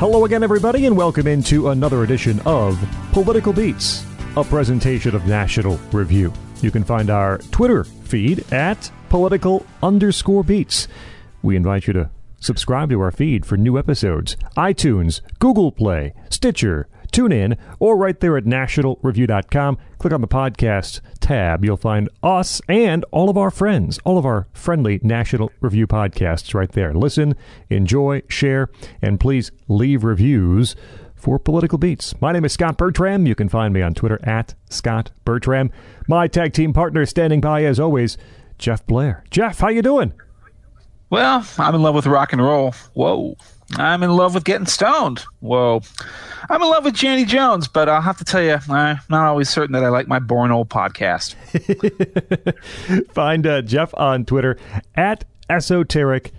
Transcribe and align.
Hello 0.00 0.24
again, 0.24 0.42
everybody, 0.42 0.86
and 0.86 0.96
welcome 0.96 1.26
into 1.26 1.68
another 1.68 2.04
edition 2.04 2.40
of 2.46 2.82
Political 3.12 3.52
Beats, 3.52 4.06
a 4.34 4.42
presentation 4.42 5.14
of 5.14 5.26
National 5.26 5.76
Review. 5.92 6.32
You 6.62 6.70
can 6.70 6.84
find 6.84 7.10
our 7.10 7.36
Twitter 7.50 7.84
feed 7.84 8.50
at 8.50 8.90
political 9.10 9.66
underscore 9.82 10.42
beats. 10.42 10.88
We 11.42 11.54
invite 11.54 11.86
you 11.86 11.92
to 11.92 12.10
subscribe 12.38 12.88
to 12.88 13.00
our 13.02 13.12
feed 13.12 13.44
for 13.44 13.58
new 13.58 13.78
episodes. 13.78 14.36
iTunes, 14.56 15.20
Google 15.38 15.70
Play, 15.70 16.14
Stitcher, 16.30 16.88
TuneIn, 17.10 17.56
or 17.78 17.96
right 17.96 18.18
there 18.20 18.36
at 18.36 18.44
nationalreview.com. 18.44 19.78
Click 19.98 20.12
on 20.12 20.20
the 20.20 20.28
podcast 20.28 21.00
tab. 21.20 21.64
You'll 21.64 21.76
find 21.76 22.08
us 22.22 22.60
and 22.68 23.04
all 23.10 23.28
of 23.28 23.36
our 23.36 23.50
friends, 23.50 23.98
all 24.04 24.18
of 24.18 24.26
our 24.26 24.48
friendly 24.52 25.00
National 25.02 25.52
Review 25.60 25.86
podcasts 25.86 26.54
right 26.54 26.70
there. 26.72 26.94
Listen, 26.94 27.34
enjoy, 27.68 28.22
share, 28.28 28.68
and 29.02 29.20
please 29.20 29.50
leave 29.68 30.04
reviews 30.04 30.76
for 31.14 31.38
Political 31.38 31.78
Beats. 31.78 32.18
My 32.20 32.32
name 32.32 32.44
is 32.44 32.52
Scot 32.52 32.78
Bertram. 32.78 33.26
You 33.26 33.34
can 33.34 33.48
find 33.48 33.74
me 33.74 33.82
on 33.82 33.94
Twitter 33.94 34.18
at 34.22 34.54
Scot 34.70 35.10
Bertram. 35.24 35.70
My 36.08 36.26
tag 36.26 36.52
team 36.52 36.72
partner 36.72 37.04
standing 37.06 37.40
by 37.40 37.64
as 37.64 37.78
always, 37.78 38.16
Jeff 38.58 38.86
Blehar. 38.86 39.22
Jeff, 39.30 39.60
how 39.60 39.68
you 39.68 39.82
doing? 39.82 40.12
Well, 41.10 41.46
I'm 41.58 41.74
in 41.74 41.82
love 41.82 41.94
with 41.94 42.06
rock 42.06 42.32
and 42.32 42.42
roll. 42.42 42.72
Whoa. 42.94 43.36
I'm 43.76 44.02
in 44.02 44.10
love 44.10 44.34
with 44.34 44.44
getting 44.44 44.66
stoned. 44.66 45.24
Whoa. 45.40 45.82
I'm 46.48 46.62
in 46.62 46.68
love 46.68 46.84
with 46.84 46.94
Janie 46.94 47.24
Jones, 47.24 47.68
but 47.68 47.88
I'll 47.88 48.00
have 48.00 48.18
to 48.18 48.24
tell 48.24 48.42
you, 48.42 48.58
I'm 48.68 48.98
not 49.08 49.26
always 49.26 49.48
certain 49.48 49.72
that 49.74 49.84
I 49.84 49.88
like 49.88 50.08
my 50.08 50.18
boring 50.18 50.50
old 50.50 50.68
podcast. 50.68 51.34
Find 53.12 53.46
uh, 53.46 53.62
Jeff 53.62 53.94
on 53.94 54.24
Twitter 54.24 54.58
at 54.96 55.24
esoteric 55.48 56.32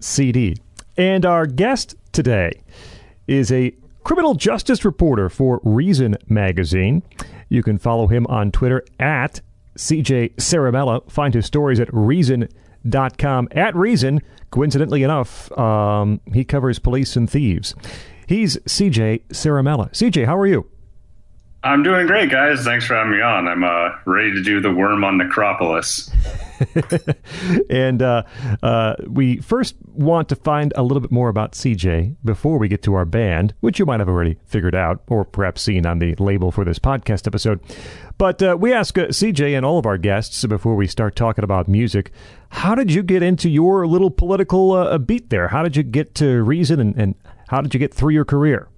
CD. 0.00 0.56
And 0.96 1.26
our 1.26 1.46
guest 1.46 1.96
today 2.12 2.52
is 3.26 3.50
a 3.50 3.74
criminal 4.04 4.34
justice 4.34 4.84
reporter 4.84 5.28
for 5.28 5.60
Reason 5.64 6.16
magazine. 6.28 7.02
You 7.48 7.62
can 7.62 7.78
follow 7.78 8.06
him 8.06 8.26
on 8.28 8.52
Twitter 8.52 8.84
at 9.00 9.40
CJ 9.76 10.36
Ciaramella. 10.36 11.10
Find 11.10 11.34
his 11.34 11.46
stories 11.46 11.80
at 11.80 11.92
Reason.com. 11.92 12.67
At 13.52 13.74
Reason, 13.74 14.22
coincidentally 14.50 15.02
enough, 15.02 15.50
um, 15.58 16.20
he 16.32 16.44
covers 16.44 16.78
police 16.78 17.16
and 17.16 17.28
thieves. 17.28 17.74
He's 18.26 18.56
CJ 18.58 19.22
Ciaramella. 19.28 19.90
CJ, 19.92 20.26
how 20.26 20.36
are 20.38 20.46
you? 20.46 20.68
I'm 21.64 21.82
doing 21.82 22.06
great, 22.06 22.30
guys. 22.30 22.62
Thanks 22.62 22.86
for 22.86 22.94
having 22.94 23.12
me 23.12 23.20
on. 23.20 23.48
I'm 23.48 23.64
uh, 23.64 23.90
ready 24.04 24.32
to 24.32 24.42
do 24.44 24.60
the 24.60 24.72
worm 24.72 25.02
on 25.02 25.18
Necropolis. 25.18 26.08
and 27.70 28.00
uh, 28.00 28.22
uh, 28.62 28.94
we 29.08 29.38
first 29.38 29.74
want 29.92 30.28
to 30.28 30.36
find 30.36 30.72
a 30.76 30.84
little 30.84 31.00
bit 31.00 31.10
more 31.10 31.28
about 31.28 31.52
CJ 31.52 32.14
before 32.24 32.58
we 32.58 32.68
get 32.68 32.82
to 32.84 32.94
our 32.94 33.04
band, 33.04 33.54
which 33.58 33.80
you 33.80 33.86
might 33.86 33.98
have 33.98 34.08
already 34.08 34.36
figured 34.44 34.76
out 34.76 35.02
or 35.08 35.24
perhaps 35.24 35.62
seen 35.62 35.84
on 35.84 35.98
the 35.98 36.14
label 36.16 36.52
for 36.52 36.64
this 36.64 36.78
podcast 36.78 37.26
episode. 37.26 37.60
But 38.18 38.40
uh, 38.40 38.56
we 38.58 38.72
ask 38.72 38.96
uh, 38.96 39.06
CJ 39.08 39.56
and 39.56 39.66
all 39.66 39.78
of 39.78 39.86
our 39.86 39.98
guests 39.98 40.44
before 40.46 40.76
we 40.76 40.86
start 40.86 41.16
talking 41.16 41.44
about 41.44 41.66
music 41.68 42.12
how 42.50 42.74
did 42.74 42.90
you 42.90 43.02
get 43.02 43.22
into 43.22 43.48
your 43.48 43.86
little 43.86 44.10
political 44.10 44.72
uh, 44.72 44.96
beat 44.96 45.28
there? 45.28 45.48
How 45.48 45.62
did 45.62 45.76
you 45.76 45.82
get 45.82 46.14
to 46.14 46.42
Reason 46.42 46.80
and, 46.80 46.96
and 46.96 47.14
how 47.48 47.60
did 47.60 47.74
you 47.74 47.80
get 47.80 47.92
through 47.92 48.14
your 48.14 48.24
career? 48.24 48.68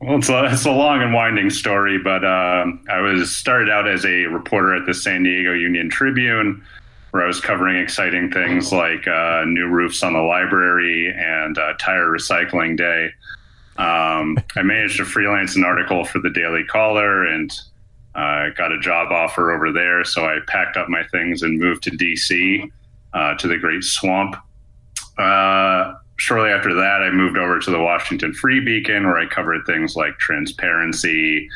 Well, 0.00 0.18
it's 0.18 0.28
a, 0.28 0.44
it's 0.44 0.64
a 0.64 0.70
long 0.70 1.02
and 1.02 1.12
winding 1.12 1.50
story, 1.50 1.98
but 1.98 2.24
um, 2.24 2.84
I 2.88 3.00
was 3.00 3.36
started 3.36 3.68
out 3.68 3.88
as 3.88 4.04
a 4.04 4.26
reporter 4.26 4.74
at 4.76 4.86
the 4.86 4.94
San 4.94 5.24
Diego 5.24 5.52
Union 5.52 5.90
Tribune, 5.90 6.64
where 7.10 7.24
I 7.24 7.26
was 7.26 7.40
covering 7.40 7.76
exciting 7.76 8.30
things 8.30 8.72
like 8.72 9.08
uh, 9.08 9.44
new 9.46 9.66
roofs 9.66 10.04
on 10.04 10.12
the 10.12 10.20
library 10.20 11.12
and 11.16 11.58
uh, 11.58 11.72
tire 11.80 12.06
recycling 12.06 12.76
day. 12.76 13.10
Um, 13.76 14.38
I 14.56 14.62
managed 14.62 14.98
to 14.98 15.04
freelance 15.04 15.56
an 15.56 15.64
article 15.64 16.04
for 16.04 16.20
the 16.20 16.30
Daily 16.30 16.64
Caller 16.64 17.26
and 17.26 17.52
uh, 18.14 18.50
got 18.56 18.70
a 18.70 18.78
job 18.78 19.10
offer 19.10 19.52
over 19.52 19.72
there. 19.72 20.04
So 20.04 20.26
I 20.26 20.38
packed 20.46 20.76
up 20.76 20.88
my 20.88 21.04
things 21.04 21.42
and 21.42 21.58
moved 21.58 21.82
to 21.84 21.90
DC 21.90 22.70
uh, 23.14 23.34
to 23.34 23.48
the 23.48 23.56
Great 23.56 23.82
Swamp. 23.82 24.36
Shortly 26.18 26.50
after 26.50 26.74
that, 26.74 27.00
I 27.02 27.10
moved 27.10 27.38
over 27.38 27.60
to 27.60 27.70
the 27.70 27.80
Washington 27.80 28.34
Free 28.34 28.60
Beacon, 28.60 29.06
where 29.06 29.18
I 29.18 29.26
covered 29.26 29.64
things 29.66 29.94
like 29.94 30.18
transparency, 30.18 31.48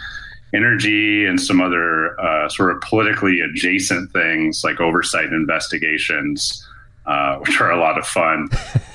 energy, 0.54 1.26
and 1.26 1.40
some 1.40 1.60
other 1.60 2.18
uh, 2.20 2.48
sort 2.48 2.70
of 2.70 2.80
politically 2.80 3.40
adjacent 3.40 4.12
things 4.12 4.62
like 4.62 4.80
oversight 4.80 5.26
investigations, 5.26 6.66
uh, 7.06 7.38
which 7.38 7.60
are 7.60 7.72
a 7.72 7.80
lot 7.80 7.98
of 7.98 8.06
fun. 8.06 8.48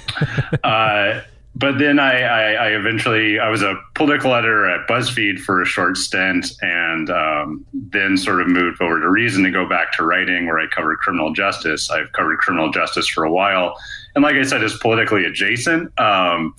uh, 0.63 1.22
but 1.57 1.79
then 1.79 1.99
I, 1.99 2.22
I, 2.22 2.51
I, 2.51 2.67
eventually 2.69 3.39
I 3.39 3.49
was 3.49 3.63
a 3.63 3.75
political 3.95 4.35
editor 4.35 4.69
at 4.69 4.88
BuzzFeed 4.88 5.39
for 5.39 5.61
a 5.61 5.66
short 5.66 5.97
stint, 5.97 6.53
and 6.61 7.09
um, 7.09 7.66
then 7.73 8.16
sort 8.16 8.41
of 8.41 8.47
moved 8.47 8.79
over 8.81 8.99
to 9.01 9.09
Reason 9.09 9.44
to 9.44 9.49
go 9.49 9.67
back 9.67 9.91
to 9.94 10.03
writing, 10.03 10.45
where 10.45 10.59
I 10.59 10.67
covered 10.67 10.99
criminal 10.99 11.34
justice. 11.34 11.89
I've 11.89 12.11
covered 12.13 12.38
criminal 12.38 12.72
justice 12.72 13.07
for 13.07 13.23
a 13.23 13.31
while, 13.31 13.75
and 14.17 14.23
like 14.23 14.35
I 14.35 14.41
said, 14.41 14.63
is 14.63 14.75
politically 14.79 15.25
adjacent. 15.25 15.97
Um, 16.00 16.55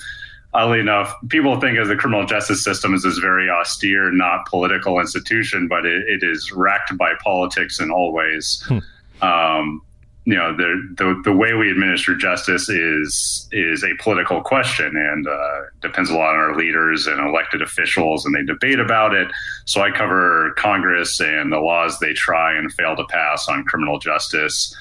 oddly 0.54 0.78
enough, 0.78 1.12
people 1.28 1.58
think 1.60 1.76
of 1.76 1.88
the 1.88 1.96
criminal 1.96 2.24
justice 2.24 2.62
system 2.62 2.94
as 2.94 3.02
this 3.02 3.18
very 3.18 3.50
austere, 3.50 4.12
not 4.12 4.46
political 4.46 5.00
institution, 5.00 5.66
but 5.66 5.84
it, 5.84 6.04
it 6.06 6.22
is 6.22 6.52
racked 6.52 6.96
by 6.96 7.14
politics 7.20 7.80
in 7.80 7.90
all 7.90 8.12
ways. 8.12 8.64
Hmm. 8.68 8.78
Um, 9.22 9.82
you 10.24 10.36
know 10.36 10.54
the, 10.56 10.94
the, 10.98 11.20
the 11.24 11.32
way 11.32 11.54
we 11.54 11.68
administer 11.68 12.14
justice 12.14 12.68
is 12.68 13.48
is 13.50 13.82
a 13.82 13.94
political 13.98 14.40
question 14.40 14.94
and 14.94 15.26
uh, 15.26 15.60
depends 15.80 16.10
a 16.10 16.14
lot 16.14 16.34
on 16.34 16.36
our 16.36 16.54
leaders 16.54 17.06
and 17.06 17.18
elected 17.26 17.62
officials 17.62 18.26
and 18.26 18.34
they 18.34 18.42
debate 18.42 18.78
about 18.78 19.14
it 19.14 19.28
so 19.64 19.80
i 19.80 19.90
cover 19.90 20.52
congress 20.58 21.18
and 21.18 21.50
the 21.50 21.58
laws 21.58 21.98
they 22.00 22.12
try 22.12 22.54
and 22.54 22.70
fail 22.74 22.94
to 22.94 23.04
pass 23.06 23.48
on 23.48 23.64
criminal 23.64 23.98
justice 23.98 24.76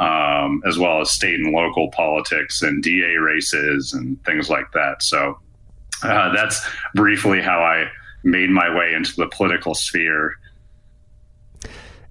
um, 0.00 0.62
as 0.66 0.78
well 0.78 1.00
as 1.00 1.10
state 1.10 1.38
and 1.38 1.52
local 1.52 1.90
politics 1.90 2.62
and 2.62 2.82
da 2.82 3.14
races 3.16 3.92
and 3.92 4.22
things 4.24 4.50
like 4.50 4.70
that 4.72 5.02
so 5.02 5.38
uh, 6.02 6.32
that's 6.34 6.66
briefly 6.94 7.40
how 7.40 7.60
i 7.60 7.84
made 8.24 8.50
my 8.50 8.74
way 8.74 8.92
into 8.94 9.14
the 9.16 9.28
political 9.28 9.74
sphere 9.74 10.36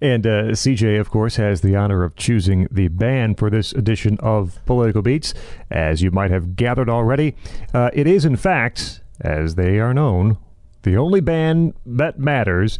and 0.01 0.25
uh, 0.25 0.43
CJ, 0.51 0.99
of 0.99 1.09
course, 1.09 1.35
has 1.35 1.61
the 1.61 1.75
honor 1.75 2.03
of 2.03 2.15
choosing 2.15 2.67
the 2.71 2.87
band 2.87 3.37
for 3.37 3.49
this 3.49 3.73
edition 3.73 4.17
of 4.21 4.59
Political 4.65 5.01
Beats. 5.01 5.33
As 5.69 6.01
you 6.01 6.09
might 6.09 6.31
have 6.31 6.55
gathered 6.55 6.89
already, 6.89 7.35
uh, 7.73 7.89
it 7.93 8.07
is, 8.07 8.23
in 8.23 8.37
fact, 8.37 9.01
as 9.19 9.55
they 9.55 9.79
are 9.79 9.93
known, 9.93 10.37
the 10.83 10.95
only 10.95 11.19
band 11.19 11.73
that 11.85 12.17
matters. 12.17 12.79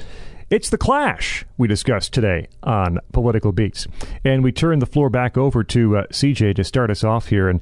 It's 0.50 0.72
The 0.72 0.80
Clash 0.80 1.46
we 1.60 1.68
discussed 1.68 2.12
today 2.12 2.48
on 2.64 2.98
Political 3.14 3.52
Beats. 3.52 3.86
And 4.24 4.44
we 4.44 4.52
turn 4.52 4.80
the 4.80 4.88
floor 4.88 5.12
back 5.12 5.38
over 5.38 5.64
to 5.66 5.98
uh, 5.98 6.08
CJ 6.08 6.56
to 6.56 6.64
start 6.64 6.90
us 6.90 7.04
off 7.04 7.28
here 7.28 7.48
and 7.48 7.62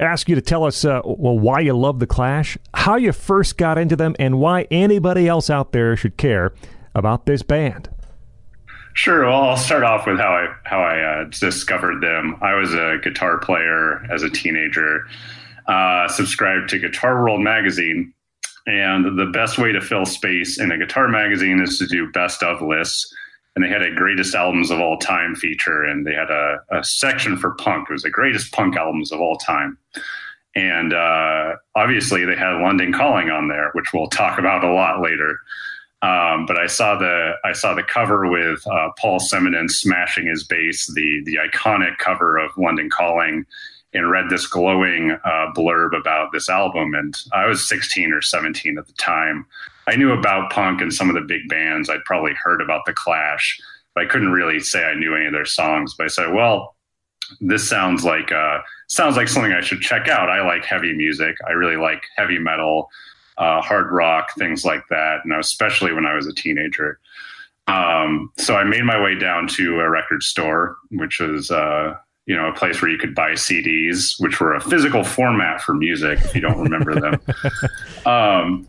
ask 0.00 0.28
you 0.28 0.34
to 0.34 0.40
tell 0.40 0.64
us, 0.64 0.84
uh, 0.84 1.02
well, 1.04 1.38
why 1.38 1.60
you 1.60 1.72
love 1.72 2.00
The 2.00 2.08
Clash, 2.08 2.58
how 2.74 2.96
you 2.96 3.12
first 3.12 3.56
got 3.56 3.78
into 3.78 3.94
them, 3.94 4.16
and 4.18 4.40
why 4.40 4.66
anybody 4.72 5.28
else 5.28 5.48
out 5.48 5.70
there 5.70 5.96
should 5.96 6.16
care 6.16 6.52
about 6.96 7.26
this 7.26 7.44
band. 7.44 7.88
Sure. 8.94 9.24
Well, 9.26 9.42
I'll 9.42 9.56
start 9.56 9.84
off 9.84 10.04
with 10.04 10.18
how 10.18 10.32
I 10.32 10.48
how 10.64 10.80
I 10.80 11.00
uh, 11.00 11.24
discovered 11.30 12.02
them. 12.02 12.36
I 12.42 12.54
was 12.54 12.74
a 12.74 12.98
guitar 13.04 13.38
player 13.38 14.04
as 14.12 14.24
a 14.24 14.30
teenager. 14.30 15.06
Uh, 15.68 16.08
subscribed 16.08 16.70
to 16.70 16.78
Guitar 16.80 17.22
World 17.22 17.40
magazine, 17.40 18.12
and 18.70 19.18
the 19.18 19.26
best 19.26 19.58
way 19.58 19.72
to 19.72 19.80
fill 19.80 20.06
space 20.06 20.60
in 20.60 20.70
a 20.70 20.78
guitar 20.78 21.08
magazine 21.08 21.60
is 21.60 21.78
to 21.78 21.86
do 21.86 22.10
best 22.12 22.42
of 22.42 22.62
lists. 22.62 23.12
And 23.56 23.64
they 23.64 23.68
had 23.68 23.82
a 23.82 23.92
greatest 23.92 24.34
albums 24.36 24.70
of 24.70 24.78
all 24.78 24.96
time 24.96 25.34
feature, 25.34 25.82
and 25.82 26.06
they 26.06 26.14
had 26.14 26.30
a, 26.30 26.60
a 26.70 26.84
section 26.84 27.36
for 27.36 27.56
punk. 27.56 27.88
It 27.90 27.94
was 27.94 28.02
the 28.02 28.10
greatest 28.10 28.52
punk 28.52 28.76
albums 28.76 29.10
of 29.10 29.20
all 29.20 29.36
time. 29.36 29.76
And 30.54 30.92
uh, 30.92 31.56
obviously, 31.74 32.24
they 32.24 32.36
had 32.36 32.60
London 32.60 32.92
Calling 32.92 33.28
on 33.28 33.48
there, 33.48 33.70
which 33.72 33.92
we'll 33.92 34.06
talk 34.06 34.38
about 34.38 34.62
a 34.62 34.72
lot 34.72 35.02
later. 35.02 35.40
Um, 36.02 36.46
but 36.46 36.58
I 36.58 36.66
saw 36.66 36.96
the 36.96 37.32
I 37.44 37.52
saw 37.52 37.74
the 37.74 37.82
cover 37.82 38.30
with 38.30 38.64
uh, 38.66 38.90
Paul 38.98 39.18
Simonon 39.18 39.68
smashing 39.68 40.28
his 40.28 40.44
bass, 40.44 40.86
the 40.94 41.22
the 41.24 41.36
iconic 41.36 41.98
cover 41.98 42.38
of 42.38 42.56
London 42.56 42.88
Calling, 42.88 43.44
and 43.92 44.10
read 44.10 44.30
this 44.30 44.46
glowing 44.46 45.12
uh, 45.12 45.46
blurb 45.56 45.98
about 45.98 46.32
this 46.32 46.48
album. 46.48 46.94
And 46.94 47.14
I 47.32 47.46
was 47.46 47.68
16 47.68 48.12
or 48.12 48.22
17 48.22 48.78
at 48.78 48.86
the 48.86 48.92
time. 48.94 49.46
I 49.86 49.96
knew 49.96 50.12
about 50.12 50.52
punk 50.52 50.80
and 50.80 50.92
some 50.92 51.08
of 51.08 51.14
the 51.14 51.22
big 51.22 51.48
bands. 51.48 51.90
I'd 51.90 52.04
probably 52.04 52.32
heard 52.34 52.60
about 52.60 52.82
the 52.86 52.92
Clash, 52.92 53.60
but 53.94 54.04
I 54.04 54.06
couldn't 54.06 54.32
really 54.32 54.60
say 54.60 54.84
I 54.84 54.94
knew 54.94 55.16
any 55.16 55.26
of 55.26 55.32
their 55.32 55.44
songs. 55.44 55.94
But 55.96 56.04
I 56.04 56.08
said, 56.08 56.32
well, 56.32 56.76
this 57.40 57.68
sounds 57.68 58.04
like 58.04 58.30
uh, 58.30 58.58
sounds 58.88 59.16
like 59.16 59.28
something 59.28 59.52
I 59.52 59.60
should 59.60 59.80
check 59.80 60.08
out. 60.08 60.30
I 60.30 60.44
like 60.46 60.64
heavy 60.64 60.92
music. 60.92 61.36
I 61.48 61.52
really 61.52 61.76
like 61.76 62.02
heavy 62.16 62.38
metal 62.38 62.90
uh, 63.40 63.62
hard 63.62 63.90
rock, 63.90 64.34
things 64.38 64.64
like 64.64 64.86
that. 64.90 65.20
And 65.24 65.32
especially 65.32 65.92
when 65.92 66.06
I 66.06 66.14
was 66.14 66.26
a 66.26 66.34
teenager. 66.34 67.00
Um, 67.66 68.30
so 68.36 68.54
I 68.54 68.64
made 68.64 68.84
my 68.84 69.00
way 69.00 69.14
down 69.14 69.48
to 69.48 69.80
a 69.80 69.88
record 69.88 70.22
store, 70.22 70.76
which 70.90 71.20
was, 71.20 71.50
uh, 71.50 71.94
you 72.30 72.36
know, 72.36 72.46
a 72.46 72.52
place 72.52 72.80
where 72.80 72.88
you 72.88 72.96
could 72.96 73.12
buy 73.12 73.32
CDs, 73.32 74.14
which 74.20 74.38
were 74.38 74.54
a 74.54 74.60
physical 74.60 75.02
format 75.02 75.60
for 75.60 75.74
music, 75.74 76.20
if 76.22 76.32
you 76.32 76.40
don't 76.40 76.60
remember 76.60 76.94
them. 76.94 77.20
Um, 78.06 78.66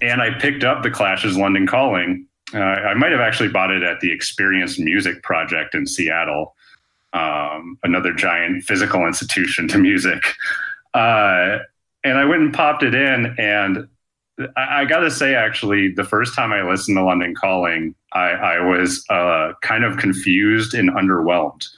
and 0.00 0.20
I 0.20 0.30
picked 0.38 0.64
up 0.64 0.82
the 0.82 0.90
Clash's 0.90 1.36
London 1.36 1.66
Calling. 1.66 2.26
Uh, 2.52 2.58
I 2.58 2.94
might 2.94 3.12
have 3.12 3.20
actually 3.20 3.50
bought 3.50 3.70
it 3.70 3.82
at 3.82 4.00
the 4.00 4.10
Experience 4.10 4.78
Music 4.78 5.22
Project 5.22 5.74
in 5.74 5.86
Seattle, 5.86 6.56
um, 7.12 7.78
another 7.84 8.12
giant 8.12 8.64
physical 8.64 9.06
institution 9.06 9.68
to 9.68 9.78
music. 9.78 10.34
Uh, 10.94 11.58
and 12.02 12.18
I 12.18 12.24
went 12.24 12.42
and 12.42 12.52
popped 12.52 12.82
it 12.82 12.94
in, 12.94 13.36
and 13.38 13.88
I, 14.56 14.80
I 14.80 14.84
got 14.86 15.00
to 15.00 15.10
say, 15.10 15.34
actually, 15.34 15.92
the 15.92 16.04
first 16.04 16.34
time 16.34 16.52
I 16.52 16.62
listened 16.62 16.96
to 16.96 17.04
London 17.04 17.34
Calling, 17.34 17.94
I, 18.12 18.30
I 18.30 18.60
was 18.60 19.04
uh, 19.10 19.52
kind 19.60 19.84
of 19.84 19.98
confused 19.98 20.74
and 20.74 20.90
underwhelmed. 20.90 21.68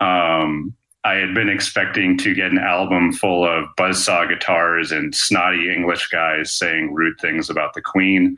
Um, 0.00 0.74
I 1.02 1.14
had 1.14 1.34
been 1.34 1.48
expecting 1.48 2.18
to 2.18 2.34
get 2.34 2.50
an 2.50 2.58
album 2.58 3.12
full 3.12 3.44
of 3.44 3.64
buzzsaw 3.78 4.28
guitars 4.28 4.92
and 4.92 5.14
snotty 5.14 5.72
English 5.72 6.08
guys 6.08 6.52
saying 6.52 6.92
rude 6.92 7.18
things 7.20 7.48
about 7.48 7.72
the 7.72 7.80
Queen. 7.80 8.36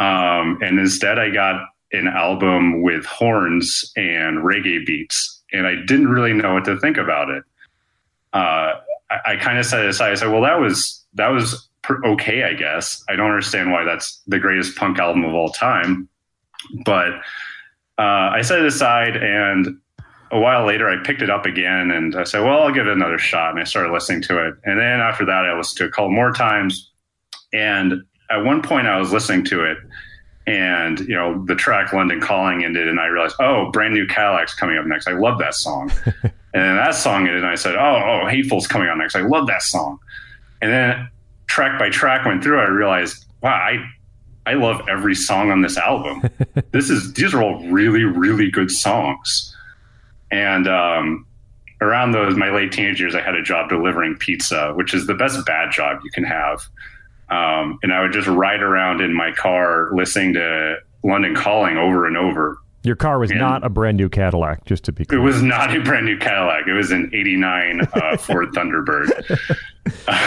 Um, 0.00 0.58
and 0.60 0.78
instead, 0.78 1.18
I 1.20 1.30
got 1.30 1.68
an 1.92 2.08
album 2.08 2.82
with 2.82 3.04
horns 3.06 3.92
and 3.96 4.38
reggae 4.38 4.84
beats, 4.84 5.42
and 5.52 5.68
I 5.68 5.76
didn't 5.86 6.08
really 6.08 6.32
know 6.32 6.54
what 6.54 6.64
to 6.64 6.78
think 6.80 6.96
about 6.96 7.30
it. 7.30 7.44
Uh, 8.32 8.72
I, 9.10 9.18
I 9.26 9.36
kind 9.36 9.58
of 9.58 9.66
set 9.66 9.84
it 9.84 9.88
aside. 9.88 10.10
I 10.10 10.14
said, 10.14 10.32
"Well, 10.32 10.42
that 10.42 10.58
was 10.58 11.04
that 11.14 11.28
was 11.28 11.68
okay, 12.04 12.42
I 12.42 12.54
guess. 12.54 13.04
I 13.08 13.14
don't 13.14 13.30
understand 13.30 13.70
why 13.70 13.84
that's 13.84 14.20
the 14.26 14.40
greatest 14.40 14.76
punk 14.76 14.98
album 14.98 15.24
of 15.24 15.32
all 15.32 15.50
time." 15.50 16.08
But 16.84 17.10
uh, 17.98 18.34
I 18.34 18.42
set 18.42 18.58
it 18.58 18.66
aside, 18.66 19.16
and 19.16 19.78
a 20.30 20.38
while 20.38 20.66
later, 20.66 20.88
I 20.88 21.02
picked 21.02 21.22
it 21.22 21.30
up 21.30 21.46
again 21.46 21.90
and 21.90 22.16
I 22.16 22.24
said, 22.24 22.40
well, 22.40 22.62
I'll 22.62 22.72
give 22.72 22.86
it 22.86 22.92
another 22.92 23.18
shot. 23.18 23.50
And 23.50 23.60
I 23.60 23.64
started 23.64 23.92
listening 23.92 24.22
to 24.22 24.48
it. 24.48 24.54
And 24.64 24.78
then 24.78 25.00
after 25.00 25.24
that, 25.26 25.44
I 25.44 25.56
listened 25.56 25.78
to 25.78 25.84
it 25.84 25.88
a 25.88 25.90
couple 25.90 26.10
more 26.10 26.32
times. 26.32 26.90
And 27.52 28.02
at 28.30 28.44
one 28.44 28.62
point, 28.62 28.86
I 28.86 28.98
was 28.98 29.12
listening 29.12 29.44
to 29.46 29.64
it 29.64 29.78
and, 30.46 31.00
you 31.00 31.14
know, 31.14 31.44
the 31.46 31.54
track 31.54 31.92
London 31.92 32.20
Calling 32.20 32.64
ended. 32.64 32.88
And 32.88 33.00
I 33.00 33.06
realized, 33.06 33.36
oh, 33.40 33.70
Brand 33.70 33.94
New 33.94 34.06
Cadillac's 34.06 34.54
coming 34.54 34.76
up 34.76 34.86
next. 34.86 35.06
I 35.06 35.12
love 35.12 35.38
that 35.38 35.54
song. 35.54 35.90
and 36.04 36.32
then 36.52 36.76
that 36.76 36.94
song 36.94 37.26
ended. 37.26 37.42
And 37.42 37.46
I 37.46 37.54
said, 37.54 37.76
oh, 37.76 38.22
oh, 38.22 38.28
Hateful's 38.28 38.66
coming 38.66 38.88
on 38.88 38.98
next. 38.98 39.16
I 39.16 39.22
love 39.22 39.46
that 39.46 39.62
song. 39.62 39.98
And 40.60 40.72
then 40.72 41.08
track 41.46 41.78
by 41.78 41.90
track 41.90 42.26
went 42.26 42.42
through, 42.42 42.60
I 42.60 42.64
realized, 42.64 43.24
wow, 43.42 43.52
I 43.52 43.84
I 44.46 44.54
love 44.54 44.86
every 44.88 45.14
song 45.14 45.50
on 45.50 45.62
this 45.62 45.78
album. 45.78 46.28
this 46.72 46.90
is 46.90 47.14
these 47.14 47.32
are 47.32 47.42
all 47.42 47.64
really, 47.68 48.04
really 48.04 48.50
good 48.50 48.70
songs. 48.70 49.53
And 50.34 50.66
um, 50.66 51.26
around 51.80 52.10
those 52.10 52.34
my 52.36 52.50
late 52.50 52.72
teenage 52.72 53.00
years, 53.00 53.14
I 53.14 53.20
had 53.20 53.36
a 53.36 53.42
job 53.42 53.68
delivering 53.68 54.16
pizza, 54.16 54.72
which 54.74 54.92
is 54.92 55.06
the 55.06 55.14
best 55.14 55.46
bad 55.46 55.70
job 55.70 56.00
you 56.02 56.10
can 56.10 56.24
have. 56.24 56.60
Um, 57.30 57.78
and 57.84 57.92
I 57.92 58.02
would 58.02 58.12
just 58.12 58.26
ride 58.26 58.60
around 58.60 59.00
in 59.00 59.14
my 59.14 59.30
car 59.30 59.90
listening 59.94 60.34
to 60.34 60.78
London 61.04 61.36
Calling 61.36 61.76
over 61.76 62.04
and 62.04 62.16
over. 62.16 62.58
Your 62.82 62.96
car 62.96 63.20
was 63.20 63.30
and 63.30 63.38
not 63.38 63.64
a 63.64 63.68
brand 63.68 63.96
new 63.96 64.08
Cadillac, 64.08 64.64
just 64.66 64.82
to 64.84 64.92
be 64.92 65.04
clear. 65.04 65.20
It 65.20 65.22
was 65.22 65.40
not 65.40 65.74
a 65.74 65.80
brand 65.80 66.04
new 66.04 66.18
Cadillac. 66.18 66.66
It 66.66 66.72
was 66.72 66.90
an 66.90 67.10
'89 67.14 67.80
uh, 67.80 68.16
Ford 68.18 68.48
Thunderbird. 68.52 69.38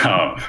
um, 0.05 0.41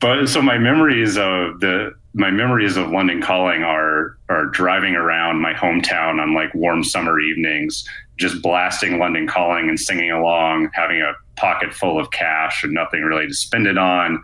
but 0.00 0.26
so 0.26 0.42
my 0.42 0.58
memories 0.58 1.16
of 1.16 1.60
the 1.60 1.94
my 2.14 2.30
memories 2.30 2.76
of 2.76 2.90
London 2.90 3.20
Calling 3.22 3.64
are 3.64 4.18
are 4.28 4.46
driving 4.46 4.94
around 4.94 5.40
my 5.40 5.52
hometown 5.54 6.20
on 6.20 6.34
like 6.34 6.54
warm 6.54 6.84
summer 6.84 7.18
evenings, 7.18 7.88
just 8.16 8.42
blasting 8.42 8.98
London 8.98 9.26
Calling 9.26 9.68
and 9.68 9.78
singing 9.78 10.10
along, 10.10 10.70
having 10.74 11.00
a 11.00 11.12
pocket 11.36 11.72
full 11.72 11.98
of 11.98 12.10
cash 12.10 12.62
and 12.62 12.72
nothing 12.72 13.02
really 13.02 13.26
to 13.26 13.34
spend 13.34 13.66
it 13.66 13.78
on. 13.78 14.22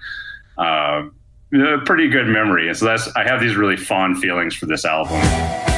Uh, 0.56 1.08
a 1.52 1.79
pretty 1.85 2.08
good 2.08 2.26
memory. 2.26 2.69
And 2.69 2.76
so 2.76 2.85
that's 2.85 3.08
I 3.17 3.25
have 3.25 3.40
these 3.40 3.56
really 3.56 3.76
fond 3.76 4.19
feelings 4.19 4.55
for 4.55 4.67
this 4.67 4.85
album. 4.85 5.78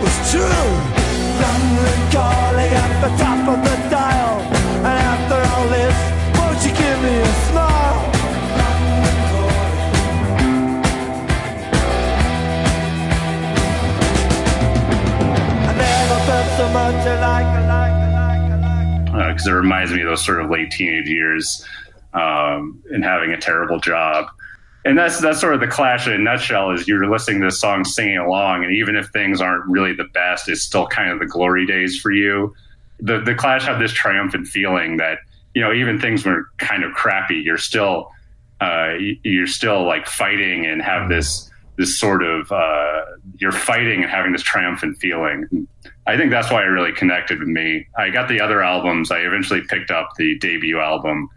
Was 0.00 0.30
true. 0.30 0.98
At 2.70 3.00
the 3.00 3.16
top 3.16 3.48
of 3.48 3.64
the 3.64 3.88
dial. 3.88 4.40
And 4.78 4.86
after 4.86 5.40
all 5.54 5.68
this, 5.68 5.96
won't 6.36 6.60
you 6.64 6.72
give 6.76 7.02
me 7.02 7.16
a 7.16 7.32
smile? 7.48 7.78
Because 19.14 19.46
uh, 19.46 19.50
it 19.50 19.54
reminds 19.54 19.92
me 19.92 20.02
of 20.02 20.08
those 20.08 20.24
sort 20.24 20.40
of 20.40 20.50
late 20.50 20.70
teenage 20.72 21.08
years 21.08 21.64
um, 22.12 22.82
and 22.90 23.02
having 23.02 23.30
a 23.30 23.40
terrible 23.40 23.78
job 23.78 24.26
and 24.88 24.96
that's 24.96 25.20
that's 25.20 25.38
sort 25.38 25.52
of 25.52 25.60
the 25.60 25.66
clash 25.66 26.06
in 26.06 26.14
a 26.14 26.18
nutshell 26.18 26.70
is 26.70 26.88
you're 26.88 27.10
listening 27.10 27.40
to 27.40 27.48
this 27.48 27.60
song 27.60 27.84
singing 27.84 28.16
along 28.16 28.64
and 28.64 28.72
even 28.72 28.96
if 28.96 29.06
things 29.10 29.38
aren't 29.38 29.68
really 29.68 29.92
the 29.92 30.08
best 30.14 30.48
it's 30.48 30.62
still 30.62 30.86
kind 30.86 31.10
of 31.10 31.18
the 31.18 31.26
glory 31.26 31.66
days 31.66 32.00
for 32.00 32.10
you. 32.10 32.54
The 33.00 33.20
the 33.20 33.34
clash 33.34 33.64
have 33.64 33.78
this 33.78 33.92
triumphant 33.92 34.48
feeling 34.48 34.96
that 34.96 35.18
you 35.54 35.60
know 35.60 35.74
even 35.74 36.00
things 36.00 36.24
were 36.24 36.46
kind 36.56 36.84
of 36.84 36.92
crappy 36.92 37.36
you're 37.36 37.58
still 37.58 38.10
uh, 38.60 38.94
you're 39.22 39.46
still 39.46 39.86
like 39.86 40.06
fighting 40.06 40.66
and 40.66 40.82
have 40.82 41.08
this 41.08 41.50
this 41.76 41.96
sort 41.96 42.24
of 42.24 42.50
uh, 42.50 43.02
you're 43.36 43.52
fighting 43.52 44.02
and 44.02 44.10
having 44.10 44.32
this 44.32 44.42
triumphant 44.42 44.98
feeling. 44.98 45.68
I 46.08 46.16
think 46.16 46.30
that's 46.30 46.50
why 46.50 46.62
it 46.62 46.66
really 46.66 46.92
connected 46.92 47.38
with 47.38 47.46
me. 47.46 47.86
I 47.96 48.10
got 48.10 48.28
the 48.28 48.40
other 48.40 48.62
albums. 48.62 49.12
I 49.12 49.18
eventually 49.18 49.60
picked 49.68 49.92
up 49.92 50.10
the 50.16 50.36
debut 50.38 50.80
album 50.80 51.28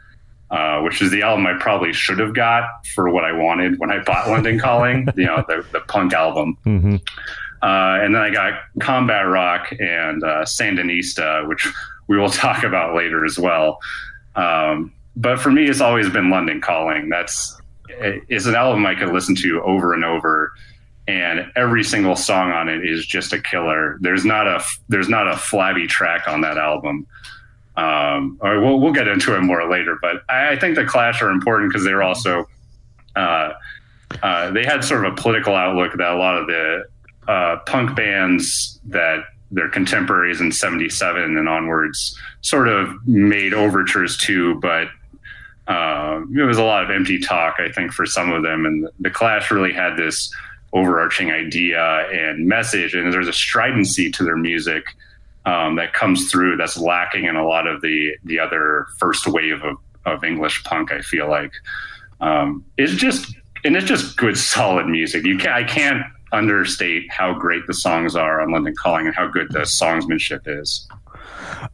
uh, 0.51 0.81
which 0.81 1.01
is 1.01 1.11
the 1.11 1.21
album 1.21 1.47
I 1.47 1.57
probably 1.57 1.93
should 1.93 2.19
have 2.19 2.35
got 2.35 2.85
for 2.93 3.09
what 3.09 3.23
I 3.23 3.31
wanted 3.31 3.79
when 3.79 3.89
I 3.89 4.03
bought 4.03 4.29
London 4.29 4.59
Calling, 4.59 5.07
you 5.15 5.25
know, 5.25 5.43
the, 5.47 5.65
the 5.71 5.79
punk 5.81 6.13
album. 6.13 6.57
Mm-hmm. 6.65 6.95
Uh, 7.61 8.03
and 8.03 8.13
then 8.13 8.21
I 8.21 8.31
got 8.31 8.59
Combat 8.79 9.27
Rock 9.27 9.71
and 9.79 10.23
uh, 10.23 10.43
Sandinista, 10.43 11.47
which 11.47 11.67
we 12.07 12.17
will 12.17 12.29
talk 12.29 12.63
about 12.63 12.95
later 12.95 13.23
as 13.23 13.39
well. 13.39 13.79
Um, 14.35 14.93
but 15.15 15.39
for 15.39 15.51
me, 15.51 15.69
it's 15.69 15.81
always 15.81 16.09
been 16.09 16.29
London 16.29 16.59
Calling. 16.59 17.09
That's 17.09 17.57
it's 17.87 18.45
an 18.45 18.55
album 18.55 18.85
I 18.85 18.95
could 18.95 19.09
listen 19.09 19.35
to 19.35 19.61
over 19.63 19.93
and 19.93 20.03
over, 20.03 20.53
and 21.07 21.51
every 21.55 21.83
single 21.83 22.15
song 22.15 22.51
on 22.51 22.69
it 22.69 22.85
is 22.85 23.05
just 23.05 23.33
a 23.33 23.41
killer. 23.41 23.97
There's 24.01 24.25
not 24.25 24.47
a 24.47 24.63
there's 24.89 25.09
not 25.09 25.27
a 25.27 25.37
flabby 25.37 25.87
track 25.87 26.27
on 26.27 26.41
that 26.41 26.57
album. 26.57 27.07
Um, 27.81 28.37
or 28.41 28.59
we'll, 28.59 28.79
we'll 28.79 28.93
get 28.93 29.07
into 29.07 29.35
it 29.35 29.41
more 29.41 29.67
later, 29.69 29.97
but 30.01 30.23
I, 30.29 30.49
I 30.49 30.59
think 30.59 30.75
the 30.75 30.85
Clash 30.85 31.21
are 31.21 31.31
important 31.31 31.71
because 31.71 31.83
they're 31.83 32.03
also 32.03 32.47
uh, 33.15 33.53
uh, 34.21 34.51
they 34.51 34.63
had 34.63 34.83
sort 34.83 35.05
of 35.05 35.13
a 35.13 35.15
political 35.15 35.55
outlook 35.55 35.93
that 35.97 36.11
a 36.11 36.15
lot 36.15 36.37
of 36.37 36.47
the 36.47 36.83
uh, 37.27 37.57
punk 37.65 37.95
bands 37.95 38.79
that 38.85 39.23
their 39.51 39.69
contemporaries 39.69 40.41
in 40.41 40.51
77 40.51 41.37
and 41.37 41.49
onwards 41.49 42.17
sort 42.41 42.67
of 42.67 42.89
made 43.05 43.53
overtures 43.53 44.17
to, 44.17 44.55
but 44.55 44.87
uh, 45.67 46.21
it 46.35 46.43
was 46.43 46.57
a 46.57 46.63
lot 46.63 46.83
of 46.83 46.89
empty 46.89 47.19
talk, 47.19 47.55
I 47.59 47.71
think, 47.71 47.91
for 47.93 48.05
some 48.05 48.31
of 48.31 48.43
them. 48.43 48.65
And 48.65 48.87
the 48.99 49.09
Clash 49.09 49.51
really 49.51 49.73
had 49.73 49.97
this 49.97 50.31
overarching 50.73 51.31
idea 51.31 51.81
and 52.11 52.47
message, 52.47 52.93
and 52.93 53.11
there's 53.11 53.27
a 53.27 53.33
stridency 53.33 54.09
to 54.11 54.23
their 54.23 54.37
music 54.37 54.85
um, 55.45 55.75
that 55.75 55.93
comes 55.93 56.29
through 56.29 56.57
that's 56.57 56.77
lacking 56.77 57.25
in 57.25 57.35
a 57.35 57.45
lot 57.45 57.67
of 57.67 57.81
the 57.81 58.11
the 58.23 58.39
other 58.39 58.87
first 58.97 59.27
wave 59.27 59.63
of, 59.63 59.77
of 60.05 60.23
English 60.23 60.63
punk. 60.63 60.91
I 60.91 61.01
feel 61.01 61.29
like 61.29 61.51
um, 62.19 62.65
it's 62.77 62.93
just 62.93 63.35
and 63.63 63.75
it's 63.75 63.87
just 63.87 64.17
good 64.17 64.37
solid 64.55 64.87
music. 64.87 65.25
You 65.25 65.37
can 65.37 65.51
I 65.51 65.63
can't 65.63 66.03
understate 66.31 67.11
how 67.11 67.33
great 67.33 67.67
the 67.67 67.73
songs 67.73 68.15
are 68.15 68.41
on 68.41 68.51
London 68.51 68.73
Calling 68.77 69.07
and 69.07 69.15
how 69.15 69.27
good 69.27 69.51
the 69.51 69.59
songsmanship 69.59 70.41
is. 70.45 70.87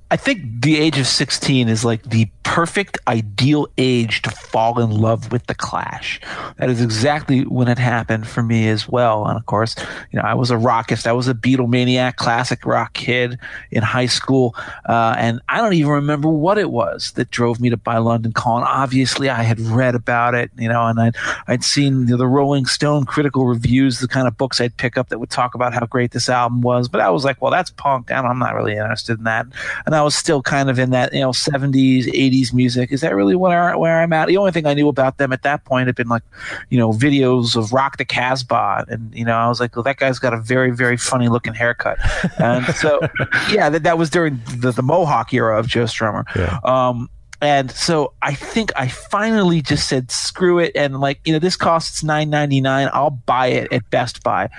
I 0.10 0.16
think 0.16 0.62
the 0.62 0.80
age 0.80 0.98
of 0.98 1.08
16 1.08 1.68
is 1.68 1.84
like 1.84 2.04
the 2.04 2.30
perfect 2.44 2.98
ideal 3.10 3.68
age 3.78 4.22
to 4.22 4.32
fall 4.32 4.80
in 4.80 4.90
love 4.90 5.34
with 5.34 5.46
the 5.48 5.54
Clash. 5.54 6.22
That 6.58 6.70
is 6.70 6.82
exactly 6.82 7.42
when 7.42 7.68
it 7.68 7.78
happened 7.78 8.26
for 8.26 8.42
me 8.42 8.70
as 8.70 8.88
well. 8.88 9.28
And 9.28 9.38
of 9.38 9.46
course, 9.48 9.76
you 10.12 10.18
know, 10.18 10.26
I 10.26 10.34
was 10.34 10.50
a 10.50 10.56
rockist. 10.56 11.08
I 11.08 11.12
was 11.12 11.28
a 11.28 11.34
Beatlemaniac, 11.34 12.16
classic 12.16 12.66
rock 12.66 12.94
kid 12.94 13.38
in 13.70 13.84
high 13.84 14.06
school. 14.06 14.56
Uh, 14.88 15.14
and 15.18 15.42
I 15.50 15.58
don't 15.58 15.74
even 15.74 15.92
remember 15.92 16.30
what 16.30 16.58
it 16.58 16.72
was 16.72 17.12
that 17.12 17.30
drove 17.32 17.60
me 17.60 17.70
to 17.70 17.78
buy 17.78 17.98
London 17.98 18.32
Calling. 18.32 18.64
Obviously, 18.64 19.30
I 19.30 19.44
had 19.44 19.60
read 19.60 19.94
about 19.94 20.36
it, 20.36 20.50
you 20.58 20.70
know, 20.70 20.88
and 20.88 21.02
I'd, 21.02 21.16
I'd 21.48 21.66
seen 21.66 22.06
the 22.06 22.28
Rolling 22.28 22.66
Stone 22.66 23.06
critical 23.06 23.46
reviews, 23.46 24.00
the 24.00 24.08
kind 24.08 24.26
of 24.26 24.38
books 24.38 24.62
I'd 24.62 24.78
pick 24.78 24.98
up 24.98 25.10
that 25.10 25.20
would 25.20 25.30
talk 25.30 25.54
about 25.54 25.74
how 25.74 25.86
great 25.86 26.12
this 26.12 26.30
album 26.30 26.62
was. 26.62 26.88
But 26.88 27.02
I 27.02 27.10
was 27.10 27.26
like, 27.26 27.42
well, 27.42 27.52
that's 27.52 27.72
punk. 27.72 28.10
I'm 28.10 28.40
not 28.40 28.56
really 28.56 28.72
interested 28.74 29.18
in 29.18 29.26
that. 29.26 29.48
And 29.86 29.96
I 29.96 30.02
was 30.02 30.16
still 30.16 30.42
kind 30.42 30.70
of 30.70 30.80
in 30.80 30.92
that, 30.92 31.14
you 31.14 31.22
know, 31.22 31.32
70s, 31.32 32.06
80s 32.06 32.54
music. 32.54 32.92
Is 32.92 33.02
that 33.02 33.16
really 33.16 33.36
where, 33.36 33.78
where 33.78 34.02
I'm 34.02 34.14
at? 34.14 34.28
The 34.28 34.38
only 34.38 34.52
thing 34.52 34.66
I 34.66 34.74
knew 34.74 34.88
about 34.88 35.18
them 35.18 35.32
at 35.32 35.44
that 35.44 35.66
point 35.66 35.88
had 35.88 35.96
been 35.96 36.08
like, 36.08 36.24
you 36.70 36.78
know, 36.78 36.92
videos 36.92 37.56
of 37.56 37.74
Rock 37.74 37.98
the 37.98 38.06
Casbah. 38.06 38.86
And, 38.88 39.14
you 39.14 39.26
know, 39.26 39.36
I 39.36 39.48
was 39.48 39.60
like, 39.60 39.76
well, 39.76 39.84
that 39.84 39.98
guy's 39.98 40.20
got 40.20 40.34
a 40.34 40.40
very, 40.40 40.72
very 40.72 40.98
funny 40.98 41.30
looking 41.30 41.54
haircut. 41.54 41.98
And 42.40 42.66
so, 42.76 43.00
yeah, 43.52 43.70
that, 43.70 43.84
that 43.84 43.98
was 43.98 44.10
during 44.10 44.42
the, 44.60 44.72
the 44.72 44.84
Mohawk 44.84 45.34
era 45.34 45.60
of 45.60 45.68
Joe 45.68 45.84
Strummer. 45.84 46.24
Yeah. 46.36 46.60
Um, 46.64 47.10
and 47.42 47.70
so 47.72 48.14
I 48.22 48.34
think 48.34 48.72
I 48.76 48.88
finally 48.88 49.62
just 49.62 49.88
said 49.88 50.10
screw 50.10 50.60
it 50.60 50.72
and 50.76 51.00
like 51.00 51.20
you 51.24 51.34
know 51.34 51.40
this 51.40 51.56
costs 51.56 52.04
nine 52.04 52.30
ninety 52.30 52.62
nine 52.62 52.90
I'll 52.94 53.12
buy 53.12 53.48
it 53.48 53.72
at 53.72 53.88
Best 53.92 54.24
Buy, 54.24 54.50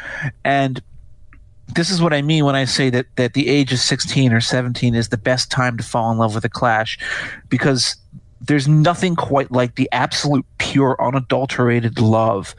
and 0.45 0.81
this 1.75 1.91
is 1.91 2.01
what 2.01 2.13
I 2.13 2.23
mean 2.23 2.45
when 2.45 2.57
I 2.57 2.65
say 2.65 2.91
that 2.91 3.07
that 3.17 3.35
the 3.35 3.49
age 3.49 3.73
of 3.73 3.79
16 3.79 4.33
or 4.33 4.41
17 4.41 4.95
is 4.95 5.09
the 5.09 5.17
best 5.17 5.51
time 5.51 5.77
to 5.77 5.85
fall 5.85 6.11
in 6.11 6.19
love 6.19 6.35
with 6.35 6.45
a 6.45 6.49
Clash 6.49 6.99
because 7.49 7.97
there's 8.41 8.69
nothing 8.69 9.17
quite 9.17 9.51
like 9.51 9.75
the 9.75 9.89
absolute 9.93 10.47
pure 10.59 10.97
unadulterated 11.01 12.01
love 12.01 12.55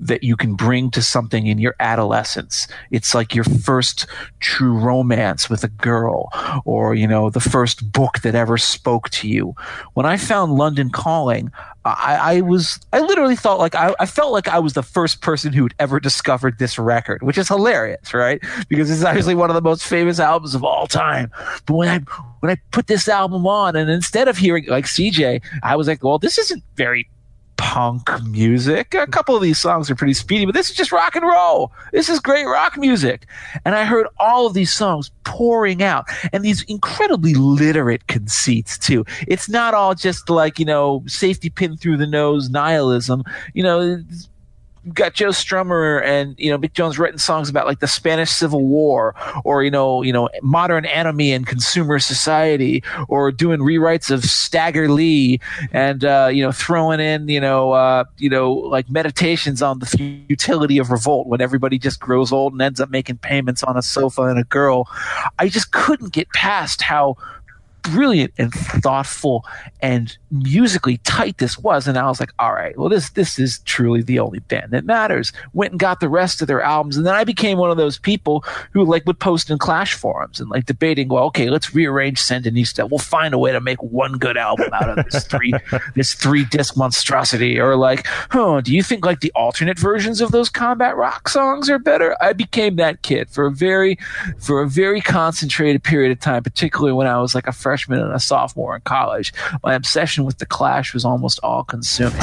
that 0.00 0.22
you 0.22 0.36
can 0.36 0.54
bring 0.54 0.90
to 0.90 1.02
something 1.02 1.46
in 1.46 1.58
your 1.58 1.74
adolescence. 1.80 2.66
It's 2.90 3.14
like 3.14 3.34
your 3.34 3.44
first 3.44 4.06
true 4.40 4.76
romance 4.76 5.48
with 5.48 5.64
a 5.64 5.68
girl 5.68 6.28
or, 6.64 6.94
you 6.94 7.06
know, 7.06 7.30
the 7.30 7.40
first 7.40 7.92
book 7.92 8.20
that 8.20 8.34
ever 8.34 8.58
spoke 8.58 9.10
to 9.10 9.28
you. 9.28 9.54
When 9.94 10.06
I 10.06 10.16
found 10.16 10.54
London 10.54 10.90
Calling, 10.90 11.50
I, 11.84 12.36
I 12.36 12.40
was, 12.40 12.80
I 12.92 13.00
literally 13.00 13.36
thought 13.36 13.58
like, 13.58 13.74
I, 13.74 13.94
I 14.00 14.06
felt 14.06 14.32
like 14.32 14.48
I 14.48 14.58
was 14.58 14.72
the 14.72 14.82
first 14.82 15.20
person 15.20 15.52
who 15.52 15.64
had 15.64 15.74
ever 15.78 16.00
discovered 16.00 16.58
this 16.58 16.78
record, 16.78 17.22
which 17.22 17.38
is 17.38 17.48
hilarious, 17.48 18.14
right? 18.14 18.42
Because 18.68 18.90
it's 18.90 19.04
obviously 19.04 19.34
one 19.34 19.50
of 19.50 19.54
the 19.54 19.62
most 19.62 19.84
famous 19.84 20.18
albums 20.18 20.54
of 20.54 20.64
all 20.64 20.86
time. 20.86 21.30
But 21.66 21.74
when 21.74 21.88
I, 21.88 21.98
when 22.40 22.50
I 22.50 22.56
put 22.72 22.86
this 22.86 23.08
album 23.08 23.46
on 23.46 23.76
and 23.76 23.90
instead 23.90 24.28
of 24.28 24.38
hearing 24.38 24.66
like 24.66 24.86
CJ, 24.86 25.42
I 25.62 25.76
was 25.76 25.86
like, 25.86 26.02
well, 26.02 26.18
this 26.18 26.38
isn't 26.38 26.62
very 26.76 27.08
punk 27.64 28.22
music. 28.24 28.94
A 28.94 29.06
couple 29.06 29.34
of 29.34 29.40
these 29.40 29.58
songs 29.58 29.90
are 29.90 29.94
pretty 29.94 30.12
speedy, 30.12 30.44
but 30.44 30.54
this 30.54 30.68
is 30.68 30.76
just 30.76 30.92
rock 30.92 31.16
and 31.16 31.26
roll. 31.26 31.72
This 31.92 32.10
is 32.10 32.20
great 32.20 32.44
rock 32.44 32.76
music. 32.76 33.26
And 33.64 33.74
I 33.74 33.84
heard 33.84 34.06
all 34.20 34.46
of 34.46 34.52
these 34.52 34.72
songs 34.72 35.10
pouring 35.24 35.82
out 35.82 36.04
and 36.32 36.44
these 36.44 36.62
incredibly 36.64 37.32
literate 37.32 38.06
conceits 38.06 38.76
too. 38.76 39.06
It's 39.26 39.48
not 39.48 39.72
all 39.72 39.94
just 39.94 40.28
like, 40.28 40.58
you 40.58 40.66
know, 40.66 41.02
safety 41.06 41.48
pin 41.48 41.78
through 41.78 41.96
the 41.96 42.06
nose 42.06 42.50
nihilism. 42.50 43.24
You 43.54 43.62
know, 43.62 44.02
got 44.92 45.14
Joe 45.14 45.30
Strummer 45.30 46.02
and 46.04 46.34
you 46.38 46.50
know 46.50 46.58
Mick 46.58 46.72
Jones 46.74 46.98
writing 46.98 47.18
songs 47.18 47.48
about 47.48 47.66
like 47.66 47.80
the 47.80 47.86
Spanish 47.86 48.30
Civil 48.30 48.66
War 48.66 49.14
or 49.44 49.62
you 49.62 49.70
know 49.70 50.02
you 50.02 50.12
know 50.12 50.28
modern 50.42 50.84
enemy 50.86 51.32
and 51.32 51.46
consumer 51.46 51.98
society 51.98 52.82
or 53.08 53.32
doing 53.32 53.60
rewrites 53.60 54.10
of 54.10 54.24
Stagger 54.24 54.90
Lee 54.90 55.40
and 55.72 56.04
uh, 56.04 56.28
you 56.30 56.42
know 56.42 56.52
throwing 56.52 57.00
in 57.00 57.28
you 57.28 57.40
know 57.40 57.72
uh, 57.72 58.04
you 58.18 58.28
know 58.28 58.52
like 58.52 58.90
meditations 58.90 59.62
on 59.62 59.78
the 59.78 59.86
futility 59.86 60.78
of 60.78 60.90
revolt 60.90 61.26
when 61.26 61.40
everybody 61.40 61.78
just 61.78 62.00
grows 62.00 62.32
old 62.32 62.52
and 62.52 62.60
ends 62.60 62.80
up 62.80 62.90
making 62.90 63.16
payments 63.18 63.62
on 63.62 63.76
a 63.76 63.82
sofa 63.82 64.22
and 64.22 64.38
a 64.38 64.44
girl. 64.44 64.88
I 65.38 65.48
just 65.48 65.72
couldn't 65.72 66.12
get 66.12 66.28
past 66.30 66.82
how 66.82 67.16
brilliant 67.84 68.32
and 68.38 68.52
thoughtful 68.52 69.44
and 69.80 70.16
musically 70.30 70.96
tight 70.98 71.38
this 71.38 71.58
was 71.58 71.86
and 71.86 71.96
i 71.96 72.06
was 72.06 72.18
like 72.18 72.32
all 72.38 72.52
right 72.52 72.76
well 72.76 72.88
this 72.88 73.10
this 73.10 73.38
is 73.38 73.60
truly 73.60 74.02
the 74.02 74.18
only 74.18 74.40
band 74.40 74.72
that 74.72 74.84
matters. 74.84 75.32
Went 75.52 75.72
and 75.72 75.80
got 75.80 76.00
the 76.00 76.08
rest 76.08 76.40
of 76.40 76.48
their 76.48 76.62
albums 76.62 76.96
and 76.96 77.06
then 77.06 77.14
i 77.14 77.24
became 77.24 77.58
one 77.58 77.70
of 77.70 77.76
those 77.76 77.98
people 77.98 78.44
who 78.72 78.84
like 78.84 79.06
would 79.06 79.18
post 79.18 79.50
in 79.50 79.58
clash 79.58 79.94
forums 79.94 80.40
and 80.40 80.50
like 80.50 80.66
debating 80.66 81.08
well 81.08 81.24
okay 81.24 81.50
let's 81.50 81.74
rearrange 81.74 82.20
sandinista. 82.20 82.88
We'll 82.88 82.98
find 82.98 83.34
a 83.34 83.38
way 83.38 83.52
to 83.52 83.60
make 83.60 83.82
one 83.82 84.12
good 84.12 84.36
album 84.36 84.70
out 84.72 84.98
of 84.98 85.04
this 85.04 85.24
three 85.24 85.52
this 85.94 86.14
three 86.14 86.44
disc 86.46 86.76
monstrosity. 86.76 87.60
Or 87.60 87.76
like 87.76 88.06
oh 88.34 88.60
do 88.60 88.74
you 88.74 88.82
think 88.82 89.04
like 89.04 89.20
the 89.20 89.32
alternate 89.34 89.78
versions 89.78 90.20
of 90.20 90.32
those 90.32 90.48
combat 90.48 90.96
rock 90.96 91.28
songs 91.28 91.70
are 91.70 91.78
better? 91.78 92.16
I 92.20 92.32
became 92.32 92.76
that 92.76 93.02
kid 93.02 93.28
for 93.30 93.46
a 93.46 93.52
very 93.52 93.98
for 94.38 94.62
a 94.62 94.68
very 94.68 95.00
concentrated 95.00 95.82
period 95.82 96.10
of 96.10 96.20
time 96.20 96.42
particularly 96.42 96.92
when 96.92 97.06
i 97.06 97.18
was 97.20 97.34
like 97.34 97.46
a 97.46 97.52
freshman 97.52 97.73
freshman 97.74 97.98
and 97.98 98.12
a 98.12 98.20
sophomore 98.20 98.76
in 98.76 98.82
college. 98.82 99.32
My 99.64 99.74
obsession 99.74 100.24
with 100.24 100.38
the 100.38 100.46
Clash 100.46 100.94
was 100.94 101.04
almost 101.04 101.40
all 101.42 101.64
consuming. 101.64 102.20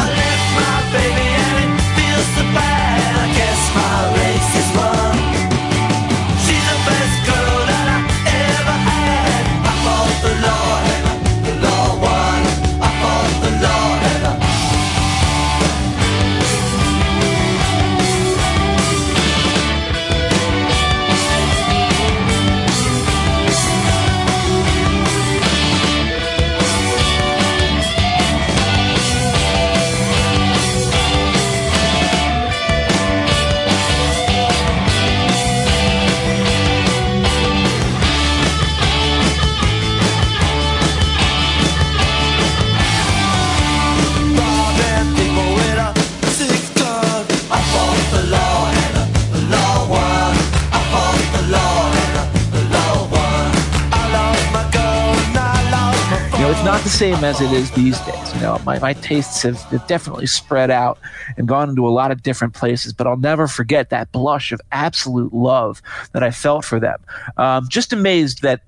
Same 56.92 57.24
as 57.24 57.40
it 57.40 57.52
is 57.52 57.72
these 57.72 58.00
days. 58.02 58.36
You 58.36 58.42
know, 58.42 58.62
my, 58.66 58.78
my 58.80 58.94
tastes 58.94 59.42
have, 59.44 59.60
have 59.64 59.88
definitely 59.88 60.28
spread 60.28 60.70
out 60.70 61.00
and 61.38 61.48
gone 61.48 61.70
into 61.70 61.88
a 61.88 61.90
lot 61.90 62.12
of 62.12 62.22
different 62.22 62.54
places, 62.54 62.92
but 62.92 63.08
I'll 63.08 63.18
never 63.18 63.48
forget 63.48 63.90
that 63.92 64.12
blush 64.12 64.52
of 64.52 64.60
absolute 64.72 65.34
love 65.34 65.82
that 66.12 66.22
I 66.22 66.32
felt 66.32 66.66
for 66.66 66.80
them. 66.80 67.00
Um, 67.38 67.66
just 67.70 67.94
amazed 67.94 68.42
that 68.42 68.62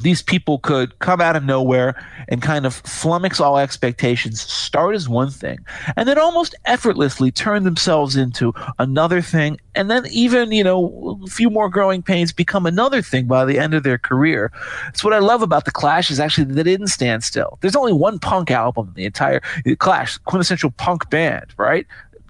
these 0.00 0.22
people 0.22 0.58
could 0.58 0.98
come 1.00 1.20
out 1.20 1.36
of 1.36 1.44
nowhere 1.44 1.94
and 2.28 2.40
kind 2.40 2.64
of 2.64 2.82
flummox 2.82 3.40
all 3.40 3.58
expectations, 3.58 4.40
start 4.40 4.94
as 4.94 5.08
one 5.08 5.30
thing, 5.30 5.58
and 5.96 6.08
then 6.08 6.18
almost 6.18 6.54
effortlessly 6.64 7.30
turn 7.30 7.64
themselves 7.64 8.16
into 8.16 8.54
another 8.78 9.20
thing, 9.20 9.58
and 9.74 9.90
then 9.90 10.04
even, 10.10 10.50
you 10.50 10.64
know, 10.64 11.20
a 11.24 11.26
few 11.28 11.50
more 11.50 11.68
growing 11.68 12.02
pains 12.02 12.32
become 12.32 12.64
another 12.64 13.02
thing 13.02 13.26
by 13.26 13.44
the 13.44 13.58
end 13.58 13.74
of 13.74 13.82
their 13.82 13.98
career. 13.98 14.50
It's 14.88 15.04
what 15.04 15.12
I 15.12 15.18
love 15.18 15.42
about 15.42 15.66
The 15.66 15.70
Clash 15.70 16.10
is 16.10 16.18
actually 16.18 16.44
that 16.44 16.54
they 16.54 16.62
didn't 16.62 16.88
stand 16.88 17.22
still. 17.22 17.58
There's 17.60 17.76
only 17.76 17.92
one 17.92 18.18
punk 18.18 18.50
album 18.50 18.88
in 18.88 18.94
the 18.94 19.04
entire 19.04 19.42
Clash, 19.78 20.16
quintessential 20.18 20.70
punk 20.70 21.10
band, 21.10 21.46
right? 21.58 21.86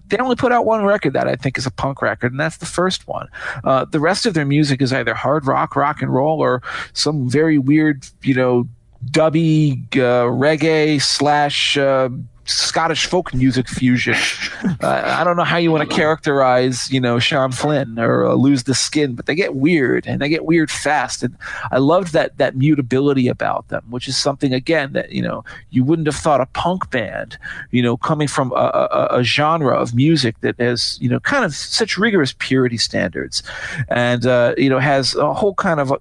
They 0.09 0.19
only 0.19 0.37
put 0.37 0.53
out 0.53 0.67
one 0.67 0.85
record 0.85 1.15
that 1.15 1.27
I 1.27 1.37
think 1.37 1.57
is 1.59 1.67
a 1.67 1.71
punk 1.71 2.03
record, 2.03 2.33
and 2.33 2.41
that's 2.41 2.59
the 2.59 2.67
first 2.67 3.09
one. 3.09 3.29
Uh, 3.65 3.85
the 3.85 4.01
rest 4.01 4.27
of 4.27 4.35
their 4.35 4.45
music 4.45 4.83
is 4.83 4.93
either 4.93 5.15
hard 5.15 5.47
rock, 5.47 5.75
rock 5.77 6.03
and 6.03 6.13
roll, 6.13 6.41
or 6.41 6.63
some 6.93 7.29
very 7.29 7.59
weird, 7.59 8.07
you 8.23 8.35
know, 8.35 8.69
dubby 9.11 9.85
uh, 9.97 10.27
reggae 10.31 11.01
slash 11.01 11.77
uh, 11.77 12.09
Scottish 12.45 13.07
folk 13.07 13.33
music 13.33 13.69
fusion. 13.69 14.15
uh, 14.83 15.03
I 15.05 15.23
don't 15.23 15.37
know 15.37 15.45
how 15.45 15.59
you 15.59 15.71
want 15.71 15.89
to 15.89 15.97
characterize, 15.97 16.91
you 16.91 17.01
know, 17.01 17.19
Sean 17.19 17.53
Flynn 17.53 17.99
or 17.99 18.27
uh, 18.27 18.35
Lose 18.35 18.65
the 18.65 18.75
Skin, 18.75 19.15
but 19.15 19.27
they 19.27 19.35
get 19.35 19.55
weird 19.55 20.07
and 20.07 20.21
they 20.21 20.29
get 20.29 20.45
weird 20.45 20.71
fast. 20.71 21.23
And 21.23 21.37
I 21.71 21.79
loved 21.79 22.13
that 22.15 22.39
that 22.39 22.57
mutability 22.57 23.29
about 23.29 23.69
them, 23.69 23.85
which 23.91 24.09
is 24.09 24.17
something 24.17 24.53
again 24.53 24.93
that 24.93 25.13
you 25.13 25.23
know 25.23 25.45
you 25.71 25.85
wouldn't 25.85 26.07
have 26.07 26.17
thought 26.17 26.41
a 26.41 26.47
punk 26.47 26.91
band, 26.91 27.39
you 27.71 27.83
know, 27.83 27.97
coming 27.97 28.29
from 28.29 28.51
a, 28.53 28.89
a, 28.91 29.19
a 29.19 29.23
genre 29.23 29.75
of 29.75 29.95
music 29.95 30.41
that 30.41 30.59
has 30.59 30.99
you 31.01 31.09
know 31.09 31.21
kind 31.21 31.45
of 31.45 31.55
such 31.55 31.97
rigorous 31.97 32.35
purity 32.39 32.79
standards, 32.79 33.43
and 33.89 34.27
uh, 34.27 34.55
you 34.59 34.69
know 34.69 34.81
has 34.81 35.15
a 35.15 35.33
whole 35.33 35.55
kind 35.55 35.79
of 35.79 35.93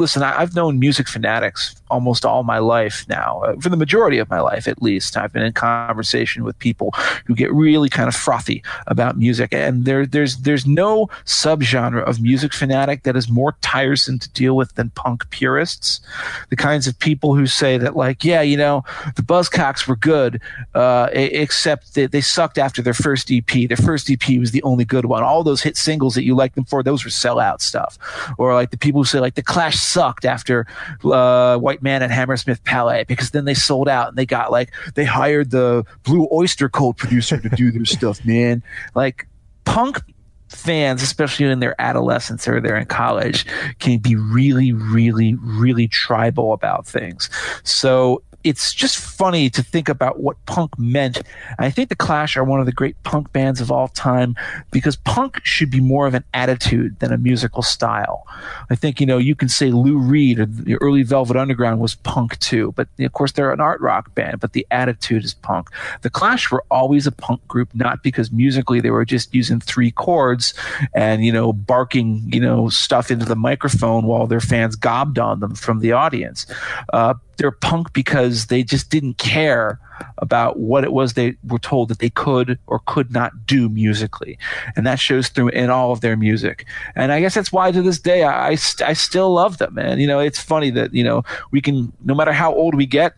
listen, 0.00 0.22
I, 0.22 0.40
have 0.40 0.56
known 0.56 0.78
music 0.78 1.06
fanatics 1.06 1.76
almost 1.90 2.24
all 2.24 2.42
my 2.42 2.58
life 2.58 3.04
now, 3.08 3.42
uh, 3.42 3.60
for 3.60 3.68
the 3.68 3.76
majority 3.76 4.18
of 4.18 4.30
my 4.30 4.40
life 4.40 4.66
at 4.66 4.82
least. 4.82 5.16
I've 5.16 5.32
been 5.32 5.42
in 5.42 5.52
conversation 5.52 6.42
with 6.42 6.58
people 6.58 6.92
who 7.26 7.34
get 7.34 7.52
really 7.52 7.88
kind 7.88 8.08
of 8.08 8.14
frothy 8.14 8.62
about 8.86 9.18
music, 9.18 9.52
and 9.52 9.84
there, 9.84 10.06
there's 10.06 10.38
there's 10.38 10.66
no 10.66 11.08
subgenre 11.26 12.02
of 12.02 12.20
music 12.20 12.54
fanatic 12.54 13.02
that 13.02 13.16
is 13.16 13.28
more 13.28 13.54
tiresome 13.60 14.18
to 14.18 14.30
deal 14.30 14.56
with 14.56 14.74
than 14.74 14.90
punk 14.90 15.28
purists. 15.30 16.00
The 16.48 16.56
kinds 16.56 16.86
of 16.86 16.98
people 16.98 17.36
who 17.36 17.46
say 17.46 17.76
that, 17.76 17.94
like, 17.94 18.24
yeah, 18.24 18.40
you 18.40 18.56
know, 18.56 18.82
the 19.16 19.22
Buzzcocks 19.22 19.86
were 19.86 19.96
good, 19.96 20.40
uh, 20.74 21.08
except 21.12 21.94
that 21.94 22.12
they 22.12 22.22
sucked 22.22 22.56
after 22.56 22.80
their 22.80 22.94
first 22.94 23.30
EP. 23.30 23.68
Their 23.68 23.76
first 23.76 24.10
EP 24.10 24.38
was 24.38 24.52
the 24.52 24.62
only 24.62 24.86
good 24.86 25.04
one. 25.04 25.22
All 25.22 25.44
those 25.44 25.62
hit 25.62 25.76
singles 25.76 26.14
that 26.14 26.24
you 26.24 26.34
liked 26.34 26.54
them 26.54 26.64
for, 26.64 26.82
those 26.82 27.04
were 27.04 27.10
sellout 27.10 27.60
stuff. 27.60 27.98
Or 28.38 28.54
like 28.54 28.70
the 28.70 28.78
people 28.78 29.02
who 29.02 29.04
say 29.04 29.20
like 29.20 29.34
the 29.34 29.42
Clash 29.42 29.76
sucked 29.90 30.24
after 30.24 30.66
uh, 31.04 31.58
White 31.58 31.82
Man 31.82 32.02
in 32.02 32.10
Hammersmith 32.10 32.62
Palais 32.64 33.04
because 33.04 33.30
then 33.30 33.44
they 33.44 33.54
sold 33.54 33.88
out 33.88 34.08
and 34.08 34.16
they 34.16 34.26
got 34.26 34.50
like 34.50 34.72
they 34.94 35.04
hired 35.04 35.50
the 35.50 35.84
Blue 36.04 36.28
Oyster 36.32 36.68
Cult 36.68 36.96
producer 36.96 37.38
to 37.38 37.48
do 37.50 37.70
their 37.70 37.84
stuff, 37.84 38.24
man. 38.24 38.62
Like 38.94 39.26
punk 39.64 40.00
fans, 40.48 41.02
especially 41.02 41.46
in 41.46 41.60
their 41.60 41.80
adolescence 41.80 42.46
or 42.48 42.60
they're 42.60 42.76
in 42.76 42.86
college, 42.86 43.46
can 43.78 43.98
be 43.98 44.16
really, 44.16 44.72
really, 44.72 45.34
really 45.34 45.88
tribal 45.88 46.52
about 46.52 46.86
things. 46.86 47.30
So 47.62 48.22
it's 48.44 48.72
just 48.72 48.98
funny 48.98 49.50
to 49.50 49.62
think 49.62 49.88
about 49.88 50.20
what 50.20 50.36
punk 50.46 50.78
meant. 50.78 51.18
And 51.18 51.24
I 51.58 51.70
think 51.70 51.88
the 51.88 51.96
Clash 51.96 52.36
are 52.36 52.44
one 52.44 52.60
of 52.60 52.66
the 52.66 52.72
great 52.72 53.00
punk 53.02 53.32
bands 53.32 53.60
of 53.60 53.70
all 53.70 53.88
time 53.88 54.36
because 54.70 54.96
punk 54.96 55.40
should 55.44 55.70
be 55.70 55.80
more 55.80 56.06
of 56.06 56.14
an 56.14 56.24
attitude 56.32 56.98
than 57.00 57.12
a 57.12 57.18
musical 57.18 57.62
style. 57.62 58.26
I 58.70 58.74
think, 58.74 59.00
you 59.00 59.06
know, 59.06 59.18
you 59.18 59.34
can 59.34 59.48
say 59.48 59.70
Lou 59.70 59.98
Reed 59.98 60.40
or 60.40 60.46
the 60.46 60.76
early 60.76 61.02
Velvet 61.02 61.36
Underground 61.36 61.80
was 61.80 61.94
punk 61.96 62.38
too, 62.38 62.72
but 62.76 62.88
of 62.98 63.12
course 63.12 63.32
they're 63.32 63.52
an 63.52 63.60
art 63.60 63.80
rock 63.80 64.14
band, 64.14 64.40
but 64.40 64.52
the 64.52 64.66
attitude 64.70 65.24
is 65.24 65.34
punk. 65.34 65.68
The 66.02 66.10
Clash 66.10 66.50
were 66.50 66.64
always 66.70 67.06
a 67.06 67.12
punk 67.12 67.46
group, 67.46 67.74
not 67.74 68.02
because 68.02 68.32
musically 68.32 68.80
they 68.80 68.90
were 68.90 69.04
just 69.04 69.34
using 69.34 69.60
three 69.60 69.90
chords 69.90 70.54
and, 70.94 71.24
you 71.24 71.32
know, 71.32 71.52
barking, 71.52 72.22
you 72.32 72.40
know, 72.40 72.68
stuff 72.68 73.10
into 73.10 73.26
the 73.26 73.36
microphone 73.36 74.04
while 74.04 74.26
their 74.26 74.40
fans 74.40 74.76
gobbed 74.76 75.18
on 75.18 75.40
them 75.40 75.54
from 75.54 75.80
the 75.80 75.92
audience. 75.92 76.46
Uh, 76.92 77.14
they're 77.40 77.50
punk 77.50 77.94
because 77.94 78.46
they 78.46 78.62
just 78.62 78.90
didn't 78.90 79.16
care 79.16 79.80
about 80.18 80.58
what 80.58 80.84
it 80.84 80.92
was 80.92 81.14
they 81.14 81.34
were 81.42 81.58
told 81.58 81.88
that 81.88 81.98
they 81.98 82.10
could 82.10 82.58
or 82.66 82.80
could 82.86 83.10
not 83.12 83.46
do 83.46 83.68
musically. 83.70 84.38
And 84.76 84.86
that 84.86 85.00
shows 85.00 85.28
through 85.28 85.48
in 85.48 85.70
all 85.70 85.90
of 85.90 86.02
their 86.02 86.18
music. 86.18 86.66
And 86.94 87.12
I 87.12 87.20
guess 87.20 87.34
that's 87.34 87.50
why 87.50 87.72
to 87.72 87.80
this 87.80 87.98
day, 87.98 88.24
I, 88.24 88.50
I, 88.50 88.56
I 88.84 88.92
still 88.92 89.32
love 89.32 89.56
them. 89.56 89.78
And, 89.78 90.02
you 90.02 90.06
know, 90.06 90.20
it's 90.20 90.38
funny 90.38 90.68
that, 90.70 90.92
you 90.92 91.02
know, 91.02 91.22
we 91.50 91.62
can, 91.62 91.92
no 92.04 92.14
matter 92.14 92.32
how 92.32 92.54
old 92.54 92.74
we 92.74 92.84
get, 92.84 93.14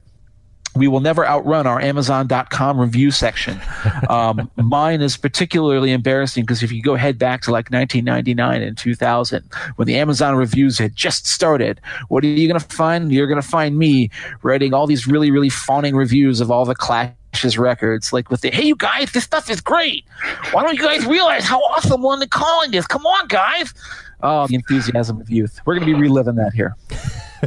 we 0.74 0.88
will 0.88 1.00
never 1.00 1.26
outrun 1.26 1.66
our 1.66 1.80
Amazon.com 1.80 2.80
review 2.80 3.10
section. 3.10 3.60
Um, 4.08 4.50
mine 4.56 5.02
is 5.02 5.16
particularly 5.16 5.92
embarrassing 5.92 6.44
because 6.44 6.62
if 6.62 6.72
you 6.72 6.82
go 6.82 6.94
head 6.94 7.18
back 7.18 7.42
to 7.42 7.50
like 7.50 7.70
1999 7.70 8.62
and 8.62 8.78
2000, 8.78 9.44
when 9.76 9.86
the 9.86 9.96
Amazon 9.96 10.36
reviews 10.36 10.78
had 10.78 10.96
just 10.96 11.26
started, 11.26 11.80
what 12.08 12.24
are 12.24 12.28
you 12.28 12.48
going 12.48 12.60
to 12.60 12.66
find? 12.66 13.12
You're 13.12 13.26
going 13.26 13.40
to 13.40 13.46
find 13.46 13.78
me 13.78 14.10
writing 14.42 14.72
all 14.72 14.86
these 14.86 15.06
really, 15.06 15.30
really 15.30 15.50
fawning 15.50 15.94
reviews 15.94 16.40
of 16.40 16.50
all 16.50 16.64
the 16.64 16.74
Clash's 16.74 17.58
records, 17.58 18.12
like 18.12 18.30
with 18.30 18.40
the 18.40 18.50
"Hey, 18.50 18.64
you 18.64 18.76
guys, 18.76 19.12
this 19.12 19.24
stuff 19.24 19.50
is 19.50 19.60
great. 19.60 20.04
Why 20.52 20.62
don't 20.62 20.76
you 20.76 20.82
guys 20.82 21.04
realize 21.06 21.44
how 21.44 21.60
awesome 21.60 22.02
London 22.02 22.28
Calling 22.28 22.72
is? 22.74 22.86
Come 22.86 23.04
on, 23.04 23.28
guys!" 23.28 23.74
Oh, 24.22 24.46
the 24.46 24.54
enthusiasm 24.54 25.20
of 25.20 25.28
youth. 25.28 25.60
We're 25.66 25.74
going 25.74 25.88
to 25.88 25.94
be 25.94 26.00
reliving 26.00 26.36
that 26.36 26.52
here. 26.54 26.76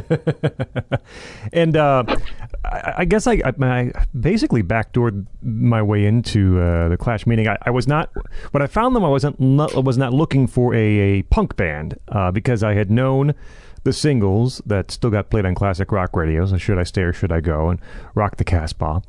and 1.52 1.76
uh, 1.76 2.04
I, 2.66 2.94
I, 2.98 3.04
guess 3.04 3.26
I, 3.26 3.40
I, 3.44 3.92
basically 4.18 4.62
backdoored 4.62 5.26
my 5.42 5.82
way 5.82 6.04
into 6.04 6.60
uh, 6.60 6.88
the 6.88 6.96
Clash. 6.96 7.26
meeting. 7.26 7.48
I, 7.48 7.56
I, 7.62 7.70
was 7.70 7.86
not 7.86 8.10
when 8.50 8.62
I 8.62 8.66
found 8.66 8.96
them. 8.96 9.04
I 9.04 9.08
wasn't 9.08 9.38
not, 9.40 9.74
was 9.84 9.96
not 9.96 10.12
looking 10.12 10.46
for 10.46 10.74
a, 10.74 10.78
a 10.78 11.22
punk 11.22 11.56
band 11.56 11.98
uh, 12.08 12.30
because 12.30 12.62
I 12.62 12.74
had 12.74 12.90
known 12.90 13.34
the 13.84 13.92
singles 13.92 14.60
that 14.66 14.90
still 14.90 15.10
got 15.10 15.30
played 15.30 15.46
on 15.46 15.54
classic 15.54 15.92
rock 15.92 16.16
radios. 16.16 16.50
And 16.50 16.60
should 16.60 16.76
I 16.76 16.82
stay 16.82 17.02
or 17.02 17.12
should 17.12 17.30
I 17.30 17.40
go? 17.40 17.70
And 17.70 17.80
rock 18.16 18.36
the 18.36 18.44
Casbah. 18.44 19.00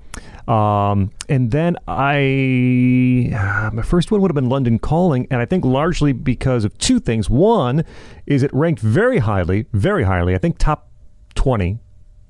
Um, 0.47 1.11
and 1.27 1.49
then 1.49 1.77
I, 1.87 3.33
uh, 3.35 3.71
my 3.73 3.81
first 3.81 4.11
one 4.11 4.21
would 4.21 4.29
have 4.29 4.35
been 4.35 4.49
London 4.49 4.77
Calling, 4.77 5.27
and 5.31 5.41
I 5.41 5.45
think 5.45 5.65
largely 5.65 6.13
because 6.13 6.63
of 6.63 6.77
two 6.77 6.99
things. 6.99 7.29
One 7.29 7.83
is 8.27 8.43
it 8.43 8.53
ranked 8.53 8.81
very 8.81 9.17
highly, 9.17 9.65
very 9.73 10.03
highly. 10.03 10.35
I 10.35 10.37
think 10.37 10.59
top 10.59 10.91
20, 11.35 11.79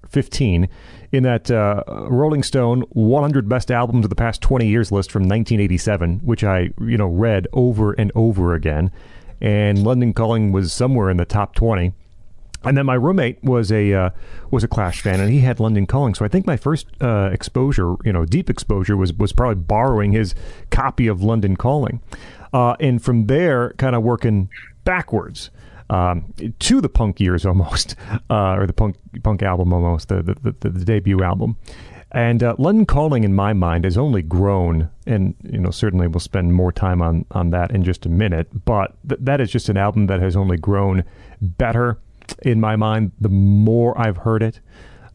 15 0.10 0.68
in 1.12 1.24
that 1.24 1.50
uh, 1.50 1.84
Rolling 1.88 2.44
Stone 2.44 2.82
100 2.90 3.48
best 3.48 3.72
albums 3.72 4.06
of 4.06 4.10
the 4.10 4.16
past 4.16 4.42
20 4.42 4.68
years 4.68 4.92
list 4.92 5.12
from 5.12 5.24
1987, 5.24 6.20
which 6.20 6.44
I 6.44 6.70
you 6.82 6.98
know 6.98 7.08
read 7.08 7.48
over 7.54 7.94
and 7.94 8.12
over 8.16 8.54
again. 8.54 8.92
And 9.40 9.84
London 9.84 10.14
Calling 10.14 10.52
was 10.52 10.74
somewhere 10.74 11.10
in 11.10 11.18
the 11.18 11.26
top 11.26 11.54
20 11.56 11.94
and 12.64 12.78
then 12.78 12.86
my 12.86 12.96
roommate 12.96 13.42
was 13.44 13.72
a 13.72 13.94
uh, 13.94 14.10
was 14.52 14.64
a 14.64 14.68
Clash 14.68 15.02
fan, 15.02 15.20
and 15.20 15.32
he 15.32 15.40
had 15.40 15.60
London 15.60 15.86
Calling. 15.86 16.16
So 16.16 16.26
I 16.26 16.28
think 16.28 16.46
my 16.46 16.58
first 16.58 16.88
uh, 17.02 17.30
exposure, 17.32 17.96
you 18.04 18.12
know, 18.12 18.26
deep 18.26 18.50
exposure, 18.50 18.98
was 18.98 19.14
was 19.14 19.32
probably 19.32 19.64
borrowing 19.64 20.12
his 20.12 20.34
copy 20.70 21.08
of 21.08 21.22
London 21.22 21.56
Calling, 21.56 22.02
uh, 22.54 22.76
and 22.80 23.02
from 23.02 23.28
there, 23.28 23.74
kind 23.78 23.96
of 23.96 24.04
working 24.04 24.50
backwards 24.84 25.50
um, 25.90 26.34
to 26.60 26.82
the 26.82 26.90
punk 26.90 27.20
years 27.20 27.46
almost, 27.46 27.96
uh, 28.30 28.56
or 28.56 28.68
the 28.68 28.74
punk 28.74 28.98
punk 29.24 29.42
album 29.44 29.74
almost, 29.74 30.10
the 30.10 30.24
the, 30.24 30.56
the, 30.60 30.70
the 30.70 30.86
debut 30.86 31.24
album. 31.24 31.58
And 32.12 32.42
uh, 32.42 32.56
London 32.58 32.86
Calling, 32.86 33.26
in 33.26 33.36
my 33.36 33.52
mind, 33.52 33.84
has 33.84 33.98
only 33.98 34.22
grown, 34.22 34.90
and 35.06 35.36
you 35.44 35.60
know 35.60 35.72
certainly 35.72 36.08
we'll 36.08 36.20
spend 36.20 36.54
more 36.54 36.72
time 36.72 37.02
on 37.02 37.26
on 37.32 37.50
that 37.52 37.72
in 37.72 37.84
just 37.84 38.06
a 38.06 38.10
minute. 38.10 38.66
But 38.66 38.96
th- 39.08 39.20
that 39.24 39.42
is 39.42 39.52
just 39.52 39.70
an 39.70 39.78
album 39.78 40.08
that 40.08 40.22
has 40.22 40.36
only 40.36 40.58
grown 40.58 41.04
better 41.42 42.00
in 42.42 42.60
my 42.60 42.76
mind 42.76 43.12
the 43.20 43.30
more 43.30 44.00
I've 44.00 44.18
heard 44.18 44.44
it. 44.44 44.60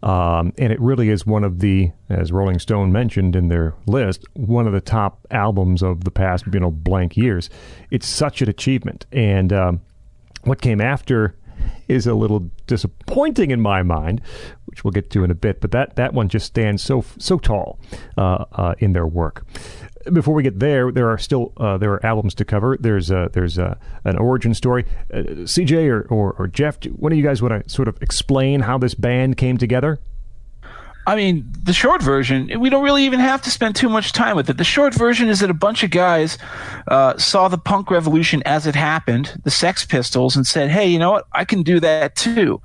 Um, 0.03 0.53
and 0.59 0.73
it 0.73 0.81
really 0.81 1.11
is 1.11 1.25
one 1.25 1.45
of 1.45 1.61
the, 1.61 1.93
as 2.09 2.33
Rolling 2.33 2.59
Stone 2.59 2.91
mentioned 2.91 3.37
in 3.37 3.49
their 3.49 3.75
list, 3.87 4.25
one 4.35 4.67
of 4.67 4.73
the 4.73 4.81
top 4.81 5.25
albums 5.31 5.81
of 5.81 6.03
the 6.03 6.11
past, 6.11 6.45
you 6.53 6.59
know, 6.59 6.73
blank 6.73 7.17
years. 7.17 7.49
It's 7.91 8.09
such 8.09 8.43
an 8.43 8.49
achievement. 8.49 9.07
And 9.13 9.53
um, 9.53 9.81
what 10.43 10.61
came 10.61 10.81
after 10.81 11.37
is 11.89 12.07
a 12.07 12.15
little 12.15 12.51
disappointing 12.67 13.51
in 13.51 13.61
my 13.61 13.83
mind, 13.83 14.21
which 14.67 14.83
we'll 14.83 14.93
get 14.93 15.11
to 15.11 15.25
in 15.25 15.31
a 15.31 15.35
bit. 15.35 15.61
But 15.61 15.71
that, 15.73 15.97
that 15.97 16.15
one 16.15 16.29
just 16.29 16.47
stands 16.47 16.83
so 16.83 17.05
so 17.19 17.39
tall 17.39 17.79
uh, 18.17 18.45
uh, 18.53 18.75
in 18.79 18.93
their 18.93 19.07
work 19.07 19.47
before 20.13 20.35
we 20.35 20.43
get 20.43 20.59
there, 20.59 20.91
there 20.91 21.09
are 21.09 21.19
still 21.19 21.53
uh, 21.57 21.79
there 21.79 21.93
are 21.93 22.05
albums 22.05 22.35
to 22.37 22.45
cover. 22.45 22.77
There's 22.79 23.11
a, 23.11 23.31
there's 23.33 23.59
a, 23.59 23.79
an 24.05 24.17
origin 24.17 24.55
story. 24.55 24.85
Uh, 25.13 25.19
CJ 25.45 25.89
or, 25.89 26.03
or, 26.09 26.33
or 26.39 26.47
Jeff, 26.49 26.85
one 26.87 27.13
of 27.13 27.19
you 27.19 27.25
guys 27.25 27.43
want 27.43 27.63
to 27.63 27.71
sort 27.71 27.89
of 27.89 28.01
explain 28.03 28.61
how 28.61 28.79
this 28.79 28.95
band 28.95 29.37
came 29.37 29.59
together? 29.59 30.01
I 31.07 31.17
mean, 31.17 31.51
the 31.63 31.73
short 31.73 32.01
version, 32.01 32.61
we 32.61 32.71
don't 32.71 32.85
really 32.85 33.05
even 33.05 33.19
have 33.19 33.43
to 33.43 33.51
spend 33.51 33.75
too 33.75 33.89
much 33.89 34.13
time 34.13 34.37
with 34.37 34.49
it. 34.49 34.57
The 34.57 34.65
short 34.65 34.95
version 34.95 35.29
is 35.29 35.41
that 35.41 35.51
a 35.51 35.55
bunch 35.55 35.83
of 35.83 35.91
guys 35.91 36.39
uh, 36.87 37.17
saw 37.19 37.49
the 37.49 37.59
punk 37.59 37.91
revolution 37.91 38.43
as 38.47 38.67
it 38.67 38.77
happened, 38.77 39.41
the 39.43 39.51
Sex 39.51 39.85
Pistols, 39.85 40.37
and 40.37 40.47
said, 40.47 40.71
hey, 40.71 40.87
you 40.87 40.99
know 40.99 41.11
what? 41.11 41.27
I 41.33 41.45
can 41.45 41.63
do 41.63 41.81
that 41.81 42.15
too. 42.15 42.61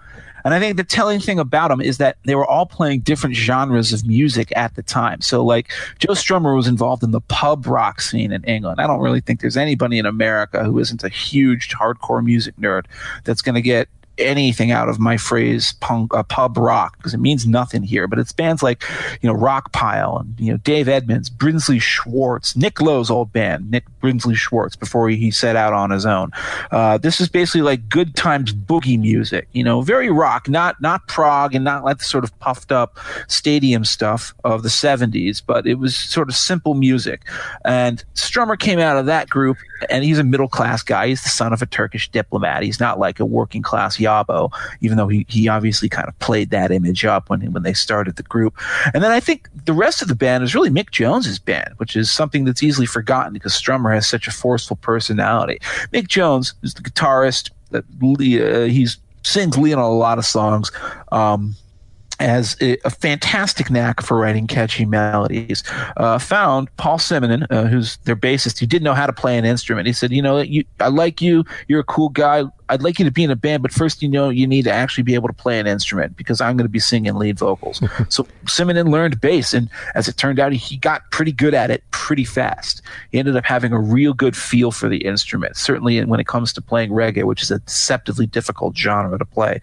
And 0.45 0.53
I 0.53 0.59
think 0.59 0.77
the 0.77 0.83
telling 0.85 1.19
thing 1.19 1.39
about 1.39 1.69
them 1.69 1.81
is 1.81 1.97
that 1.97 2.15
they 2.23 2.33
were 2.33 2.45
all 2.45 2.65
playing 2.65 3.01
different 3.01 3.35
genres 3.35 3.91
of 3.91 4.07
music 4.07 4.55
at 4.55 4.75
the 4.75 4.83
time. 4.83 5.19
So, 5.19 5.43
like, 5.43 5.69
Joe 5.99 6.13
Strummer 6.13 6.55
was 6.55 6.67
involved 6.67 7.03
in 7.03 7.11
the 7.11 7.19
pub 7.19 7.67
rock 7.67 7.99
scene 7.99 8.31
in 8.31 8.45
England. 8.45 8.79
I 8.79 8.87
don't 8.87 9.01
really 9.01 9.19
think 9.19 9.41
there's 9.41 9.57
anybody 9.57 9.99
in 9.99 10.05
America 10.05 10.63
who 10.63 10.79
isn't 10.79 11.03
a 11.03 11.09
huge 11.09 11.69
hardcore 11.69 12.23
music 12.23 12.55
nerd 12.55 12.85
that's 13.25 13.41
going 13.41 13.55
to 13.55 13.61
get 13.61 13.89
anything 14.17 14.71
out 14.71 14.89
of 14.89 14.99
my 14.99 15.17
phrase 15.17 15.73
punk 15.79 16.13
uh, 16.13 16.23
pub 16.23 16.57
rock 16.57 16.97
because 16.97 17.13
it 17.13 17.19
means 17.19 17.45
nothing 17.45 17.83
here 17.83 18.07
but 18.07 18.19
it's 18.19 18.31
bands 18.31 18.63
like 18.63 18.83
you 19.21 19.31
know 19.31 19.35
Rockpile 19.37 20.21
and 20.21 20.39
you 20.39 20.51
know 20.51 20.57
Dave 20.57 20.87
Edmunds, 20.87 21.29
Brinsley 21.29 21.81
Schwarz 21.81 22.55
Nick 22.55 22.81
Lowe's 22.81 23.09
old 23.09 23.31
band 23.31 23.69
Nick 23.69 23.85
Brinsley 24.01 24.35
Schwarz 24.35 24.75
before 24.75 25.09
he, 25.09 25.17
he 25.17 25.31
set 25.31 25.55
out 25.55 25.73
on 25.73 25.91
his 25.91 26.05
own. 26.05 26.31
Uh, 26.71 26.97
this 26.97 27.19
is 27.19 27.29
basically 27.29 27.61
like 27.61 27.89
good 27.89 28.15
times 28.15 28.53
boogie 28.53 28.99
music 28.99 29.47
you 29.53 29.63
know 29.63 29.81
very 29.81 30.09
rock 30.09 30.49
not 30.49 30.79
not 30.81 31.07
prog 31.07 31.53
and 31.53 31.63
not 31.63 31.83
like 31.83 31.97
the 31.97 32.05
sort 32.05 32.23
of 32.23 32.37
puffed 32.39 32.71
up 32.71 32.97
stadium 33.27 33.83
stuff 33.83 34.33
of 34.43 34.63
the 34.63 34.69
70s 34.69 35.41
but 35.45 35.67
it 35.67 35.75
was 35.75 35.97
sort 35.97 36.29
of 36.29 36.35
simple 36.35 36.73
music. 36.73 37.21
And 37.65 38.03
Strummer 38.15 38.57
came 38.57 38.79
out 38.79 38.97
of 38.97 39.05
that 39.07 39.29
group 39.29 39.57
and 39.89 40.03
he's 40.03 40.19
a 40.19 40.23
middle 40.23 40.47
class 40.47 40.81
guy. 40.81 41.07
He's 41.07 41.23
the 41.23 41.29
son 41.29 41.53
of 41.53 41.61
a 41.61 41.65
Turkish 41.65 42.09
diplomat. 42.09 42.63
He's 42.63 42.79
not 42.79 42.99
like 42.99 43.19
a 43.19 43.25
working 43.25 43.61
class 43.61 43.99
Yabo, 44.07 44.51
even 44.81 44.97
though 44.97 45.07
he, 45.07 45.25
he 45.27 45.47
obviously 45.47 45.89
kind 45.89 46.07
of 46.07 46.17
played 46.19 46.49
that 46.51 46.71
image 46.71 47.05
up 47.05 47.29
when 47.29 47.51
when 47.51 47.63
they 47.63 47.73
started 47.73 48.15
the 48.15 48.23
group. 48.23 48.57
And 48.93 49.03
then 49.03 49.11
I 49.11 49.19
think 49.19 49.49
the 49.65 49.73
rest 49.73 50.01
of 50.01 50.07
the 50.07 50.15
band 50.15 50.43
is 50.43 50.55
really 50.55 50.69
Mick 50.69 50.91
Jones's 50.91 51.39
band, 51.39 51.73
which 51.77 51.95
is 51.95 52.11
something 52.11 52.45
that's 52.45 52.63
easily 52.63 52.87
forgotten 52.87 53.33
because 53.33 53.53
Strummer 53.53 53.93
has 53.93 54.07
such 54.07 54.27
a 54.27 54.31
forceful 54.31 54.77
personality. 54.77 55.59
Mick 55.93 56.07
Jones 56.07 56.53
is 56.63 56.73
the 56.73 56.81
guitarist. 56.81 57.51
That 57.71 57.83
uh, 57.83 58.65
he's 58.69 58.97
sings 59.23 59.57
lead 59.57 59.73
on 59.73 59.79
a 59.79 59.89
lot 59.89 60.17
of 60.17 60.25
songs. 60.25 60.71
Um, 61.11 61.55
has 62.19 62.57
a, 62.61 62.77
a, 62.83 62.89
fantastic 62.89 63.69
knack 63.69 64.01
for 64.01 64.17
writing 64.17 64.47
catchy 64.47 64.85
melodies. 64.85 65.63
Uh, 65.97 66.17
found 66.17 66.75
Paul 66.77 66.97
Simonon, 66.97 67.45
uh, 67.51 67.65
who's 67.65 67.97
their 67.97 68.15
bassist, 68.15 68.59
who 68.59 68.65
didn't 68.65 68.83
know 68.83 68.95
how 68.95 69.05
to 69.05 69.13
play 69.13 69.37
an 69.37 69.45
instrument. 69.45 69.87
He 69.87 69.93
said, 69.93 70.11
"You 70.11 70.21
know, 70.21 70.39
you, 70.39 70.63
I 70.79 70.87
like 70.87 71.21
you. 71.21 71.43
You're 71.67 71.81
a 71.81 71.85
cool 71.85 72.09
guy. 72.09 72.45
I'd 72.69 72.81
like 72.81 72.99
you 72.99 73.05
to 73.05 73.11
be 73.11 73.23
in 73.23 73.31
a 73.31 73.35
band, 73.35 73.61
but 73.61 73.71
first, 73.71 74.01
you 74.01 74.09
know, 74.09 74.29
you 74.29 74.47
need 74.47 74.63
to 74.63 74.71
actually 74.71 75.03
be 75.03 75.13
able 75.13 75.27
to 75.27 75.33
play 75.33 75.59
an 75.59 75.67
instrument 75.67 76.17
because 76.17 76.41
I'm 76.41 76.57
going 76.57 76.65
to 76.65 76.71
be 76.71 76.79
singing 76.79 77.15
lead 77.15 77.37
vocals. 77.37 77.81
so 78.09 78.23
Simonon 78.45 78.89
learned 78.89 79.21
bass, 79.21 79.53
and 79.53 79.69
as 79.95 80.07
it 80.07 80.17
turned 80.17 80.39
out, 80.39 80.51
he 80.51 80.77
got 80.77 81.09
pretty 81.11 81.31
good 81.31 81.53
at 81.53 81.71
it 81.71 81.83
pretty 81.91 82.23
fast. 82.23 82.81
He 83.11 83.19
ended 83.19 83.35
up 83.35 83.45
having 83.45 83.71
a 83.71 83.79
real 83.79 84.13
good 84.13 84.35
feel 84.35 84.71
for 84.71 84.89
the 84.89 84.97
instrument, 84.97 85.55
certainly 85.55 86.03
when 86.05 86.19
it 86.19 86.27
comes 86.27 86.53
to 86.53 86.61
playing 86.61 86.91
reggae, 86.91 87.23
which 87.23 87.41
is 87.41 87.51
a 87.51 87.59
deceptively 87.59 88.25
difficult 88.25 88.77
genre 88.77 89.17
to 89.17 89.25
play. 89.25 89.61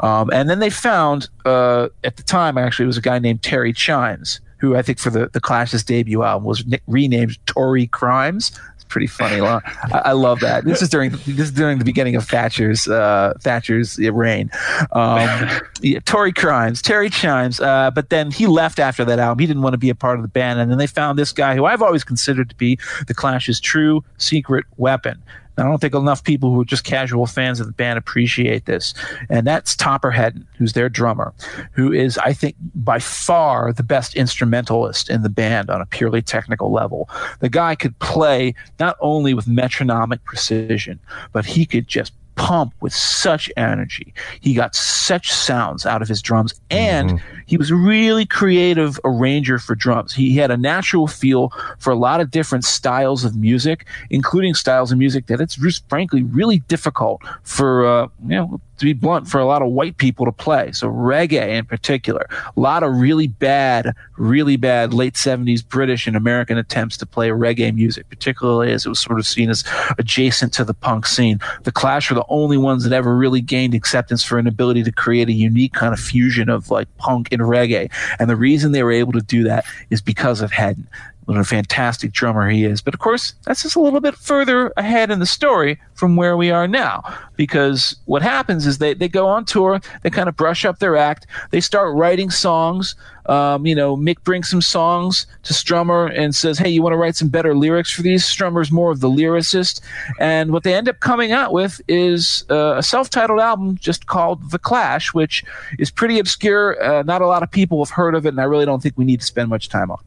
Um, 0.00 0.30
and 0.32 0.48
then 0.48 0.58
they 0.58 0.70
found, 0.70 1.28
uh, 1.44 1.88
at 2.04 2.16
the 2.16 2.22
time, 2.22 2.58
actually, 2.58 2.84
it 2.84 2.86
was 2.86 2.98
a 2.98 3.02
guy 3.02 3.18
named 3.18 3.42
Terry 3.42 3.72
Chimes 3.72 4.40
who 4.62 4.76
I 4.76 4.82
think 4.82 5.00
for 5.00 5.10
the, 5.10 5.28
the 5.32 5.40
Clash's 5.40 5.82
debut 5.82 6.22
album 6.22 6.44
was 6.44 6.64
renamed 6.86 7.36
Tory 7.46 7.88
Crimes 7.88 8.56
pretty 8.92 9.06
funny. 9.06 9.40
I, 9.40 9.60
I, 9.90 10.12
love 10.12 10.40
that. 10.40 10.64
This 10.64 10.82
is 10.82 10.90
during 10.90 11.10
this 11.10 11.26
is 11.26 11.50
during 11.50 11.78
the 11.78 11.84
beginning 11.84 12.14
of 12.14 12.24
Thatcher's 12.24 12.86
uh, 12.86 13.32
Thatcher's 13.40 13.98
reign. 13.98 14.50
Um, 14.92 15.48
yeah, 15.80 16.00
Tory 16.04 16.32
Crimes, 16.32 16.82
Terry 16.82 17.08
Chimes, 17.08 17.58
uh, 17.58 17.90
but 17.90 18.10
then 18.10 18.30
he 18.30 18.46
left 18.46 18.78
after 18.78 19.04
that 19.06 19.18
album. 19.18 19.38
He 19.38 19.46
didn't 19.46 19.62
want 19.62 19.72
to 19.72 19.78
be 19.78 19.88
a 19.88 19.94
part 19.94 20.18
of 20.18 20.22
the 20.22 20.28
band, 20.28 20.60
and 20.60 20.70
then 20.70 20.78
they 20.78 20.86
found 20.86 21.18
this 21.18 21.32
guy 21.32 21.56
who 21.56 21.64
I've 21.64 21.82
always 21.82 22.04
considered 22.04 22.50
to 22.50 22.56
be 22.56 22.78
the 23.06 23.14
Clash's 23.14 23.60
true 23.60 24.04
secret 24.18 24.66
weapon. 24.76 25.22
I 25.58 25.64
don't 25.64 25.80
think 25.80 25.94
enough 25.94 26.24
people 26.24 26.52
who 26.52 26.62
are 26.62 26.64
just 26.64 26.84
casual 26.84 27.26
fans 27.26 27.60
of 27.60 27.66
the 27.66 27.72
band 27.72 27.98
appreciate 27.98 28.64
this. 28.64 28.94
And 29.28 29.46
that's 29.46 29.76
Topper 29.76 30.10
Headon, 30.10 30.46
who's 30.56 30.72
their 30.72 30.88
drummer, 30.88 31.34
who 31.72 31.92
is, 31.92 32.16
I 32.18 32.32
think, 32.32 32.56
by 32.74 32.98
far 32.98 33.72
the 33.72 33.82
best 33.82 34.16
instrumentalist 34.16 35.10
in 35.10 35.22
the 35.22 35.28
band 35.28 35.68
on 35.68 35.80
a 35.80 35.86
purely 35.86 36.22
technical 36.22 36.72
level. 36.72 37.08
The 37.40 37.50
guy 37.50 37.74
could 37.74 37.98
play 37.98 38.54
not 38.80 38.96
only 39.00 39.34
with 39.34 39.46
metronomic 39.46 40.24
precision, 40.24 40.98
but 41.32 41.44
he 41.44 41.66
could 41.66 41.86
just 41.86 42.12
pump 42.34 42.74
with 42.80 42.92
such 42.92 43.50
energy. 43.56 44.14
He 44.40 44.54
got 44.54 44.74
such 44.74 45.32
sounds 45.32 45.86
out 45.86 46.02
of 46.02 46.08
his 46.08 46.22
drums, 46.22 46.60
and 46.70 47.10
mm-hmm. 47.10 47.40
he 47.46 47.56
was 47.56 47.70
a 47.70 47.76
really 47.76 48.26
creative 48.26 48.98
arranger 49.04 49.58
for 49.58 49.74
drums. 49.74 50.14
He 50.14 50.36
had 50.36 50.50
a 50.50 50.56
natural 50.56 51.06
feel 51.06 51.52
for 51.78 51.90
a 51.90 51.96
lot 51.96 52.20
of 52.20 52.30
different 52.30 52.64
styles 52.64 53.24
of 53.24 53.36
music, 53.36 53.86
including 54.10 54.54
styles 54.54 54.92
of 54.92 54.98
music 54.98 55.26
that 55.26 55.40
it's 55.40 55.56
just 55.56 55.88
frankly 55.88 56.22
really 56.22 56.60
difficult 56.60 57.22
for 57.42 57.86
uh, 57.86 58.08
you 58.22 58.36
know 58.36 58.60
to 58.82 58.86
be 58.86 58.92
blunt, 58.92 59.28
for 59.28 59.38
a 59.38 59.46
lot 59.46 59.62
of 59.62 59.68
white 59.68 59.96
people 59.96 60.26
to 60.26 60.32
play. 60.32 60.72
So 60.72 60.88
reggae 60.88 61.48
in 61.48 61.64
particular, 61.64 62.26
a 62.56 62.60
lot 62.60 62.82
of 62.82 62.96
really 62.96 63.28
bad, 63.28 63.94
really 64.18 64.56
bad 64.56 64.92
late 64.92 65.14
70s 65.14 65.66
British 65.66 66.06
and 66.06 66.16
American 66.16 66.58
attempts 66.58 66.96
to 66.98 67.06
play 67.06 67.28
reggae 67.28 67.74
music, 67.74 68.08
particularly 68.08 68.72
as 68.72 68.84
it 68.84 68.88
was 68.88 69.00
sort 69.00 69.18
of 69.18 69.26
seen 69.26 69.50
as 69.50 69.64
adjacent 69.98 70.52
to 70.54 70.64
the 70.64 70.74
punk 70.74 71.06
scene. 71.06 71.38
The 71.62 71.72
Clash 71.72 72.10
were 72.10 72.16
the 72.16 72.26
only 72.28 72.58
ones 72.58 72.84
that 72.84 72.92
ever 72.92 73.16
really 73.16 73.40
gained 73.40 73.74
acceptance 73.74 74.24
for 74.24 74.38
an 74.38 74.46
ability 74.46 74.82
to 74.82 74.92
create 74.92 75.28
a 75.28 75.32
unique 75.32 75.72
kind 75.72 75.94
of 75.94 76.00
fusion 76.00 76.48
of 76.48 76.70
like 76.70 76.94
punk 76.98 77.28
and 77.32 77.42
reggae. 77.42 77.90
And 78.18 78.28
the 78.28 78.36
reason 78.36 78.72
they 78.72 78.82
were 78.82 78.92
able 78.92 79.12
to 79.12 79.22
do 79.22 79.44
that 79.44 79.64
is 79.90 80.00
because 80.00 80.40
of 80.40 80.50
Headon 80.50 80.86
what 81.26 81.38
a 81.38 81.44
fantastic 81.44 82.12
drummer 82.12 82.48
he 82.50 82.64
is. 82.64 82.80
But 82.80 82.94
of 82.94 83.00
course, 83.00 83.34
that's 83.44 83.62
just 83.62 83.76
a 83.76 83.80
little 83.80 84.00
bit 84.00 84.16
further 84.16 84.72
ahead 84.76 85.10
in 85.10 85.20
the 85.20 85.26
story 85.26 85.80
from 85.94 86.16
where 86.16 86.36
we 86.36 86.50
are 86.50 86.66
now. 86.66 87.02
Because 87.36 87.96
what 88.06 88.22
happens 88.22 88.66
is 88.66 88.78
they, 88.78 88.94
they 88.94 89.08
go 89.08 89.28
on 89.28 89.44
tour, 89.44 89.80
they 90.02 90.10
kind 90.10 90.28
of 90.28 90.36
brush 90.36 90.64
up 90.64 90.80
their 90.80 90.96
act, 90.96 91.26
they 91.50 91.60
start 91.60 91.94
writing 91.94 92.30
songs. 92.30 92.96
Um, 93.26 93.64
you 93.66 93.74
know, 93.76 93.96
Mick 93.96 94.24
brings 94.24 94.50
some 94.50 94.60
songs 94.60 95.26
to 95.44 95.52
Strummer 95.52 96.12
and 96.18 96.34
says, 96.34 96.58
Hey, 96.58 96.70
you 96.70 96.82
want 96.82 96.92
to 96.92 96.96
write 96.96 97.14
some 97.14 97.28
better 97.28 97.54
lyrics 97.54 97.92
for 97.92 98.02
these? 98.02 98.24
Strummer's 98.24 98.72
more 98.72 98.90
of 98.90 98.98
the 98.98 99.08
lyricist. 99.08 99.80
And 100.18 100.50
what 100.50 100.64
they 100.64 100.74
end 100.74 100.88
up 100.88 100.98
coming 100.98 101.30
out 101.30 101.52
with 101.52 101.80
is 101.86 102.44
uh, 102.50 102.74
a 102.78 102.82
self 102.82 103.10
titled 103.10 103.38
album 103.38 103.78
just 103.78 104.06
called 104.06 104.50
The 104.50 104.58
Clash, 104.58 105.14
which 105.14 105.44
is 105.78 105.88
pretty 105.88 106.18
obscure. 106.18 106.82
Uh, 106.82 107.04
not 107.04 107.22
a 107.22 107.26
lot 107.28 107.44
of 107.44 107.50
people 107.50 107.84
have 107.84 107.90
heard 107.90 108.16
of 108.16 108.26
it, 108.26 108.30
and 108.30 108.40
I 108.40 108.44
really 108.44 108.66
don't 108.66 108.82
think 108.82 108.98
we 108.98 109.04
need 109.04 109.20
to 109.20 109.26
spend 109.26 109.48
much 109.48 109.68
time 109.68 109.92
on 109.92 109.98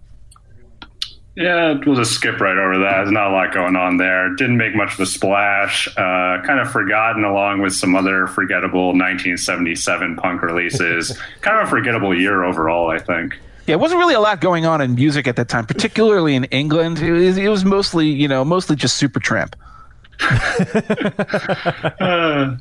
yeah, 1.36 1.74
we'll 1.86 1.95
just 1.95 2.13
skip 2.13 2.39
right 2.39 2.58
over 2.58 2.80
that. 2.80 3.04
There's 3.04 3.12
not 3.12 3.28
a 3.28 3.34
lot 3.34 3.54
going 3.54 3.76
on 3.76 3.98
there. 3.98 4.34
Didn't 4.36 4.56
make 4.56 4.74
much 4.74 4.93
of 4.93 5.00
a 5.02 5.06
splash. 5.06 5.88
Uh, 5.89 6.41
kind 6.45 6.62
of 6.62 6.71
forgotten 6.71 7.26
along 7.26 7.62
with 7.62 7.74
some 7.74 7.93
other 7.93 8.28
forgettable 8.28 8.88
1977 8.88 10.15
punk 10.15 10.41
releases. 10.41 11.17
kind 11.41 11.60
of 11.60 11.67
a 11.67 11.69
forgettable 11.69 12.17
year 12.17 12.43
overall, 12.43 12.89
I 12.89 13.00
think. 13.00 13.38
Yeah, 13.67 13.74
it 13.74 13.80
wasn't 13.80 14.00
really 14.00 14.13
a 14.13 14.19
lot 14.19 14.39
going 14.39 14.65
on 14.65 14.80
in 14.80 14.95
music 14.95 15.28
at 15.28 15.36
that 15.36 15.50
time, 15.50 15.65
particularly 15.65 16.36
in 16.36 16.45
England. 16.45 17.00
It 17.00 17.12
was, 17.12 17.38
it 17.38 17.50
was 17.50 17.65
mostly, 17.65 18.08
you 18.08 18.30
know, 18.30 18.45
mostly 18.45 18.78
just 18.78 19.02
Supertramp. 19.02 19.56
uh, 22.00 22.56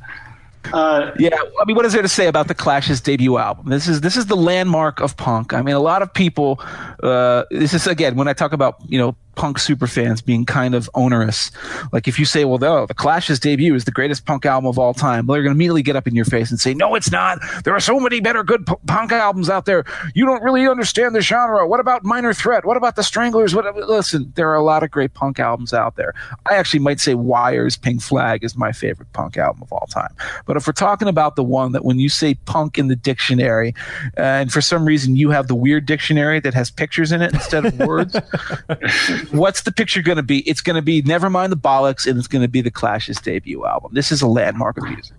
uh, 0.73 1.11
yeah, 1.17 1.35
I 1.35 1.65
mean, 1.65 1.75
what 1.75 1.85
is 1.85 1.93
there 1.93 2.01
to 2.01 2.07
say 2.07 2.27
about 2.27 2.47
the 2.47 2.55
Clash's 2.55 3.01
debut 3.01 3.37
album? 3.37 3.69
This 3.69 3.87
is 3.87 4.01
this 4.01 4.17
is 4.17 4.27
the 4.27 4.35
landmark 4.35 4.99
of 4.99 5.17
punk. 5.17 5.53
I 5.53 5.61
mean, 5.61 5.75
a 5.75 5.79
lot 5.79 6.01
of 6.01 6.13
people. 6.13 6.59
Uh, 7.03 7.43
this 7.51 7.73
is 7.73 7.87
again 7.87 8.15
when 8.15 8.27
I 8.27 8.33
talk 8.33 8.53
about 8.53 8.77
you 8.87 8.97
know 8.97 9.15
punk 9.35 9.59
super 9.59 9.87
fans 9.87 10.21
being 10.21 10.45
kind 10.45 10.75
of 10.75 10.89
onerous. 10.93 11.51
Like 11.91 12.07
if 12.07 12.17
you 12.19 12.25
say, 12.25 12.45
well, 12.45 12.57
no, 12.57 12.85
the 12.85 12.93
Clash's 12.93 13.39
debut 13.39 13.75
is 13.75 13.85
the 13.85 13.91
greatest 13.91 14.25
punk 14.25 14.45
album 14.45 14.67
of 14.67 14.79
all 14.79 14.93
time, 14.93 15.27
they're 15.27 15.43
going 15.43 15.53
to 15.53 15.57
immediately 15.57 15.83
get 15.83 15.95
up 15.95 16.07
in 16.07 16.15
your 16.15 16.25
face 16.25 16.51
and 16.51 16.59
say, 16.59 16.73
no, 16.73 16.95
it's 16.95 17.11
not. 17.11 17.39
There 17.63 17.75
are 17.75 17.79
so 17.79 17.99
many 17.99 18.19
better 18.19 18.43
good 18.43 18.65
p- 18.65 18.75
punk 18.87 19.11
albums 19.11 19.49
out 19.49 19.65
there. 19.65 19.85
You 20.13 20.25
don't 20.25 20.43
really 20.43 20.67
understand 20.67 21.15
the 21.15 21.21
genre. 21.21 21.67
What 21.67 21.79
about 21.79 22.03
Minor 22.03 22.33
Threat? 22.33 22.65
What 22.65 22.77
about 22.77 22.95
the 22.95 23.03
Stranglers? 23.03 23.53
What, 23.55 23.65
listen, 23.75 24.31
there 24.35 24.49
are 24.49 24.55
a 24.55 24.63
lot 24.63 24.83
of 24.83 24.91
great 24.91 25.13
punk 25.13 25.39
albums 25.39 25.73
out 25.73 25.95
there. 25.95 26.13
I 26.49 26.55
actually 26.55 26.79
might 26.79 26.99
say 26.99 27.15
Wire's 27.15 27.77
Pink 27.77 28.01
Flag 28.01 28.43
is 28.43 28.55
my 28.55 28.71
favorite 28.71 29.11
punk 29.13 29.37
album 29.37 29.63
of 29.63 29.71
all 29.71 29.87
time. 29.87 30.13
But 30.45 30.57
if 30.57 30.67
we're 30.67 30.73
talking 30.73 31.07
about 31.07 31.35
the 31.35 31.43
one 31.43 31.71
that 31.71 31.85
when 31.85 31.99
you 31.99 32.09
say 32.09 32.35
punk 32.45 32.77
in 32.77 32.87
the 32.87 32.95
dictionary, 32.95 33.73
uh, 34.17 34.21
and 34.21 34.51
for 34.51 34.61
some 34.61 34.85
reason 34.85 35.15
you 35.15 35.29
have 35.29 35.47
the 35.47 35.55
weird 35.55 35.85
dictionary 35.85 36.39
that 36.39 36.53
has 36.53 36.69
pictures 36.71 37.11
in 37.11 37.21
it 37.21 37.33
instead 37.33 37.65
of 37.65 37.77
words, 37.79 38.13
what's 39.31 39.61
the 39.63 39.71
picture 39.71 40.01
going 40.01 40.17
to 40.17 40.23
be? 40.23 40.39
It's 40.49 40.61
going 40.61 40.75
to 40.75 40.81
be 40.81 41.01
Nevermind 41.01 41.49
the 41.49 41.57
Bollocks, 41.57 42.07
and 42.07 42.17
it's 42.17 42.27
going 42.27 42.41
to 42.41 42.47
be 42.47 42.61
the 42.61 42.71
Clash's 42.71 43.19
debut 43.19 43.65
album. 43.65 43.93
This 43.93 44.11
is 44.11 44.21
a 44.21 44.27
landmark 44.27 44.77
of 44.77 44.83
music. 44.83 45.15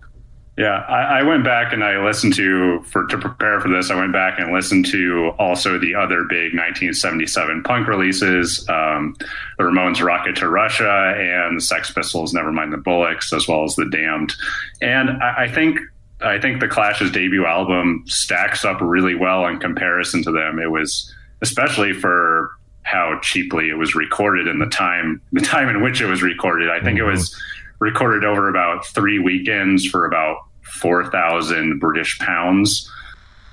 Yeah, 0.59 0.87
I, 0.88 1.19
I, 1.19 1.23
went 1.23 1.45
back 1.45 1.75
and 1.75 1.85
I 1.85 2.03
listened 2.03 2.35
to 2.37 2.81
for 2.85 3.07
to 3.09 3.19
prepare 3.19 3.61
for 3.61 3.69
this. 3.69 3.90
I 3.90 3.95
went 3.95 4.14
back 4.14 4.38
and 4.38 4.55
listened 4.55 4.87
to 4.87 5.33
also 5.38 5.79
the 5.79 5.95
other 5.95 6.25
big 6.25 6.55
1977 6.55 7.62
punk 7.62 7.87
releases, 7.87 8.66
um, 8.71 9.14
the 9.59 9.64
Ramones' 9.64 10.03
"Rocket 10.03 10.35
to 10.37 10.49
Russia" 10.49 11.14
and 11.14 11.59
the 11.59 11.61
Sex 11.61 11.92
Pistols' 11.92 12.33
"Nevermind 12.33 12.71
the 12.71 12.79
Bollocks," 12.79 13.35
as 13.37 13.47
well 13.47 13.64
as 13.64 13.77
the 13.77 13.85
Damned. 13.85 14.33
And 14.81 15.23
I, 15.23 15.45
I 15.45 15.53
think 15.53 15.79
I 16.23 16.38
think 16.38 16.61
the 16.61 16.69
Clash's 16.69 17.11
debut 17.11 17.45
album 17.45 18.05
stacks 18.07 18.64
up 18.64 18.81
really 18.81 19.14
well 19.14 19.47
in 19.47 19.59
comparison 19.59 20.23
to 20.23 20.33
them. 20.33 20.59
It 20.59 20.71
was 20.71 21.14
especially 21.42 21.92
for 21.92 22.51
how 22.87 23.18
cheaply 23.22 23.68
it 23.68 23.75
was 23.75 23.94
recorded 23.94 24.46
and 24.49 24.61
the 24.61 24.66
time 24.66 25.20
the 25.33 25.40
time 25.40 25.68
in 25.68 25.83
which 25.83 26.01
it 26.01 26.07
was 26.07 26.22
recorded. 26.22 26.70
I 26.70 26.81
think 26.81 26.99
mm-hmm. 26.99 27.09
it 27.09 27.12
was 27.12 27.37
recorded 27.79 28.25
over 28.25 28.49
about 28.49 28.87
three 28.87 29.18
weekends 29.18 29.87
for 29.87 30.07
about 30.07 30.38
four 30.62 31.11
thousand 31.11 31.81
British 31.81 32.18
pounds. 32.18 32.90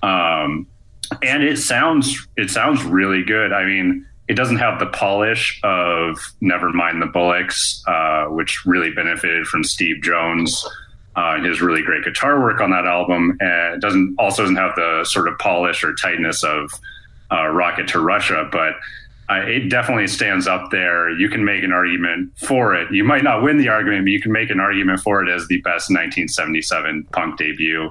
Um, 0.02 0.68
and 1.22 1.44
it 1.44 1.58
sounds 1.58 2.28
it 2.38 2.50
sounds 2.50 2.84
really 2.84 3.24
good. 3.24 3.52
I 3.52 3.66
mean, 3.66 4.08
it 4.28 4.36
doesn't 4.36 4.58
have 4.58 4.80
the 4.80 4.88
polish 4.88 5.60
of 5.64 6.18
Nevermind 6.42 7.00
the 7.00 7.12
Bollocks, 7.12 7.82
uh, 7.88 8.30
which 8.32 8.66
really 8.66 8.92
benefited 8.92 9.48
from 9.48 9.64
Steve 9.64 10.02
Jones 10.02 10.66
uh, 11.16 11.42
his 11.42 11.62
really 11.62 11.82
great 11.82 12.04
guitar 12.04 12.42
work 12.42 12.62
on 12.62 12.72
that 12.72 12.86
album. 12.86 13.38
And 13.40 13.76
it 13.76 13.82
doesn't 13.82 14.16
also 14.18 14.44
doesn't 14.44 14.56
have 14.56 14.76
the 14.76 15.06
sort 15.06 15.28
of 15.28 15.38
polish 15.38 15.84
or 15.84 15.94
tightness 15.94 16.44
of 16.44 16.72
uh, 17.32 17.48
Rocket 17.48 17.88
to 17.90 18.00
Russia, 18.00 18.48
but 18.52 18.74
uh, 19.30 19.42
it 19.46 19.70
definitely 19.70 20.08
stands 20.08 20.48
up 20.48 20.70
there. 20.72 21.10
You 21.10 21.30
can 21.30 21.46
make 21.46 21.64
an 21.64 21.72
argument 21.72 22.38
for 22.38 22.76
it. 22.76 22.92
You 22.92 23.04
might 23.04 23.24
not 23.24 23.42
win 23.42 23.58
the 23.58 23.70
argument, 23.70 24.06
but 24.06 24.12
you 24.12 24.22
can 24.22 24.32
make 24.32 24.50
an 24.50 24.60
argument 24.60 25.00
for 25.00 25.24
it 25.24 25.34
as 25.34 25.48
the 25.48 25.58
best 25.62 25.90
1977 25.90 27.06
punk 27.12 27.38
debut. 27.38 27.90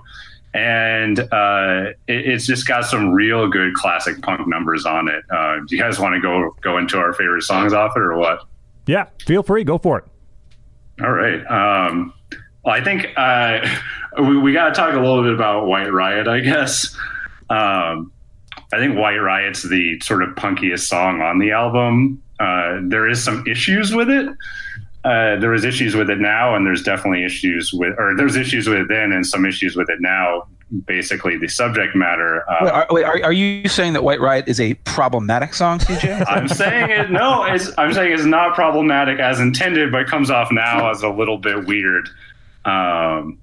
And 0.54 1.18
uh, 1.18 1.92
it, 2.06 2.28
it's 2.28 2.46
just 2.46 2.68
got 2.68 2.84
some 2.84 3.12
real 3.12 3.48
good 3.48 3.72
classic 3.74 4.20
punk 4.20 4.46
numbers 4.46 4.84
on 4.84 5.08
it. 5.08 5.24
Uh, 5.30 5.60
do 5.66 5.74
you 5.74 5.80
guys 5.80 5.98
want 5.98 6.14
to 6.14 6.20
go 6.20 6.54
go 6.60 6.76
into 6.76 6.98
our 6.98 7.14
favorite 7.14 7.42
songs 7.42 7.72
off 7.72 7.96
it, 7.96 8.00
or 8.00 8.18
what? 8.18 8.44
Yeah, 8.86 9.06
feel 9.24 9.42
free. 9.42 9.64
Go 9.64 9.78
for 9.78 9.98
it. 9.98 10.04
All 11.02 11.12
right. 11.12 11.40
Um, 11.46 12.12
well, 12.64 12.74
I 12.74 12.84
think 12.84 13.06
uh, 13.16 13.66
we, 14.22 14.36
we 14.38 14.52
got 14.52 14.68
to 14.68 14.74
talk 14.74 14.92
a 14.92 15.00
little 15.00 15.22
bit 15.22 15.32
about 15.32 15.66
White 15.66 15.90
Riot, 15.92 16.28
I 16.28 16.40
guess. 16.40 16.94
Um, 17.48 18.12
I 18.72 18.78
think 18.78 18.96
White 18.96 19.16
Riot's 19.16 19.62
the 19.62 20.00
sort 20.00 20.22
of 20.22 20.30
punkiest 20.30 20.87
song 20.87 21.20
on 21.20 21.38
the 21.38 21.52
album. 21.52 22.22
Uh, 22.40 22.80
there 22.82 23.08
is 23.08 23.22
some 23.22 23.46
issues 23.46 23.94
with 23.94 24.11
it. 24.11 24.28
uh, 25.04 25.37
there 25.37 25.50
was 25.50 25.64
issues 25.64 25.94
with 25.94 26.11
it 26.11 26.18
now, 26.18 26.54
and 26.54 26.64
there's 26.64 26.82
definitely 26.82 27.24
issues 27.24 27.72
with, 27.72 27.94
or 27.98 28.16
there's 28.16 28.37
issues 28.37 28.68
with 28.68 28.78
it 28.78 28.88
then, 28.88 29.12
and 29.12 29.26
some 29.26 29.44
issues 29.44 29.76
with 29.76 29.90
it 29.90 30.00
now. 30.00 30.46
Basically, 30.87 31.37
the 31.37 31.48
subject 31.48 31.94
matter. 31.94 32.48
Uh, 32.48 32.56
wait, 32.62 32.70
are, 32.70 32.87
wait, 32.90 33.04
are, 33.04 33.24
are, 33.24 33.32
you 33.32 33.68
saying 33.68 33.92
that 33.92 34.04
White 34.04 34.20
Riot 34.20 34.48
is 34.48 34.58
a 34.58 34.72
problematic 34.85 35.52
song, 35.52 35.80
CJ? 35.80 36.24
I'm 36.28 36.48
saying 36.48 36.90
it. 36.90 37.11
No, 37.11 37.42
I'm 37.42 37.92
saying 37.92 38.12
it's 38.12 38.24
not 38.24 38.54
problematic 38.54 39.18
as 39.18 39.38
intended, 39.38 39.92
but 39.92 40.00
it 40.00 40.06
comes 40.08 40.30
off 40.30 40.50
now 40.50 40.90
as 40.90 41.02
a 41.02 41.11
little 41.11 41.37
bit 41.37 41.66
weird. 41.66 42.08
Um, 42.64 43.38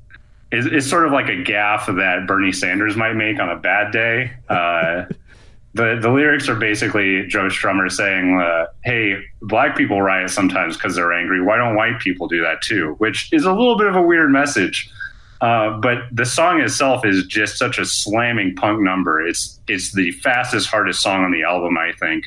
it's, 0.52 0.66
it's, 0.66 0.90
sort 0.90 1.06
of 1.06 1.12
like 1.12 1.28
a 1.28 1.44
gaffe 1.44 1.86
that 1.98 2.26
Bernie 2.26 2.52
Sanders 2.52 2.96
might 2.96 3.14
make 3.14 3.40
on 3.40 3.50
a 3.50 3.58
bad 3.58 3.92
day. 3.92 4.32
Uh, 4.48 5.06
the 5.74 6.00
the 6.02 6.10
lyrics 6.10 6.50
are 6.50 6.56
basically 6.56 7.28
Joe 7.28 7.48
Strummer 7.48 7.92
saying, 7.92 8.40
uh, 8.42 8.68
"Hey, 8.84 9.24
black 9.42 9.78
people 9.78 10.02
riot 10.02 10.30
sometimes 10.30 10.78
because 10.78 10.96
they're 10.96 11.14
angry. 11.14 11.42
Why 11.42 11.58
don't 11.58 11.76
white 11.76 12.00
people 12.00 12.28
do 12.28 12.42
that 12.42 12.62
too?" 12.62 12.96
Which 12.98 13.32
is 13.32 13.46
a 13.46 13.52
little 13.52 13.78
bit 13.78 13.88
of 13.88 13.96
a 13.96 14.02
weird 14.02 14.32
message. 14.32 14.90
Uh, 15.42 15.78
but 15.78 16.00
the 16.12 16.26
song 16.26 16.60
itself 16.60 17.06
is 17.06 17.26
just 17.26 17.58
such 17.58 17.78
a 17.78 17.86
slamming 17.86 18.56
punk 18.56 18.82
number. 18.82 19.26
It's 19.26 19.60
it's 19.68 19.94
the 19.94 20.12
fastest, 20.12 20.68
hardest 20.68 21.02
song 21.02 21.24
on 21.24 21.32
the 21.32 21.44
album, 21.44 21.78
I 21.78 21.94
think. 21.94 22.26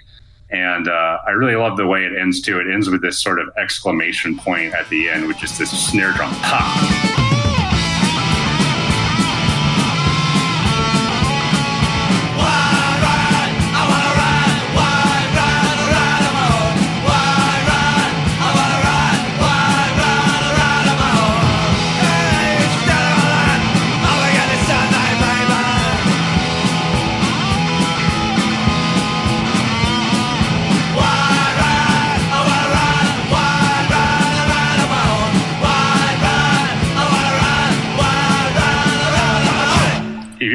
And 0.51 0.87
uh, 0.87 1.19
I 1.27 1.31
really 1.31 1.57
love 1.57 1.77
the 1.77 1.87
way 1.87 2.05
it 2.05 2.13
ends 2.17 2.41
too. 2.41 2.61
It 2.61 2.73
ends 2.73 2.89
with 2.89 3.01
this 3.03 3.23
sort 3.23 3.41
of 3.41 3.49
exclamation 3.57 4.37
point 4.37 4.75
at 4.75 4.89
the 4.89 5.09
end, 5.09 5.27
which 5.27 5.43
is 5.43 5.59
this 5.59 5.71
snare 5.71 6.13
drum 6.13 6.31
pop. 6.43 7.12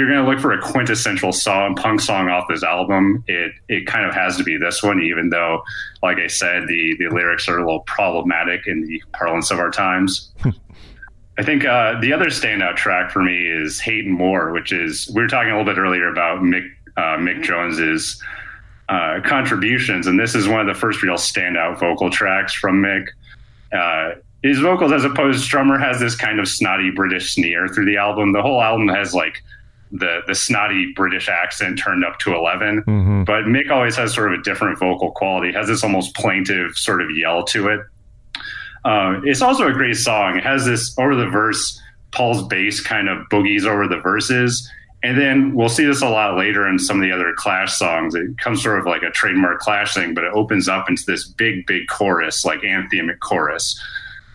Look 0.07 0.39
for 0.39 0.53
a 0.53 0.61
quintessential 0.61 1.31
song, 1.31 1.75
punk 1.75 2.01
song 2.01 2.29
off 2.29 2.45
this 2.49 2.63
album, 2.63 3.23
it 3.27 3.51
it 3.67 3.87
kind 3.87 4.05
of 4.05 4.13
has 4.13 4.37
to 4.37 4.43
be 4.43 4.57
this 4.57 4.81
one. 4.81 5.01
Even 5.01 5.29
though, 5.29 5.63
like 6.01 6.17
I 6.17 6.27
said, 6.27 6.67
the 6.67 6.95
the 6.99 7.09
lyrics 7.09 7.47
are 7.47 7.57
a 7.57 7.65
little 7.65 7.81
problematic 7.81 8.67
in 8.67 8.85
the 8.85 9.01
parlance 9.13 9.51
of 9.51 9.59
our 9.59 9.71
times. 9.71 10.31
I 11.39 11.43
think 11.43 11.65
uh, 11.65 11.99
the 11.99 12.13
other 12.13 12.27
standout 12.27 12.77
track 12.77 13.11
for 13.11 13.21
me 13.21 13.47
is 13.47 13.79
"Hate 13.79 14.05
and 14.05 14.19
War," 14.19 14.51
which 14.53 14.71
is 14.71 15.09
we 15.13 15.21
were 15.21 15.27
talking 15.27 15.51
a 15.51 15.57
little 15.57 15.71
bit 15.71 15.79
earlier 15.79 16.07
about 16.09 16.39
Mick 16.39 16.67
uh, 16.97 17.17
Mick 17.17 17.43
Jones's 17.43 18.21
uh, 18.89 19.19
contributions, 19.23 20.07
and 20.07 20.19
this 20.19 20.33
is 20.33 20.47
one 20.47 20.61
of 20.61 20.67
the 20.67 20.79
first 20.79 21.03
real 21.03 21.15
standout 21.15 21.79
vocal 21.79 22.09
tracks 22.09 22.53
from 22.53 22.81
Mick. 22.81 23.07
Uh, 23.71 24.19
his 24.43 24.59
vocals, 24.59 24.91
as 24.91 25.03
opposed, 25.03 25.43
to 25.43 25.57
Strummer 25.57 25.79
has 25.79 25.99
this 25.99 26.15
kind 26.15 26.39
of 26.39 26.47
snotty 26.47 26.91
British 26.91 27.33
sneer 27.33 27.67
through 27.67 27.85
the 27.85 27.97
album. 27.97 28.31
The 28.31 28.41
whole 28.41 28.61
album 28.61 28.87
has 28.87 29.13
like 29.13 29.43
the 29.91 30.21
the 30.28 30.36
snotty 30.36 30.93
British 30.95 31.30
accent 31.30 31.80
turned 31.80 32.04
up 32.04 32.19
to 32.19 32.36
11. 32.36 32.84
Mm-hmm. 32.84 33.23
But 33.23 33.45
Mick 33.45 33.71
always 33.71 33.95
has 33.95 34.13
sort 34.13 34.34
of 34.34 34.39
a 34.39 34.43
different 34.43 34.80
vocal 34.80 35.12
quality. 35.12 35.54
has 35.54 35.67
this 35.67 35.84
almost 35.84 36.15
plaintive 36.15 36.76
sort 36.76 37.02
of 37.02 37.10
yell 37.15 37.43
to 37.45 37.67
it. 37.67 37.82
Uh, 38.86 39.19
it's 39.23 39.41
also 39.41 39.67
a 39.67 39.73
great 39.73 39.95
song. 39.95 40.38
It 40.38 40.43
has 40.43 40.65
this 40.65 40.97
over 40.97 41.15
the 41.15 41.28
verse. 41.28 41.82
Paul's 42.12 42.47
bass 42.47 42.80
kind 42.80 43.10
of 43.10 43.28
boogies 43.30 43.65
over 43.65 43.88
the 43.88 44.00
verses. 44.00 44.69
And 45.04 45.19
then 45.19 45.54
we'll 45.54 45.69
see 45.69 45.86
this 45.86 46.02
a 46.02 46.10
lot 46.10 46.38
later 46.38 46.67
in 46.67 46.80
some 46.80 46.97
of 46.97 47.04
the 47.04 47.12
other 47.12 47.34
Clash 47.36 47.78
songs. 47.78 48.15
It 48.15 48.38
comes 48.39 48.63
sort 48.63 48.80
of 48.80 48.86
like 48.86 49.04
a 49.04 49.12
trademark 49.12 49.60
Clash 49.60 49.93
thing, 49.93 50.13
but 50.13 50.23
it 50.23 50.32
opens 50.34 50.67
up 50.67 50.89
into 50.89 51.04
this 51.06 51.28
big, 51.28 51.67
big 51.67 51.88
chorus, 51.88 52.43
like 52.43 52.62
anthemic 52.62 53.19
chorus. 53.19 53.80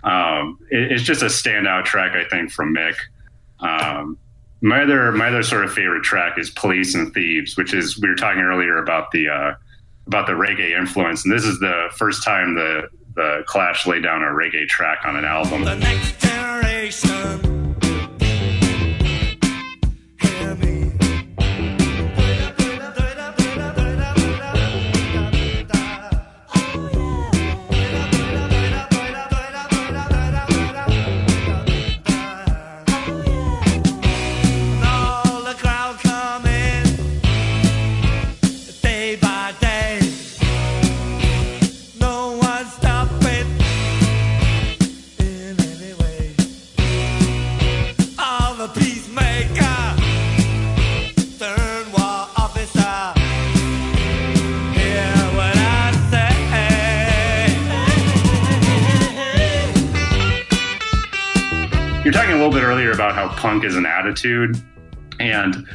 Um, 0.05 0.59
it, 0.71 0.93
it's 0.93 1.03
just 1.03 1.23
a 1.23 1.27
standout 1.27 1.85
track, 1.85 2.13
I 2.13 2.29
think, 2.29 2.53
from 2.53 2.75
Mick. 2.75 2.95
Um, 3.61 4.19
my 4.63 4.83
other 4.83 5.11
my 5.13 5.29
other 5.29 5.43
sort 5.43 5.65
of 5.65 5.73
favorite 5.73 6.05
track 6.05 6.39
is 6.39 6.49
Police 6.51 6.95
and 6.95 7.13
Thieves, 7.13 7.57
which 7.57 7.75
is 7.75 8.01
we 8.01 8.09
were 8.09 8.15
talking 8.15 8.41
earlier 8.41 8.79
about 8.79 9.11
the 9.11 9.29
uh, 9.29 9.55
about 10.07 10.27
the 10.27 10.33
reggae 10.33 10.79
influence, 10.79 11.25
and 11.25 11.35
this 11.35 11.45
is 11.45 11.59
the 11.59 11.89
first 11.97 12.23
time 12.23 12.55
the 12.55 12.89
the 13.15 13.43
Clash 13.47 13.87
laid 13.87 14.05
down 14.05 14.23
a 14.23 14.27
reggae 14.27 14.67
track 14.69 15.01
on 15.05 15.17
an 15.17 15.25
album. 15.25 15.65
The 62.51 62.61
next 62.61 62.67
generation. 62.67 62.95
about 62.95 63.15
how 63.15 63.29
punk 63.37 63.65
is 63.65 63.77
an 63.77 63.87
attitude. 63.87 64.57
And 65.21 65.67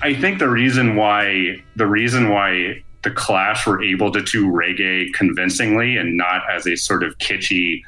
I 0.00 0.14
think 0.14 0.38
the 0.38 0.48
reason 0.48 0.96
why 0.96 1.62
the 1.76 1.86
reason 1.86 2.30
why 2.30 2.82
the 3.02 3.10
Clash 3.10 3.66
were 3.66 3.82
able 3.82 4.12
to 4.12 4.22
do 4.22 4.46
reggae 4.46 5.12
convincingly 5.12 5.96
and 5.96 6.16
not 6.16 6.42
as 6.50 6.66
a 6.66 6.76
sort 6.76 7.02
of 7.02 7.18
kitschy 7.18 7.82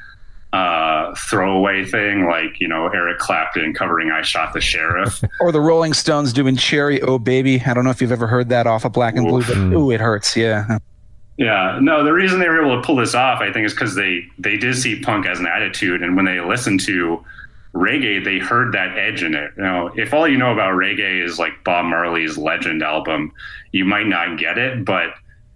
uh, 0.53 1.13
throwaway 1.15 1.83
thing, 1.83 2.25
like 2.25 2.59
you 2.59 2.67
know 2.67 2.87
Eric 2.87 3.19
Clapton 3.19 3.73
covering 3.73 4.11
"I 4.11 4.21
Shot 4.21 4.53
the 4.53 4.61
Sheriff," 4.61 5.21
or 5.41 5.51
the 5.51 5.59
Rolling 5.59 5.93
Stones 5.93 6.31
doing 6.31 6.55
"Cherry 6.55 7.01
Oh 7.01 7.19
Baby." 7.19 7.61
I 7.65 7.73
don't 7.73 7.83
know 7.83 7.89
if 7.89 8.01
you've 8.01 8.11
ever 8.11 8.27
heard 8.27 8.49
that 8.49 8.65
off 8.65 8.85
of 8.85 8.93
Black 8.93 9.15
and 9.15 9.29
Oof. 9.29 9.47
Blue, 9.47 9.71
but 9.71 9.77
ooh, 9.77 9.91
it 9.91 9.99
hurts. 9.99 10.35
Yeah. 10.35 10.79
Yeah, 11.37 11.79
no. 11.81 12.05
The 12.05 12.13
reason 12.13 12.39
they 12.39 12.47
were 12.47 12.65
able 12.65 12.81
to 12.81 12.85
pull 12.85 12.95
this 12.95 13.13
off, 13.13 13.41
I 13.41 13.51
think, 13.51 13.65
is 13.65 13.73
because 13.73 13.95
they 13.95 14.25
they 14.37 14.55
did 14.55 14.77
see 14.77 15.01
punk 15.01 15.25
as 15.25 15.39
an 15.39 15.47
attitude, 15.47 16.01
and 16.01 16.15
when 16.15 16.23
they 16.23 16.39
listened 16.39 16.79
to 16.81 17.21
reggae, 17.75 18.23
they 18.23 18.39
heard 18.39 18.73
that 18.73 18.97
edge 18.97 19.21
in 19.21 19.35
it. 19.35 19.51
You 19.57 19.63
know, 19.63 19.91
if 19.95 20.13
all 20.13 20.27
you 20.27 20.37
know 20.37 20.51
about 20.51 20.73
reggae 20.73 21.23
is 21.23 21.37
like 21.37 21.63
Bob 21.63 21.85
Marley's 21.85 22.37
Legend 22.37 22.81
album, 22.81 23.31
you 23.71 23.85
might 23.85 24.07
not 24.07 24.39
get 24.39 24.57
it, 24.57 24.85
but 24.85 25.09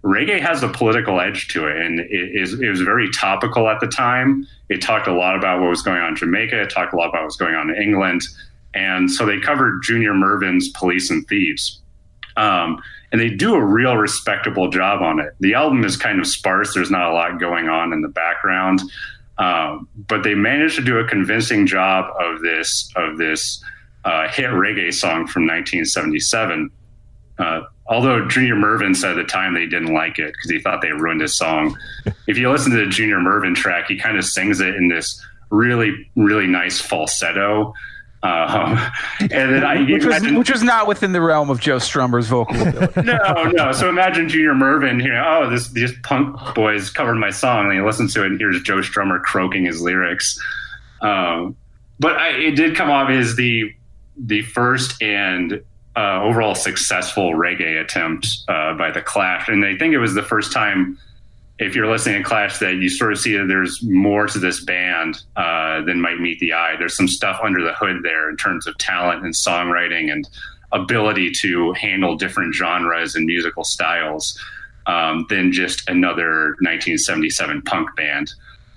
reggae 0.04 0.40
has 0.40 0.62
a 0.62 0.68
political 0.68 1.20
edge 1.20 1.48
to 1.48 1.66
it, 1.66 1.76
and 1.76 2.00
it, 2.00 2.10
is, 2.10 2.60
it 2.60 2.68
was 2.68 2.82
very 2.82 3.10
topical 3.10 3.68
at 3.68 3.80
the 3.80 3.86
time. 3.86 4.46
It 4.68 4.82
talked 4.82 5.08
a 5.08 5.14
lot 5.14 5.36
about 5.36 5.60
what 5.60 5.70
was 5.70 5.82
going 5.82 5.98
on 5.98 6.10
in 6.10 6.16
Jamaica. 6.16 6.60
It 6.62 6.70
talked 6.70 6.92
a 6.92 6.96
lot 6.96 7.08
about 7.08 7.22
what 7.22 7.26
was 7.26 7.36
going 7.36 7.54
on 7.54 7.70
in 7.70 7.82
England, 7.82 8.22
and 8.74 9.10
so 9.10 9.24
they 9.24 9.40
covered 9.40 9.82
Junior 9.82 10.12
Murvin's 10.12 10.68
Police 10.68 11.10
and 11.10 11.26
Thieves. 11.26 11.80
Um, 12.36 12.80
and 13.12 13.20
they 13.20 13.28
do 13.28 13.54
a 13.54 13.64
real 13.64 13.96
respectable 13.96 14.68
job 14.68 15.02
on 15.02 15.18
it. 15.18 15.34
The 15.40 15.54
album 15.54 15.84
is 15.84 15.96
kind 15.96 16.20
of 16.20 16.26
sparse. 16.26 16.74
There's 16.74 16.90
not 16.90 17.10
a 17.10 17.12
lot 17.12 17.40
going 17.40 17.68
on 17.68 17.92
in 17.92 18.02
the 18.02 18.08
background. 18.08 18.80
Um, 19.40 19.88
but 20.06 20.22
they 20.22 20.34
managed 20.34 20.76
to 20.76 20.82
do 20.82 20.98
a 20.98 21.08
convincing 21.08 21.66
job 21.66 22.14
of 22.20 22.42
this 22.42 22.90
of 22.94 23.16
this 23.16 23.62
uh, 24.04 24.28
hit 24.28 24.50
reggae 24.50 24.92
song 24.92 25.26
from 25.26 25.46
1977. 25.46 26.70
Uh, 27.38 27.62
although 27.86 28.28
Junior 28.28 28.54
Murvin 28.54 28.94
said 28.94 29.12
at 29.12 29.16
the 29.16 29.24
time 29.24 29.54
they 29.54 29.66
didn't 29.66 29.94
like 29.94 30.18
it 30.18 30.32
because 30.34 30.50
he 30.50 30.60
thought 30.60 30.82
they 30.82 30.92
ruined 30.92 31.22
his 31.22 31.36
song. 31.36 31.76
if 32.26 32.36
you 32.36 32.50
listen 32.50 32.70
to 32.72 32.84
the 32.84 32.90
Junior 32.90 33.18
Murvin 33.18 33.54
track, 33.54 33.86
he 33.88 33.96
kind 33.96 34.18
of 34.18 34.24
sings 34.26 34.60
it 34.60 34.76
in 34.76 34.88
this 34.88 35.24
really 35.48 36.08
really 36.14 36.46
nice 36.46 36.80
falsetto 36.80 37.72
um, 38.22 38.78
and 39.20 39.30
then 39.30 39.64
I, 39.64 39.82
which, 39.82 40.04
was, 40.04 40.16
imagine, 40.16 40.38
which 40.38 40.50
was 40.50 40.62
not 40.62 40.86
within 40.86 41.12
the 41.12 41.20
realm 41.20 41.48
of 41.50 41.60
Joe 41.60 41.76
Strummer's 41.76 42.28
vocal 42.28 42.60
ability. 42.60 43.02
no, 43.02 43.50
no. 43.52 43.72
So 43.72 43.88
imagine 43.88 44.28
Junior 44.28 44.52
Murvin 44.52 45.00
here. 45.00 45.22
Oh, 45.22 45.48
this 45.48 45.68
these 45.68 45.92
punk 46.02 46.36
boys 46.54 46.90
covered 46.90 47.14
my 47.16 47.30
song, 47.30 47.66
and 47.66 47.74
he 47.74 47.80
listens 47.80 48.12
to 48.14 48.22
it, 48.22 48.26
and 48.26 48.38
hears 48.38 48.60
Joe 48.62 48.78
Strummer 48.78 49.22
croaking 49.22 49.64
his 49.64 49.80
lyrics. 49.80 50.38
Um, 51.00 51.56
but 51.98 52.16
I, 52.16 52.30
it 52.36 52.56
did 52.56 52.76
come 52.76 52.90
off 52.90 53.08
as 53.10 53.36
the 53.36 53.74
the 54.16 54.42
first 54.42 55.00
and 55.02 55.62
uh, 55.96 56.22
overall 56.22 56.54
successful 56.54 57.32
reggae 57.32 57.80
attempt 57.80 58.26
uh, 58.48 58.74
by 58.74 58.90
the 58.90 59.00
Clash, 59.00 59.48
and 59.48 59.64
I 59.64 59.76
think 59.78 59.94
it 59.94 59.98
was 59.98 60.14
the 60.14 60.22
first 60.22 60.52
time 60.52 60.98
if 61.60 61.74
you're 61.76 61.90
listening 61.90 62.22
to 62.22 62.28
Clash, 62.28 62.58
that 62.58 62.76
you 62.76 62.88
sort 62.88 63.12
of 63.12 63.18
see 63.18 63.36
that 63.36 63.46
there's 63.46 63.82
more 63.82 64.26
to 64.26 64.38
this 64.38 64.64
band 64.64 65.22
uh, 65.36 65.82
than 65.82 66.00
might 66.00 66.18
meet 66.18 66.38
the 66.40 66.54
eye. 66.54 66.74
There's 66.78 66.96
some 66.96 67.06
stuff 67.06 67.38
under 67.44 67.62
the 67.62 67.74
hood 67.74 68.02
there 68.02 68.30
in 68.30 68.38
terms 68.38 68.66
of 68.66 68.76
talent 68.78 69.24
and 69.24 69.34
songwriting 69.34 70.10
and 70.10 70.26
ability 70.72 71.32
to 71.32 71.72
handle 71.74 72.16
different 72.16 72.54
genres 72.54 73.14
and 73.14 73.26
musical 73.26 73.62
styles 73.62 74.40
um, 74.86 75.26
than 75.28 75.52
just 75.52 75.86
another 75.86 76.56
1977 76.60 77.60
punk 77.62 77.94
band. 77.94 78.32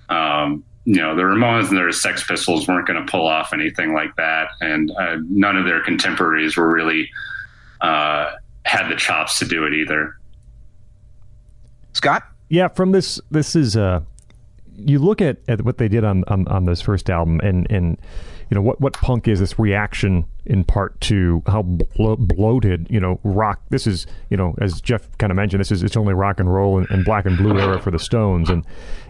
Um, 0.09 0.65
you 0.83 0.95
know, 0.95 1.15
the 1.15 1.21
Ramones 1.21 1.69
and 1.69 1.77
their 1.77 1.89
Sex 1.93 2.27
Pistols 2.27 2.67
weren't 2.67 2.85
going 2.85 3.03
to 3.03 3.09
pull 3.09 3.25
off 3.25 3.53
anything 3.53 3.93
like 3.93 4.13
that, 4.17 4.49
and 4.59 4.91
uh, 4.91 5.15
none 5.29 5.55
of 5.55 5.63
their 5.63 5.81
contemporaries 5.81 6.57
were 6.57 6.69
really 6.69 7.09
uh, 7.79 8.33
had 8.65 8.89
the 8.89 8.97
chops 8.97 9.39
to 9.39 9.45
do 9.45 9.65
it 9.65 9.73
either. 9.73 10.17
Scot? 11.93 12.23
Yeah, 12.53 12.67
from 12.67 12.91
this, 12.91 13.19
this 13.31 13.55
is 13.55 13.75
uh, 13.75 14.01
you 14.75 14.99
look 14.99 15.23
at, 15.23 15.39
at 15.47 15.63
what 15.63 15.79
they 15.79 15.87
did 15.87 16.03
on, 16.03 16.23
on, 16.27 16.47
on 16.47 16.65
this 16.65 16.81
first 16.81 17.09
album, 17.09 17.39
and 17.39 17.65
and 17.71 17.97
you 18.47 18.53
know 18.53 18.61
what 18.61 18.79
what 18.79 18.93
punk 18.93 19.27
is 19.27 19.39
this 19.39 19.57
reaction 19.57 20.23
in 20.45 20.63
part 20.63 21.01
to 21.01 21.41
how 21.47 21.63
blo- 21.63 22.15
bloated 22.15 22.85
you 22.91 22.99
know 22.99 23.19
rock. 23.23 23.63
This 23.71 23.87
is 23.87 24.05
you 24.29 24.37
know 24.37 24.53
as 24.61 24.81
Jeff 24.81 25.17
kind 25.17 25.31
of 25.31 25.35
mentioned, 25.35 25.61
this 25.61 25.71
is 25.71 25.81
it's 25.81 25.97
only 25.97 26.13
rock 26.13 26.39
and 26.39 26.53
roll 26.53 26.77
and, 26.77 26.87
and 26.91 27.03
black 27.03 27.25
and 27.25 27.35
blue 27.39 27.57
era 27.57 27.79
for 27.79 27.89
the 27.89 27.97
Stones, 27.97 28.51
and 28.51 28.63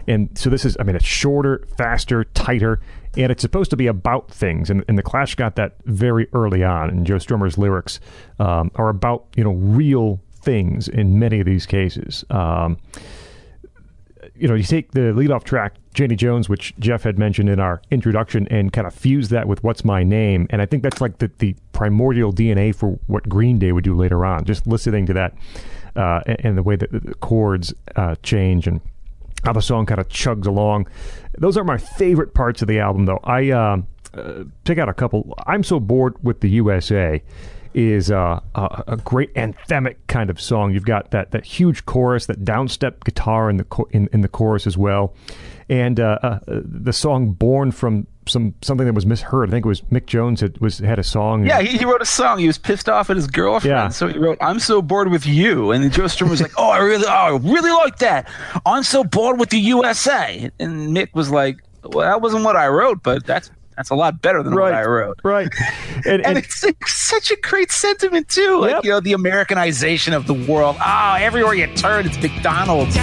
and 0.08 0.30
so 0.38 0.48
this 0.48 0.64
is 0.64 0.74
I 0.80 0.84
mean 0.84 0.96
it's 0.96 1.04
shorter, 1.04 1.66
faster, 1.76 2.24
tighter, 2.24 2.80
and 3.14 3.30
it's 3.30 3.42
supposed 3.42 3.68
to 3.72 3.76
be 3.76 3.88
about 3.88 4.30
things. 4.30 4.70
And, 4.70 4.86
and 4.88 4.96
the 4.96 5.02
Clash 5.02 5.34
got 5.34 5.56
that 5.56 5.76
very 5.84 6.28
early 6.32 6.64
on, 6.64 6.88
and 6.88 7.06
Joe 7.06 7.16
Strummer's 7.16 7.58
lyrics 7.58 8.00
um, 8.38 8.70
are 8.76 8.88
about 8.88 9.26
you 9.36 9.44
know 9.44 9.52
real 9.52 10.22
things 10.32 10.88
in 10.88 11.18
many 11.18 11.40
of 11.40 11.46
these 11.46 11.66
cases. 11.66 12.24
Um, 12.30 12.78
you 14.36 14.48
know, 14.48 14.54
you 14.54 14.64
take 14.64 14.92
the 14.92 15.00
leadoff 15.00 15.44
track, 15.44 15.74
Janie 15.94 16.16
Jones, 16.16 16.48
which 16.48 16.74
Jeff 16.78 17.04
had 17.04 17.18
mentioned 17.18 17.48
in 17.48 17.60
our 17.60 17.80
introduction, 17.90 18.48
and 18.48 18.72
kind 18.72 18.86
of 18.86 18.94
fuse 18.94 19.28
that 19.28 19.46
with 19.46 19.62
"What's 19.62 19.84
My 19.84 20.02
Name," 20.02 20.46
and 20.50 20.60
I 20.60 20.66
think 20.66 20.82
that's 20.82 21.00
like 21.00 21.18
the, 21.18 21.30
the 21.38 21.54
primordial 21.72 22.32
DNA 22.32 22.74
for 22.74 22.98
what 23.06 23.28
Green 23.28 23.58
Day 23.58 23.72
would 23.72 23.84
do 23.84 23.94
later 23.94 24.24
on. 24.24 24.44
Just 24.44 24.66
listening 24.66 25.06
to 25.06 25.12
that 25.14 25.34
uh, 25.96 26.20
and, 26.26 26.44
and, 26.44 26.58
the 26.58 26.62
way 26.62 26.76
that 26.76 26.90
the 26.90 27.14
chords 27.16 27.72
uh, 27.96 28.16
change 28.22 28.66
and 28.66 28.80
how 29.44 29.52
the 29.52 29.62
song 29.62 29.86
kind 29.86 30.00
of 30.00 30.08
chugs 30.08 30.46
along. 30.46 30.88
Those 31.38 31.56
are 31.56 31.64
my 31.64 31.78
favorite 31.78 32.34
parts 32.34 32.62
of 32.62 32.68
the 32.68 32.80
album, 32.80 33.06
though. 33.06 33.20
I 33.22 33.50
uh, 33.50 33.76
uh 34.14 34.44
out 34.68 34.88
a 34.88 34.94
couple. 34.94 35.34
I'm 35.46 35.62
so 35.62 35.78
bored 35.78 36.16
with 36.24 36.40
the 36.40 36.50
USA 36.50 37.22
is 37.74 38.10
uh, 38.10 38.40
a, 38.54 38.84
a, 38.88 38.96
great 38.96 39.34
anthemic 39.34 39.96
kind 40.06 40.30
of 40.30 40.40
song. 40.40 40.72
You've 40.72 40.84
got 40.84 41.10
that 41.10 41.32
that 41.32 41.44
huge 41.44 41.84
chorus, 41.84 42.26
that 42.26 42.44
downstep 42.44 43.04
guitar 43.04 43.50
in 43.50 43.56
the 43.56 43.64
co- 43.64 43.88
in, 43.90 44.08
in 44.12 44.20
the 44.20 44.28
chorus 44.28 44.66
as 44.66 44.78
well, 44.78 45.14
and 45.68 45.98
uh, 45.98 46.18
uh, 46.22 46.38
the 46.46 46.92
song 46.92 47.32
born 47.32 47.72
from 47.72 48.06
some 48.26 48.54
something 48.62 48.86
that 48.86 48.94
was 48.94 49.06
misheard. 49.06 49.48
I 49.48 49.52
think 49.52 49.66
it 49.66 49.68
was 49.68 49.80
Mick 49.82 50.06
Jones 50.06 50.40
had 50.40 50.58
was 50.58 50.78
had 50.78 50.98
a 50.98 51.02
song. 51.02 51.46
Yeah, 51.46 51.60
he, 51.60 51.78
he 51.78 51.84
wrote 51.84 52.02
a 52.02 52.06
song. 52.06 52.38
He 52.38 52.46
was 52.46 52.58
pissed 52.58 52.88
off 52.88 53.10
at 53.10 53.16
his 53.16 53.26
girlfriend, 53.26 53.76
yeah. 53.76 53.88
so 53.88 54.08
he 54.08 54.18
wrote 54.18 54.38
"I'm 54.40 54.60
so 54.60 54.80
bored 54.80 55.10
with 55.10 55.26
you," 55.26 55.72
and 55.72 55.92
Joe 55.92 56.04
Strummer 56.04 56.30
was 56.30 56.40
like, 56.40 56.52
"Oh, 56.58 56.70
I 56.70 56.78
really, 56.78 57.06
oh, 57.06 57.10
I 57.10 57.30
really 57.30 57.70
like 57.70 57.98
that. 57.98 58.28
I'm 58.64 58.82
so 58.82 59.04
bored 59.04 59.38
with 59.38 59.50
the 59.50 59.58
USA," 59.58 60.50
and 60.58 60.96
Mick 60.96 61.14
was 61.14 61.30
like, 61.30 61.58
"Well, 61.82 62.08
that 62.08 62.20
wasn't 62.20 62.44
what 62.44 62.56
I 62.56 62.68
wrote, 62.68 63.02
but 63.02 63.26
that's 63.26 63.50
that's 63.76 63.90
a 63.90 63.94
lot 63.94 64.20
better 64.20 64.42
than 64.42 64.54
right, 64.54 64.70
what 64.70 64.74
I 64.74 64.84
wrote. 64.84 65.20
Right. 65.22 65.48
And, 66.06 66.16
and, 66.16 66.26
and 66.26 66.38
it's 66.38 66.62
like 66.62 66.86
such 66.86 67.30
a 67.30 67.36
great 67.36 67.70
sentiment 67.70 68.28
too. 68.28 68.58
Like, 68.60 68.72
yep. 68.72 68.84
you 68.84 68.90
know, 68.90 69.00
the 69.00 69.14
Americanization 69.14 70.12
of 70.12 70.26
the 70.26 70.34
world. 70.34 70.76
Oh, 70.84 71.16
everywhere 71.18 71.54
you 71.54 71.66
turn, 71.68 72.04
it's 72.04 72.20
McDonald's. 72.20 72.94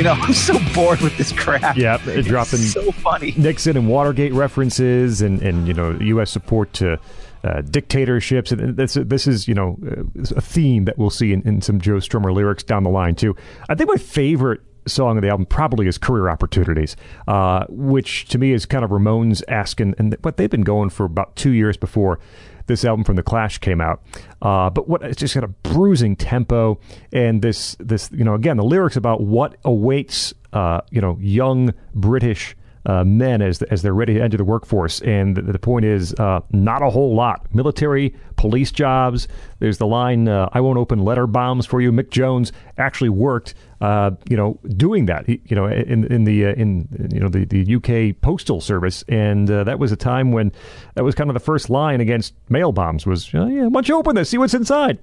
You 0.00 0.04
know, 0.04 0.12
I'm 0.18 0.32
so 0.32 0.58
bored 0.72 1.02
with 1.02 1.18
this 1.18 1.30
crap. 1.30 1.76
Yeah, 1.76 1.98
dropping 2.22 2.60
so 2.60 2.90
funny 2.90 3.34
Nixon 3.36 3.76
and 3.76 3.86
Watergate 3.86 4.32
references, 4.32 5.20
and 5.20 5.42
and 5.42 5.68
you 5.68 5.74
know, 5.74 5.90
U.S. 6.00 6.30
support 6.30 6.72
to. 6.74 6.98
Uh, 7.42 7.62
dictatorships, 7.62 8.52
and 8.52 8.76
this 8.76 8.98
this 9.00 9.26
is 9.26 9.48
you 9.48 9.54
know 9.54 9.78
uh, 9.86 10.02
a 10.36 10.42
theme 10.42 10.84
that 10.84 10.98
we'll 10.98 11.08
see 11.08 11.32
in, 11.32 11.40
in 11.48 11.62
some 11.62 11.80
Joe 11.80 11.94
Strummer 11.94 12.34
lyrics 12.34 12.62
down 12.62 12.82
the 12.82 12.90
line 12.90 13.14
too. 13.14 13.34
I 13.70 13.74
think 13.74 13.88
my 13.88 13.96
favorite 13.96 14.60
song 14.86 15.16
of 15.16 15.22
the 15.22 15.30
album 15.30 15.46
probably 15.46 15.86
is 15.86 15.96
Career 15.96 16.28
Opportunities, 16.28 16.96
uh, 17.28 17.64
which 17.70 18.26
to 18.26 18.36
me 18.36 18.52
is 18.52 18.66
kind 18.66 18.84
of 18.84 18.90
Ramones 18.90 19.42
asking, 19.48 19.94
and 19.96 20.14
what 20.20 20.36
they've 20.36 20.50
been 20.50 20.60
going 20.64 20.90
for 20.90 21.06
about 21.06 21.34
two 21.34 21.52
years 21.52 21.78
before 21.78 22.20
this 22.66 22.84
album 22.84 23.04
from 23.04 23.16
the 23.16 23.22
Clash 23.22 23.58
came 23.58 23.80
out. 23.80 24.02
Uh, 24.42 24.70
but 24.70 24.88
what 24.88 25.02
it's 25.02 25.18
just 25.18 25.34
got 25.34 25.44
a 25.44 25.48
bruising 25.48 26.16
tempo 26.16 26.78
and 27.12 27.42
this 27.42 27.76
this 27.78 28.10
you 28.12 28.24
know 28.24 28.34
again 28.34 28.56
the 28.56 28.64
lyrics 28.64 28.96
about 28.96 29.20
what 29.20 29.56
awaits 29.64 30.34
uh, 30.52 30.80
you 30.90 31.00
know 31.00 31.16
young 31.20 31.72
British 31.94 32.56
uh, 32.86 33.04
men 33.04 33.42
as 33.42 33.62
as 33.62 33.82
they're 33.82 33.94
ready 33.94 34.14
to 34.14 34.20
enter 34.20 34.36
the 34.36 34.44
workforce. 34.44 35.00
And 35.02 35.36
the, 35.36 35.42
the 35.42 35.58
point 35.58 35.84
is, 35.84 36.14
uh, 36.14 36.40
not 36.50 36.82
a 36.82 36.90
whole 36.90 37.14
lot. 37.14 37.46
Military, 37.54 38.14
police 38.36 38.72
jobs. 38.72 39.28
There's 39.58 39.78
the 39.78 39.86
line, 39.86 40.28
uh, 40.28 40.48
"I 40.52 40.60
won't 40.60 40.78
open 40.78 41.00
letter 41.04 41.26
bombs 41.26 41.66
for 41.66 41.80
you." 41.80 41.92
Mick 41.92 42.10
Jones 42.10 42.52
actually 42.78 43.10
worked, 43.10 43.54
uh, 43.80 44.10
you 44.28 44.36
know, 44.36 44.58
doing 44.76 45.06
that. 45.06 45.26
He, 45.26 45.40
you 45.46 45.56
know, 45.56 45.66
in 45.66 46.04
in 46.12 46.24
the 46.24 46.46
uh, 46.46 46.52
in 46.52 46.88
you 47.12 47.20
know 47.20 47.28
the, 47.28 47.44
the 47.44 47.76
UK 47.76 48.20
postal 48.20 48.60
service, 48.60 49.04
and 49.08 49.50
uh, 49.50 49.64
that 49.64 49.78
was 49.78 49.92
a 49.92 49.96
time 49.96 50.32
when 50.32 50.52
that 50.94 51.04
was 51.04 51.14
kind 51.14 51.30
of 51.30 51.34
the 51.34 51.40
first 51.40 51.70
line 51.70 52.00
against 52.00 52.34
mail 52.48 52.72
bombs. 52.72 53.06
Was 53.06 53.32
yeah, 53.32 53.42
why 53.42 53.68
don't 53.68 53.88
you 53.88 53.96
open 53.96 54.16
this, 54.16 54.28
see 54.30 54.38
what's 54.38 54.54
inside? 54.54 54.98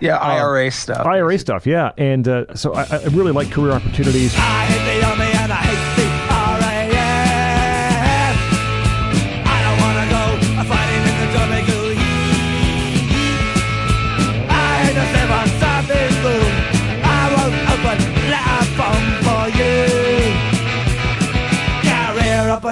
Yeah, 0.00 0.16
IRA 0.16 0.70
stuff. 0.70 1.06
IRA 1.06 1.38
stuff. 1.38 1.66
Yeah, 1.66 1.92
and 1.98 2.26
so 2.54 2.74
I, 2.74 2.86
I, 2.90 3.04
really 3.06 3.32
like 3.32 3.50
career 3.50 3.72
opportunities. 3.72 4.34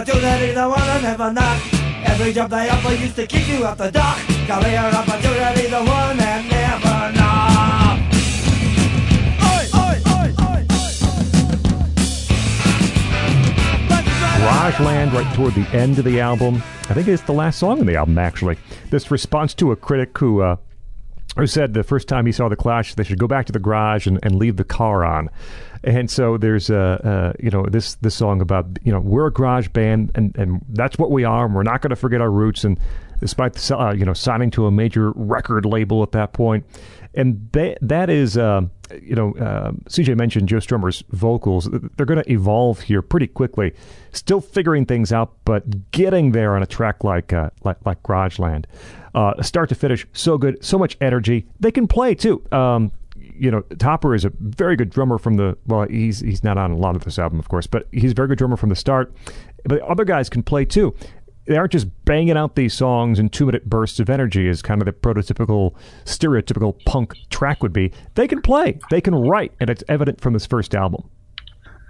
Opportunity, 0.01 0.53
the 0.53 0.67
one 0.67 0.81
I 0.81 1.01
never 1.03 1.31
knock. 1.31 1.61
Every 2.05 2.33
job 2.33 2.51
they 2.51 2.71
offer 2.71 2.95
used 2.95 3.17
to 3.17 3.27
kick 3.27 3.47
you 3.49 3.67
off 3.67 3.77
the 3.77 3.91
dock. 3.91 4.17
Career 4.47 4.81
opportunity, 4.81 5.67
the 5.67 5.85
one 5.85 6.17
that 6.17 6.45
never 6.49 7.19
knock. 7.19 7.99
Garageland, 14.41 15.13
right 15.13 15.35
toward 15.35 15.55
the 15.55 15.69
end 15.77 15.99
of 15.99 16.07
the 16.07 16.19
album. 16.19 16.63
I 16.89 16.95
think 16.95 17.07
it's 17.07 17.23
the 17.23 17.33
last 17.33 17.59
song 17.59 17.79
in 17.79 17.87
the 17.87 17.97
album, 17.97 18.17
actually. 18.17 18.57
This 18.91 19.11
response 19.11 19.53
to 19.55 19.71
a 19.73 19.77
critic 19.77 20.17
who 20.17 20.41
uh, 20.41 20.57
who 21.37 21.47
said 21.47 21.75
the 21.75 21.83
first 21.83 22.09
time 22.09 22.27
he 22.27 22.33
saw 22.33 22.49
the 22.49 22.57
Clash, 22.57 22.95
they 22.95 23.05
should 23.05 23.19
go 23.19 23.29
back 23.29 23.47
to 23.47 23.53
the 23.53 23.59
garage 23.59 24.07
and, 24.07 24.19
and 24.23 24.37
leave 24.37 24.57
the 24.57 24.65
car 24.65 25.05
on. 25.05 25.31
And 25.83 26.11
so 26.11 26.37
there's 26.37 26.69
a, 26.69 27.35
you 27.41 27.51
know 27.51 27.65
this 27.65 27.95
this 27.97 28.15
song 28.15 28.41
about 28.41 28.67
you 28.83 28.93
know 28.93 29.01
we're 29.01 29.29
a 29.29 29.33
garage 29.33 29.69
band 29.69 30.11
and, 30.15 30.37
and 30.37 30.61
that's 30.69 30.99
what 30.99 31.11
we 31.11 31.25
are 31.25 31.47
and 31.47 31.55
we're 31.55 31.63
not 31.63 31.81
going 31.81 31.91
to 31.91 31.97
forget 31.97 32.21
our 32.21 32.31
roots. 32.31 32.65
And 32.65 32.79
despite 33.21 33.55
the, 33.55 33.79
uh, 33.79 33.93
you 33.93 34.05
know 34.05 34.13
signing 34.13 34.51
to 34.51 34.67
a 34.67 34.71
major 34.71 35.13
record 35.13 35.65
label 35.65 36.03
at 36.03 36.13
that 36.13 36.33
point. 36.33 36.65
And 37.15 37.49
that 37.53 37.79
that 37.83 38.11
is 38.11 38.37
uh, 38.37 38.63
you 39.01 39.15
know 39.15 39.35
uh, 39.37 39.73
CJ 39.89 40.17
mentioned 40.17 40.49
Joe 40.49 40.59
Strummer's 40.59 41.03
vocals. 41.11 41.69
They're 41.97 42.07
going 42.07 42.23
to 42.23 42.31
evolve 42.31 42.81
here 42.81 43.03
pretty 43.03 43.27
quickly. 43.27 43.73
Still 44.13 44.41
figuring 44.41 44.87
things 44.87 45.13
out 45.13 45.33
but 45.45 45.91
getting 45.93 46.33
there 46.33 46.57
on 46.57 46.63
a 46.63 46.67
track 46.67 47.05
like 47.05 47.33
uh, 47.33 47.51
like 47.65 47.79
like 47.85 48.03
Garageland 48.03 48.67
uh, 49.15 49.41
start 49.43 49.69
to 49.69 49.75
finish 49.75 50.07
so 50.13 50.39
good 50.39 50.63
so 50.65 50.79
much 50.79 50.97
energy 51.01 51.47
they 51.59 51.71
can 51.71 51.87
play 51.87 52.15
too 52.15 52.43
um, 52.53 52.93
you 53.41 53.51
know, 53.51 53.63
Topper 53.79 54.15
is 54.15 54.27
a 54.27 54.33
very 54.39 54.77
good 54.77 54.91
drummer 54.91 55.17
from 55.17 55.37
the 55.37 55.57
well, 55.67 55.87
he's 55.89 56.21
he's 56.21 56.45
not 56.45 56.59
on 56.59 56.73
a 56.73 56.77
lot 56.77 56.95
of 56.95 57.05
this 57.05 57.19
album, 57.19 57.39
of 57.39 57.49
course, 57.49 57.67
but 57.67 57.87
he's 57.91 58.13
a 58.13 58.15
very 58.15 58.29
good 58.29 58.37
drummer 58.37 58.57
from 58.57 58.69
the 58.69 58.77
start. 58.77 59.15
But 59.65 59.81
other 59.81 60.05
guys 60.05 60.29
can 60.29 60.43
play 60.43 60.67
too. 60.67 60.95
they 61.47 61.57
aren't 61.57 61.73
just 61.73 61.89
banging 62.05 62.37
out 62.37 62.55
these 62.55 62.75
songs 62.75 63.19
in 63.19 63.31
two 63.31 63.47
minute 63.47 63.69
bursts 63.69 63.99
of 63.99 64.11
energy 64.11 64.49
as 64.49 64.61
kind 64.63 64.83
of 64.83 64.87
the 64.87 64.93
prototypical, 64.93 65.75
stereotypical 66.05 66.85
punk 66.85 67.15
track 67.31 67.63
would 67.63 67.73
be. 67.73 67.93
They 68.15 68.29
can 68.29 68.43
play, 68.43 68.79
they 68.91 69.01
can 69.01 69.15
write, 69.15 69.53
and 69.59 69.71
it's 69.71 69.83
evident 69.89 70.21
from 70.21 70.35
this 70.35 70.47
first 70.47 70.75
album. 70.75 71.09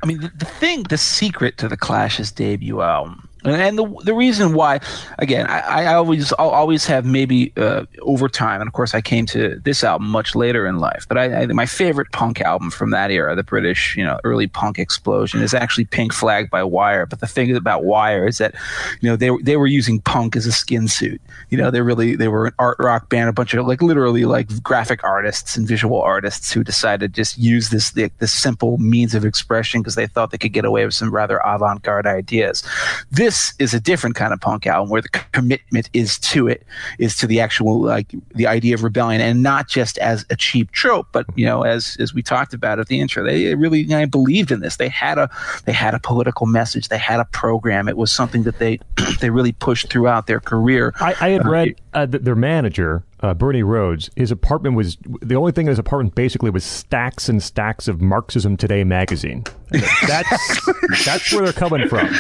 I 0.03 0.07
mean, 0.07 0.21
the, 0.21 0.31
the 0.39 0.47
thing, 0.47 0.85
the 0.85 0.97
secret 0.97 1.59
to 1.59 1.69
the 1.69 1.77
Clash's 1.77 2.33
debut 2.33 2.81
album 2.81 3.29
and 3.45 3.79
the 3.79 3.87
the 4.05 4.15
reason 4.15 4.53
why, 4.53 4.81
again, 5.19 5.47
I, 5.47 5.61
I 5.61 5.95
always 5.95 6.33
I'll 6.39 6.51
always 6.51 6.87
have 6.87 7.05
maybe 7.05 7.53
uh, 7.57 7.87
over 8.03 8.29
time, 8.29 8.61
and 8.61 8.69
of 8.69 8.75
course 8.75 8.95
I 8.95 9.01
came 9.01 9.27
to 9.27 9.59
this 9.65 9.83
album 9.83 10.09
much 10.09 10.35
later 10.35 10.67
in 10.67 10.79
life. 10.79 11.07
But 11.09 11.19
I, 11.19 11.43
I, 11.43 11.47
my 11.47 11.67
favorite 11.67 12.13
punk 12.13 12.41
album 12.41 12.71
from 12.71 12.91
that 12.91 13.11
era, 13.11 13.35
the 13.35 13.43
British 13.43 13.97
you 13.97 14.05
know 14.05 14.19
early 14.25 14.47
punk 14.47 14.79
explosion, 14.79 15.43
is 15.43 15.55
actually 15.55 15.87
Pink 15.87 16.13
Flag 16.13 16.51
by 16.51 16.63
Wire. 16.63 17.07
But 17.07 17.21
the 17.21 17.27
thing 17.27 17.55
about 17.57 17.85
Wire 17.85 18.27
is 18.27 18.39
that 18.39 18.55
you 19.01 19.09
know 19.09 19.17
they 19.17 19.31
they 19.43 19.57
were 19.57 19.67
using 19.67 20.01
punk 20.01 20.37
as 20.37 20.47
a 20.47 20.53
skin 20.53 20.89
suit. 20.89 21.21
You 21.49 21.59
know 21.59 21.71
they 21.71 21.81
really 21.81 22.17
they 22.17 22.29
were 22.29 22.47
an 22.47 22.55
art 22.59 22.77
rock 22.79 23.09
band, 23.09 23.29
a 23.29 23.33
bunch 23.33 23.55
of 23.55 23.67
like 23.67 23.81
literally 23.81 24.25
like 24.25 24.63
graphic 24.63 25.03
artists 25.03 25.57
and 25.57 25.67
visual 25.67 26.01
artists 26.01 26.53
who 26.53 26.63
decided 26.63 27.15
to 27.15 27.21
just 27.21 27.39
use 27.39 27.71
this 27.71 27.93
the, 27.93 28.11
this 28.19 28.33
simple 28.33 28.77
means 28.79 29.15
of 29.15 29.25
expression 29.25 29.81
because 29.81 29.95
they 29.95 30.07
thought 30.07 30.31
they 30.31 30.39
could 30.39 30.53
get 30.53 30.65
away 30.65 30.85
with 30.85 30.95
some 30.95 31.11
rather 31.11 31.41
avant 31.45 31.83
garde 31.83 32.07
ideas. 32.07 32.63
This 33.11 33.30
this 33.31 33.55
is 33.61 33.73
a 33.75 33.79
different 33.79 34.17
kind 34.17 34.33
of 34.33 34.41
punk 34.41 34.67
album 34.67 34.91
where 34.91 35.01
the 35.01 35.09
commitment 35.09 35.89
is 35.93 36.19
to 36.19 36.49
it, 36.49 36.67
is 36.99 37.17
to 37.17 37.29
the 37.29 37.39
actual 37.39 37.81
like 37.81 38.13
the 38.35 38.49
idea 38.49 38.75
of 38.75 38.83
rebellion, 38.83 39.21
and 39.21 39.41
not 39.41 39.69
just 39.69 39.99
as 39.99 40.27
a 40.31 40.37
cheap 40.37 40.73
trope, 40.73 41.07
but 41.13 41.27
you 41.37 41.47
know, 41.47 41.63
as 41.63 41.97
as 42.01 42.13
we 42.13 42.23
talked 42.23 42.53
about 42.53 42.81
at 42.81 42.89
the 42.89 42.99
intro, 42.99 43.23
they 43.23 43.55
really 43.55 43.83
you 43.83 43.87
know, 43.87 44.05
believed 44.05 44.51
in 44.51 44.59
this. 44.59 44.79
They 44.79 44.89
had 44.89 45.17
a 45.17 45.31
they 45.65 45.73
had 45.73 45.95
a 45.95 46.01
political 46.01 46.47
message. 46.47 46.89
They 46.89 46.99
had 46.99 47.21
a 47.21 47.25
program. 47.27 47.89
It 47.89 47.97
was 47.97 48.11
something 48.11 48.43
that 48.43 48.59
they 48.59 48.81
they 49.21 49.31
really 49.31 49.53
pushed 49.53 49.91
throughout 49.91 50.27
their 50.27 50.41
career. 50.41 50.93
I, 50.99 51.15
I 51.21 51.29
had 51.29 51.47
uh, 51.47 51.51
read 51.51 51.81
uh, 51.95 52.07
their 52.07 52.35
manager 52.35 53.05
uh, 53.23 53.35
Bernie 53.35 53.63
Rhodes, 53.63 54.11
his 54.17 54.31
apartment 54.31 54.77
was 54.77 54.97
the 55.21 55.35
only 55.35 55.53
thing 55.53 55.67
in 55.67 55.71
his 55.71 55.79
apartment 55.79 56.15
basically 56.15 56.51
was 56.51 56.65
stacks 56.65 57.29
and 57.29 57.43
stacks 57.43 57.87
of 57.89 58.01
Marxism 58.01 58.57
Today 58.57 58.85
magazine. 58.85 59.45
That's 60.07 60.67
that's 61.05 61.33
where 61.33 61.45
they're 61.45 61.53
coming 61.53 61.89
from. 61.89 62.13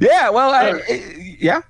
Yeah, 0.00 0.30
well, 0.30 0.50
I, 0.50 0.82
yeah. 1.38 1.62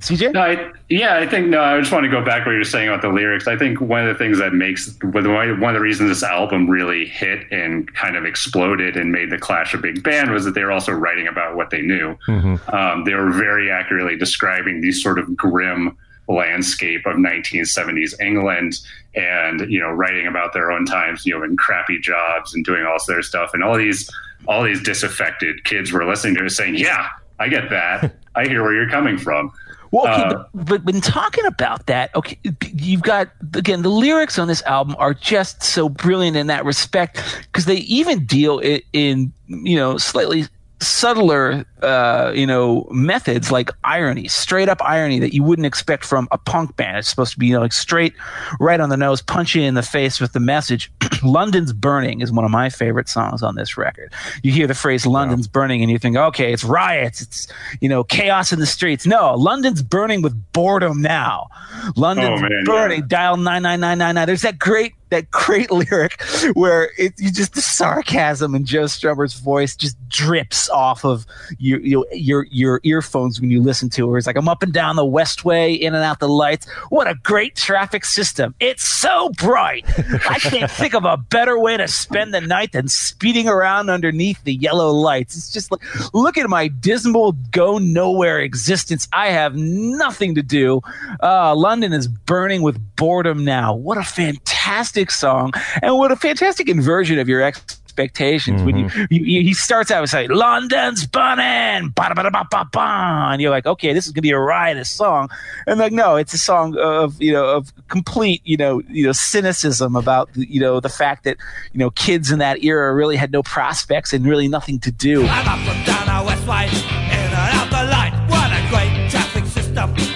CJ? 0.00 0.32
No, 0.32 0.40
I, 0.40 0.72
yeah, 0.88 1.16
I 1.16 1.26
think 1.26 1.48
no. 1.48 1.60
I 1.60 1.78
just 1.78 1.90
want 1.90 2.04
to 2.04 2.10
go 2.10 2.22
back 2.24 2.44
what 2.44 2.52
you 2.52 2.58
were 2.58 2.64
saying 2.64 2.88
about 2.88 3.02
the 3.02 3.08
lyrics. 3.08 3.48
I 3.48 3.56
think 3.56 3.80
one 3.80 4.06
of 4.06 4.08
the 4.08 4.18
things 4.18 4.38
that 4.38 4.52
makes 4.52 4.94
one 5.02 5.26
of 5.26 5.74
the 5.74 5.80
reasons 5.80 6.10
this 6.10 6.22
album 6.22 6.68
really 6.68 7.06
hit 7.06 7.50
and 7.50 7.92
kind 7.94 8.16
of 8.16 8.24
exploded 8.24 8.96
and 8.96 9.10
made 9.10 9.30
the 9.30 9.38
Clash 9.38 9.72
a 9.72 9.78
big 9.78 10.02
band 10.02 10.32
was 10.32 10.44
that 10.44 10.54
they 10.54 10.64
were 10.64 10.72
also 10.72 10.92
writing 10.92 11.28
about 11.28 11.56
what 11.56 11.70
they 11.70 11.80
knew. 11.80 12.16
Mm-hmm. 12.28 12.74
Um, 12.74 13.04
they 13.04 13.14
were 13.14 13.30
very 13.30 13.70
accurately 13.70 14.16
describing 14.16 14.80
these 14.80 15.02
sort 15.02 15.18
of 15.18 15.34
grim 15.36 15.96
landscape 16.28 17.06
of 17.06 17.16
1970s 17.16 18.18
England 18.20 18.80
and 19.14 19.70
you 19.70 19.80
know 19.80 19.90
writing 19.90 20.26
about 20.26 20.52
their 20.52 20.72
own 20.72 20.84
times 20.84 21.24
you 21.24 21.36
know 21.36 21.44
in 21.44 21.56
crappy 21.56 21.98
jobs 22.00 22.54
and 22.54 22.64
doing 22.64 22.84
all 22.84 22.98
their 23.06 23.22
stuff. 23.22 23.50
And 23.54 23.62
all 23.62 23.76
these 23.76 24.10
all 24.46 24.62
these 24.62 24.82
disaffected 24.82 25.64
kids 25.64 25.92
were 25.92 26.04
listening 26.04 26.34
to 26.36 26.44
it 26.44 26.50
saying 26.50 26.76
yeah 26.76 27.08
I 27.38 27.48
get 27.48 27.70
that. 27.70 28.16
I 28.34 28.46
hear 28.46 28.62
where 28.62 28.74
you're 28.74 28.90
coming 28.90 29.18
from. 29.18 29.52
Well, 29.92 30.08
okay, 30.08 30.22
uh, 30.22 30.44
but, 30.52 30.66
but 30.66 30.84
when 30.84 31.00
talking 31.00 31.46
about 31.46 31.86
that, 31.86 32.14
okay, 32.14 32.38
you've 32.72 33.02
got 33.02 33.30
again 33.54 33.82
the 33.82 33.88
lyrics 33.88 34.38
on 34.38 34.48
this 34.48 34.62
album 34.62 34.96
are 34.98 35.14
just 35.14 35.62
so 35.62 35.88
brilliant 35.88 36.36
in 36.36 36.48
that 36.48 36.64
respect 36.64 37.22
because 37.42 37.66
they 37.66 37.76
even 37.76 38.26
deal 38.26 38.58
in, 38.58 38.80
in 38.92 39.32
you 39.46 39.76
know 39.76 39.96
slightly 39.96 40.46
subtler 40.80 41.64
uh, 41.82 42.32
you 42.34 42.46
know 42.46 42.86
methods 42.90 43.50
like 43.50 43.70
irony 43.84 44.28
straight 44.28 44.68
up 44.68 44.82
irony 44.82 45.18
that 45.18 45.34
you 45.34 45.42
wouldn't 45.42 45.66
expect 45.66 46.04
from 46.04 46.28
a 46.32 46.38
punk 46.38 46.76
band. 46.76 46.98
It's 46.98 47.08
supposed 47.08 47.32
to 47.32 47.38
be 47.38 47.46
you 47.46 47.54
know, 47.54 47.60
like 47.60 47.72
straight 47.72 48.14
right 48.60 48.78
on 48.80 48.88
the 48.88 48.96
nose 48.96 49.22
punch 49.22 49.54
you 49.54 49.62
in 49.62 49.74
the 49.74 49.82
face 49.82 50.20
with 50.20 50.32
the 50.32 50.40
message. 50.40 50.90
London's 51.22 51.72
burning 51.72 52.20
is 52.20 52.30
one 52.30 52.44
of 52.44 52.50
my 52.50 52.68
favorite 52.68 53.08
songs 53.08 53.42
on 53.42 53.54
this 53.54 53.76
record. 53.76 54.12
You 54.42 54.52
hear 54.52 54.66
the 54.66 54.74
phrase 54.74 55.06
london's 55.06 55.48
wow. 55.48 55.52
burning 55.52 55.82
and 55.82 55.90
you 55.90 55.98
think 55.98 56.16
okay 56.16 56.52
it's 56.52 56.64
riots 56.64 57.22
it's 57.22 57.48
you 57.80 57.88
know 57.88 58.04
chaos 58.04 58.52
in 58.52 58.60
the 58.60 58.66
streets. 58.66 59.06
No 59.06 59.34
london's 59.34 59.82
burning 59.82 60.22
with 60.22 60.34
boredom 60.52 61.00
now. 61.00 61.48
London's 61.96 62.40
oh, 62.40 62.48
man, 62.48 62.64
burning 62.64 63.00
yeah. 63.00 63.06
dial 63.08 63.36
99999 63.36 64.26
there's 64.26 64.42
that 64.42 64.58
great 64.58 64.92
that 65.10 65.30
great 65.30 65.70
lyric 65.70 66.20
where 66.54 66.90
it, 66.98 67.14
you 67.18 67.30
just 67.30 67.54
the 67.54 67.60
sarcasm 67.60 68.54
in 68.54 68.64
Joe 68.64 68.84
Strummer's 68.84 69.34
voice 69.34 69.76
just 69.76 69.96
drips 70.08 70.68
off 70.70 71.04
of 71.04 71.26
your, 71.58 71.80
your 71.80 72.06
your 72.12 72.46
your 72.50 72.80
earphones 72.82 73.40
when 73.40 73.50
you 73.50 73.62
listen 73.62 73.88
to 73.90 74.14
it. 74.14 74.18
It's 74.18 74.26
like 74.26 74.36
I'm 74.36 74.48
up 74.48 74.62
and 74.62 74.72
down 74.72 74.96
the 74.96 75.04
Westway, 75.04 75.78
in 75.78 75.94
and 75.94 76.04
out 76.04 76.18
the 76.18 76.28
lights. 76.28 76.68
What 76.88 77.08
a 77.08 77.14
great 77.22 77.56
traffic 77.56 78.04
system! 78.04 78.54
It's 78.60 78.86
so 78.86 79.30
bright. 79.38 79.84
I 80.28 80.38
can't 80.38 80.70
think 80.70 80.94
of 80.94 81.04
a 81.04 81.16
better 81.16 81.58
way 81.58 81.76
to 81.76 81.88
spend 81.88 82.34
the 82.34 82.40
night 82.40 82.72
than 82.72 82.88
speeding 82.88 83.48
around 83.48 83.90
underneath 83.90 84.42
the 84.44 84.54
yellow 84.54 84.90
lights. 84.90 85.36
It's 85.36 85.52
just 85.52 85.70
like 85.70 85.80
look 86.14 86.36
at 86.38 86.48
my 86.48 86.68
dismal, 86.68 87.32
go 87.50 87.78
nowhere 87.78 88.40
existence. 88.40 89.08
I 89.12 89.28
have 89.28 89.56
nothing 89.56 90.34
to 90.34 90.42
do. 90.42 90.80
Uh, 91.22 91.54
London 91.54 91.92
is 91.92 92.08
burning 92.08 92.62
with 92.62 92.80
boredom 92.96 93.44
now. 93.44 93.74
What 93.74 93.98
a 93.98 94.02
fantastic 94.02 94.55
fantastic 94.66 95.12
song 95.12 95.52
and 95.80 95.96
what 95.96 96.10
a 96.10 96.16
fantastic 96.16 96.68
inversion 96.68 97.20
of 97.20 97.28
your 97.28 97.40
expectations 97.40 98.60
mm-hmm. 98.60 98.66
when 98.66 98.76
you, 99.10 99.24
you, 99.24 99.42
he 99.42 99.54
starts 99.54 99.92
out 99.92 100.00
with 100.00 100.10
saying 100.10 100.28
london's 100.28 101.06
burning 101.06 101.94
and 101.96 103.40
you're 103.40 103.50
like 103.50 103.64
okay 103.64 103.92
this 103.92 104.06
is 104.06 104.12
gonna 104.12 104.22
be 104.22 104.32
a 104.32 104.38
riotous 104.38 104.90
song 104.90 105.30
and 105.68 105.78
like 105.78 105.92
no 105.92 106.16
it's 106.16 106.34
a 106.34 106.38
song 106.38 106.76
of 106.78 107.20
you 107.22 107.32
know 107.32 107.46
of 107.46 107.72
complete 107.86 108.42
you 108.44 108.56
know 108.56 108.82
you 108.88 109.06
know 109.06 109.12
cynicism 109.12 109.94
about 109.94 110.28
you 110.34 110.60
know 110.60 110.80
the 110.80 110.88
fact 110.88 111.22
that 111.22 111.36
you 111.72 111.78
know 111.78 111.90
kids 111.90 112.32
in 112.32 112.40
that 112.40 112.64
era 112.64 112.92
really 112.92 113.14
had 113.16 113.30
no 113.30 113.44
prospects 113.44 114.12
and 114.12 114.26
really 114.26 114.48
nothing 114.48 114.80
to 114.80 114.90
do. 114.90 115.24
I'm 115.26 115.48
up 115.48 115.76
and 115.76 115.86
down 115.86 116.08
our 116.08 116.26
west 116.26 116.42
in 116.42 116.48
and 116.48 117.34
out 117.34 117.70
the 117.70 117.84
light 117.88 118.12
what 118.28 118.50
a 118.50 118.68
great 118.68 119.10
traffic 119.10 119.44
system 119.46 120.15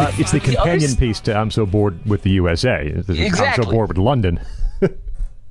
the, 0.00 0.08
uh, 0.08 0.12
it's 0.18 0.32
the 0.32 0.40
companion 0.40 0.90
the 0.90 0.96
piece 0.96 1.20
to 1.20 1.34
"I'm 1.34 1.50
So 1.50 1.66
Bored 1.66 2.04
with 2.06 2.22
the 2.22 2.30
USA." 2.30 2.86
Exactly. 2.86 3.46
I'm 3.46 3.62
so 3.62 3.70
bored 3.70 3.88
with 3.88 3.98
London. 3.98 4.40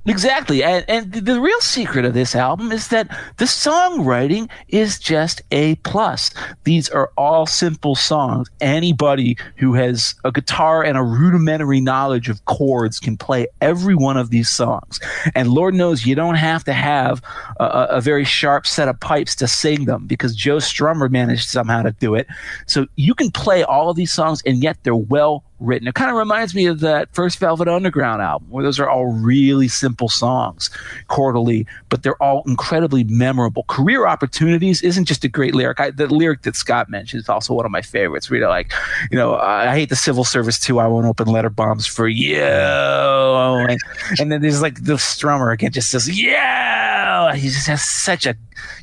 Exactly. 0.06 0.64
And, 0.64 0.84
and 0.88 1.12
the 1.12 1.40
real 1.40 1.60
secret 1.60 2.06
of 2.06 2.14
this 2.14 2.34
album 2.34 2.72
is 2.72 2.88
that 2.88 3.08
the 3.36 3.44
songwriting 3.44 4.48
is 4.68 4.98
just 4.98 5.42
A 5.50 5.74
plus. 5.76 6.30
These 6.64 6.88
are 6.88 7.12
all 7.18 7.44
simple 7.44 7.94
songs. 7.94 8.48
Anybody 8.62 9.36
who 9.56 9.74
has 9.74 10.14
a 10.24 10.32
guitar 10.32 10.82
and 10.82 10.96
a 10.96 11.02
rudimentary 11.02 11.80
knowledge 11.80 12.30
of 12.30 12.42
chords 12.46 12.98
can 12.98 13.18
play 13.18 13.46
every 13.60 13.94
one 13.94 14.16
of 14.16 14.30
these 14.30 14.48
songs. 14.48 15.00
And 15.34 15.48
Lord 15.48 15.74
knows 15.74 16.06
you 16.06 16.14
don't 16.14 16.36
have 16.36 16.64
to 16.64 16.72
have 16.72 17.22
a, 17.58 17.86
a 17.90 18.00
very 18.00 18.24
sharp 18.24 18.66
set 18.66 18.88
of 18.88 18.98
pipes 19.00 19.36
to 19.36 19.46
sing 19.46 19.84
them 19.84 20.06
because 20.06 20.34
Joe 20.34 20.56
Strummer 20.56 21.10
managed 21.10 21.48
somehow 21.50 21.82
to 21.82 21.92
do 21.92 22.14
it. 22.14 22.26
So 22.66 22.86
you 22.96 23.14
can 23.14 23.30
play 23.30 23.64
all 23.64 23.90
of 23.90 23.96
these 23.96 24.12
songs 24.12 24.42
and 24.46 24.62
yet 24.62 24.78
they're 24.82 24.96
well 24.96 25.44
written. 25.60 25.86
It 25.86 25.94
kind 25.94 26.10
of 26.10 26.16
reminds 26.16 26.54
me 26.54 26.66
of 26.66 26.80
that 26.80 27.12
first 27.14 27.38
Velvet 27.38 27.68
Underground 27.68 28.22
album, 28.22 28.48
where 28.50 28.64
those 28.64 28.80
are 28.80 28.88
all 28.88 29.06
really 29.06 29.68
simple 29.68 30.08
songs, 30.08 30.70
quarterly, 31.08 31.66
but 31.88 32.02
they're 32.02 32.20
all 32.22 32.42
incredibly 32.46 33.04
memorable. 33.04 33.64
Career 33.64 34.06
Opportunities 34.06 34.82
isn't 34.82 35.04
just 35.04 35.24
a 35.24 35.28
great 35.28 35.54
lyric. 35.54 35.80
I, 35.80 35.90
the 35.90 36.06
lyric 36.06 36.42
that 36.42 36.56
Scot 36.56 36.88
mentioned 36.88 37.22
is 37.22 37.28
also 37.28 37.54
one 37.54 37.66
of 37.66 37.70
my 37.70 37.82
favorites. 37.82 38.30
Really, 38.30 38.46
like, 38.46 38.72
you 39.10 39.16
know, 39.16 39.36
I 39.36 39.72
hate 39.72 39.88
the 39.88 39.96
civil 39.96 40.24
service 40.24 40.58
too. 40.58 40.80
I 40.80 40.86
won't 40.86 41.06
open 41.06 41.28
letter 41.28 41.50
bombs 41.50 41.86
for 41.86 42.08
you. 42.08 42.40
And, 42.40 43.78
and 44.18 44.32
then 44.32 44.40
there's 44.40 44.62
like 44.62 44.84
the 44.84 44.94
strummer 44.94 45.52
again, 45.52 45.72
just 45.72 45.90
says, 45.90 46.08
yeah. 46.20 47.34
He 47.34 47.48
just 47.48 47.66
has 47.66 47.82
such 47.82 48.26
a 48.26 48.34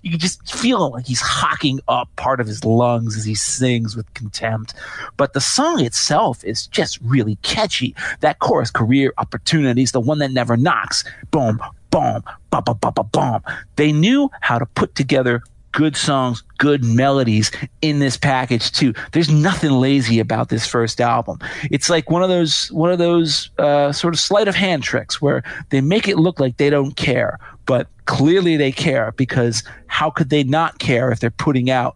you 0.01 0.11
can 0.11 0.19
just 0.19 0.55
feel 0.55 0.91
like 0.91 1.05
he's 1.05 1.21
hocking 1.21 1.80
up 1.88 2.13
part 2.15 2.39
of 2.39 2.47
his 2.47 2.63
lungs 2.63 3.17
as 3.17 3.25
he 3.25 3.36
sings 3.36 3.95
with 3.95 4.11
contempt. 4.13 4.73
But 5.17 5.34
the 5.34 5.41
song 5.41 5.84
itself 5.84 6.43
is 6.43 6.66
just 6.68 6.99
really 7.01 7.38
catchy. 7.41 7.95
That 8.20 8.39
chorus, 8.39 8.72
career 8.72 9.13
opportunities, 9.18 9.91
the 9.91 10.01
one 10.01 10.20
that 10.20 10.32
never 10.32 10.57
knocks, 10.57 11.03
boom, 11.32 11.59
boom, 11.91 12.24
ba 12.51 12.61
ba 12.61 12.74
ba 12.76 12.91
ba 12.91 13.03
boom. 13.03 13.41
They 13.76 13.91
knew 13.91 14.30
how 14.41 14.59
to 14.59 14.65
put 14.65 14.95
together 14.95 15.41
good 15.72 15.95
songs, 15.95 16.41
good 16.57 16.84
melodies 16.84 17.51
in 17.84 17.99
this 17.99 18.18
package 18.18 18.72
too. 18.72 18.93
There's 19.11 19.30
nothing 19.30 19.72
lazy 19.72 20.20
about 20.20 20.49
this 20.49 20.65
first 20.65 20.99
album. 20.99 21.38
It's 21.70 21.88
like 21.88 22.09
one 22.09 22.24
of 22.24 22.30
those 22.30 22.72
one 22.72 22.91
of 22.91 22.97
those 22.97 23.51
uh, 23.59 23.91
sort 23.91 24.13
of 24.13 24.20
sleight 24.20 24.47
of 24.47 24.55
hand 24.55 24.82
tricks 24.82 25.22
where 25.22 25.43
they 25.70 25.82
make 25.82 26.07
it 26.07 26.18
look 26.18 26.39
like 26.39 26.57
they 26.57 26.72
don't 26.72 26.95
care, 26.95 27.38
but 27.68 27.88
clearly 28.05 28.57
they 28.57 28.72
care 28.72 29.13
because 29.18 29.63
how 29.86 30.09
could 30.09 30.32
they 30.32 30.43
not 30.43 30.80
care 30.80 31.11
if 31.11 31.20
they're 31.20 31.30
putting 31.30 31.70
out 31.70 31.95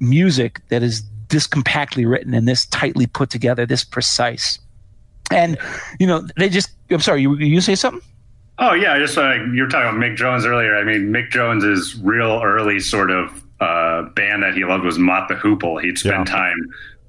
music 0.00 0.60
that 0.68 0.82
is 0.82 1.02
this 1.28 1.46
compactly 1.46 2.04
written 2.04 2.34
and 2.34 2.48
this 2.48 2.66
tightly 2.66 3.06
put 3.06 3.30
together, 3.30 3.66
this 3.66 3.84
precise. 3.84 4.58
And 5.30 5.58
you 5.98 6.06
know, 6.06 6.26
they 6.36 6.48
just. 6.48 6.70
I'm 6.90 7.00
sorry, 7.00 7.22
you 7.22 7.36
you 7.36 7.60
say 7.60 7.74
something? 7.74 8.02
Oh 8.58 8.72
yeah, 8.72 8.98
just 8.98 9.16
uh, 9.16 9.34
you 9.52 9.62
were 9.62 9.68
talking 9.68 9.88
about 9.88 10.00
Mick 10.00 10.16
Jones 10.16 10.44
earlier. 10.44 10.76
I 10.76 10.84
mean, 10.84 11.12
Mick 11.12 11.30
Jones's 11.30 11.96
real 11.96 12.40
early 12.42 12.80
sort 12.80 13.10
of 13.10 13.44
uh, 13.60 14.02
band 14.14 14.42
that 14.42 14.54
he 14.54 14.64
loved 14.64 14.84
was 14.84 14.98
Mott 14.98 15.28
the 15.28 15.34
Hoople. 15.34 15.82
He'd 15.82 15.98
spend 15.98 16.26
yeah. 16.26 16.34
time 16.34 16.56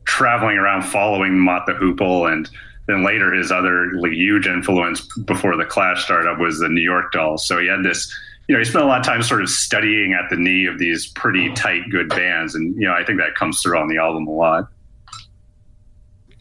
traveling 0.04 0.58
around 0.58 0.84
following 0.84 1.40
Mott 1.40 1.66
the 1.66 1.74
Hoople, 1.74 2.32
and 2.32 2.50
then 2.88 3.04
later 3.04 3.34
his 3.34 3.52
other 3.52 3.92
like, 3.94 4.12
huge 4.12 4.48
influence 4.48 5.02
before 5.20 5.56
the 5.56 5.66
Clash 5.66 6.04
startup 6.04 6.40
was 6.40 6.60
the 6.60 6.70
New 6.70 6.82
York 6.82 7.12
Dolls. 7.12 7.48
So 7.48 7.60
he 7.60 7.68
had 7.68 7.84
this. 7.84 8.14
You 8.50 8.56
know, 8.56 8.60
he 8.60 8.66
spent 8.66 8.84
a 8.84 8.88
lot 8.88 9.00
of 9.00 9.06
time 9.06 9.22
sort 9.22 9.44
of 9.44 9.50
studying 9.50 10.14
at 10.14 10.32
the 10.32 10.36
knee 10.36 10.66
of 10.66 10.80
these 10.80 11.08
pretty 11.12 11.54
tight, 11.54 11.84
good 11.92 12.10
bands, 12.10 12.56
and 12.56 12.76
you 12.76 12.88
know, 12.88 12.94
I 12.94 13.04
think 13.04 13.20
that 13.20 13.36
comes 13.36 13.62
through 13.62 13.78
on 13.78 13.88
the 13.88 14.00
album 14.00 14.26
a 14.26 14.32
lot. 14.32 14.68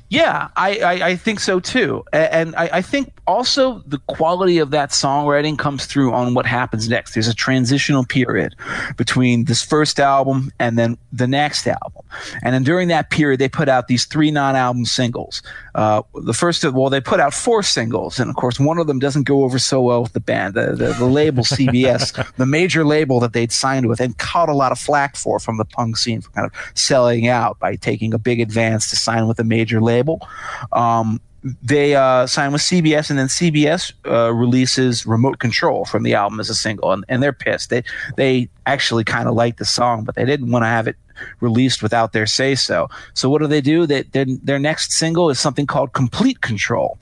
Yeah, 0.09 0.49
I, 0.57 0.79
I, 0.79 0.93
I, 1.09 1.17
think 1.17 1.39
so 1.39 1.61
too. 1.61 2.03
And 2.11 2.57
I, 2.57 2.71
I, 2.73 2.81
think 2.81 3.13
also 3.29 3.83
the 3.87 3.99
quality 4.07 4.59
of 4.59 4.71
that 4.71 4.91
songwriting 4.91 5.59
comes 5.59 5.87
through 5.87 6.13
on 6.13 6.35
what 6.35 6.47
happens 6.47 6.89
next. 6.89 7.15
There's 7.15 7.29
a 7.29 7.35
transitional 7.35 8.05
period 8.05 8.57
between 8.97 9.45
this 9.45 9.63
first 9.63 10.01
album 10.01 10.51
and 10.59 10.79
then 10.79 10.99
the 11.13 11.29
next 11.29 11.67
album. 11.67 12.03
And 12.43 12.55
then 12.55 12.65
during 12.65 12.89
that 12.89 13.11
period, 13.11 13.39
they 13.39 13.49
put 13.49 13.69
out 13.69 13.87
these 13.87 14.07
three 14.07 14.31
non 14.31 14.57
album 14.57 14.85
singles. 14.85 15.43
Uh, 15.75 16.03
the 16.15 16.33
first 16.33 16.65
of 16.65 16.75
well, 16.75 16.91
they 16.91 17.01
put 17.01 17.21
out 17.21 17.35
four 17.35 17.63
singles. 17.63 18.19
And 18.19 18.31
of 18.31 18.37
course, 18.37 18.59
one 18.59 18.79
of 18.79 18.87
them 18.87 18.99
doesn't 18.99 19.25
go 19.25 19.45
over 19.45 19.59
so 19.59 19.81
well 19.83 20.03
with 20.03 20.15
the 20.15 20.21
band. 20.21 20.55
The, 20.55 20.75
the, 20.75 20.95
the 20.95 21.07
label 21.07 21.45
CBS, 21.45 22.27
the 22.37 22.47
major 22.47 22.85
label 22.85 23.21
that 23.21 23.35
they'd 23.35 23.53
signed 23.53 23.89
with 23.89 24.01
and 24.01 24.17
caught 24.19 24.49
a 24.49 24.55
lot 24.55 24.73
of 24.73 24.79
flack 24.79 25.17
for 25.17 25.39
from 25.39 25.59
the 25.59 25.65
punk 25.65 25.99
scene 25.99 26.23
for 26.23 26.31
kind 26.31 26.47
of 26.47 26.53
selling 26.75 27.29
out 27.29 27.59
by 27.59 27.77
taking 27.77 28.15
a 28.15 28.19
big 28.19 28.41
advance 28.41 28.91
to 28.91 28.97
sign 28.97 29.29
with 29.29 29.39
a 29.39 29.45
major 29.45 29.81
label 29.81 29.99
label. 29.99 30.27
Um, 30.73 31.21
they 31.63 31.95
uh, 31.95 32.27
sign 32.27 32.53
with 32.53 32.63
CBS, 32.63 33.11
and 33.11 33.19
then 33.19 33.29
CBS 33.29 33.93
uh, 34.07 34.33
releases 34.33 35.07
"Remote 35.07 35.39
Control" 35.39 35.85
from 35.85 36.03
the 36.03 36.15
album 36.15 36.41
as 36.41 36.51
a 36.51 36.55
single, 36.55 36.93
and, 36.93 37.05
and 37.09 37.23
they're 37.23 37.33
pissed. 37.33 37.71
They 37.71 37.83
they 38.17 38.49
actually 38.67 39.05
kind 39.05 39.29
of 39.29 39.35
like 39.35 39.57
the 39.57 39.65
song, 39.65 40.05
but 40.05 40.15
they 40.15 40.25
didn't 40.25 40.51
want 40.51 40.65
to 40.65 40.69
have 40.69 40.87
it 40.89 40.97
released 41.41 41.83
without 41.83 42.13
their 42.13 42.27
say 42.27 42.55
so. 42.55 42.89
So 43.15 43.29
what 43.29 43.41
do 43.41 43.49
they 43.49 43.61
do? 43.61 43.87
They, 43.87 44.03
their, 44.03 44.27
their 44.43 44.59
next 44.59 44.93
single 44.93 45.31
is 45.31 45.41
something 45.41 45.67
called 45.67 45.93
"Complete 45.93 46.41
Control." 46.41 46.99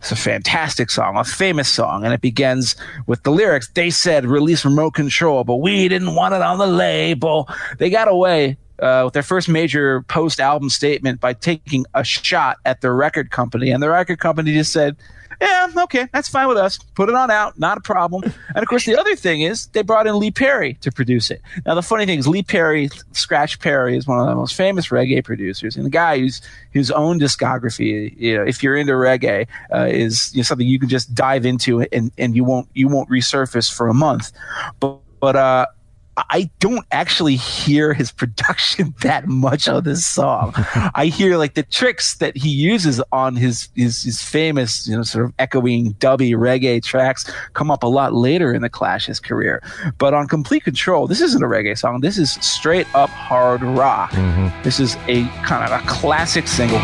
It's 0.00 0.12
a 0.12 0.16
fantastic 0.16 0.90
song, 0.90 1.18
a 1.18 1.24
famous 1.24 1.68
song, 1.68 2.04
and 2.04 2.14
it 2.14 2.22
begins 2.22 2.74
with 3.06 3.22
the 3.22 3.30
lyrics. 3.30 3.68
They 3.68 3.90
said 3.90 4.24
release 4.24 4.64
remote 4.64 4.94
control, 4.94 5.44
but 5.44 5.56
we 5.56 5.88
didn't 5.88 6.14
want 6.14 6.34
it 6.34 6.40
on 6.40 6.56
the 6.56 6.66
label. 6.66 7.48
They 7.76 7.90
got 7.90 8.08
away 8.08 8.56
uh, 8.80 9.02
with 9.04 9.14
their 9.14 9.22
first 9.22 9.48
major 9.48 10.02
post 10.02 10.40
album 10.40 10.70
statement 10.70 11.20
by 11.20 11.32
taking 11.32 11.84
a 11.94 12.04
shot 12.04 12.58
at 12.64 12.80
the 12.80 12.90
record 12.90 13.30
company. 13.30 13.70
And 13.70 13.82
the 13.82 13.90
record 13.90 14.18
company 14.18 14.52
just 14.52 14.72
said, 14.72 14.96
yeah, 15.40 15.68
okay, 15.84 16.06
that's 16.12 16.28
fine 16.28 16.48
with 16.48 16.58
us. 16.58 16.78
Put 16.94 17.08
it 17.08 17.14
on 17.14 17.30
out, 17.30 17.58
not 17.58 17.78
a 17.78 17.80
problem. 17.80 18.22
And 18.54 18.58
of 18.58 18.68
course, 18.68 18.84
the 18.84 18.98
other 18.98 19.16
thing 19.16 19.40
is 19.40 19.68
they 19.68 19.80
brought 19.82 20.06
in 20.06 20.18
Lee 20.18 20.30
Perry 20.30 20.74
to 20.82 20.92
produce 20.92 21.30
it. 21.30 21.40
Now, 21.64 21.74
the 21.74 21.82
funny 21.82 22.04
thing 22.04 22.18
is, 22.18 22.28
Lee 22.28 22.42
Perry, 22.42 22.90
Scratch 23.12 23.58
Perry, 23.58 23.96
is 23.96 24.06
one 24.06 24.20
of 24.20 24.26
the 24.26 24.34
most 24.34 24.54
famous 24.54 24.88
reggae 24.88 25.24
producers, 25.24 25.76
and 25.76 25.86
the 25.86 25.90
guy 25.90 26.18
who's 26.18 26.42
whose 26.72 26.90
own 26.90 27.18
discography, 27.18 28.14
you 28.18 28.36
know, 28.36 28.44
if 28.44 28.62
you're 28.62 28.76
into 28.76 28.92
reggae, 28.92 29.46
uh, 29.74 29.86
is 29.88 30.30
you 30.34 30.40
know, 30.40 30.42
something 30.42 30.66
you 30.66 30.78
can 30.78 30.90
just 30.90 31.14
dive 31.14 31.46
into 31.46 31.80
and 31.90 32.12
and 32.18 32.36
you 32.36 32.44
won't 32.44 32.68
you 32.74 32.88
won't 32.88 33.08
resurface 33.08 33.72
for 33.74 33.88
a 33.88 33.94
month. 33.94 34.32
But 34.78 34.98
but 35.20 35.36
uh, 35.36 35.66
I 36.16 36.50
don't 36.58 36.84
actually 36.90 37.36
hear 37.36 37.94
his 37.94 38.12
production 38.20 38.94
that 39.02 39.26
much 39.26 39.68
on 39.68 39.84
this 39.84 40.06
song. 40.06 40.52
I 40.94 41.06
hear 41.06 41.36
like 41.36 41.54
the 41.54 41.62
tricks 41.62 42.16
that 42.16 42.36
he 42.36 42.48
uses 42.48 43.00
on 43.12 43.36
his, 43.36 43.68
his, 43.74 44.02
his 44.02 44.22
famous, 44.22 44.86
you 44.88 44.96
know, 44.96 45.02
sort 45.02 45.24
of 45.26 45.32
echoing 45.38 45.94
dubby 45.94 46.32
reggae 46.32 46.82
tracks 46.82 47.30
come 47.54 47.70
up 47.70 47.82
a 47.82 47.86
lot 47.86 48.14
later 48.14 48.52
in 48.52 48.62
the 48.62 48.68
Clash's 48.68 49.20
career. 49.20 49.62
But 49.98 50.14
on 50.14 50.28
Complete 50.28 50.64
Control, 50.64 51.06
this 51.06 51.20
isn't 51.20 51.42
a 51.42 51.46
reggae 51.46 51.78
song. 51.78 52.00
This 52.00 52.18
is 52.18 52.32
straight 52.34 52.92
up 52.94 53.10
hard 53.10 53.62
rock. 53.62 54.10
Mm-hmm. 54.12 54.62
This 54.62 54.80
is 54.80 54.96
a 55.08 55.26
kind 55.44 55.70
of 55.70 55.80
a 55.80 55.86
classic 55.86 56.46
single. 56.48 56.78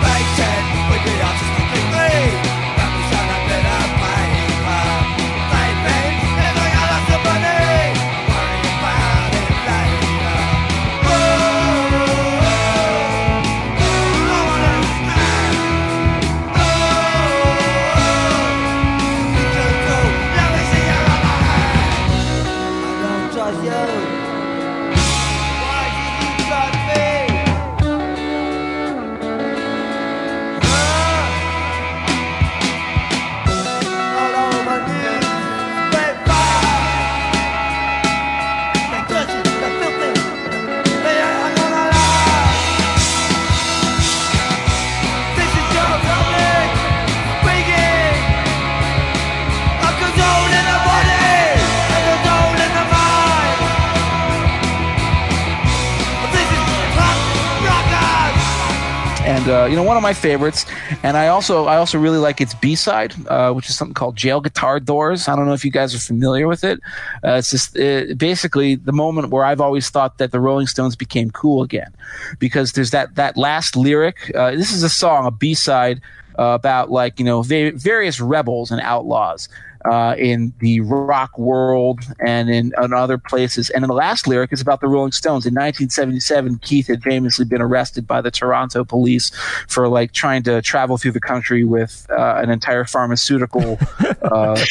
Uh, 59.46 59.66
you 59.66 59.76
know 59.76 59.82
one 59.82 59.96
of 59.96 60.02
my 60.02 60.12
favorites. 60.12 60.66
And 61.02 61.16
I 61.16 61.28
also 61.28 61.66
I 61.66 61.76
also 61.76 61.98
really 61.98 62.18
like 62.18 62.40
its 62.40 62.54
B 62.54 62.74
side, 62.74 63.14
uh, 63.28 63.52
which 63.52 63.68
is 63.68 63.76
something 63.76 63.94
called 63.94 64.16
Jail 64.16 64.40
Guitar 64.40 64.80
Doors. 64.80 65.28
I 65.28 65.36
don't 65.36 65.46
know 65.46 65.52
if 65.52 65.64
you 65.64 65.70
guys 65.70 65.94
are 65.94 65.98
familiar 65.98 66.46
with 66.48 66.64
it. 66.64 66.80
Uh, 67.24 67.32
it's 67.32 67.50
just 67.50 67.78
uh, 67.78 68.14
basically 68.16 68.74
the 68.74 68.92
moment 68.92 69.30
where 69.30 69.44
I've 69.44 69.60
always 69.60 69.90
thought 69.90 70.18
that 70.18 70.32
the 70.32 70.40
Rolling 70.40 70.66
Stones 70.66 70.96
became 70.96 71.30
cool 71.30 71.62
again, 71.62 71.92
because 72.38 72.72
there's 72.72 72.90
that 72.90 73.14
that 73.16 73.36
last 73.36 73.76
lyric. 73.76 74.32
Uh, 74.34 74.52
this 74.52 74.72
is 74.72 74.82
a 74.82 74.90
song, 74.90 75.26
a 75.26 75.30
B 75.30 75.54
side. 75.54 76.00
Uh, 76.38 76.52
about 76.52 76.90
like 76.90 77.18
you 77.18 77.24
know 77.24 77.40
va- 77.40 77.72
various 77.74 78.20
rebels 78.20 78.70
and 78.70 78.78
outlaws 78.82 79.48
uh, 79.90 80.14
in 80.18 80.52
the 80.60 80.80
rock 80.80 81.38
world 81.38 82.00
and 82.24 82.50
in, 82.50 82.72
in, 82.82 82.92
other 82.92 83.18
places. 83.18 83.70
And 83.70 83.84
in 83.84 83.88
the 83.88 83.94
last 83.94 84.26
lyric 84.26 84.52
is 84.52 84.60
about 84.60 84.80
the 84.80 84.88
Rolling 84.88 85.12
Stones. 85.12 85.46
In 85.46 85.54
1977, 85.54 86.58
Keith 86.58 86.86
had 86.86 87.02
famously 87.02 87.44
been 87.44 87.60
arrested 87.60 88.06
by 88.06 88.20
the 88.20 88.30
Toronto 88.30 88.84
police 88.84 89.30
for 89.68 89.88
like 89.88 90.12
trying 90.12 90.42
to 90.44 90.62
travel 90.62 90.96
through 90.96 91.12
the 91.12 91.20
country 91.20 91.64
with 91.64 92.06
uh, 92.10 92.36
an 92.36 92.50
entire 92.50 92.84
pharmaceutical. 92.84 93.78
uh, 94.22 94.64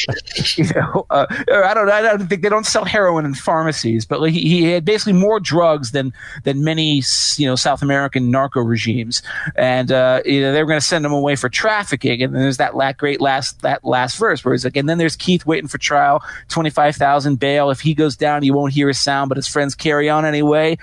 you 0.55 0.65
know, 0.75 1.05
uh, 1.09 1.25
I 1.29 1.73
don't. 1.73 1.89
I 1.89 2.01
don't 2.01 2.27
think 2.27 2.41
they 2.41 2.49
don't 2.49 2.65
sell 2.65 2.85
heroin 2.85 3.25
in 3.25 3.33
pharmacies, 3.33 4.05
but 4.05 4.21
like, 4.21 4.33
he, 4.33 4.41
he 4.41 4.63
had 4.63 4.85
basically 4.85 5.13
more 5.13 5.39
drugs 5.39 5.91
than 5.91 6.13
than 6.43 6.63
many 6.63 7.03
you 7.37 7.45
know 7.45 7.55
South 7.55 7.81
American 7.81 8.31
narco 8.31 8.61
regimes, 8.61 9.21
and 9.55 9.91
uh, 9.91 10.21
you 10.25 10.41
know, 10.41 10.51
they 10.51 10.61
were 10.61 10.67
going 10.67 10.79
to 10.79 10.85
send 10.85 11.05
him 11.05 11.13
away 11.13 11.35
for 11.35 11.49
trafficking. 11.49 12.21
And 12.21 12.33
then 12.33 12.41
there's 12.41 12.57
that 12.57 12.75
la- 12.75 12.93
great 12.93 13.21
last 13.21 13.61
that 13.61 13.85
last 13.85 14.17
verse 14.17 14.43
where 14.43 14.53
he's 14.53 14.65
like, 14.65 14.75
and 14.75 14.89
then 14.89 14.97
there's 15.05 15.15
Keith 15.15 15.45
waiting 15.45 15.67
for 15.67 15.77
trial, 15.77 16.23
25,000 16.49 17.39
bail. 17.39 17.69
If 17.69 17.81
he 17.81 17.93
goes 17.93 18.17
down, 18.17 18.43
you 18.43 18.53
won't 18.53 18.73
hear 18.73 18.89
a 18.89 18.93
sound, 18.93 19.29
but 19.29 19.37
his 19.37 19.47
friends 19.47 19.75
carry 19.75 20.09
on 20.09 20.25
anyway. 20.25 20.77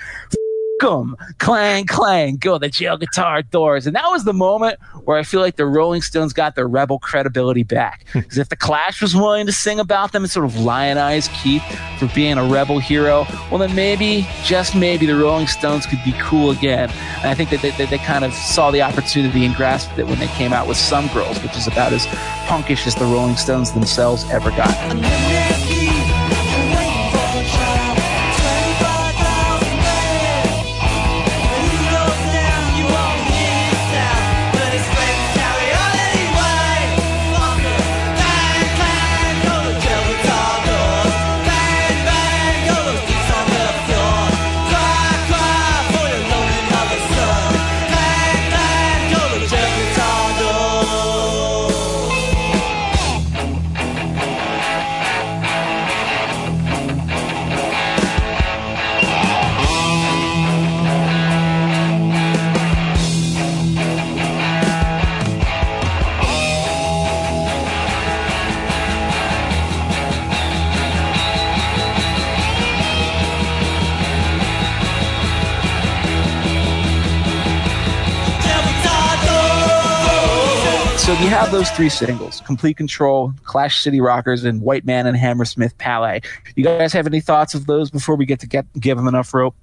Them. 0.82 1.16
Clang, 1.38 1.86
clang, 1.86 2.36
go 2.36 2.58
the 2.58 2.68
jail 2.68 2.96
guitar 2.96 3.42
doors. 3.42 3.86
And 3.86 3.96
that 3.96 4.10
was 4.10 4.24
the 4.24 4.32
moment 4.32 4.78
where 5.04 5.16
I 5.18 5.22
feel 5.22 5.40
like 5.40 5.56
the 5.56 5.66
Rolling 5.66 6.02
Stones 6.02 6.32
got 6.32 6.54
their 6.54 6.68
rebel 6.68 6.98
credibility 6.98 7.62
back. 7.62 8.06
Hmm. 8.12 8.20
Because 8.20 8.38
if 8.38 8.48
the 8.48 8.56
Clash 8.56 9.00
was 9.00 9.14
willing 9.14 9.46
to 9.46 9.52
sing 9.52 9.80
about 9.80 10.12
them 10.12 10.22
and 10.22 10.30
sort 10.30 10.46
of 10.46 10.56
lionize 10.56 11.28
Keith 11.42 11.62
for 11.98 12.06
being 12.14 12.38
a 12.38 12.44
rebel 12.44 12.78
hero, 12.78 13.26
well, 13.50 13.58
then 13.58 13.74
maybe, 13.74 14.26
just 14.44 14.74
maybe, 14.74 15.06
the 15.06 15.16
Rolling 15.16 15.46
Stones 15.46 15.86
could 15.86 16.00
be 16.04 16.14
cool 16.20 16.50
again. 16.50 16.90
And 17.18 17.26
I 17.26 17.34
think 17.34 17.50
that 17.50 17.62
they, 17.62 17.70
that 17.70 17.90
they 17.90 17.98
kind 17.98 18.24
of 18.24 18.32
saw 18.32 18.70
the 18.70 18.82
opportunity 18.82 19.44
and 19.44 19.54
grasped 19.54 19.98
it 19.98 20.06
when 20.06 20.18
they 20.18 20.28
came 20.28 20.52
out 20.52 20.68
with 20.68 20.76
Some 20.76 21.08
Girls, 21.08 21.42
which 21.42 21.56
is 21.56 21.66
about 21.66 21.92
as 21.92 22.06
punkish 22.46 22.86
as 22.86 22.94
the 22.94 23.04
Rolling 23.04 23.36
Stones 23.36 23.72
themselves 23.72 24.24
ever 24.30 24.50
got. 24.50 25.81
You 81.22 81.28
have 81.28 81.52
those 81.52 81.70
three 81.70 81.88
singles 81.88 82.40
Complete 82.40 82.76
Control, 82.76 83.32
Clash 83.44 83.80
City 83.80 84.00
Rockers, 84.00 84.42
and 84.42 84.60
White 84.60 84.84
Man 84.84 85.06
in 85.06 85.14
Hammersmith 85.14 85.78
Palais. 85.78 86.20
You 86.56 86.64
guys 86.64 86.92
have 86.94 87.06
any 87.06 87.20
thoughts 87.20 87.54
of 87.54 87.66
those 87.66 87.92
before 87.92 88.16
we 88.16 88.26
get 88.26 88.40
to 88.40 88.48
get 88.48 88.66
give 88.80 88.96
them 88.96 89.06
enough 89.06 89.32
rope? 89.32 89.54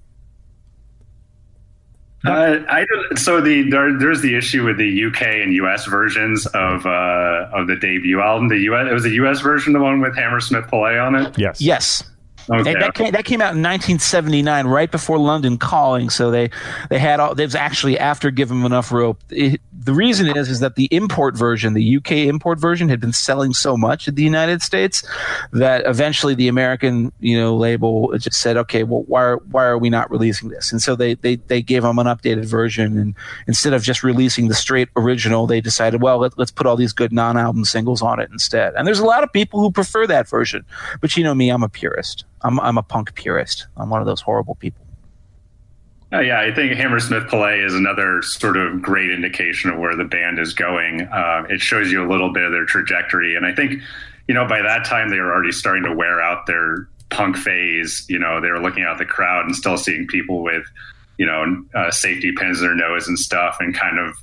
Uh, 2.26 2.60
I 2.70 2.86
so 3.16 3.42
the 3.42 3.70
there, 3.70 4.00
there's 4.00 4.22
the 4.22 4.36
issue 4.36 4.64
with 4.64 4.78
the 4.78 5.06
UK 5.06 5.22
and 5.22 5.54
US 5.56 5.86
versions 5.86 6.46
of 6.46 6.86
uh, 6.86 7.50
of 7.52 7.68
the 7.68 7.76
debut 7.76 8.22
album. 8.22 8.48
The 8.48 8.60
US 8.60 8.88
it 8.90 8.94
was 8.94 9.04
the 9.04 9.16
US 9.16 9.42
version, 9.42 9.74
the 9.74 9.82
one 9.82 10.00
with 10.00 10.16
Hammersmith 10.16 10.70
Palais 10.70 10.98
on 10.98 11.16
it. 11.16 11.38
Yes. 11.38 11.60
Yes. 11.60 12.10
Okay. 12.52 12.74
That, 12.74 12.96
came, 12.96 13.12
that 13.12 13.26
came 13.26 13.42
out 13.42 13.54
in 13.54 13.62
1979, 13.62 14.66
right 14.66 14.90
before 14.90 15.20
London 15.20 15.58
Calling. 15.58 16.10
So 16.10 16.32
they 16.32 16.50
they 16.90 16.98
had 16.98 17.20
all. 17.20 17.40
It 17.40 17.44
was 17.44 17.56
actually 17.56 17.98
after 18.00 18.32
Give 18.32 18.50
Them 18.50 18.66
Enough 18.66 18.92
Rope. 18.92 19.22
It, 19.30 19.62
the 19.72 19.94
reason 19.94 20.36
is 20.36 20.50
is 20.50 20.60
that 20.60 20.76
the 20.76 20.86
import 20.86 21.38
version, 21.38 21.74
the 21.74 21.98
UK 21.98 22.12
import 22.12 22.60
version, 22.60 22.90
had 22.90 23.00
been 23.00 23.14
selling 23.14 23.54
so 23.54 23.78
much 23.78 24.08
in 24.08 24.16
the 24.16 24.24
United 24.24 24.62
States 24.62 25.08
that 25.52 25.86
eventually 25.86 26.34
the 26.34 26.48
American 26.48 27.12
you 27.20 27.40
know 27.40 27.56
label 27.56 28.18
just 28.18 28.40
said, 28.42 28.58
okay, 28.58 28.84
well 28.84 29.04
why 29.04 29.24
are, 29.24 29.38
why 29.38 29.66
are 29.66 29.78
we 29.78 29.90
not 29.90 30.10
releasing 30.10 30.50
this? 30.50 30.72
And 30.72 30.82
so 30.82 30.96
they 30.96 31.14
they 31.16 31.36
they 31.36 31.62
gave 31.62 31.84
them 31.84 32.00
an 32.00 32.08
updated 32.08 32.46
version, 32.46 32.98
and 32.98 33.16
instead 33.48 33.74
of 33.74 33.84
just 33.84 34.04
releasing 34.04 34.48
the 34.48 34.56
straight 34.56 34.90
original, 34.96 35.46
they 35.46 35.62
decided, 35.62 36.02
well, 36.02 36.18
let, 36.20 36.38
let's 36.38 36.52
put 36.52 36.66
all 36.66 36.76
these 36.76 36.94
good 36.94 37.12
non-album 37.12 37.64
singles 37.66 38.02
on 38.02 38.20
it 38.20 38.30
instead. 38.32 38.74
And 38.76 38.88
there's 38.88 39.00
a 39.00 39.06
lot 39.06 39.24
of 39.24 39.32
people 39.32 39.60
who 39.60 39.72
prefer 39.72 40.08
that 40.08 40.28
version, 40.28 40.66
but 41.00 41.16
you 41.16 41.24
know 41.24 41.36
me, 41.36 41.50
I'm 41.50 41.64
a 41.64 41.70
purist. 41.70 42.26
I'm 42.42 42.60
I'm 42.60 42.78
a 42.78 42.84
punk 42.84 43.16
purist. 43.16 43.68
I'm 43.78 43.90
one 43.90 44.02
of 44.02 44.08
those 44.08 44.22
horrible 44.22 44.56
people. 44.56 44.86
Uh, 46.12 46.22
yeah, 46.22 46.40
I 46.40 46.52
think 46.52 46.74
Hammersmith 46.74 47.28
Palais 47.28 47.60
is 47.60 47.76
another 47.76 48.24
sort 48.24 48.58
of 48.58 48.82
great 48.82 49.12
indication 49.12 49.70
of 49.70 49.78
where 49.78 49.96
the 49.96 50.06
band 50.06 50.40
is 50.40 50.56
going. 50.56 51.02
Uh, 51.02 51.44
it 51.50 51.62
shows 51.62 51.92
you 51.92 52.04
a 52.04 52.10
little 52.10 52.34
bit 52.34 52.44
of 52.44 52.52
their 52.52 52.66
trajectory, 52.66 53.36
and 53.36 53.46
I 53.46 53.54
think 53.54 53.82
you 54.28 54.34
know 54.34 54.48
by 54.48 54.62
that 54.62 54.86
time 54.86 55.10
they 55.10 55.20
were 55.20 55.32
already 55.32 55.52
starting 55.52 55.84
to 55.84 55.94
wear 55.94 56.22
out 56.22 56.48
their 56.48 56.88
punk 57.10 57.38
phase. 57.38 58.06
You 58.10 58.20
know, 58.20 58.42
they 58.42 58.50
were 58.50 58.60
looking 58.60 58.84
out 58.84 58.98
the 58.98 59.06
crowd 59.06 59.46
and 59.46 59.56
still 59.56 59.78
seeing 59.78 60.08
people 60.08 60.42
with 60.42 60.66
you 61.18 61.26
know 61.26 61.64
uh, 61.76 61.92
safety 61.92 62.32
pins 62.32 62.62
in 62.62 62.68
their 62.68 62.76
nose 62.76 63.08
and 63.08 63.20
stuff, 63.20 63.58
and 63.60 63.76
kind 63.76 64.00
of 64.00 64.16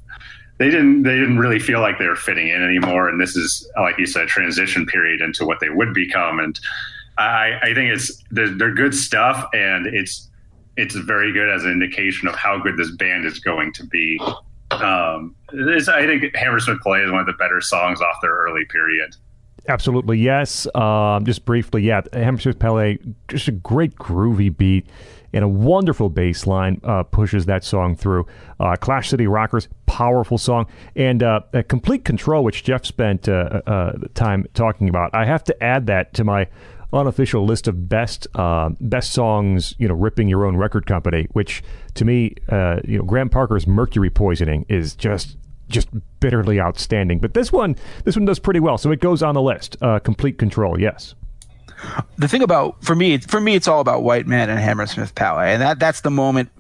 they 0.59 0.71
didn't 0.71 1.05
they 1.05 1.17
didn't 1.17 1.39
really 1.39 1.61
feel 1.61 1.81
like 1.81 1.99
they 1.99 2.09
were 2.09 2.17
fitting 2.17 2.49
in 2.49 2.65
anymore. 2.65 3.09
And 3.09 3.21
this 3.21 3.37
is 3.37 3.71
like 3.77 3.97
you 3.97 4.07
said, 4.07 4.27
transition 4.27 4.87
period 4.87 5.21
into 5.21 5.45
what 5.45 5.61
they 5.61 5.69
would 5.69 5.95
become 5.95 6.41
and 6.41 6.59
I, 7.19 7.59
I 7.63 7.75
think 7.75 7.93
it's 7.93 8.23
they're, 8.31 8.51
they're 8.51 8.75
good 8.75 8.95
stuff, 8.95 9.49
and 9.53 9.87
it's 9.87 10.31
it's 10.77 10.95
very 10.95 11.33
good 11.33 11.49
as 11.49 11.65
an 11.65 11.73
indication 11.73 12.29
of 12.29 12.35
how 12.35 12.59
good 12.59 12.77
this 12.77 12.91
band 12.97 13.25
is 13.25 13.39
going 13.39 13.73
to 13.75 13.87
be. 13.87 14.21
Um, 14.71 15.35
I 15.51 16.07
think 16.07 16.35
Hammersmith 16.37 16.81
Palais 16.83 17.03
is 17.03 17.11
one 17.11 17.21
of 17.21 17.27
the 17.27 17.33
better 17.35 17.61
songs 17.61 18.01
off 18.03 18.17
their 18.21 18.35
early 18.35 18.65
period. 18.67 19.17
Absolutely, 19.69 20.19
yes. 20.19 20.67
Um, 20.75 21.25
just 21.25 21.45
briefly, 21.45 21.83
yeah, 21.83 22.03
Hammersmith 22.13 22.59
Palais, 22.59 22.99
just 23.29 23.49
a 23.49 23.53
great 23.53 23.97
groovy 23.97 24.55
beat 24.55 24.87
and 25.33 25.45
a 25.45 25.49
wonderful 25.49 26.09
bass 26.09 26.47
line 26.47 26.81
uh, 26.85 27.03
pushes 27.03 27.47
that 27.47 27.65
song 27.65 27.97
through. 27.97 28.27
Uh, 28.61 28.77
Clash 28.77 29.11
City 29.11 29.27
Rockers, 29.27 29.69
powerful 29.87 30.39
song, 30.39 30.67
and 30.95 31.23
uh, 31.23 31.41
Complete 31.69 32.05
Control, 32.05 32.45
which 32.45 32.65
Jeff 32.65 32.85
spent 32.85 33.29
uh, 33.29 33.61
uh, 33.67 33.93
time 34.15 34.47
talking 34.55 34.89
about. 34.89 35.15
I 35.15 35.25
have 35.25 35.45
to 35.45 35.63
add 35.63 35.87
that 35.87 36.15
to 36.15 36.25
my 36.25 36.47
unofficial 36.97 37.45
list 37.45 37.69
of 37.69 37.89
best 37.89 38.27
uh, 38.35 38.71
best 38.81 39.13
songs, 39.13 39.75
you 39.79 39.89
know, 39.89 39.95
ripping 39.95 40.29
your 40.29 40.45
own 40.45 40.57
record 40.57 40.87
company. 40.87 41.27
Which 41.33 41.63
to 41.95 42.05
me, 42.05 42.35
uh, 42.49 42.81
you 42.85 42.99
know, 42.99 43.05
Graham 43.05 43.29
Parker's 43.29 43.67
"Mercury 43.67 44.11
Poisoning" 44.11 44.67
is 44.69 44.95
just 44.95 45.37
just 45.69 45.89
bitterly 46.21 46.61
outstanding. 46.61 47.19
But 47.19 47.35
this 47.35 47.53
one, 47.53 47.77
this 48.05 48.17
one 48.17 48.25
does 48.25 48.39
pretty 48.39 48.61
well, 48.61 48.79
so 48.79 48.91
it 48.93 49.01
goes 49.01 49.23
on 49.23 49.35
the 49.35 49.43
list. 49.43 49.77
Uh, 49.81 49.99
complete 49.99 50.39
control, 50.39 50.81
yes. 50.81 51.15
The 52.19 52.29
thing 52.29 52.43
about 52.43 52.83
for 52.83 52.95
me, 52.95 53.19
for 53.19 53.41
me, 53.41 53.55
it's 53.55 53.69
all 53.69 53.81
about 53.81 54.03
White 54.03 54.27
Man 54.27 54.49
in 54.49 54.57
Hammersmith 54.57 55.15
Palais, 55.15 55.53
and 55.53 55.63
that 55.63 55.79
that's 55.79 56.01
the 56.01 56.11
moment 56.11 56.51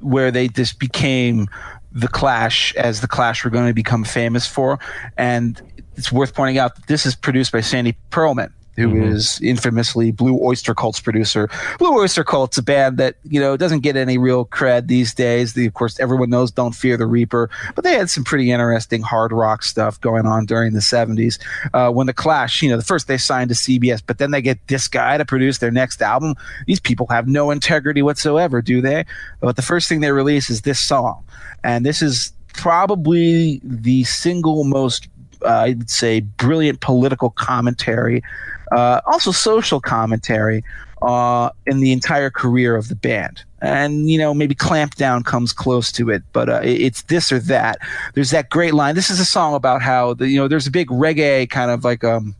where 0.00 0.30
they 0.30 0.48
just 0.48 0.78
became 0.78 1.48
the 1.92 2.08
Clash 2.08 2.74
as 2.76 3.00
the 3.00 3.08
Clash 3.08 3.44
were 3.44 3.50
going 3.50 3.66
to 3.66 3.74
become 3.74 4.04
famous 4.04 4.46
for, 4.46 4.78
and 5.16 5.60
it's 5.96 6.12
worth 6.12 6.34
pointing 6.34 6.58
out 6.58 6.76
that 6.76 6.86
this 6.86 7.04
is 7.04 7.16
produced 7.16 7.50
by 7.52 7.60
Sandy 7.60 7.96
Pearlman, 8.10 8.52
who 8.76 8.88
mm-hmm. 8.88 9.12
is 9.12 9.40
infamously 9.40 10.10
Blue 10.12 10.38
Oyster 10.42 10.74
Cult's 10.74 11.00
producer. 11.00 11.48
Blue 11.78 11.92
Oyster 11.98 12.24
Cult's 12.24 12.58
a 12.58 12.62
band 12.62 12.98
that 12.98 13.16
you 13.24 13.40
know 13.40 13.56
doesn't 13.56 13.80
get 13.80 13.96
any 13.96 14.18
real 14.18 14.46
cred 14.46 14.86
these 14.86 15.12
days. 15.12 15.54
The, 15.54 15.66
of 15.66 15.74
course, 15.74 15.98
everyone 16.00 16.30
knows 16.30 16.50
"Don't 16.50 16.74
Fear 16.74 16.96
the 16.96 17.06
Reaper," 17.06 17.50
but 17.74 17.84
they 17.84 17.94
had 17.94 18.10
some 18.10 18.24
pretty 18.24 18.50
interesting 18.50 19.02
hard 19.02 19.32
rock 19.32 19.62
stuff 19.62 20.00
going 20.00 20.26
on 20.26 20.46
during 20.46 20.72
the 20.72 20.80
'70s. 20.80 21.38
Uh, 21.74 21.90
when 21.90 22.06
the 22.06 22.12
Clash, 22.12 22.62
you 22.62 22.70
know, 22.70 22.76
the 22.76 22.84
first 22.84 23.08
they 23.08 23.18
signed 23.18 23.50
to 23.50 23.56
CBS, 23.56 24.02
but 24.06 24.18
then 24.18 24.30
they 24.30 24.42
get 24.42 24.58
this 24.68 24.88
guy 24.88 25.18
to 25.18 25.24
produce 25.24 25.58
their 25.58 25.70
next 25.70 26.00
album. 26.00 26.34
These 26.66 26.80
people 26.80 27.06
have 27.10 27.26
no 27.28 27.50
integrity 27.50 28.02
whatsoever, 28.02 28.62
do 28.62 28.80
they? 28.80 29.04
But 29.40 29.56
the 29.56 29.62
first 29.62 29.88
thing 29.88 30.00
they 30.00 30.12
release 30.12 30.50
is 30.50 30.62
this 30.62 30.80
song, 30.80 31.24
and 31.64 31.84
this 31.84 32.02
is 32.02 32.32
probably 32.52 33.60
the 33.62 34.04
single 34.04 34.64
most 34.64 35.08
uh, 35.44 35.48
I'd 35.48 35.90
say 35.90 36.20
brilliant 36.20 36.80
political 36.80 37.30
commentary 37.30 38.22
uh, 38.70 39.00
also 39.06 39.32
social 39.32 39.80
commentary 39.80 40.62
uh, 41.02 41.50
in 41.66 41.80
the 41.80 41.92
entire 41.92 42.30
career 42.30 42.76
of 42.76 42.88
the 42.88 42.94
band. 42.94 43.42
And, 43.62 44.10
you 44.10 44.18
know, 44.18 44.32
maybe 44.32 44.54
Clampdown 44.54 45.24
comes 45.24 45.52
close 45.52 45.92
to 45.92 46.10
it, 46.10 46.22
but 46.32 46.48
uh, 46.48 46.60
it's 46.62 47.02
this 47.02 47.30
or 47.30 47.38
that. 47.40 47.78
There's 48.14 48.30
that 48.30 48.48
great 48.48 48.74
line. 48.74 48.94
This 48.94 49.10
is 49.10 49.20
a 49.20 49.24
song 49.24 49.54
about 49.54 49.82
how, 49.82 50.14
the, 50.14 50.28
you 50.28 50.38
know, 50.38 50.48
there's 50.48 50.66
a 50.66 50.70
big 50.70 50.88
reggae 50.88 51.48
kind 51.48 51.70
of 51.70 51.84
like 51.84 52.04
um, 52.04 52.34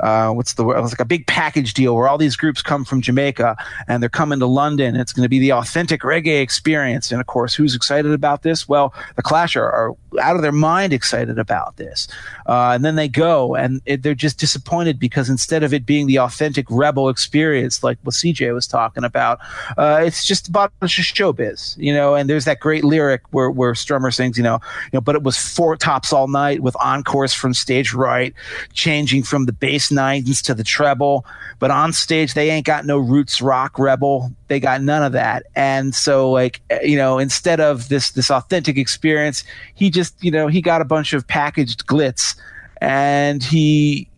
uh, 0.00 0.30
what's 0.30 0.54
the 0.54 0.64
word? 0.64 0.78
It 0.78 0.82
was 0.82 0.92
like 0.92 1.00
a 1.00 1.04
big 1.04 1.26
package 1.26 1.74
deal 1.74 1.94
where 1.96 2.08
all 2.08 2.18
these 2.18 2.36
groups 2.36 2.62
come 2.62 2.84
from 2.84 3.00
Jamaica 3.00 3.56
and 3.88 4.02
they're 4.02 4.10
coming 4.10 4.38
to 4.40 4.46
London. 4.46 4.96
It's 4.96 5.12
going 5.12 5.24
to 5.24 5.28
be 5.28 5.38
the 5.38 5.52
authentic 5.52 6.02
reggae 6.02 6.40
experience. 6.40 7.10
And 7.10 7.20
of 7.20 7.26
course, 7.26 7.54
who's 7.54 7.74
excited 7.74 8.12
about 8.12 8.42
this? 8.42 8.68
Well, 8.68 8.94
the 9.16 9.22
Clash 9.22 9.56
are, 9.56 9.70
are 9.70 9.96
out 10.20 10.36
of 10.36 10.42
their 10.42 10.52
mind 10.52 10.92
excited 10.92 11.38
about 11.38 11.76
this. 11.76 12.08
Uh, 12.46 12.72
and 12.74 12.84
then 12.84 12.96
they 12.96 13.08
go 13.08 13.54
and 13.54 13.80
it, 13.86 14.02
they're 14.02 14.14
just 14.14 14.38
disappointed 14.38 14.98
because 14.98 15.28
instead 15.28 15.62
of 15.62 15.72
it 15.74 15.84
being 15.84 16.06
the 16.06 16.18
authentic 16.18 16.66
rebel 16.70 17.08
experience, 17.08 17.82
like 17.82 17.98
what 18.02 18.14
CJ 18.14 18.52
was 18.54 18.66
talking 18.66 19.04
about, 19.04 19.38
uh, 19.76 20.02
it's 20.04 20.24
just 20.24 20.48
about 20.48 20.72
showbiz, 20.80 21.76
you 21.78 21.92
know. 21.92 22.14
And 22.14 22.28
there's 22.28 22.44
that 22.44 22.60
great 22.60 22.84
lyric 22.84 23.22
where 23.30 23.50
where 23.50 23.72
Strummer 23.72 24.12
sings, 24.14 24.36
you 24.36 24.44
know, 24.44 24.60
you 24.92 24.96
know, 24.96 25.00
but 25.00 25.14
it 25.14 25.22
was 25.22 25.36
four 25.36 25.76
tops 25.76 26.12
all 26.12 26.28
night 26.28 26.60
with 26.60 26.76
encores 26.76 27.32
from 27.32 27.54
stage 27.54 27.92
right, 27.92 28.34
changing 28.72 29.22
from 29.22 29.45
the 29.46 29.52
bass 29.52 29.90
nines 29.90 30.42
to 30.42 30.54
the 30.54 30.64
treble. 30.64 31.24
But 31.58 31.70
on 31.70 31.92
stage, 31.92 32.34
they 32.34 32.50
ain't 32.50 32.66
got 32.66 32.84
no 32.84 32.98
roots 32.98 33.40
rock 33.40 33.78
rebel. 33.78 34.30
They 34.48 34.60
got 34.60 34.82
none 34.82 35.02
of 35.02 35.12
that. 35.12 35.44
And 35.54 35.94
so, 35.94 36.30
like, 36.30 36.60
you 36.82 36.96
know, 36.96 37.18
instead 37.18 37.60
of 37.60 37.88
this 37.88 38.10
this 38.10 38.30
authentic 38.30 38.76
experience, 38.76 39.44
he 39.74 39.90
just, 39.90 40.22
you 40.22 40.30
know, 40.30 40.48
he 40.48 40.60
got 40.60 40.80
a 40.80 40.84
bunch 40.84 41.12
of 41.12 41.26
packaged 41.26 41.86
glitz, 41.86 42.36
and 42.80 43.42
he 43.42 44.08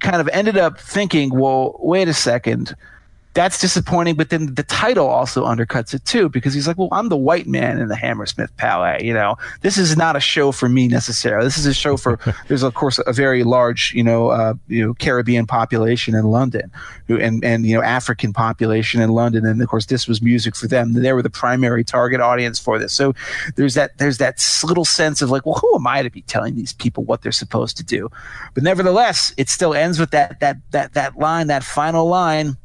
kind 0.00 0.20
of 0.20 0.28
ended 0.32 0.58
up 0.58 0.78
thinking, 0.78 1.30
well, 1.30 1.76
wait 1.78 2.08
a 2.08 2.14
second 2.14 2.76
that's 3.34 3.60
disappointing. 3.60 4.14
But 4.14 4.30
then 4.30 4.54
the 4.54 4.62
title 4.62 5.08
also 5.08 5.44
undercuts 5.44 5.92
it 5.92 6.04
too, 6.04 6.28
because 6.28 6.54
he's 6.54 6.66
like, 6.66 6.78
well, 6.78 6.88
I'm 6.92 7.08
the 7.08 7.16
white 7.16 7.46
man 7.46 7.78
in 7.78 7.88
the 7.88 7.96
Hammersmith 7.96 8.56
Palais. 8.56 9.00
You 9.02 9.12
know, 9.12 9.36
this 9.60 9.76
is 9.76 9.96
not 9.96 10.16
a 10.16 10.20
show 10.20 10.52
for 10.52 10.68
me 10.68 10.88
necessarily. 10.88 11.44
This 11.44 11.58
is 11.58 11.66
a 11.66 11.74
show 11.74 11.96
for. 11.96 12.18
there's 12.48 12.62
of 12.62 12.74
course 12.74 13.00
a 13.06 13.12
very 13.12 13.44
large, 13.44 13.92
you 13.94 14.04
know, 14.04 14.28
uh, 14.28 14.54
you 14.68 14.86
know, 14.86 14.94
Caribbean 14.94 15.46
population 15.46 16.14
in 16.14 16.24
London, 16.24 16.70
who, 17.08 17.18
and 17.18 17.44
and 17.44 17.66
you 17.66 17.74
know 17.76 17.82
African 17.82 18.32
population 18.32 19.02
in 19.02 19.10
London, 19.10 19.44
and 19.44 19.60
of 19.60 19.68
course 19.68 19.86
this 19.86 20.06
was 20.06 20.22
music 20.22 20.54
for 20.54 20.68
them. 20.68 20.92
They 20.92 21.12
were 21.12 21.22
the 21.22 21.30
primary 21.30 21.84
target 21.84 22.20
audience 22.20 22.58
for 22.58 22.78
this. 22.78 22.92
So 22.92 23.14
there's 23.56 23.74
that 23.74 23.98
there's 23.98 24.18
that 24.18 24.44
little 24.62 24.84
sense 24.84 25.20
of 25.20 25.30
like, 25.30 25.44
well, 25.44 25.56
who 25.56 25.74
am 25.74 25.86
I 25.86 26.02
to 26.02 26.10
be 26.10 26.22
telling 26.22 26.54
these 26.54 26.72
people 26.72 27.04
what 27.04 27.22
they're 27.22 27.32
supposed 27.32 27.76
to 27.78 27.84
do? 27.84 28.08
But 28.54 28.62
nevertheless, 28.62 29.34
it 29.36 29.48
still 29.48 29.74
ends 29.74 29.98
with 29.98 30.12
that 30.12 30.38
that 30.38 30.58
that 30.70 30.94
that 30.94 31.18
line, 31.18 31.48
that 31.48 31.64
final 31.64 32.06
line 32.06 32.56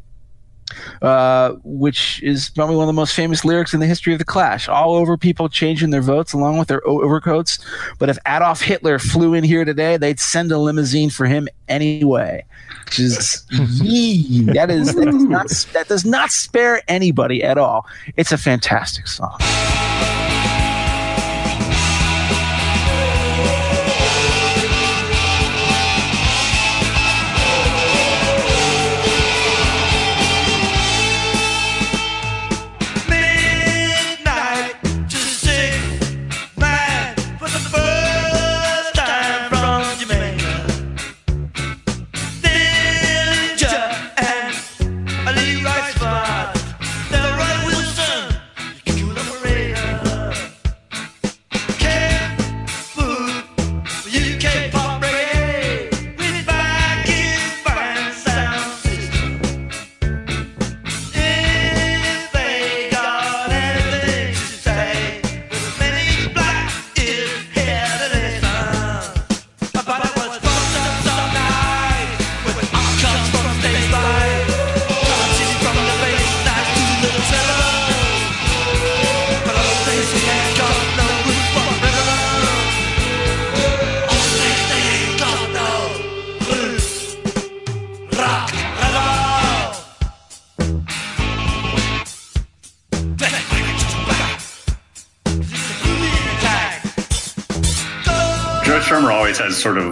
uh, 1.02 1.54
which 1.64 2.22
is 2.24 2.50
probably 2.50 2.76
one 2.76 2.84
of 2.84 2.88
the 2.88 2.94
most 2.94 3.16
famous 3.16 3.44
lyrics 3.46 3.74
in 3.74 3.80
the 3.80 3.86
history 3.86 4.14
of 4.14 4.20
the 4.20 4.26
Clash. 4.26 4.68
All 4.68 4.96
over 4.96 5.18
people 5.18 5.50
changing 5.50 5.90
their 5.90 6.02
votes 6.02 6.34
along 6.34 6.58
with 6.58 6.68
their 6.68 6.86
overcoats. 6.88 7.60
But 7.98 8.10
if 8.10 8.18
Adolf 8.28 8.62
Hitler 8.62 9.00
flew 9.00 9.34
in 9.34 9.44
here 9.44 9.66
today, 9.66 9.98
they'd 9.98 10.20
send 10.20 10.52
a 10.52 10.58
limousine 10.58 11.10
for 11.10 11.26
him 11.26 11.48
anyway. 11.68 12.46
Which 12.86 13.00
is 13.00 13.46
that 13.52 14.68
is 14.70 14.96
that 14.96 15.06
does 15.06 15.24
not 15.24 15.50
that 15.74 15.88
does 15.88 16.06
not 16.06 16.32
spare 16.32 16.82
anybody 16.88 17.44
at 17.44 17.58
all. 17.58 17.86
It's 18.18 18.32
a 18.32 18.38
fantastic 18.38 19.08
song. 19.08 19.38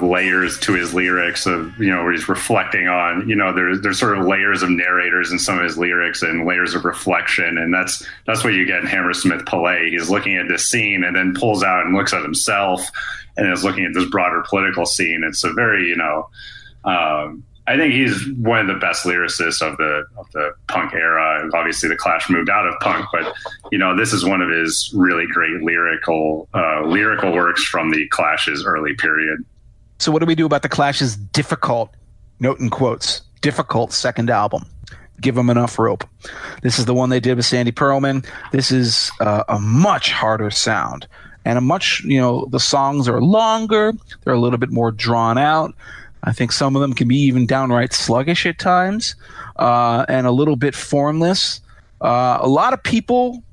Layers 0.10 0.60
to 0.60 0.74
his 0.74 0.94
lyrics 0.94 1.46
of 1.46 1.78
you 1.78 1.90
know 1.90 2.04
where 2.04 2.12
he's 2.12 2.30
reflecting 2.30 2.88
on 2.88 3.28
you 3.28 3.36
know 3.36 3.54
there's 3.54 3.82
there's 3.82 4.00
sort 4.00 4.18
of 4.18 4.26
layers 4.26 4.64
of 4.64 4.70
narrators 4.70 5.32
in 5.32 5.40
some 5.40 5.58
of 5.58 5.64
his 5.64 5.78
lyrics 5.78 6.22
and 6.22 6.46
layers 6.46 6.74
of 6.74 6.86
reflection 6.86 7.58
and 7.58 7.74
that's 7.74 8.06
that's 8.26 8.44
what 8.44 8.54
you 8.54 8.66
get 8.66 8.80
in 8.80 8.88
Hammersmith 8.88 9.46
Palais. 9.46 9.90
He's 9.90 10.10
looking 10.10 10.36
at 10.38 10.48
this 10.48 10.70
scene 10.70 11.04
and 11.04 11.16
then 11.16 11.34
pulls 11.34 11.64
out 11.64 11.86
and 11.86 11.96
looks 11.96 12.14
at 12.14 12.22
himself 12.22 12.90
and 13.38 13.52
is 13.52 13.64
looking 13.64 13.86
at 13.86 13.94
this 13.94 14.10
broader 14.10 14.44
political 14.48 14.86
scene. 14.86 15.24
It's 15.24 15.44
a 15.44 15.54
very 15.54 15.88
you 15.88 15.96
know. 15.96 16.30
Um, 16.84 17.44
I 17.68 17.76
think 17.76 17.94
he's 17.94 18.30
one 18.38 18.60
of 18.60 18.68
the 18.68 18.76
best 18.76 19.04
lyricists 19.04 19.62
of 19.62 19.76
the 19.78 20.06
of 20.18 20.32
the 20.32 20.54
punk 20.68 20.94
era. 20.94 21.50
Obviously, 21.54 21.90
the 21.90 21.98
Clash 21.98 22.30
moved 22.30 22.50
out 22.50 22.66
of 22.66 22.80
punk, 22.80 23.06
but 23.12 23.34
you 23.72 23.78
know 23.78 23.96
this 23.96 24.14
is 24.14 24.24
one 24.24 24.42
of 24.42 24.50
his 24.50 24.90
really 24.96 25.28
great 25.28 25.62
lyrical 25.62 26.48
uh, 26.54 26.84
lyrical 26.86 27.34
works 27.34 27.64
from 27.66 27.92
the 27.92 28.08
Clash's 28.08 28.66
early 28.66 28.94
period. 28.96 29.44
So, 30.00 30.12
what 30.12 30.20
do 30.20 30.26
we 30.26 30.36
do 30.36 30.46
about 30.46 30.62
the 30.62 30.70
Clash's 30.70 31.16
difficult 31.16 31.94
note 32.40 32.60
and 32.60 32.72
quotes 32.72 33.22
difficult 33.42 33.92
second 33.94 34.30
album? 34.30 34.66
Give 35.20 35.36
them 35.36 35.50
enough 35.50 35.80
rope. 35.80 36.04
This 36.62 36.78
is 36.78 36.86
the 36.86 36.94
one 36.94 37.10
they 37.10 37.20
did 37.20 37.38
with 37.38 37.46
Sandy 37.46 37.72
Pearlman. 37.72 38.26
This 38.52 38.72
is 38.72 39.12
uh, 39.20 39.44
a 39.50 39.60
much 39.60 40.12
harder 40.12 40.52
sound 40.52 41.08
and 41.48 41.58
a 41.58 41.62
much 41.62 42.04
you 42.04 42.20
know 42.20 42.46
the 42.52 42.60
songs 42.60 43.08
are 43.08 43.22
longer. 43.22 43.94
They're 44.24 44.34
a 44.34 44.40
little 44.40 44.60
bit 44.60 44.70
more 44.70 44.92
drawn 44.92 45.38
out. 45.38 45.74
I 46.24 46.34
think 46.34 46.52
some 46.52 46.76
of 46.76 46.82
them 46.82 46.94
can 46.94 47.08
be 47.08 47.16
even 47.16 47.46
downright 47.46 47.94
sluggish 47.94 48.46
at 48.46 48.60
times 48.60 49.16
uh, 49.56 50.06
and 50.10 50.28
a 50.28 50.32
little 50.32 50.58
bit 50.58 50.76
formless. 50.76 51.62
Uh, 52.02 52.38
a 52.42 52.48
lot 52.50 52.74
of 52.74 52.84
people 52.84 53.44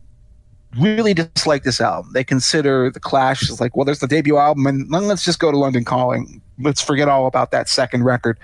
really 0.79 1.15
dislike 1.15 1.63
this 1.63 1.81
album. 1.81 2.13
They 2.13 2.25
consider 2.25 2.91
The 2.91 3.01
Clash 3.01 3.51
as 3.51 3.61
like, 3.61 3.77
well, 3.77 3.85
there's 3.85 4.01
the 4.01 4.07
debut 4.07 4.37
album, 4.37 4.67
and 4.67 4.91
let's 4.91 5.25
just 5.25 5.39
go 5.39 5.51
to 5.51 5.59
London 5.59 5.85
Calling. 5.85 6.41
Let's 6.59 6.81
forget 6.81 7.09
all 7.09 7.27
about 7.27 7.51
that 7.51 7.69
second 7.69 8.05
record. 8.05 8.39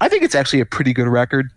I 0.00 0.08
think 0.08 0.22
it's 0.22 0.34
actually 0.34 0.60
a 0.60 0.66
pretty 0.66 0.92
good 0.92 1.08
record. 1.08 1.50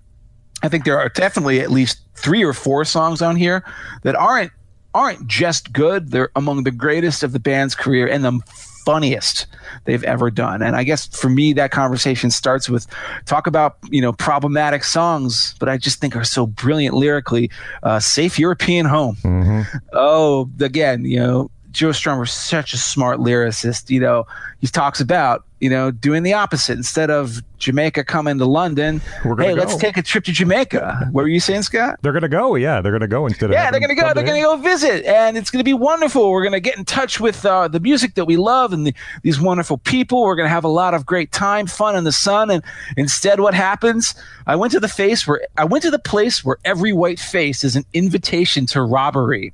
I 0.61 0.69
think 0.69 0.85
there 0.85 0.97
are 0.97 1.09
definitely 1.09 1.59
at 1.59 1.71
least 1.71 2.01
three 2.15 2.43
or 2.43 2.53
four 2.53 2.85
songs 2.85 3.21
on 3.21 3.35
here 3.35 3.63
that 4.03 4.15
aren't 4.15 4.51
aren't 4.95 5.27
just 5.27 5.73
good. 5.73 6.11
They're 6.11 6.29
among 6.35 6.63
the 6.63 6.71
greatest 6.71 7.23
of 7.23 7.31
the 7.31 7.39
band's 7.39 7.75
career 7.75 8.07
and 8.07 8.23
the 8.23 8.39
funniest 8.85 9.47
they've 9.85 10.03
ever 10.03 10.29
done. 10.29 10.61
And 10.61 10.75
I 10.75 10.83
guess 10.83 11.07
for 11.07 11.29
me, 11.29 11.53
that 11.53 11.71
conversation 11.71 12.31
starts 12.31 12.69
with 12.69 12.87
talk 13.25 13.47
about, 13.47 13.77
you 13.89 14.01
know, 14.01 14.13
problematic 14.13 14.83
songs, 14.83 15.55
but 15.59 15.69
I 15.69 15.77
just 15.77 15.99
think 15.99 16.15
are 16.15 16.23
so 16.23 16.47
brilliant 16.47 16.95
lyrically. 16.95 17.49
Uh, 17.81 17.99
Safe 17.99 18.37
European 18.39 18.85
Home. 18.85 19.15
Mm-hmm. 19.23 19.77
Oh, 19.93 20.49
again, 20.59 21.05
you 21.05 21.19
know, 21.19 21.49
Joe 21.71 21.89
Strummer's 21.89 22.31
such 22.31 22.73
a 22.73 22.77
smart 22.77 23.19
lyricist. 23.19 23.89
You 23.89 23.99
know, 23.99 24.25
he 24.59 24.67
talks 24.67 25.01
about 25.01 25.43
you 25.63 25.69
know 25.69 25.91
doing 25.91 26.23
the 26.23 26.33
opposite 26.33 26.73
instead 26.73 27.09
of 27.09 27.41
Jamaica 27.57 28.03
coming 28.03 28.37
to 28.37 28.45
London. 28.45 29.01
we're 29.23 29.41
hey, 29.41 29.55
go. 29.55 29.61
let's 29.61 29.77
take 29.77 29.95
a 29.95 30.01
trip 30.01 30.25
to 30.25 30.33
Jamaica. 30.33 31.07
what 31.13 31.21
were 31.21 31.29
you 31.29 31.39
saying, 31.39 31.61
Scot? 31.61 31.99
They're 32.01 32.11
gonna 32.11 32.27
go. 32.27 32.55
Yeah, 32.55 32.81
they're 32.81 32.91
gonna 32.91 33.07
go 33.07 33.25
instead 33.25 33.49
of 33.49 33.53
yeah, 33.53 33.71
they're 33.71 33.79
gonna 33.79 33.95
go. 33.95 34.13
They're 34.13 34.25
gonna 34.25 34.41
go 34.41 34.57
visit, 34.57 35.05
and 35.05 35.37
it's 35.37 35.49
gonna 35.49 35.63
be 35.63 35.73
wonderful. 35.73 36.29
We're 36.29 36.43
gonna 36.43 36.59
get 36.59 36.77
in 36.77 36.83
touch 36.83 37.21
with 37.21 37.45
uh, 37.45 37.69
the 37.69 37.79
music 37.79 38.15
that 38.15 38.25
we 38.25 38.35
love 38.35 38.73
and 38.73 38.87
the, 38.87 38.93
these 39.21 39.39
wonderful 39.39 39.77
people. 39.77 40.23
We're 40.23 40.35
gonna 40.35 40.49
have 40.49 40.65
a 40.65 40.67
lot 40.67 40.93
of 40.93 41.05
great 41.05 41.31
time, 41.31 41.65
fun 41.65 41.95
in 41.95 42.03
the 42.03 42.11
sun. 42.11 42.51
And 42.51 42.61
instead, 42.97 43.39
what 43.39 43.53
happens? 43.53 44.15
I 44.45 44.57
went 44.57 44.73
to 44.73 44.81
the 44.81 44.89
face 44.89 45.25
where 45.25 45.47
I 45.55 45.63
went 45.63 45.83
to 45.85 45.91
the 45.91 45.99
place 45.99 46.43
where 46.43 46.57
every 46.65 46.91
white 46.91 47.21
face 47.21 47.63
is 47.63 47.77
an 47.77 47.85
invitation 47.93 48.65
to 48.67 48.81
robbery. 48.81 49.53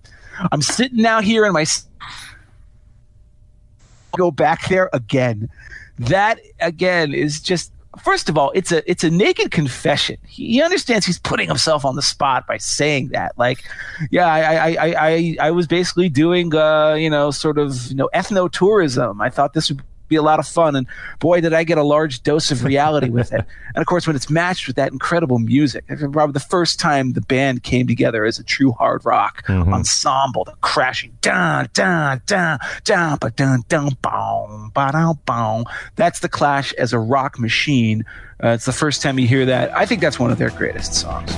I'm 0.51 0.64
sitting 0.64 1.05
out 1.05 1.24
here 1.24 1.45
in 1.45 1.53
my 1.53 1.66
go 4.18 4.32
back 4.32 4.68
there 4.70 4.89
again. 4.91 5.49
That 5.99 6.39
again 6.59 7.13
is 7.13 7.39
just 7.39 7.71
first 7.97 8.29
of 8.29 8.37
all, 8.37 8.51
it's 8.53 8.71
a 8.71 8.89
it's 8.89 9.03
a 9.03 9.09
naked 9.09 9.51
confession. 9.51 10.17
He, 10.27 10.61
understands 10.61 11.05
he's 11.05 11.19
putting 11.19 11.47
himself 11.47 11.85
on 11.85 11.95
the 11.95 12.01
spot 12.01 12.45
by 12.47 12.57
saying 12.57 13.09
that. 13.09 13.37
Like, 13.37 13.63
yeah, 14.11 14.27
I 14.27 14.39
I 14.39 14.69
I 14.69 14.95
I, 15.09 15.37
I 15.41 15.51
was 15.51 15.67
basically 15.67 16.09
doing 16.09 16.53
uh, 16.55 16.93
you 16.93 17.09
know 17.09 17.31
sort 17.31 17.57
of 17.57 17.87
you 17.87 17.95
know 17.95 18.09
ethno 18.13 18.51
tourism. 18.51 19.21
I 19.21 19.29
thought 19.29 19.53
this 19.53 19.69
would 19.69 19.81
be 20.10 20.16
a 20.16 20.22
lot 20.22 20.39
of 20.39 20.47
fun. 20.47 20.76
And 20.76 20.88
boy, 21.20 21.41
did 21.41 21.53
I 21.53 21.64
get 21.64 21.78
a 21.78 21.84
large 21.84 22.24
dose 22.24 22.51
of 22.51 22.64
reality 22.64 23.10
with 23.10 23.34
it. 23.34 23.45
And 23.76 23.84
of 23.84 23.86
course, 23.86 24.07
when 24.07 24.16
it's 24.16 24.32
matched 24.32 24.66
with 24.66 24.78
that 24.78 24.91
incredible 24.91 25.38
music, 25.38 25.86
probably 26.12 26.34
the 26.34 26.39
first 26.39 26.80
time 26.80 27.14
the 27.14 27.22
band 27.22 27.62
came 27.62 27.86
together 27.86 28.26
as 28.26 28.39
a 28.39 28.43
true 28.43 28.72
hard 28.72 29.05
rock 29.05 29.45
mm-hmm. 29.45 29.72
ensemble, 29.72 30.43
the 30.43 30.55
crashing 30.62 31.16
dun 31.22 31.70
dun 31.74 32.20
dun 32.26 32.57
dun 32.84 33.18
ba 33.22 33.30
dun 33.30 33.64
dun 33.70 33.89
boom 34.01 34.72
ba 34.74 34.89
dun 34.91 35.20
boom. 35.24 35.66
That's 35.97 36.22
the 36.22 36.30
Clash 36.30 36.74
as 36.74 36.93
a 36.93 36.99
rock 36.99 37.38
machine. 37.38 38.05
Uh, 38.43 38.49
it's 38.49 38.66
the 38.66 38.74
first 38.74 39.03
time 39.03 39.20
you 39.20 39.28
hear 39.28 39.45
that. 39.45 39.76
I 39.78 39.86
think 39.86 40.01
that's 40.01 40.20
one 40.20 40.32
of 40.32 40.39
their 40.39 40.49
greatest 40.49 40.95
songs. 40.95 41.32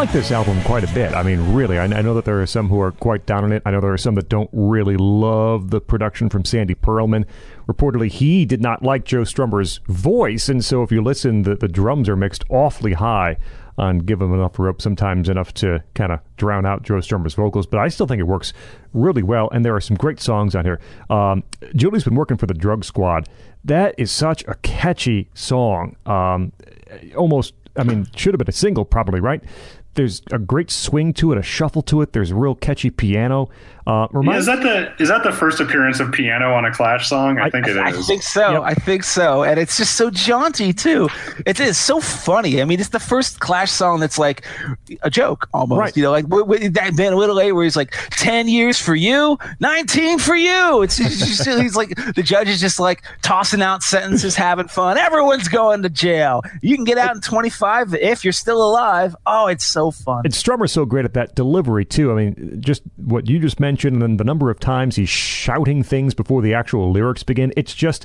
Like 0.00 0.12
this 0.12 0.32
album 0.32 0.62
quite 0.62 0.82
a 0.82 0.94
bit. 0.94 1.12
I 1.12 1.22
mean, 1.22 1.52
really, 1.52 1.78
I, 1.78 1.84
I, 1.84 2.00
know 2.00 2.14
that 2.14 2.24
there 2.24 2.40
are 2.40 2.46
some 2.46 2.70
who 2.70 2.80
are 2.80 2.90
quite 2.90 3.26
down 3.26 3.44
on 3.44 3.52
it. 3.52 3.62
I 3.66 3.70
know 3.70 3.82
there 3.82 3.92
are 3.92 3.98
some 3.98 4.14
that 4.14 4.30
don't 4.30 4.48
really 4.50 4.96
love 4.96 5.68
the 5.68 5.78
production 5.78 6.30
from 6.30 6.42
Sandy 6.42 6.74
Pearlman. 6.74 7.26
Reportedly, 7.68 8.08
he 8.08 8.46
did 8.46 8.62
not 8.62 8.82
like 8.82 9.04
Joe 9.04 9.24
Strummer's 9.24 9.80
voice, 9.88 10.48
and 10.48 10.64
so 10.64 10.82
if 10.82 10.90
you 10.90 11.02
listen, 11.02 11.42
the, 11.42 11.54
the 11.54 11.68
drums 11.68 12.08
are 12.08 12.16
mixed 12.16 12.44
awfully 12.48 12.94
high 12.94 13.36
on 13.76 13.98
Give 13.98 14.22
'Em 14.22 14.32
Enough 14.32 14.58
Rope, 14.58 14.80
sometimes 14.80 15.28
enough 15.28 15.52
to 15.54 15.84
kind 15.92 16.12
of 16.12 16.20
drown 16.38 16.64
out 16.64 16.82
Joe 16.82 16.94
Strummer's 16.94 17.34
vocals. 17.34 17.66
But 17.66 17.80
I 17.80 17.88
still 17.88 18.06
think 18.06 18.20
it 18.20 18.26
works 18.26 18.54
really 18.94 19.22
well, 19.22 19.50
and 19.50 19.66
there 19.66 19.76
are 19.76 19.82
some 19.82 19.98
great 19.98 20.18
songs 20.18 20.54
on 20.54 20.64
here. 20.64 20.80
Um, 21.10 21.42
Julie's 21.76 22.04
been 22.04 22.14
working 22.14 22.38
for 22.38 22.46
the 22.46 22.54
Drug 22.54 22.86
Squad. 22.86 23.28
That 23.66 23.94
is 23.98 24.10
such 24.10 24.44
a 24.48 24.54
catchy 24.62 25.28
song. 25.34 25.96
Um, 26.06 26.52
almost 27.14 27.52
I 27.76 27.84
mean, 27.84 28.06
should 28.16 28.34
have 28.34 28.38
been 28.38 28.48
a 28.48 28.52
single, 28.52 28.84
probably, 28.84 29.20
right? 29.20 29.42
There's 30.00 30.22
a 30.32 30.38
great 30.38 30.70
swing 30.70 31.12
to 31.12 31.30
it, 31.30 31.36
a 31.36 31.42
shuffle 31.42 31.82
to 31.82 32.00
it. 32.00 32.14
There's 32.14 32.32
real 32.32 32.54
catchy 32.54 32.88
piano. 32.88 33.50
Uh, 33.90 34.06
yeah, 34.22 34.36
is 34.36 34.46
that 34.46 34.62
the 34.62 35.02
is 35.02 35.08
that 35.08 35.24
the 35.24 35.32
first 35.32 35.58
appearance 35.58 35.98
of 35.98 36.12
piano 36.12 36.54
on 36.54 36.64
a 36.64 36.72
Clash 36.72 37.08
song? 37.08 37.40
I, 37.40 37.46
I 37.46 37.50
think 37.50 37.66
it 37.66 37.76
I, 37.76 37.90
is. 37.90 37.98
I 37.98 38.02
think 38.02 38.22
so. 38.22 38.52
Yep. 38.52 38.62
I 38.62 38.74
think 38.74 39.02
so, 39.02 39.42
and 39.42 39.58
it's 39.58 39.76
just 39.76 39.96
so 39.96 40.10
jaunty 40.10 40.72
too. 40.72 41.08
It 41.44 41.58
is 41.58 41.76
so 41.76 42.00
funny. 42.00 42.62
I 42.62 42.64
mean, 42.66 42.78
it's 42.78 42.90
the 42.90 43.00
first 43.00 43.40
Clash 43.40 43.72
song 43.72 43.98
that's 43.98 44.16
like 44.16 44.46
a 45.02 45.10
joke 45.10 45.48
almost. 45.52 45.80
Right. 45.80 45.96
You 45.96 46.04
know, 46.04 46.12
like 46.12 46.28
that 46.28 46.92
Ben 46.96 47.16
Little 47.16 47.40
A, 47.40 47.50
where 47.50 47.64
he's 47.64 47.74
like 47.74 47.92
ten 48.10 48.46
years 48.46 48.78
for 48.78 48.94
you, 48.94 49.36
nineteen 49.58 50.20
for 50.20 50.36
you. 50.36 50.82
It's 50.82 50.96
just, 50.96 51.48
he's 51.48 51.74
like 51.74 51.96
the 52.14 52.22
judge 52.22 52.48
is 52.48 52.60
just 52.60 52.78
like 52.78 53.02
tossing 53.22 53.60
out 53.60 53.82
sentences, 53.82 54.36
having 54.36 54.68
fun. 54.68 54.98
Everyone's 54.98 55.48
going 55.48 55.82
to 55.82 55.90
jail. 55.90 56.42
You 56.62 56.76
can 56.76 56.84
get 56.84 56.96
out 56.96 57.16
in 57.16 57.22
twenty 57.22 57.50
five 57.50 57.92
if 57.92 58.22
you're 58.22 58.32
still 58.32 58.62
alive. 58.62 59.16
Oh, 59.26 59.48
it's 59.48 59.66
so 59.66 59.90
fun. 59.90 60.22
And 60.22 60.32
Strummer's 60.32 60.70
so 60.70 60.84
great 60.84 61.04
at 61.04 61.14
that 61.14 61.34
delivery 61.34 61.84
too. 61.84 62.12
I 62.12 62.14
mean, 62.14 62.60
just 62.60 62.82
what 62.94 63.28
you 63.28 63.40
just 63.40 63.58
mentioned 63.58 63.79
mentioned, 63.80 64.02
and 64.02 64.20
the 64.20 64.24
number 64.24 64.50
of 64.50 64.60
times 64.60 64.96
he's 64.96 65.08
shouting 65.08 65.82
things 65.82 66.12
before 66.12 66.42
the 66.42 66.52
actual 66.52 66.90
lyrics 66.90 67.22
begin. 67.22 67.50
It's 67.56 67.74
just 67.74 68.04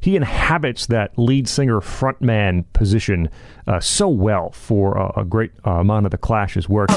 he 0.00 0.14
inhabits 0.14 0.86
that 0.86 1.18
lead 1.18 1.48
singer 1.48 1.80
frontman 1.80 2.64
position 2.72 3.28
uh, 3.66 3.80
so 3.80 4.08
well 4.08 4.50
for 4.50 4.96
uh, 4.96 5.20
a 5.20 5.24
great 5.24 5.50
uh, 5.66 5.80
amount 5.80 6.06
of 6.06 6.12
the 6.12 6.18
Clash's 6.18 6.68
work. 6.68 6.90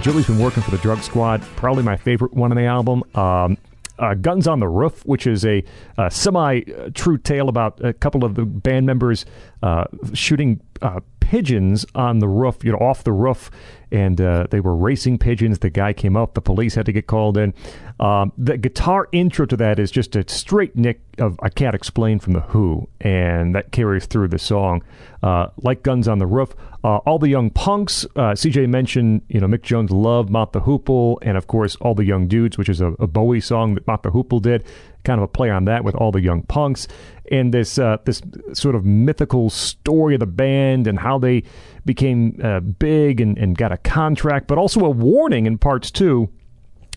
Julie's 0.00 0.26
been 0.26 0.38
working 0.38 0.62
for 0.62 0.70
the 0.70 0.78
Drug 0.78 1.02
Squad. 1.02 1.42
Probably 1.56 1.82
my 1.82 1.96
favorite 1.96 2.32
one 2.32 2.50
on 2.50 2.56
the 2.56 2.64
album. 2.64 3.02
Um, 3.14 3.58
uh, 3.98 4.14
Guns 4.14 4.48
on 4.48 4.58
the 4.58 4.66
Roof, 4.66 5.04
which 5.04 5.26
is 5.26 5.44
a, 5.44 5.62
a 5.98 6.10
semi 6.10 6.60
true 6.94 7.18
tale 7.18 7.50
about 7.50 7.84
a 7.84 7.92
couple 7.92 8.24
of 8.24 8.34
the 8.34 8.46
band 8.46 8.86
members 8.86 9.26
uh, 9.62 9.84
shooting 10.14 10.60
uh, 10.82 11.00
pigeons 11.30 11.86
on 11.94 12.18
the 12.18 12.26
roof, 12.26 12.64
you 12.64 12.72
know, 12.72 12.78
off 12.78 13.04
the 13.04 13.12
roof, 13.12 13.50
and 13.92 14.20
uh, 14.20 14.46
they 14.50 14.58
were 14.58 14.74
racing 14.74 15.16
pigeons. 15.16 15.60
The 15.60 15.70
guy 15.70 15.92
came 15.92 16.16
up, 16.16 16.34
the 16.34 16.40
police 16.40 16.74
had 16.74 16.86
to 16.86 16.92
get 16.92 17.06
called 17.06 17.36
in. 17.36 17.54
Um, 18.00 18.32
the 18.36 18.56
guitar 18.56 19.08
intro 19.12 19.46
to 19.46 19.56
that 19.58 19.78
is 19.78 19.90
just 19.90 20.16
a 20.16 20.28
straight 20.28 20.74
nick 20.74 21.00
of 21.18 21.38
I 21.42 21.48
Can't 21.48 21.74
Explain 21.74 22.18
from 22.18 22.32
The 22.32 22.40
Who, 22.40 22.88
and 23.00 23.54
that 23.54 23.70
carries 23.70 24.06
through 24.06 24.28
the 24.28 24.38
song. 24.38 24.82
Uh, 25.22 25.48
like 25.58 25.82
Guns 25.82 26.08
on 26.08 26.18
the 26.18 26.26
Roof, 26.26 26.54
uh, 26.82 26.96
all 26.98 27.18
the 27.18 27.28
young 27.28 27.50
punks. 27.50 28.06
Uh, 28.16 28.32
CJ 28.32 28.68
mentioned, 28.68 29.22
you 29.28 29.38
know, 29.38 29.46
Mick 29.46 29.62
Jones 29.62 29.90
loved 29.90 30.30
Mott 30.30 30.52
the 30.52 30.62
Hoople, 30.62 31.18
and 31.22 31.36
of 31.36 31.46
course, 31.46 31.76
All 31.76 31.94
the 31.94 32.04
Young 32.04 32.26
Dudes, 32.26 32.56
which 32.56 32.68
is 32.68 32.80
a, 32.80 32.92
a 32.92 33.06
Bowie 33.06 33.40
song 33.40 33.74
that 33.74 33.86
Mott 33.86 34.02
the 34.02 34.10
Hoople 34.10 34.40
did. 34.40 34.64
Kind 35.04 35.18
of 35.18 35.24
a 35.24 35.28
play 35.28 35.50
on 35.50 35.64
that 35.66 35.84
with 35.84 35.94
All 35.94 36.10
the 36.10 36.22
Young 36.22 36.42
Punks, 36.42 36.88
and 37.30 37.54
this 37.54 37.78
uh, 37.78 37.98
this 38.04 38.22
sort 38.52 38.74
of 38.74 38.84
mythical 38.84 39.50
story 39.50 40.14
of 40.14 40.20
the 40.20 40.26
band 40.26 40.86
and 40.86 40.98
how 40.98 41.18
they 41.18 41.42
became 41.84 42.38
uh, 42.42 42.60
big 42.60 43.20
and, 43.20 43.38
and 43.38 43.56
got 43.56 43.72
a 43.72 43.78
contract, 43.78 44.46
but 44.46 44.58
also 44.58 44.84
a 44.84 44.90
warning 44.90 45.46
in 45.46 45.58
parts 45.58 45.90
two 45.90 46.28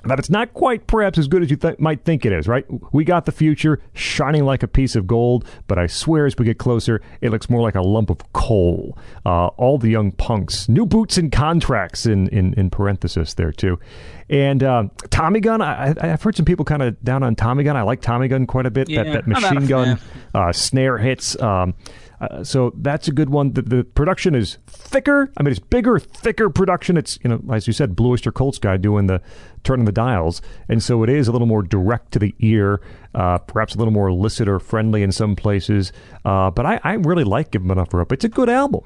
that 0.05 0.19
it's 0.19 0.29
not 0.29 0.53
quite 0.53 0.85
perhaps 0.87 1.17
as 1.17 1.27
good 1.27 1.43
as 1.43 1.49
you 1.49 1.55
th- 1.55 1.79
might 1.79 2.03
think 2.03 2.25
it 2.25 2.33
is, 2.33 2.47
right? 2.47 2.65
We 2.93 3.05
got 3.05 3.25
the 3.25 3.31
future 3.31 3.81
shining 3.93 4.43
like 4.43 4.63
a 4.63 4.67
piece 4.67 4.95
of 4.95 5.07
gold, 5.07 5.45
but 5.67 5.77
I 5.77 5.87
swear 5.87 6.25
as 6.25 6.37
we 6.37 6.45
get 6.45 6.57
closer, 6.57 7.01
it 7.21 7.29
looks 7.29 7.49
more 7.49 7.61
like 7.61 7.75
a 7.75 7.81
lump 7.81 8.09
of 8.09 8.33
coal. 8.33 8.97
Uh, 9.25 9.47
all 9.47 9.77
the 9.77 9.89
young 9.89 10.11
punks, 10.11 10.67
new 10.67 10.85
boots 10.85 11.17
and 11.17 11.31
contracts 11.31 12.05
in, 12.05 12.27
in, 12.29 12.53
in 12.55 12.69
parenthesis 12.69 13.33
there 13.35 13.51
too. 13.51 13.79
And 14.29 14.63
uh, 14.63 14.85
Tommy 15.09 15.39
Gun, 15.39 15.61
I, 15.61 15.93
have 15.99 16.21
heard 16.21 16.35
some 16.35 16.45
people 16.45 16.65
kind 16.65 16.81
of 16.81 17.01
down 17.03 17.23
on 17.23 17.35
Tommy 17.35 17.63
Gun. 17.63 17.77
I 17.77 17.83
like 17.83 18.01
Tommy 18.01 18.27
Gun 18.27 18.45
quite 18.45 18.65
a 18.65 18.71
bit. 18.71 18.89
Yeah, 18.89 19.03
that, 19.03 19.13
that 19.13 19.27
machine 19.27 19.67
gun 19.67 19.99
uh, 20.33 20.51
snare 20.51 20.97
hits. 20.97 21.39
Um, 21.41 21.75
uh, 22.23 22.43
so 22.43 22.71
that's 22.75 23.07
a 23.07 23.11
good 23.11 23.29
one. 23.29 23.53
The, 23.53 23.61
the, 23.61 23.83
production 23.83 24.33
is 24.33 24.57
thicker. 24.67 25.31
I 25.35 25.43
mean, 25.43 25.51
it's 25.51 25.59
bigger, 25.59 25.99
thicker 25.99 26.49
production. 26.49 26.95
It's 26.95 27.19
you 27.23 27.29
know, 27.29 27.41
as 27.51 27.67
you 27.67 27.73
said, 27.73 27.95
Blue 27.95 28.11
Oyster 28.11 28.31
Cult's 28.31 28.59
guy 28.59 28.77
doing 28.77 29.07
the 29.07 29.21
turning 29.63 29.85
the 29.85 29.91
dials, 29.91 30.41
and 30.69 30.81
so 30.81 31.03
it 31.03 31.09
is 31.09 31.27
a 31.27 31.31
little 31.31 31.47
more 31.47 31.61
direct 31.61 32.13
to 32.13 32.19
the 32.19 32.33
ear, 32.39 32.81
uh, 33.13 33.39
perhaps 33.39 33.75
a 33.75 33.77
little 33.77 33.93
more 33.93 34.11
listener 34.11 34.59
friendly 34.59 35.03
in 35.03 35.11
some 35.11 35.35
places. 35.35 35.91
Uh, 36.23 36.49
but 36.49 36.65
I, 36.65 36.79
I 36.83 36.93
really 36.93 37.25
like 37.25 37.51
Give 37.51 37.61
'Em 37.61 37.71
Enough 37.71 37.93
Rope. 37.93 38.11
It's 38.13 38.25
a 38.25 38.29
good 38.29 38.49
album. 38.49 38.81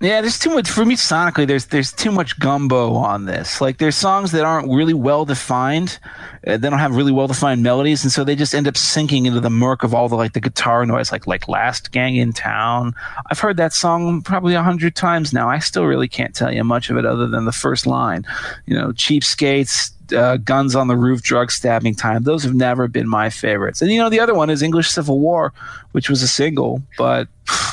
Yeah, 0.00 0.20
there's 0.20 0.38
too 0.38 0.50
much 0.50 0.70
for 0.70 0.84
me 0.84 0.94
sonically. 0.94 1.44
There's 1.44 1.66
there's 1.66 1.92
too 1.92 2.12
much 2.12 2.38
gumbo 2.38 2.94
on 2.94 3.24
this. 3.24 3.60
Like 3.60 3.78
there's 3.78 3.96
songs 3.96 4.30
that 4.30 4.44
aren't 4.44 4.68
really 4.68 4.94
well 4.94 5.24
defined. 5.24 5.98
Uh, 6.46 6.56
they 6.56 6.70
don't 6.70 6.78
have 6.78 6.94
really 6.94 7.10
well 7.10 7.26
defined 7.26 7.64
melodies, 7.64 8.04
and 8.04 8.12
so 8.12 8.22
they 8.22 8.36
just 8.36 8.54
end 8.54 8.68
up 8.68 8.76
sinking 8.76 9.26
into 9.26 9.40
the 9.40 9.50
murk 9.50 9.82
of 9.82 9.94
all 9.94 10.08
the 10.08 10.14
like 10.14 10.34
the 10.34 10.40
guitar 10.40 10.86
noise. 10.86 11.10
Like 11.10 11.26
like 11.26 11.48
Last 11.48 11.90
Gang 11.90 12.14
in 12.14 12.32
Town. 12.32 12.94
I've 13.28 13.40
heard 13.40 13.56
that 13.56 13.72
song 13.72 14.22
probably 14.22 14.54
a 14.54 14.62
hundred 14.62 14.94
times 14.94 15.32
now. 15.32 15.48
I 15.48 15.58
still 15.58 15.84
really 15.84 16.08
can't 16.08 16.34
tell 16.34 16.54
you 16.54 16.62
much 16.62 16.90
of 16.90 16.96
it 16.96 17.04
other 17.04 17.26
than 17.26 17.44
the 17.44 17.52
first 17.52 17.84
line. 17.84 18.24
You 18.66 18.76
know, 18.76 18.92
cheapskates, 18.92 19.90
uh, 20.12 20.36
Guns 20.38 20.74
on 20.74 20.88
the 20.88 20.96
Roof, 20.96 21.22
Drug 21.22 21.50
Stabbing 21.50 21.94
Time. 21.94 22.22
Those 22.22 22.44
have 22.44 22.54
never 22.54 22.88
been 22.88 23.08
my 23.08 23.30
favorites. 23.30 23.82
And 23.82 23.90
you 23.90 23.98
know, 23.98 24.08
the 24.08 24.20
other 24.20 24.34
one 24.34 24.50
is 24.50 24.62
English 24.62 24.90
Civil 24.90 25.18
War, 25.18 25.52
which 25.92 26.08
was 26.08 26.22
a 26.22 26.28
single, 26.28 26.82
but 26.96 27.28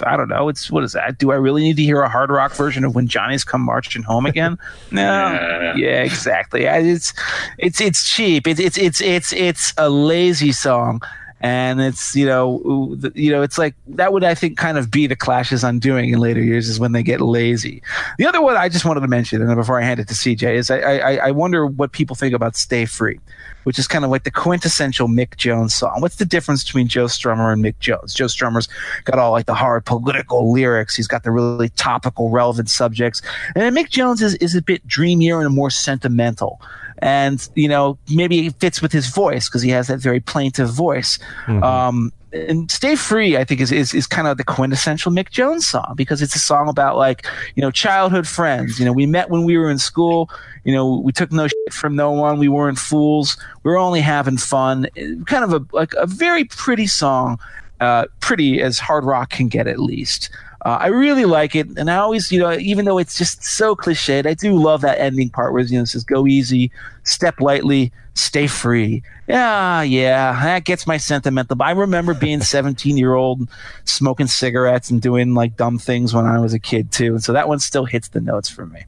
I 0.05 0.15
don't 0.17 0.29
know. 0.29 0.49
It's 0.49 0.71
what 0.71 0.83
is 0.83 0.93
that? 0.93 1.17
Do 1.17 1.31
I 1.31 1.35
really 1.35 1.63
need 1.63 1.77
to 1.77 1.83
hear 1.83 2.01
a 2.01 2.09
hard 2.09 2.29
rock 2.29 2.53
version 2.53 2.83
of 2.83 2.95
When 2.95 3.07
Johnny 3.07 3.37
Comes 3.39 3.65
Marching 3.65 4.03
Home 4.03 4.25
Again? 4.25 4.57
No. 4.91 5.01
yeah. 5.01 5.75
yeah, 5.75 6.03
exactly. 6.03 6.63
It's 6.65 7.13
it's 7.57 7.81
it's 7.81 8.09
cheap. 8.09 8.47
It's 8.47 8.59
it's 8.59 8.77
it's 8.77 9.01
it's 9.01 9.33
it's 9.33 9.73
a 9.77 9.89
lazy 9.89 10.51
song 10.51 11.01
and 11.41 11.81
it's 11.81 12.15
you 12.15 12.25
know 12.25 12.97
you 13.13 13.31
know 13.31 13.41
it's 13.41 13.57
like 13.57 13.75
that 13.87 14.13
would 14.13 14.23
I 14.23 14.33
think 14.33 14.57
kind 14.57 14.77
of 14.77 14.89
be 14.89 15.05
the 15.05 15.15
Clash's 15.15 15.63
undoing 15.63 16.09
in 16.11 16.19
later 16.19 16.41
years 16.41 16.69
is 16.69 16.79
when 16.79 16.93
they 16.93 17.03
get 17.03 17.21
lazy. 17.21 17.81
The 18.17 18.25
other 18.25 18.41
one 18.41 18.55
I 18.55 18.69
just 18.69 18.85
wanted 18.85 19.01
to 19.01 19.07
mention, 19.07 19.41
and 19.41 19.55
before 19.55 19.79
I 19.79 19.83
hand 19.83 19.99
it 19.99 20.07
to 20.07 20.13
CJ, 20.13 20.55
is 20.55 20.71
I 20.71 20.79
I, 20.79 21.15
I 21.27 21.31
wonder 21.31 21.65
what 21.65 21.91
people 21.91 22.15
think 22.15 22.33
about 22.33 22.55
"Stay 22.55 22.85
Free," 22.85 23.19
which 23.63 23.77
is 23.77 23.87
kind 23.87 24.05
of 24.05 24.11
like 24.11 24.23
the 24.23 24.31
quintessential 24.31 25.09
Mick 25.09 25.35
Jones 25.35 25.75
song. 25.75 25.99
What's 25.99 26.15
the 26.15 26.25
difference 26.25 26.63
between 26.63 26.87
Joe 26.87 27.05
Strummer 27.05 27.51
and 27.51 27.63
Mick 27.63 27.79
Jones? 27.79 28.13
Joe 28.13 28.25
Strummer's 28.25 28.69
got 29.03 29.19
all 29.19 29.31
like 29.31 29.45
the 29.45 29.53
hard 29.53 29.85
political 29.85 30.53
lyrics. 30.53 30.95
He's 30.95 31.07
got 31.07 31.23
the 31.23 31.31
really 31.31 31.69
topical, 31.69 32.29
relevant 32.29 32.69
subjects, 32.69 33.21
and 33.55 33.75
Mick 33.75 33.89
Jones 33.89 34.21
is 34.21 34.35
is 34.35 34.55
a 34.55 34.61
bit 34.61 34.87
dreamier 34.87 35.41
and 35.41 35.53
more 35.53 35.69
sentimental 35.69 36.61
and 36.99 37.47
you 37.55 37.67
know 37.67 37.97
maybe 38.09 38.47
it 38.47 38.55
fits 38.55 38.81
with 38.81 38.91
his 38.91 39.07
voice 39.07 39.47
because 39.49 39.61
he 39.61 39.69
has 39.69 39.87
that 39.87 39.99
very 39.99 40.19
plaintive 40.19 40.69
voice. 40.69 41.17
Mm-hmm. 41.45 41.63
Um, 41.63 42.11
and 42.35 42.69
"Stay 42.69 42.95
Free" 42.95 43.37
I 43.37 43.43
think 43.43 43.61
is, 43.61 43.71
is 43.71 43.93
is 43.93 44.07
kind 44.07 44.27
of 44.27 44.37
the 44.37 44.43
quintessential 44.43 45.11
Mick 45.11 45.29
Jones 45.29 45.67
song 45.67 45.93
because 45.95 46.21
it's 46.21 46.35
a 46.35 46.39
song 46.39 46.67
about 46.67 46.97
like 46.97 47.25
you 47.55 47.61
know 47.61 47.71
childhood 47.71 48.27
friends. 48.27 48.79
You 48.79 48.85
know, 48.85 48.93
we 48.93 49.05
met 49.05 49.29
when 49.29 49.43
we 49.43 49.57
were 49.57 49.69
in 49.69 49.77
school. 49.77 50.29
You 50.63 50.73
know, 50.73 50.99
we 50.99 51.11
took 51.11 51.31
no 51.31 51.47
shit 51.47 51.73
from 51.73 51.95
no 51.95 52.11
one. 52.11 52.39
We 52.39 52.49
weren't 52.49 52.77
fools. 52.77 53.37
We 53.63 53.71
were 53.71 53.77
only 53.77 54.01
having 54.01 54.37
fun. 54.37 54.87
Kind 55.25 55.43
of 55.43 55.53
a 55.53 55.65
like 55.75 55.93
a 55.93 56.05
very 56.05 56.43
pretty 56.45 56.87
song. 56.87 57.39
Uh, 57.81 58.05
pretty 58.21 58.61
as 58.61 58.79
hard 58.79 59.03
rock 59.03 59.29
can 59.29 59.49
get, 59.49 59.67
at 59.67 59.79
least. 59.79 60.29
Uh, 60.65 60.79
I 60.81 60.87
really 60.87 61.25
like 61.25 61.55
it, 61.55 61.67
and 61.77 61.91
I 61.91 61.97
always, 61.97 62.31
you 62.31 62.39
know, 62.39 62.51
even 62.53 62.85
though 62.85 62.97
it's 62.97 63.19
just 63.19 63.43
so 63.43 63.75
cliched, 63.75 64.25
I 64.25 64.33
do 64.33 64.55
love 64.55 64.81
that 64.81 64.99
ending 64.99 65.29
part 65.29 65.53
where 65.53 65.61
you 65.61 65.77
know 65.77 65.83
it 65.83 65.89
says 65.89 66.03
"Go 66.03 66.25
easy, 66.25 66.71
step 67.03 67.39
lightly, 67.39 67.91
stay 68.15 68.47
free." 68.47 69.03
Yeah, 69.27 69.83
yeah, 69.83 70.33
that 70.43 70.65
gets 70.65 70.87
my 70.87 70.97
sentimental. 70.97 71.61
I 71.61 71.69
remember 71.69 72.15
being 72.15 72.41
17 72.41 72.97
year 72.97 73.13
old, 73.13 73.47
smoking 73.83 74.25
cigarettes 74.25 74.89
and 74.89 74.99
doing 74.99 75.35
like 75.35 75.55
dumb 75.55 75.77
things 75.77 76.15
when 76.15 76.25
I 76.25 76.39
was 76.39 76.55
a 76.55 76.59
kid 76.59 76.91
too, 76.91 77.13
and 77.13 77.23
so 77.23 77.31
that 77.33 77.47
one 77.47 77.59
still 77.59 77.85
hits 77.85 78.07
the 78.07 78.19
notes 78.19 78.49
for 78.49 78.65
me. 78.65 78.85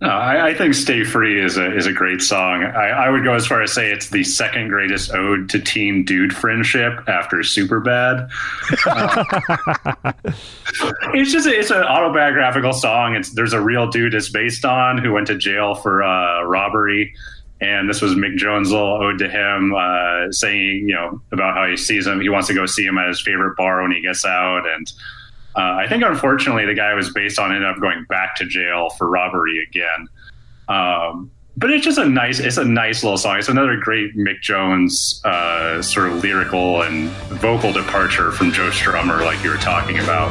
No, 0.00 0.08
I, 0.08 0.48
I, 0.48 0.54
think 0.54 0.72
"Stay 0.72 1.04
Free" 1.04 1.38
is 1.38 1.58
a 1.58 1.76
is 1.76 1.84
a 1.84 1.92
great 1.92 2.22
song. 2.22 2.64
I, 2.64 2.88
I, 2.88 3.10
would 3.10 3.22
go 3.22 3.34
as 3.34 3.46
far 3.46 3.60
as 3.60 3.70
say 3.74 3.92
it's 3.92 4.08
the 4.08 4.24
second 4.24 4.68
greatest 4.68 5.12
ode 5.12 5.50
to 5.50 5.60
teen 5.60 6.06
dude 6.06 6.34
friendship 6.34 7.06
after 7.06 7.38
"Superbad." 7.38 8.30
Uh, 8.86 10.12
it's 11.12 11.32
just 11.32 11.46
a, 11.46 11.50
it's 11.50 11.70
an 11.70 11.82
autobiographical 11.82 12.72
song. 12.72 13.14
It's 13.14 13.34
there's 13.34 13.52
a 13.52 13.60
real 13.60 13.88
dude 13.90 14.14
it's 14.14 14.30
based 14.30 14.64
on 14.64 14.96
who 14.96 15.12
went 15.12 15.26
to 15.26 15.36
jail 15.36 15.74
for 15.74 16.02
uh, 16.02 16.44
robbery, 16.44 17.12
and 17.60 17.86
this 17.86 18.00
was 18.00 18.14
Mick 18.14 18.38
Jones' 18.38 18.70
little 18.70 19.02
ode 19.02 19.18
to 19.18 19.28
him, 19.28 19.74
uh, 19.74 20.32
saying 20.32 20.88
you 20.88 20.94
know 20.94 21.20
about 21.30 21.54
how 21.54 21.66
he 21.66 21.76
sees 21.76 22.06
him. 22.06 22.22
He 22.22 22.30
wants 22.30 22.48
to 22.48 22.54
go 22.54 22.64
see 22.64 22.86
him 22.86 22.96
at 22.96 23.08
his 23.08 23.20
favorite 23.20 23.54
bar 23.54 23.82
when 23.82 23.92
he 23.92 24.00
gets 24.00 24.24
out, 24.24 24.66
and 24.66 24.90
uh, 25.56 25.60
I 25.60 25.86
think 25.88 26.04
unfortunately 26.04 26.66
the 26.66 26.74
guy 26.74 26.94
was 26.94 27.12
based 27.12 27.38
on 27.38 27.52
ended 27.52 27.68
up 27.68 27.80
going 27.80 28.04
back 28.08 28.36
to 28.36 28.46
jail 28.46 28.90
for 28.90 29.08
robbery 29.08 29.66
again. 29.68 30.08
Um, 30.68 31.30
but 31.56 31.70
it's 31.70 31.84
just 31.84 31.98
a 31.98 32.06
nice 32.06 32.38
it's 32.38 32.56
a 32.56 32.64
nice 32.64 33.02
little 33.02 33.18
song. 33.18 33.38
It's 33.38 33.48
another 33.48 33.76
great 33.76 34.16
Mick 34.16 34.40
Jones 34.40 35.20
uh, 35.24 35.82
sort 35.82 36.10
of 36.10 36.22
lyrical 36.22 36.82
and 36.82 37.08
vocal 37.28 37.72
departure 37.72 38.32
from 38.32 38.52
Joe 38.52 38.70
Strummer, 38.70 39.24
like 39.24 39.42
you 39.42 39.50
were 39.50 39.56
talking 39.56 39.98
about. 39.98 40.30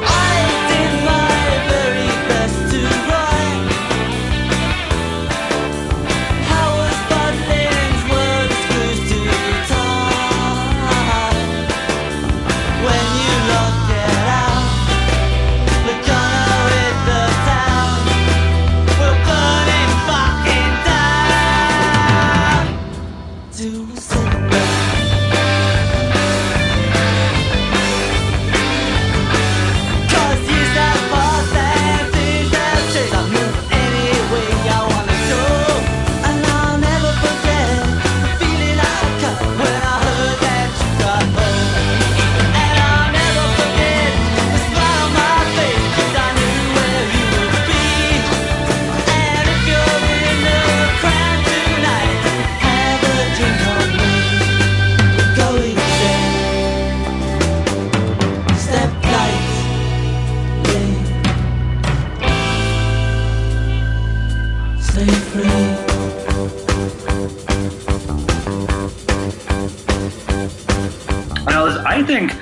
I 71.99 72.03
think, 72.03 72.33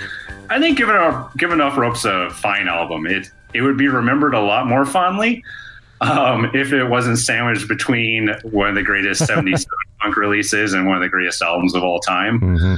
I 0.51 0.59
think 0.59 0.77
"Given 0.77 0.95
Up, 0.95 1.35
Given 1.35 1.61
Up 1.61 1.75
Rope's 1.77 2.05
a 2.05 2.29
fine 2.29 2.67
album. 2.67 3.07
It 3.07 3.31
it 3.53 3.61
would 3.61 3.77
be 3.77 3.87
remembered 3.87 4.35
a 4.35 4.39
lot 4.39 4.67
more 4.67 4.85
fondly 4.85 5.43
um, 6.01 6.51
if 6.53 6.73
it 6.73 6.85
wasn't 6.85 7.17
sandwiched 7.17 7.67
between 7.67 8.29
one 8.43 8.69
of 8.69 8.75
the 8.75 8.83
greatest 8.83 9.21
'70s 9.29 9.65
punk 9.99 10.15
releases 10.15 10.73
and 10.73 10.85
one 10.85 10.95
of 10.95 11.01
the 11.01 11.09
greatest 11.09 11.41
albums 11.41 11.73
of 11.73 11.83
all 11.83 11.99
time. 11.99 12.39
Mm-hmm. 12.39 12.75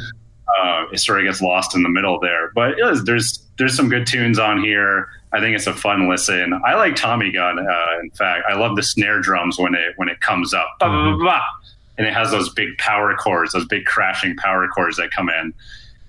Uh, 0.57 0.85
it 0.91 0.99
sort 0.99 1.19
of 1.19 1.25
gets 1.25 1.41
lost 1.41 1.75
in 1.75 1.83
the 1.83 1.89
middle 1.89 2.19
there, 2.19 2.51
but 2.55 2.71
it 2.71 2.79
is, 2.79 3.03
there's 3.03 3.45
there's 3.57 3.75
some 3.75 3.89
good 3.89 4.07
tunes 4.07 4.39
on 4.39 4.63
here. 4.63 5.09
I 5.33 5.41
think 5.41 5.55
it's 5.55 5.67
a 5.67 5.73
fun 5.73 6.09
listen. 6.09 6.59
I 6.65 6.75
like 6.75 6.95
Tommy 6.95 7.31
Gun. 7.31 7.59
Uh, 7.59 7.99
in 8.01 8.09
fact, 8.11 8.45
I 8.49 8.55
love 8.55 8.77
the 8.77 8.83
snare 8.83 9.19
drums 9.19 9.59
when 9.59 9.75
it 9.75 9.93
when 9.97 10.07
it 10.07 10.21
comes 10.21 10.53
up, 10.53 10.69
bah, 10.79 11.41
and 11.97 12.07
it 12.07 12.13
has 12.13 12.31
those 12.31 12.51
big 12.53 12.77
power 12.77 13.13
chords, 13.15 13.51
those 13.51 13.65
big 13.65 13.83
crashing 13.85 14.37
power 14.37 14.65
chords 14.69 14.95
that 14.95 15.11
come 15.11 15.29
in. 15.29 15.53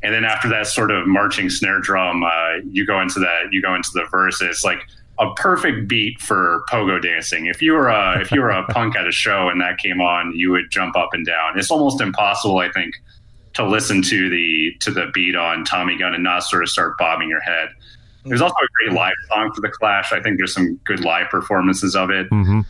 And 0.03 0.15
then 0.15 0.25
after 0.25 0.49
that 0.49 0.67
sort 0.67 0.91
of 0.91 1.07
marching 1.07 1.51
snare 1.51 1.81
drum, 1.81 2.25
uh, 2.25 2.57
you 2.71 2.87
go 2.87 3.01
into 3.01 3.21
that 3.21 3.53
you 3.53 3.61
go 3.61 3.75
into 3.75 3.91
the 3.93 4.07
verse. 4.11 4.41
It's 4.41 4.65
like 4.65 4.87
a 5.19 5.35
perfect 5.35 5.87
beat 5.87 6.21
for 6.21 6.65
pogo 6.71 7.01
dancing. 7.01 7.47
If 7.47 7.61
you 7.61 7.75
were 7.75 7.89
a 7.89 8.21
if 8.21 8.33
you 8.33 8.41
were 8.41 8.51
a 8.51 8.67
punk 8.73 8.97
at 8.97 9.07
a 9.07 9.13
show 9.13 9.49
and 9.49 9.61
that 9.61 9.79
came 9.79 10.01
on, 10.01 10.33
you 10.35 10.51
would 10.51 10.71
jump 10.71 10.97
up 10.97 11.11
and 11.13 11.27
down. 11.27 11.59
It's 11.59 11.71
almost 11.71 12.01
impossible, 12.01 12.59
I 12.59 12.71
think, 12.73 12.95
to 13.55 13.67
listen 13.67 14.01
to 14.03 14.31
the 14.31 14.75
to 14.81 14.91
the 14.91 15.11
beat 15.13 15.37
on 15.37 15.65
Tommy 15.65 15.99
Gun 15.99 16.15
and 16.15 16.25
not 16.25 16.45
sort 16.45 16.63
of 16.63 16.71
start 16.71 16.97
bobbing 16.97 17.29
your 17.29 17.41
head. 17.41 17.69
There's 18.25 18.43
also 18.43 18.55
a 18.55 18.69
great 18.85 18.97
live 18.97 19.15
song 19.29 19.53
for 19.55 19.61
the 19.61 19.71
Clash. 19.71 20.13
I 20.13 20.21
think 20.21 20.39
there's 20.39 20.53
some 20.53 20.77
good 20.85 21.01
live 21.01 21.31
performances 21.31 21.97
of 21.97 22.11
it. 22.11 22.29
Mm-hmm. 22.31 22.61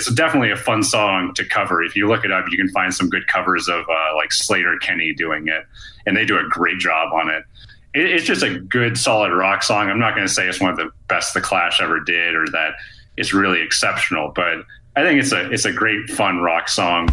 It's 0.00 0.10
definitely 0.10 0.50
a 0.50 0.56
fun 0.56 0.82
song 0.82 1.34
to 1.34 1.44
cover. 1.44 1.82
If 1.82 1.94
you 1.94 2.08
look 2.08 2.24
it 2.24 2.32
up, 2.32 2.46
you 2.50 2.56
can 2.56 2.70
find 2.70 2.94
some 2.94 3.10
good 3.10 3.26
covers 3.26 3.68
of 3.68 3.80
uh, 3.80 4.16
like 4.16 4.30
Sleater-Kinney 4.30 5.12
doing 5.12 5.46
it, 5.46 5.66
and 6.06 6.16
they 6.16 6.24
do 6.24 6.38
a 6.38 6.48
great 6.48 6.78
job 6.78 7.12
on 7.12 7.28
it. 7.28 7.44
it 7.92 8.10
it's 8.10 8.24
just 8.24 8.42
a 8.42 8.58
good, 8.60 8.96
solid 8.96 9.30
rock 9.30 9.62
song. 9.62 9.90
I'm 9.90 9.98
not 9.98 10.14
going 10.14 10.26
to 10.26 10.32
say 10.32 10.48
it's 10.48 10.58
one 10.58 10.70
of 10.70 10.78
the 10.78 10.90
best 11.06 11.34
the 11.34 11.42
Clash 11.42 11.82
ever 11.82 12.00
did, 12.00 12.34
or 12.34 12.46
that 12.46 12.76
it's 13.18 13.34
really 13.34 13.60
exceptional, 13.60 14.32
but 14.34 14.64
I 14.96 15.02
think 15.02 15.20
it's 15.20 15.32
a 15.32 15.50
it's 15.50 15.66
a 15.66 15.72
great, 15.72 16.08
fun 16.08 16.38
rock 16.38 16.70
song. 16.70 17.10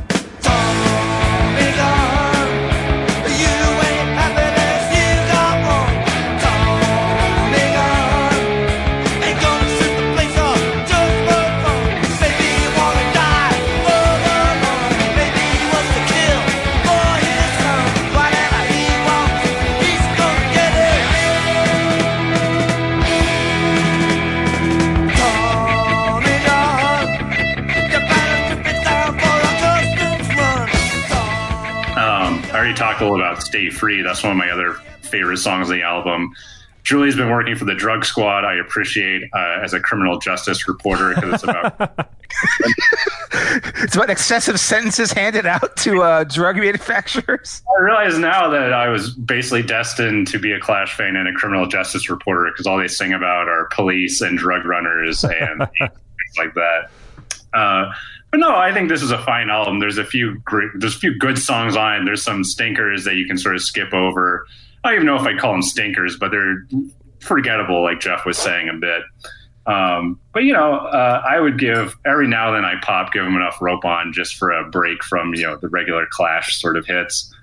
Talked 33.48 33.64
a 33.64 33.70
little 33.70 33.70
about 33.70 33.70
"Stay 33.70 33.70
Free." 33.70 34.02
That's 34.02 34.24
one 34.24 34.32
of 34.32 34.38
my 34.38 34.50
other 34.50 34.74
favorite 35.02 35.38
songs 35.38 35.70
on 35.70 35.78
the 35.78 35.84
album. 35.84 36.34
Julie's 36.84 37.18
been 37.18 37.30
working 37.30 37.56
for 37.56 37.66
the 37.66 37.76
Drug 37.76 38.06
Squad. 38.06 38.46
I 38.46 38.56
appreciate 38.56 39.24
uh, 39.34 39.60
as 39.62 39.74
a 39.74 39.80
criminal 39.80 40.20
justice 40.20 40.70
reporter 40.70 41.14
because 41.14 41.34
it's 41.34 41.44
about 41.44 42.10
It's 43.84 43.96
about 43.96 44.10
excessive 44.10 44.60
sentences 44.60 45.12
handed 45.12 45.46
out 45.46 45.76
to 45.78 46.02
uh, 46.02 46.24
drug 46.24 46.58
manufacturers. 46.58 47.62
I 47.78 47.82
realize 47.82 48.18
now 48.18 48.50
that 48.50 48.74
I 48.74 48.90
was 48.90 49.12
basically 49.14 49.64
destined 49.64 50.28
to 50.28 50.40
be 50.40 50.52
a 50.52 50.60
Clash 50.60 50.96
fan 50.96 51.16
and 51.16 51.28
a 51.28 51.34
criminal 51.34 51.68
justice 51.68 52.10
reporter 52.10 52.50
because 52.52 52.66
all 52.68 52.78
they 52.78 52.88
sing 52.88 53.14
about 53.14 53.48
are 53.48 53.66
police 53.74 54.22
and 54.22 54.38
drug 54.38 54.66
runners 54.66 55.24
and 55.24 55.68
things 55.80 56.38
like 56.38 56.54
that. 56.54 56.90
Uh, 57.54 57.92
but 58.32 58.40
no, 58.40 58.56
I 58.56 58.74
think 58.74 58.90
this 58.90 59.02
is 59.02 59.12
a 59.12 59.24
fine 59.24 59.50
album. 59.50 59.80
There's 59.80 59.98
a 59.98 60.06
few 60.06 60.40
great, 60.40 60.70
there's 60.76 60.96
a 60.96 61.00
few 61.00 61.18
good 61.18 61.38
songs 61.38 61.76
on 61.76 62.02
it. 62.02 62.06
There's 62.06 62.24
some 62.24 62.44
stinkers 62.44 63.04
that 63.06 63.16
you 63.16 63.26
can 63.26 63.38
sort 63.38 63.56
of 63.56 63.62
skip 63.62 63.94
over. 63.94 64.46
I 64.84 64.90
don't 64.90 64.96
even 64.96 65.06
know 65.06 65.16
if 65.16 65.24
I 65.24 65.38
call 65.38 65.54
them 65.54 65.62
stinkers, 65.62 66.18
but 66.18 66.32
they're 66.32 66.66
forgettable, 67.20 67.84
like 67.84 68.00
Jeff 68.00 68.26
was 68.26 68.38
saying 68.38 68.70
a 68.70 68.74
bit. 68.74 69.04
Um, 69.66 70.20
but 70.34 70.44
you 70.44 70.54
know, 70.54 70.76
uh, 70.76 71.22
I 71.28 71.40
would 71.40 71.60
give 71.60 71.96
every 72.06 72.28
now 72.28 72.54
and 72.54 72.64
then 72.64 72.66
I 72.66 72.80
pop, 72.82 73.12
give 73.12 73.26
them 73.26 73.36
enough 73.36 73.62
rope 73.62 73.84
on 73.84 74.14
just 74.14 74.36
for 74.36 74.52
a 74.52 74.70
break 74.70 75.04
from 75.04 75.34
you 75.34 75.44
know 75.44 75.58
the 75.58 75.68
regular 75.68 76.06
Clash 76.10 76.60
sort 76.60 76.78
of 76.78 76.86
hits. 76.86 77.34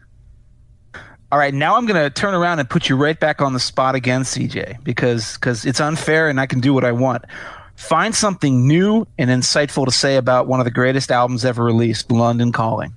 All 1.31 1.39
right, 1.39 1.53
now 1.53 1.77
I'm 1.77 1.85
going 1.85 2.01
to 2.01 2.11
turn 2.11 2.33
around 2.33 2.61
and 2.61 2.71
put 2.71 2.89
you 2.89 2.97
right 2.97 3.19
back 3.19 3.43
on 3.43 3.55
the 3.55 3.61
spot 3.61 3.95
again, 3.95 4.23
CJ, 4.23 4.83
because 4.85 5.35
because 5.35 5.67
it's 5.67 5.81
unfair 5.81 6.29
and 6.29 6.41
I 6.41 6.47
can 6.47 6.61
do 6.61 6.73
what 6.73 6.85
I 6.85 6.93
want. 6.93 7.25
Find 7.77 8.15
something 8.15 8.67
new 8.67 9.07
and 9.19 9.31
insightful 9.31 9.85
to 9.85 9.91
say 9.91 10.17
about 10.17 10.47
one 10.47 10.61
of 10.61 10.65
the 10.65 10.71
greatest 10.71 11.11
albums 11.11 11.45
ever 11.45 11.65
released, 11.65 12.11
London 12.11 12.53
Calling. 12.53 12.95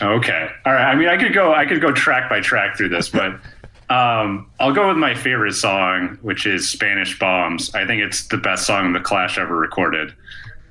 Okay. 0.00 0.48
All 0.64 0.72
right. 0.72 0.84
I 0.84 0.94
mean, 0.94 1.08
I 1.08 1.16
could 1.16 1.32
go. 1.32 1.54
I 1.54 1.66
could 1.66 1.80
go 1.80 1.92
track 1.92 2.28
by 2.28 2.40
track 2.40 2.76
through 2.76 2.90
this, 2.90 3.08
but 3.08 3.32
um, 3.90 4.50
I'll 4.60 4.72
go 4.72 4.88
with 4.88 4.96
my 4.96 5.14
favorite 5.14 5.54
song, 5.54 6.18
which 6.22 6.46
is 6.46 6.68
"Spanish 6.68 7.18
Bombs." 7.18 7.74
I 7.74 7.86
think 7.86 8.02
it's 8.02 8.26
the 8.28 8.36
best 8.36 8.66
song 8.66 8.92
the 8.92 9.00
Clash 9.00 9.38
ever 9.38 9.56
recorded. 9.56 10.14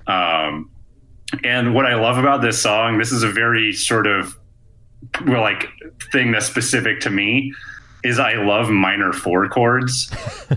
Um, 0.07 0.69
and 1.43 1.73
what 1.73 1.85
I 1.85 1.95
love 1.95 2.17
about 2.17 2.41
this 2.41 2.61
song, 2.61 2.97
this 2.97 3.11
is 3.11 3.23
a 3.23 3.29
very 3.29 3.73
sort 3.73 4.07
of 4.07 4.37
well, 5.25 5.41
like 5.41 5.69
thing 6.11 6.31
that's 6.31 6.45
specific 6.45 6.99
to 7.01 7.09
me. 7.09 7.53
Is 8.03 8.19
I 8.19 8.33
love 8.33 8.69
minor 8.69 9.11
four 9.11 9.49
chords. 9.49 10.11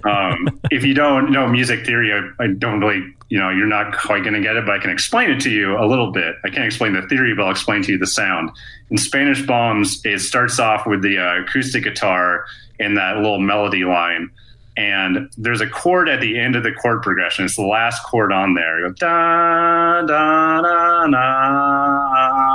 Um, 0.04 0.60
if 0.70 0.84
you 0.84 0.94
don't 0.94 1.32
know 1.32 1.48
music 1.48 1.86
theory, 1.86 2.12
I, 2.12 2.44
I 2.44 2.48
don't 2.48 2.80
really, 2.80 3.02
you 3.28 3.38
know, 3.38 3.50
you're 3.50 3.66
not 3.66 3.96
quite 3.96 4.22
going 4.22 4.34
to 4.34 4.40
get 4.40 4.56
it, 4.56 4.66
but 4.66 4.74
I 4.76 4.78
can 4.78 4.90
explain 4.90 5.30
it 5.30 5.40
to 5.40 5.50
you 5.50 5.78
a 5.78 5.86
little 5.86 6.12
bit. 6.12 6.36
I 6.44 6.50
can't 6.50 6.66
explain 6.66 6.92
the 6.92 7.02
theory, 7.08 7.34
but 7.34 7.44
I'll 7.44 7.50
explain 7.50 7.82
to 7.84 7.92
you 7.92 7.98
the 7.98 8.06
sound. 8.06 8.50
In 8.90 8.98
Spanish 8.98 9.44
Bombs, 9.46 10.00
it 10.04 10.20
starts 10.20 10.58
off 10.58 10.86
with 10.86 11.02
the 11.02 11.18
uh, 11.18 11.42
acoustic 11.42 11.84
guitar 11.84 12.44
in 12.78 12.94
that 12.94 13.16
little 13.16 13.40
melody 13.40 13.84
line. 13.84 14.30
And 14.76 15.30
there's 15.36 15.60
a 15.60 15.68
chord 15.68 16.08
at 16.08 16.20
the 16.20 16.38
end 16.38 16.56
of 16.56 16.62
the 16.62 16.72
chord 16.72 17.02
progression. 17.02 17.44
It's 17.44 17.56
the 17.56 17.62
last 17.62 18.02
chord 18.04 18.32
on 18.32 18.54
there. 18.54 18.80
You 18.80 18.88
go, 18.88 18.94
da, 18.94 20.02
da, 20.02 20.62
da, 20.62 21.06
da. 21.06 22.49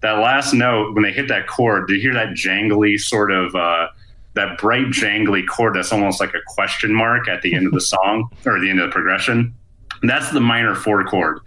That 0.00 0.12
last 0.18 0.52
note, 0.54 0.94
when 0.94 1.02
they 1.02 1.12
hit 1.12 1.28
that 1.28 1.46
chord, 1.48 1.88
do 1.88 1.94
you 1.94 2.00
hear 2.00 2.14
that 2.14 2.28
jangly 2.28 2.98
sort 3.00 3.30
of, 3.32 3.54
uh, 3.54 3.88
that 4.34 4.58
bright 4.58 4.86
jangly 4.86 5.46
chord 5.48 5.74
that's 5.74 5.92
almost 5.92 6.20
like 6.20 6.34
a 6.34 6.40
question 6.46 6.94
mark 6.94 7.28
at 7.28 7.42
the 7.42 7.54
end 7.54 7.66
of 7.66 7.72
the 7.72 7.80
song 7.94 8.30
or 8.46 8.60
the 8.60 8.70
end 8.70 8.80
of 8.80 8.88
the 8.88 8.92
progression? 8.92 9.52
And 10.00 10.08
that's 10.08 10.30
the 10.30 10.40
minor 10.40 10.74
four 10.76 11.04
chord. 11.04 11.40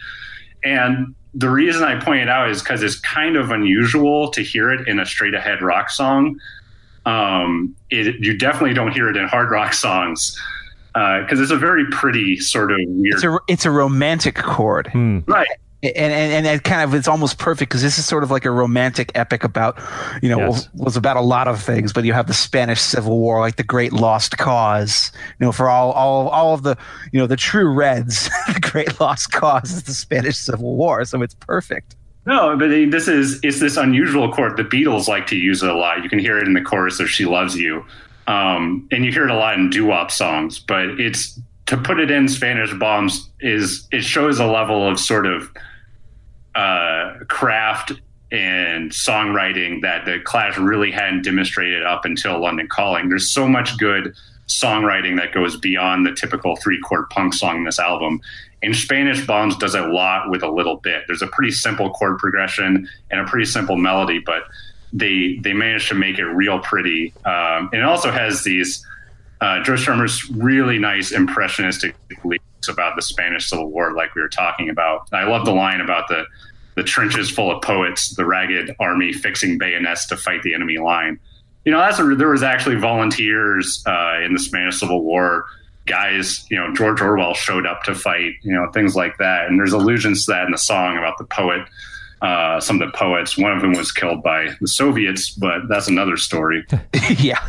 And 0.63 1.15
the 1.33 1.49
reason 1.49 1.83
I 1.83 1.97
point 2.03 2.21
it 2.23 2.29
out 2.29 2.49
is 2.49 2.61
because 2.61 2.83
it's 2.83 2.99
kind 2.99 3.37
of 3.37 3.51
unusual 3.51 4.29
to 4.31 4.41
hear 4.41 4.69
it 4.71 4.87
in 4.87 4.99
a 4.99 5.05
straight 5.05 5.33
ahead 5.33 5.61
rock 5.61 5.89
song. 5.89 6.37
Um, 7.05 7.75
it, 7.89 8.15
you 8.19 8.37
definitely 8.37 8.73
don't 8.73 8.91
hear 8.91 9.09
it 9.09 9.15
in 9.17 9.27
hard 9.27 9.49
rock 9.49 9.73
songs 9.73 10.37
because 10.93 11.39
uh, 11.39 11.41
it's 11.43 11.51
a 11.51 11.57
very 11.57 11.85
pretty 11.85 12.37
sort 12.37 12.71
of 12.71 12.77
weird. 12.85 13.13
It's 13.15 13.23
a 13.23 13.39
it's 13.47 13.65
a 13.65 13.71
romantic 13.71 14.35
chord, 14.35 14.87
Hmm. 14.87 15.19
right. 15.25 15.47
And 15.83 15.95
and 16.13 16.33
and 16.33 16.47
it 16.47 16.63
kind 16.63 16.81
of 16.81 16.93
it's 16.93 17.07
almost 17.07 17.39
perfect 17.39 17.69
because 17.69 17.81
this 17.81 17.97
is 17.97 18.05
sort 18.05 18.23
of 18.23 18.29
like 18.29 18.45
a 18.45 18.51
romantic 18.51 19.11
epic 19.15 19.43
about 19.43 19.79
you 20.21 20.29
know 20.29 20.37
Yes. 20.39 20.49
was, 20.49 20.69
was 20.73 20.97
about 20.97 21.17
a 21.17 21.21
lot 21.21 21.47
of 21.47 21.61
things, 21.61 21.91
but 21.91 22.03
you 22.03 22.13
have 22.13 22.27
the 22.27 22.33
Spanish 22.33 22.81
Civil 22.81 23.17
War, 23.19 23.39
like 23.39 23.55
the 23.55 23.63
Great 23.63 23.91
Lost 23.93 24.37
Cause. 24.37 25.11
You 25.39 25.45
know, 25.47 25.51
for 25.51 25.69
all 25.69 25.91
all 25.93 26.29
all 26.29 26.53
of 26.53 26.63
the 26.63 26.77
you 27.11 27.19
know 27.19 27.27
the 27.27 27.35
true 27.35 27.71
Reds, 27.73 28.29
the 28.53 28.59
Great 28.59 28.99
Lost 28.99 29.31
Cause 29.31 29.71
is 29.71 29.83
the 29.83 29.93
Spanish 29.93 30.37
Civil 30.37 30.75
War, 30.75 31.03
so 31.05 31.21
it's 31.21 31.33
perfect. 31.35 31.95
No, 32.27 32.55
but 32.55 32.67
this 32.67 33.07
is 33.07 33.39
it's 33.41 33.59
this 33.59 33.77
unusual 33.77 34.31
chord. 34.31 34.57
The 34.57 34.63
Beatles 34.63 35.07
like 35.07 35.25
to 35.27 35.35
use 35.35 35.63
it 35.63 35.69
a 35.69 35.75
lot. 35.75 36.03
You 36.03 36.09
can 36.09 36.19
hear 36.19 36.37
it 36.37 36.45
in 36.45 36.53
the 36.53 36.61
chorus 36.61 36.99
of 36.99 37.09
"She 37.09 37.25
Loves 37.25 37.55
You," 37.55 37.83
um, 38.27 38.87
and 38.91 39.03
you 39.03 39.11
hear 39.11 39.25
it 39.25 39.31
a 39.31 39.35
lot 39.35 39.55
in 39.55 39.71
doo-wop 39.71 40.11
songs. 40.11 40.59
But 40.59 40.99
it's 40.99 41.39
to 41.65 41.77
put 41.77 41.99
it 41.99 42.11
in 42.11 42.27
Spanish 42.27 42.71
bombs 42.75 43.29
is 43.39 43.87
it 43.91 44.03
shows 44.03 44.39
a 44.39 44.45
level 44.45 44.87
of 44.87 44.99
sort 44.99 45.25
of 45.25 45.49
uh, 46.55 47.15
craft 47.27 47.93
and 48.31 48.91
songwriting 48.91 49.81
that 49.81 50.05
the 50.05 50.19
Clash 50.23 50.57
really 50.57 50.91
hadn't 50.91 51.23
demonstrated 51.23 51.83
up 51.83 52.05
until 52.05 52.39
London 52.39 52.67
Calling. 52.67 53.09
There's 53.09 53.31
so 53.31 53.47
much 53.47 53.77
good 53.77 54.15
songwriting 54.47 55.17
that 55.17 55.33
goes 55.33 55.57
beyond 55.57 56.05
the 56.05 56.13
typical 56.13 56.55
three 56.57 56.79
chord 56.81 57.09
punk 57.09 57.33
song 57.33 57.57
in 57.57 57.63
this 57.65 57.79
album. 57.79 58.21
And 58.63 58.75
Spanish 58.75 59.25
Bombs 59.25 59.57
does 59.57 59.75
a 59.75 59.81
lot 59.87 60.29
with 60.29 60.43
a 60.43 60.49
little 60.49 60.77
bit. 60.77 61.03
There's 61.07 61.21
a 61.21 61.27
pretty 61.27 61.51
simple 61.51 61.89
chord 61.91 62.19
progression 62.19 62.87
and 63.09 63.19
a 63.19 63.25
pretty 63.25 63.45
simple 63.45 63.75
melody, 63.75 64.19
but 64.19 64.43
they 64.93 65.39
they 65.41 65.53
managed 65.53 65.87
to 65.89 65.95
make 65.95 66.19
it 66.19 66.25
real 66.25 66.59
pretty. 66.59 67.13
Um, 67.25 67.69
and 67.71 67.75
it 67.75 67.83
also 67.83 68.11
has 68.11 68.43
these 68.43 68.85
uh, 69.39 69.63
Joe 69.63 69.73
Strummer's 69.73 70.29
really 70.29 70.77
nice 70.77 71.11
impressionistic 71.11 71.95
about 72.67 72.95
the 72.95 73.01
Spanish 73.01 73.49
Civil 73.49 73.69
War, 73.69 73.93
like 73.93 74.15
we 74.15 74.21
were 74.21 74.29
talking 74.29 74.69
about. 74.69 75.07
I 75.11 75.25
love 75.25 75.45
the 75.45 75.53
line 75.53 75.81
about 75.81 76.07
the 76.07 76.25
the 76.75 76.83
trenches 76.83 77.29
full 77.29 77.51
of 77.51 77.61
poets, 77.61 78.15
the 78.15 78.25
ragged 78.25 78.73
army 78.79 79.11
fixing 79.11 79.57
bayonets 79.57 80.07
to 80.07 80.15
fight 80.15 80.41
the 80.43 80.53
enemy 80.53 80.77
line. 80.77 81.19
You 81.65 81.71
know, 81.71 81.79
that's 81.79 81.99
a, 81.99 82.15
there 82.15 82.29
was 82.29 82.43
actually 82.43 82.77
volunteers 82.77 83.83
uh, 83.85 84.21
in 84.23 84.33
the 84.33 84.39
Spanish 84.39 84.79
Civil 84.79 85.03
War. 85.03 85.45
Guys, 85.85 86.45
you 86.49 86.57
know, 86.57 86.73
George 86.73 87.01
Orwell 87.01 87.33
showed 87.33 87.65
up 87.65 87.83
to 87.83 87.93
fight, 87.93 88.33
you 88.41 88.53
know, 88.53 88.71
things 88.71 88.95
like 88.95 89.17
that. 89.17 89.47
And 89.47 89.59
there's 89.59 89.73
allusions 89.73 90.25
to 90.25 90.31
that 90.31 90.45
in 90.45 90.51
the 90.51 90.57
song 90.57 90.97
about 90.97 91.17
the 91.17 91.25
poet 91.25 91.67
uh, 92.21 92.59
some 92.59 92.81
of 92.81 92.91
the 92.91 92.97
poets. 92.97 93.37
One 93.37 93.51
of 93.51 93.61
them 93.61 93.73
was 93.73 93.91
killed 93.91 94.21
by 94.23 94.49
the 94.59 94.67
Soviets, 94.67 95.31
but 95.31 95.67
that's 95.67 95.87
another 95.87 96.17
story. 96.17 96.65
yeah. 97.17 97.43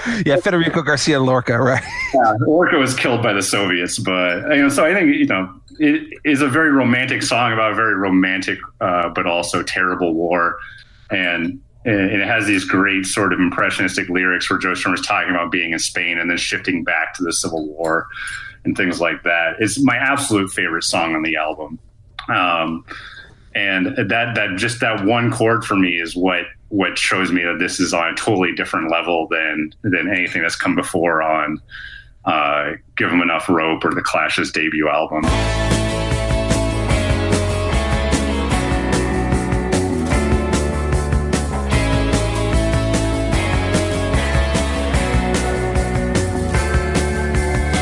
yeah, 0.26 0.36
Federico 0.36 0.82
Garcia 0.82 1.20
Lorca, 1.20 1.58
right? 1.58 1.82
yeah, 2.14 2.34
Lorca 2.40 2.76
was 2.76 2.94
killed 2.94 3.22
by 3.22 3.32
the 3.32 3.42
Soviets, 3.42 3.98
but 3.98 4.42
you 4.54 4.62
know, 4.62 4.68
so 4.68 4.84
I 4.84 4.94
think 4.94 5.14
you 5.14 5.26
know 5.26 5.52
it 5.78 6.18
is 6.24 6.42
a 6.42 6.48
very 6.48 6.70
romantic 6.70 7.22
song 7.22 7.52
about 7.52 7.72
a 7.72 7.74
very 7.74 7.94
romantic 7.94 8.58
uh, 8.80 9.08
but 9.10 9.26
also 9.26 9.62
terrible 9.62 10.14
war, 10.14 10.58
and 11.10 11.60
and 11.84 12.22
it 12.22 12.26
has 12.26 12.46
these 12.46 12.64
great 12.64 13.06
sort 13.06 13.32
of 13.32 13.40
impressionistic 13.40 14.08
lyrics 14.08 14.48
where 14.48 14.58
Joe 14.58 14.72
Strummer's 14.72 15.04
talking 15.04 15.30
about 15.30 15.50
being 15.50 15.72
in 15.72 15.78
Spain 15.78 16.18
and 16.18 16.30
then 16.30 16.36
shifting 16.36 16.84
back 16.84 17.14
to 17.14 17.24
the 17.24 17.32
Civil 17.32 17.66
War 17.68 18.06
and 18.64 18.76
things 18.76 19.00
like 19.00 19.24
that. 19.24 19.56
It's 19.58 19.82
my 19.82 19.96
absolute 19.96 20.52
favorite 20.52 20.84
song 20.84 21.16
on 21.16 21.22
the 21.22 21.36
album. 21.36 21.80
Um, 22.28 22.84
and 23.54 23.94
that 23.96 24.34
that 24.34 24.56
just 24.56 24.80
that 24.80 25.04
one 25.04 25.30
chord 25.30 25.64
for 25.64 25.76
me 25.76 26.00
is 26.00 26.16
what 26.16 26.44
what 26.68 26.96
shows 26.96 27.30
me 27.30 27.42
that 27.42 27.58
this 27.58 27.78
is 27.80 27.92
on 27.92 28.12
a 28.12 28.16
totally 28.16 28.54
different 28.54 28.90
level 28.90 29.28
than 29.28 29.74
than 29.82 30.08
anything 30.08 30.42
that's 30.42 30.56
come 30.56 30.74
before 30.74 31.22
on 31.22 31.60
uh, 32.24 32.72
"Give 32.96 33.10
Them 33.10 33.20
Enough 33.20 33.48
Rope" 33.48 33.84
or 33.84 33.94
the 33.94 34.02
Clash's 34.02 34.52
debut 34.52 34.88
album. 34.88 35.22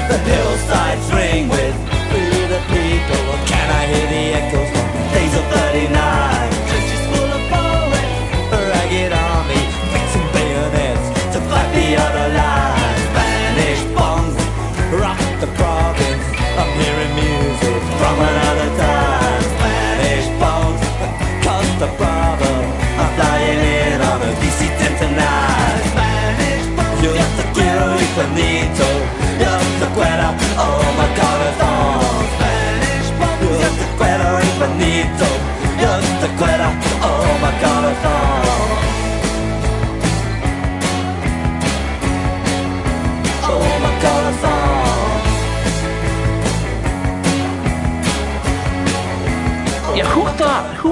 The 0.08 0.18
hillsides 0.18 1.12
ring 1.12 1.48
with 1.48 1.59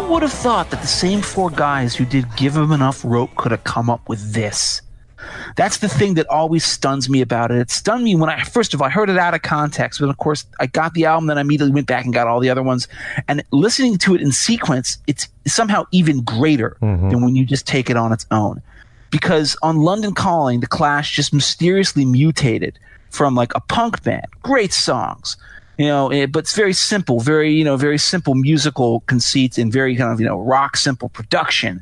would 0.09 0.23
have 0.23 0.33
thought 0.33 0.71
that 0.71 0.81
the 0.81 0.87
same 0.87 1.21
four 1.21 1.51
guys 1.51 1.95
who 1.95 2.07
did 2.07 2.25
Give 2.35 2.57
'Em 2.57 2.73
Enough 2.73 3.05
Rope 3.05 3.35
could 3.37 3.51
have 3.51 3.65
come 3.65 3.91
up 3.91 4.09
with 4.09 4.33
this? 4.33 4.81
That's 5.57 5.79
the 5.79 5.89
thing 5.89 6.15
that 6.15 6.27
always 6.29 6.65
stuns 6.65 7.11
me 7.11 7.21
about 7.21 7.51
it. 7.51 7.59
It 7.59 7.71
stunned 7.71 8.05
me 8.05 8.15
when 8.15 8.31
I, 8.31 8.43
first 8.45 8.73
of 8.73 8.81
all, 8.81 8.87
I 8.87 8.91
heard 8.91 9.11
it 9.11 9.19
out 9.19 9.35
of 9.35 9.43
context, 9.43 10.01
but 10.01 10.09
of 10.09 10.17
course, 10.17 10.47
I 10.61 10.67
got 10.67 10.95
the 10.95 11.05
album, 11.05 11.27
then 11.27 11.37
I 11.37 11.43
immediately 11.43 11.75
went 11.75 11.87
back 11.87 12.05
and 12.05 12.15
got 12.15 12.27
all 12.27 12.41
the 12.41 12.49
other 12.49 12.63
ones. 12.63 12.89
And 13.27 13.43
listening 13.51 13.99
to 13.99 14.15
it 14.15 14.23
in 14.23 14.33
sequence, 14.33 14.97
it's 15.07 15.29
somehow 15.47 15.85
even 15.93 16.23
greater 16.23 16.79
mm-hmm. 16.81 17.11
than 17.11 17.23
when 17.23 17.37
you 17.37 17.45
just 17.45 17.67
take 17.67 17.91
it 17.91 17.97
on 17.97 18.13
its 18.13 18.25
own. 18.31 18.63
Because 19.11 19.57
on 19.63 19.77
London 19.77 20.15
Calling, 20.15 20.61
The 20.61 20.67
Clash 20.67 21.15
just 21.15 21.35
mysteriously 21.35 22.07
mutated 22.07 22.79
from 23.11 23.35
like 23.35 23.53
a 23.55 23.61
punk 23.61 24.03
band, 24.03 24.27
great 24.43 24.73
songs, 24.73 25.37
you 25.79 25.87
know, 25.87 26.11
eh, 26.11 26.27
but 26.27 26.41
it's 26.41 26.55
very 26.55 26.73
simple, 26.73 27.21
very, 27.21 27.53
you 27.53 27.65
know, 27.65 27.77
very 27.77 27.99
simple 27.99 28.35
musical 28.35 29.01
conceits 29.03 29.59
and 29.59 29.73
very 29.73 29.95
kind 29.95 30.13
of, 30.13 30.21
you 30.21 30.27
know, 30.27 30.39
rock 30.41 30.77
simple 30.77 31.09
production 31.09 31.81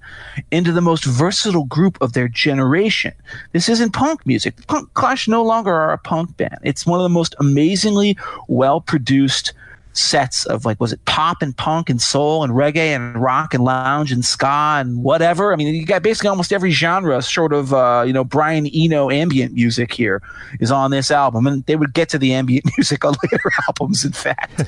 into 0.51 0.70
the 0.70 0.82
most 0.82 1.05
versatile 1.05 1.64
group 1.64 1.97
of 2.02 2.12
their 2.12 2.28
generation. 2.28 3.14
This 3.52 3.70
isn't 3.70 3.94
punk 3.94 4.27
music. 4.27 4.55
Punk 4.66 4.93
Clash 4.93 5.27
no 5.28 5.43
longer 5.43 5.73
are 5.73 5.93
a 5.93 5.98
punk 5.98 6.36
band. 6.36 6.59
It's 6.62 6.85
one 6.85 7.01
of 7.01 7.05
the 7.05 7.09
most 7.09 7.35
amazingly 7.40 8.18
well 8.48 8.82
produced 8.82 9.55
sets 9.97 10.44
of 10.47 10.64
like 10.64 10.81
was 10.81 10.93
it 10.93 11.05
pop 11.05 11.43
and 11.43 11.56
punk 11.56 11.89
and 11.90 12.01
soul 12.01 12.44
and 12.44 12.52
reggae 12.52 12.94
and 12.94 13.20
rock 13.20 13.55
and 13.55 13.64
lounge 13.64 14.12
and 14.12 14.24
ska 14.24 14.77
and 14.78 15.02
whatever. 15.02 15.52
I 15.52 15.56
mean, 15.56 15.74
you 15.74 15.86
got 15.86 16.02
basically 16.02 16.28
almost 16.28 16.52
every 16.52 16.70
genre, 16.70 17.20
sort 17.23 17.52
of 17.52 17.73
uh, 17.73 18.05
you 18.06 18.12
know 18.12 18.24
Brian 18.24 18.66
Eno 18.66 19.10
ambient 19.10 19.55
music 19.55 19.93
here 19.93 20.23
is 20.60 20.70
on 20.70 20.90
this 20.90 21.10
album, 21.10 21.47
and 21.47 21.64
they 21.66 21.77
would 21.77 21.94
get 21.94 22.09
to 22.10 22.18
the 22.18 22.32
ambient 22.32 22.64
music 22.77 23.05
on 23.05 23.14
later 23.23 23.51
albums, 23.68 24.05
in 24.05 24.12
fact. 24.12 24.64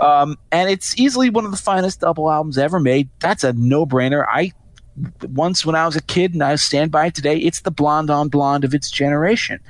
um, 0.00 0.36
and 0.52 0.70
it's 0.70 0.98
easily 0.98 1.30
one 1.30 1.44
of 1.44 1.50
the 1.50 1.56
finest 1.56 2.00
double 2.00 2.30
albums 2.30 2.58
ever 2.58 2.80
made. 2.80 3.08
That's 3.20 3.44
a 3.44 3.52
no 3.52 3.86
brainer. 3.86 4.24
I 4.28 4.52
once 5.28 5.64
when 5.64 5.74
I 5.74 5.86
was 5.86 5.96
a 5.96 6.02
kid, 6.02 6.34
and 6.34 6.42
I 6.42 6.54
stand 6.56 6.90
by 6.90 7.06
it 7.06 7.14
today. 7.14 7.36
It's 7.36 7.60
the 7.60 7.70
blonde 7.70 8.10
on 8.10 8.28
blonde 8.28 8.64
of 8.64 8.74
its 8.74 8.90
generation. 8.90 9.60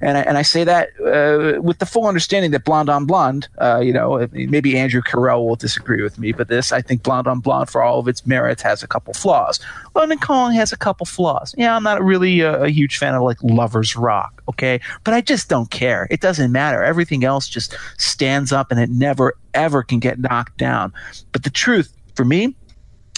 And 0.00 0.18
I, 0.18 0.20
and 0.22 0.38
I 0.38 0.42
say 0.42 0.64
that 0.64 0.88
uh, 1.00 1.60
with 1.60 1.78
the 1.78 1.86
full 1.86 2.06
understanding 2.06 2.50
that 2.52 2.64
Blonde 2.64 2.88
on 2.88 3.04
Blonde, 3.06 3.48
uh, 3.60 3.80
you 3.82 3.92
know, 3.92 4.28
maybe 4.32 4.76
Andrew 4.76 5.02
Carell 5.02 5.46
will 5.46 5.56
disagree 5.56 6.02
with 6.02 6.18
me, 6.18 6.32
but 6.32 6.48
this, 6.48 6.72
I 6.72 6.82
think 6.82 7.02
Blonde 7.02 7.26
on 7.26 7.40
Blonde, 7.40 7.68
for 7.68 7.82
all 7.82 7.98
of 7.98 8.08
its 8.08 8.26
merits, 8.26 8.62
has 8.62 8.82
a 8.82 8.86
couple 8.86 9.14
flaws. 9.14 9.60
London 9.94 10.18
Calling 10.18 10.54
has 10.54 10.72
a 10.72 10.76
couple 10.76 11.06
flaws. 11.06 11.54
Yeah, 11.58 11.74
I'm 11.74 11.82
not 11.82 12.02
really 12.02 12.40
a, 12.40 12.64
a 12.64 12.68
huge 12.68 12.98
fan 12.98 13.14
of 13.14 13.22
like 13.22 13.42
Lovers 13.42 13.96
Rock, 13.96 14.42
okay? 14.48 14.80
But 15.04 15.14
I 15.14 15.20
just 15.20 15.48
don't 15.48 15.70
care. 15.70 16.06
It 16.10 16.20
doesn't 16.20 16.52
matter. 16.52 16.82
Everything 16.82 17.24
else 17.24 17.48
just 17.48 17.76
stands 17.96 18.52
up 18.52 18.70
and 18.70 18.80
it 18.80 18.90
never, 18.90 19.34
ever 19.54 19.82
can 19.82 19.98
get 19.98 20.18
knocked 20.18 20.56
down. 20.56 20.92
But 21.32 21.44
the 21.44 21.50
truth, 21.50 21.92
for 22.14 22.24
me, 22.24 22.54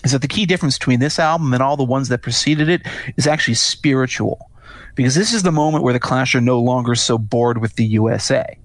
is 0.05 0.13
that 0.13 0.23
the 0.23 0.29
key 0.29 0.47
difference 0.47 0.79
between 0.79 1.01
this 1.01 1.19
album 1.19 1.53
and 1.53 1.63
all 1.63 1.77
the 1.77 1.85
ones 1.85 2.09
that 2.09 2.23
preceded 2.23 2.69
it 2.69 2.83
is 3.17 3.27
actually 3.27 3.55
spiritual 3.55 4.50
because 4.95 5.15
this 5.15 5.33
is 5.33 5.43
the 5.43 5.53
moment 5.53 5.85
where 5.85 5.93
the 5.93 6.01
Clash 6.01 6.35
are 6.35 6.41
no 6.41 6.61
longer 6.61 6.95
so 6.95 7.19
bored 7.19 7.59
with 7.59 7.77
the 7.77 7.85
USA. 7.85 8.59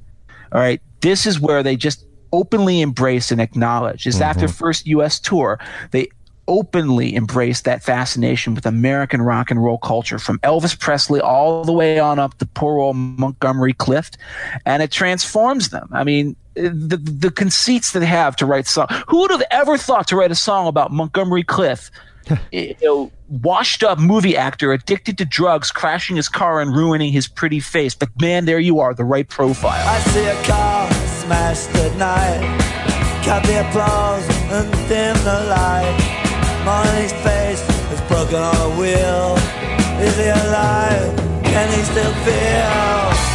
All 0.51 0.61
right, 0.61 0.81
this 1.01 1.25
is 1.25 1.39
where 1.39 1.63
they 1.63 1.75
just 1.75 2.05
openly 2.31 2.81
embrace 2.81 3.31
and 3.31 3.41
acknowledge. 3.41 4.05
Is 4.07 4.21
after 4.21 4.45
mm-hmm. 4.45 4.53
first 4.53 4.87
U.S. 4.87 5.19
tour, 5.19 5.59
they 5.91 6.09
openly 6.47 7.15
embrace 7.15 7.61
that 7.61 7.83
fascination 7.83 8.53
with 8.53 8.65
American 8.65 9.21
rock 9.21 9.49
and 9.49 9.63
roll 9.63 9.77
culture 9.77 10.19
from 10.19 10.37
Elvis 10.39 10.79
Presley 10.79 11.19
all 11.19 11.63
the 11.63 11.71
way 11.71 11.99
on 11.99 12.19
up 12.19 12.37
to 12.37 12.45
poor 12.45 12.79
old 12.79 12.95
Montgomery 12.95 13.73
Clift, 13.73 14.17
and 14.65 14.83
it 14.83 14.91
transforms 14.91 15.69
them. 15.69 15.89
I 15.91 16.03
mean, 16.03 16.35
the 16.53 16.97
the 16.97 17.31
conceits 17.31 17.91
that 17.91 17.99
they 17.99 18.05
have 18.05 18.35
to 18.37 18.45
write 18.45 18.67
song. 18.67 18.87
Who 19.07 19.21
would 19.21 19.31
have 19.31 19.43
ever 19.51 19.77
thought 19.77 20.07
to 20.09 20.15
write 20.15 20.31
a 20.31 20.35
song 20.35 20.67
about 20.67 20.91
Montgomery 20.91 21.43
Clift? 21.43 21.91
you 22.51 22.75
know, 22.81 23.11
washed 23.29 23.83
up 23.83 23.99
movie 23.99 24.37
actor 24.37 24.71
addicted 24.73 25.17
to 25.17 25.25
drugs, 25.25 25.71
crashing 25.71 26.15
his 26.15 26.29
car 26.29 26.61
and 26.61 26.75
ruining 26.75 27.11
his 27.11 27.27
pretty 27.27 27.59
face. 27.59 27.95
But 27.95 28.09
man, 28.21 28.45
there 28.45 28.59
you 28.59 28.79
are, 28.79 28.93
the 28.93 29.03
right 29.03 29.27
profile. 29.27 29.87
I 29.87 29.99
see 29.99 30.25
a 30.25 30.43
car 30.43 30.91
smashed 31.25 31.69
at 31.75 31.97
night 31.97 32.65
Cut 33.25 33.43
the 33.43 33.67
applause 33.67 34.23
and 34.53 34.71
dim 34.87 35.17
the 35.23 35.47
light 35.49 35.97
Monty's 36.63 37.11
face 37.25 37.61
is 37.91 38.01
broken 38.01 38.35
on 38.35 38.55
a 38.55 38.79
wheel 38.79 39.35
Is 40.05 40.15
he 40.15 40.27
alive? 40.27 41.17
Can 41.43 41.67
he 41.73 41.83
still 41.83 42.13
feel? 42.23 43.34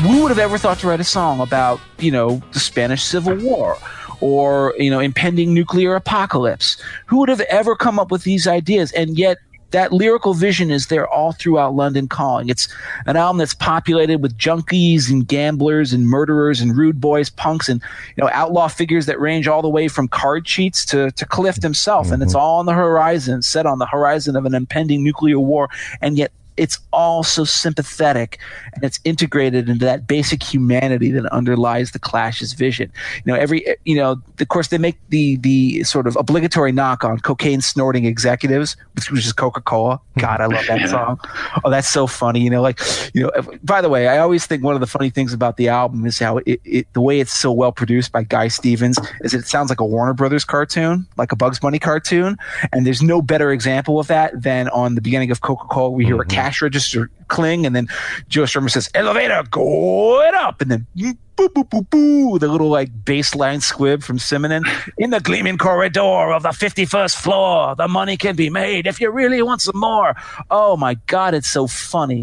Who 0.00 0.22
would 0.22 0.28
have 0.30 0.38
ever 0.38 0.58
thought 0.58 0.78
to 0.80 0.88
write 0.88 1.00
a 1.00 1.04
song 1.04 1.40
about, 1.40 1.80
you 1.98 2.10
know, 2.10 2.42
the 2.52 2.60
Spanish 2.60 3.02
Civil 3.02 3.36
War? 3.36 3.78
Or, 4.20 4.74
you 4.78 4.90
know, 4.90 5.00
impending 5.00 5.52
nuclear 5.52 5.94
apocalypse. 5.94 6.80
Who 7.06 7.18
would 7.18 7.28
have 7.28 7.40
ever 7.42 7.76
come 7.76 7.98
up 7.98 8.10
with 8.10 8.24
these 8.24 8.46
ideas? 8.46 8.92
And 8.92 9.18
yet 9.18 9.38
that 9.70 9.92
lyrical 9.92 10.34
vision 10.34 10.70
is 10.70 10.86
there 10.86 11.08
all 11.08 11.32
throughout 11.32 11.74
London 11.74 12.08
Calling. 12.08 12.48
It's 12.48 12.68
an 13.06 13.16
album 13.16 13.38
that's 13.38 13.54
populated 13.54 14.22
with 14.22 14.36
junkies 14.38 15.10
and 15.10 15.26
gamblers 15.26 15.92
and 15.92 16.06
murderers 16.06 16.60
and 16.60 16.76
rude 16.76 17.00
boys, 17.00 17.30
punks, 17.30 17.68
and 17.68 17.82
you 18.16 18.22
know 18.22 18.30
outlaw 18.32 18.68
figures 18.68 19.06
that 19.06 19.20
range 19.20 19.48
all 19.48 19.62
the 19.62 19.68
way 19.68 19.88
from 19.88 20.08
card 20.08 20.44
cheats 20.44 20.84
to 20.86 21.10
to 21.12 21.26
Clift 21.26 21.62
himself, 21.62 22.06
mm-hmm. 22.06 22.14
and 22.14 22.22
it's 22.22 22.32
mm-hmm. 22.32 22.40
all 22.40 22.58
on 22.58 22.66
the 22.66 22.72
horizon, 22.72 23.42
set 23.42 23.66
on 23.66 23.78
the 23.78 23.86
horizon 23.86 24.36
of 24.36 24.46
an 24.46 24.54
impending 24.54 25.02
nuclear 25.02 25.38
war, 25.38 25.68
and 26.00 26.16
yet 26.16 26.32
it's 26.56 26.78
all 26.92 27.22
so 27.22 27.44
sympathetic 27.44 28.38
and 28.74 28.84
it's 28.84 29.00
integrated 29.04 29.68
into 29.68 29.84
that 29.84 30.06
basic 30.06 30.42
humanity 30.42 31.10
that 31.10 31.26
underlies 31.26 31.92
the 31.92 31.98
Clash's 31.98 32.52
vision. 32.52 32.90
You 33.24 33.32
know, 33.32 33.38
every 33.38 33.66
you 33.84 33.96
know, 33.96 34.20
of 34.38 34.48
course, 34.48 34.68
they 34.68 34.78
make 34.78 34.96
the 35.08 35.36
the 35.36 35.84
sort 35.84 36.06
of 36.06 36.16
obligatory 36.16 36.72
knock 36.72 37.04
on 37.04 37.18
cocaine 37.20 37.60
snorting 37.60 38.04
executives, 38.04 38.76
which, 38.94 39.10
is 39.12 39.32
Koka 39.32 39.62
Kola. 39.64 40.00
God, 40.18 40.40
I 40.40 40.46
love 40.46 40.64
that 40.66 40.88
song. 40.88 41.20
Oh, 41.64 41.70
that's 41.70 41.88
so 41.88 42.06
funny. 42.06 42.40
You 42.40 42.50
know, 42.50 42.62
like 42.62 42.80
you 43.14 43.22
know. 43.22 43.30
By 43.62 43.80
the 43.80 43.88
way, 43.88 44.08
I 44.08 44.18
always 44.18 44.46
think 44.46 44.62
one 44.62 44.74
of 44.74 44.80
the 44.80 44.86
funny 44.86 45.10
things 45.10 45.32
about 45.32 45.56
the 45.56 45.68
album 45.68 46.06
is 46.06 46.18
how 46.18 46.38
it, 46.38 46.60
it 46.64 46.92
the 46.92 47.00
way 47.00 47.20
it's 47.20 47.32
so 47.32 47.52
well 47.52 47.72
produced 47.72 48.12
by 48.12 48.22
Guy 48.22 48.48
Stevens 48.48 48.98
is 49.22 49.34
it 49.34 49.46
sounds 49.46 49.70
like 49.70 49.80
a 49.80 49.84
Warner 49.84 50.14
Brothers 50.14 50.44
cartoon, 50.44 51.06
like 51.16 51.32
a 51.32 51.36
Bugs 51.36 51.58
Bunny 51.58 51.78
cartoon, 51.78 52.36
and 52.72 52.86
there's 52.86 53.02
no 53.02 53.20
better 53.22 53.52
example 53.52 53.98
of 53.98 54.06
that 54.06 54.40
than 54.40 54.68
on 54.68 54.94
the 54.94 55.00
beginning 55.00 55.30
of 55.30 55.40
Koka 55.40 55.68
Kola. 55.68 55.90
We 55.90 56.04
hear 56.04 56.16
mm-hmm. 56.16 56.30
a 56.30 56.34
cash 56.46 56.62
register 56.62 57.10
cling, 57.26 57.66
and 57.66 57.74
then 57.74 57.88
Joe 58.28 58.44
Strummer 58.44 58.70
says, 58.70 58.88
"Elevator 58.94 59.42
going 59.50 60.34
up," 60.34 60.60
and 60.60 60.70
then 60.70 60.86
boo 61.34 61.48
boo 61.48 61.64
boo 61.64 61.82
boo, 61.82 62.38
the 62.38 62.46
little 62.46 62.68
like 62.68 62.90
baseline 63.04 63.60
squib 63.60 64.02
from 64.02 64.18
Simonon 64.18 64.62
in 64.96 65.10
the 65.10 65.18
gleaming 65.18 65.58
corridor 65.58 66.32
of 66.32 66.44
the 66.44 66.52
fifty-first 66.52 67.16
floor. 67.16 67.74
The 67.74 67.88
money 67.88 68.16
can 68.16 68.36
be 68.36 68.48
made 68.48 68.86
if 68.86 69.00
you 69.00 69.10
really 69.10 69.42
want 69.42 69.60
some 69.60 69.78
more. 69.78 70.14
Oh 70.48 70.76
my 70.76 70.94
God, 71.08 71.34
it's 71.34 71.50
so 71.50 71.66
funny. 71.66 72.22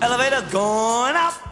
Elevator 0.00 0.44
going 0.50 1.14
up. 1.14 1.51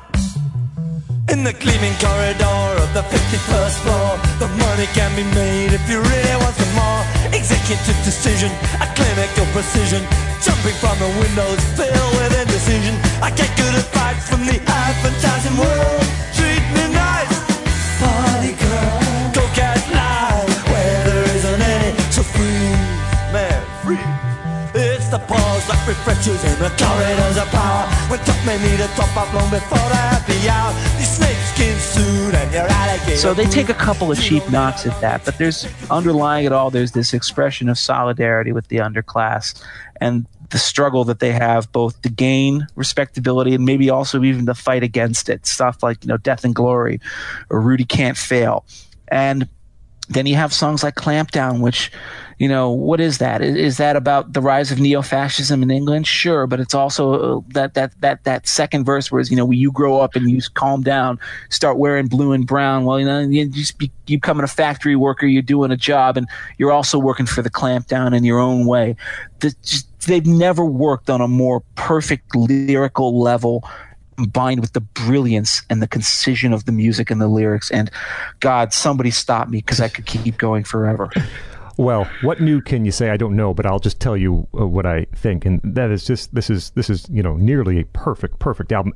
In 1.30 1.44
the 1.44 1.52
gleaming 1.52 1.94
corridor 2.02 2.60
of 2.82 2.90
the 2.92 3.06
51st 3.06 3.76
floor, 3.86 4.18
the 4.42 4.48
money 4.50 4.86
can 4.98 5.14
be 5.14 5.22
made 5.30 5.70
if 5.70 5.88
you 5.88 6.02
really 6.02 6.36
want 6.42 6.56
some 6.58 6.74
more. 6.74 7.02
Executive 7.30 7.94
decision, 8.02 8.50
a 8.82 8.86
clinical 8.98 9.46
precision, 9.54 10.02
jumping 10.42 10.74
from 10.82 10.98
the 10.98 11.06
windows 11.22 11.62
filled 11.78 12.12
with 12.18 12.34
indecision. 12.34 12.98
I 13.22 13.30
get 13.30 13.46
good 13.54 13.78
advice 13.78 14.26
from 14.26 14.42
the 14.42 14.58
advertising 14.58 15.54
world. 15.54 16.02
Treat 16.34 16.66
me 16.74 16.90
nice, 16.90 17.38
party 18.02 18.58
girl. 18.58 18.98
Go 19.30 19.46
get 19.54 19.78
live 19.94 20.50
where 20.66 20.98
there 21.06 21.26
isn't 21.30 21.62
any, 21.62 21.94
so 22.10 22.26
free, 22.26 22.74
man, 23.30 23.62
free. 23.86 24.06
It's 24.74 25.06
the 25.14 25.22
pause 25.30 25.64
that 25.70 25.78
refreshes 25.86 26.42
in 26.42 26.58
the 26.58 26.74
corridors 26.74 27.38
of 27.38 27.46
power. 27.54 27.99
When 28.10 28.18
top 28.20 28.44
men 28.44 28.60
need 28.60 28.80
a 28.80 28.88
top 28.88 29.16
off 29.16 29.32
long 29.32 29.50
before 29.50 29.78
the 29.78 29.94
happy 29.94 30.48
hour. 30.48 30.90
So 33.16 33.34
they 33.34 33.44
take 33.44 33.68
a 33.68 33.74
couple 33.74 34.10
of 34.10 34.18
cheap 34.18 34.50
knocks 34.50 34.86
at 34.86 34.98
that, 35.00 35.24
but 35.24 35.36
there's 35.38 35.68
underlying 35.90 36.46
it 36.46 36.52
all, 36.52 36.70
there's 36.70 36.92
this 36.92 37.12
expression 37.12 37.68
of 37.68 37.78
solidarity 37.78 38.52
with 38.52 38.68
the 38.68 38.78
underclass 38.78 39.62
and 40.00 40.26
the 40.48 40.58
struggle 40.58 41.04
that 41.04 41.20
they 41.20 41.32
have 41.32 41.70
both 41.70 42.00
to 42.02 42.08
gain 42.08 42.66
respectability 42.76 43.54
and 43.54 43.64
maybe 43.64 43.90
also 43.90 44.22
even 44.24 44.46
to 44.46 44.54
fight 44.54 44.82
against 44.82 45.28
it. 45.28 45.46
Stuff 45.46 45.82
like, 45.82 46.02
you 46.02 46.08
know, 46.08 46.16
Death 46.16 46.44
and 46.44 46.54
Glory 46.54 47.00
or 47.50 47.60
Rudy 47.60 47.84
Can't 47.84 48.16
Fail. 48.16 48.64
And 49.08 49.48
then 50.08 50.26
you 50.26 50.36
have 50.36 50.52
songs 50.52 50.82
like 50.82 50.94
Clampdown, 50.94 51.60
which 51.60 51.92
you 52.40 52.48
know, 52.48 52.70
what 52.70 53.00
is 53.00 53.18
that? 53.18 53.42
Is, 53.42 53.76
that 53.76 53.96
about 53.96 54.32
the 54.32 54.40
rise 54.40 54.72
of 54.72 54.80
neo-fascism 54.80 55.62
in 55.62 55.70
England? 55.70 56.06
Sure, 56.06 56.46
but 56.46 56.58
it's 56.58 56.72
also 56.72 57.12
uh, 57.12 57.40
that 57.48 57.74
that 57.74 57.92
that 58.00 58.24
that 58.24 58.48
second 58.48 58.84
verse 58.84 59.12
where 59.12 59.20
you 59.20 59.36
know 59.36 59.50
you 59.50 59.70
grow 59.70 60.00
up 60.00 60.16
and 60.16 60.30
you 60.30 60.40
calm 60.54 60.82
down, 60.82 61.20
start 61.50 61.76
wearing 61.76 62.06
blue 62.06 62.32
and 62.32 62.46
brown. 62.46 62.86
Well, 62.86 62.98
you 62.98 63.04
know, 63.04 63.20
you 63.20 63.46
just 63.46 63.76
be, 63.76 63.92
you 64.06 64.16
becoming 64.16 64.42
a 64.42 64.48
factory 64.48 64.96
worker, 64.96 65.26
you're 65.26 65.42
doing 65.42 65.70
a 65.70 65.76
job, 65.76 66.16
and 66.16 66.26
you're 66.56 66.72
also 66.72 66.98
working 66.98 67.26
for 67.26 67.42
the 67.42 67.50
clampdown 67.50 68.16
in 68.16 68.24
your 68.24 68.38
own 68.38 68.64
way. 68.64 68.96
The, 69.40 69.54
just, 69.62 69.86
they've 70.06 70.26
never 70.26 70.64
worked 70.64 71.10
on 71.10 71.20
a 71.20 71.28
more 71.28 71.60
perfect 71.74 72.34
lyrical 72.34 73.20
level 73.20 73.68
combined 74.16 74.60
with 74.60 74.72
the 74.72 74.80
brilliance 74.80 75.60
and 75.68 75.82
the 75.82 75.86
concision 75.86 76.54
of 76.54 76.64
the 76.64 76.72
music 76.72 77.10
and 77.10 77.20
the 77.20 77.28
lyrics. 77.28 77.70
And 77.70 77.90
God, 78.40 78.72
somebody 78.72 79.10
stop 79.10 79.48
me 79.48 79.58
because 79.58 79.78
I 79.78 79.88
could 79.88 80.06
keep 80.06 80.38
going 80.38 80.64
forever. 80.64 81.10
Well, 81.80 82.10
what 82.20 82.42
new 82.42 82.60
can 82.60 82.84
you 82.84 82.92
say? 82.92 83.08
I 83.08 83.16
don't 83.16 83.34
know, 83.34 83.54
but 83.54 83.64
I'll 83.64 83.78
just 83.78 84.00
tell 84.00 84.14
you 84.14 84.46
uh, 84.52 84.66
what 84.66 84.84
I 84.84 85.06
think, 85.14 85.46
and 85.46 85.62
that 85.64 85.90
is 85.90 86.04
just 86.04 86.34
this 86.34 86.50
is 86.50 86.72
this 86.72 86.90
is 86.90 87.08
you 87.08 87.22
know 87.22 87.38
nearly 87.38 87.80
a 87.80 87.86
perfect 87.86 88.38
perfect 88.38 88.70
album. 88.70 88.92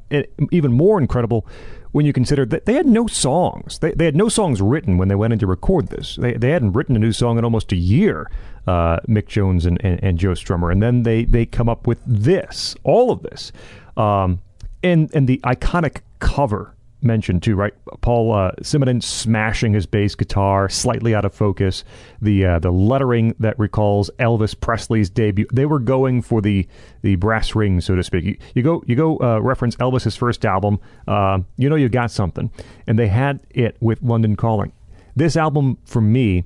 Even 0.51 0.71
more 0.75 1.01
incredible 1.01 1.47
when 1.93 2.05
you 2.05 2.13
consider 2.13 2.45
that 2.45 2.67
they 2.67 2.75
had 2.75 2.85
no 2.85 3.07
songs. 3.07 3.79
They 3.79 3.93
they 3.93 4.05
had 4.05 4.15
no 4.15 4.29
songs 4.29 4.61
written 4.61 4.99
when 4.99 5.09
they 5.09 5.15
went 5.15 5.33
in 5.33 5.39
to 5.39 5.47
record 5.47 5.89
this. 5.89 6.17
They 6.17 6.35
they 6.35 6.51
hadn't 6.51 6.75
written 6.75 6.95
a 6.95 6.99
new 6.99 7.13
song 7.13 7.39
in 7.39 7.45
almost 7.45 7.73
a 7.73 7.77
year. 7.77 8.31
Uh, 8.67 9.01
Mick 9.09 9.29
Jones 9.29 9.65
and, 9.65 9.83
and, 9.83 10.03
and, 10.05 10.19
Joe 10.19 10.33
Strummer, 10.33 10.71
and 10.71 10.83
then 10.83 11.05
they 11.05 11.25
they 11.25 11.47
come 11.47 11.71
up 11.71 11.87
with 11.87 12.03
this, 12.07 12.77
all 12.83 13.11
of 13.11 13.23
this, 13.23 13.51
um, 13.97 14.43
and 14.83 15.11
and 15.15 15.27
the 15.27 15.39
iconic 15.39 16.03
cover 16.19 16.74
mentioned 17.05 17.43
too, 17.43 17.57
right? 17.57 17.75
Paul 18.01 18.33
uh, 18.33 18.53
smashing 18.63 19.73
his 19.73 19.87
bass 19.87 20.15
guitar, 20.15 20.69
slightly 20.69 21.15
out 21.15 21.25
of 21.25 21.35
focus. 21.35 21.85
The 22.21 22.45
uh, 22.45 22.59
the 22.59 22.71
lettering 22.71 23.35
that 23.39 23.59
recalls 23.59 24.11
Elvis 24.19 24.59
Presley's 24.59 25.11
debut. 25.11 25.47
They 25.53 25.67
were 25.67 25.79
going 25.79 26.23
for 26.23 26.41
the 26.41 26.67
the 27.03 27.17
brass 27.17 27.55
ring, 27.55 27.81
so 27.81 27.95
to 27.95 28.03
speak. 28.03 28.25
You, 28.25 28.37
you 28.55 28.63
go 28.63 28.83
you 28.87 28.97
go 28.97 29.19
uh, 29.21 29.39
reference 29.41 29.77
Elvis's 29.77 30.17
first 30.17 30.45
album. 30.45 30.81
Uh, 31.07 31.41
you 31.57 31.69
know 31.69 31.77
you've 31.77 31.93
got 31.93 32.11
something, 32.11 32.51
and 32.87 32.99
they 32.99 33.09
had 33.09 33.41
it 33.51 33.77
with 33.81 34.03
London 34.03 34.37
Calling. 34.37 34.73
This 35.17 35.37
album, 35.37 35.79
for 35.85 36.01
me, 36.01 36.45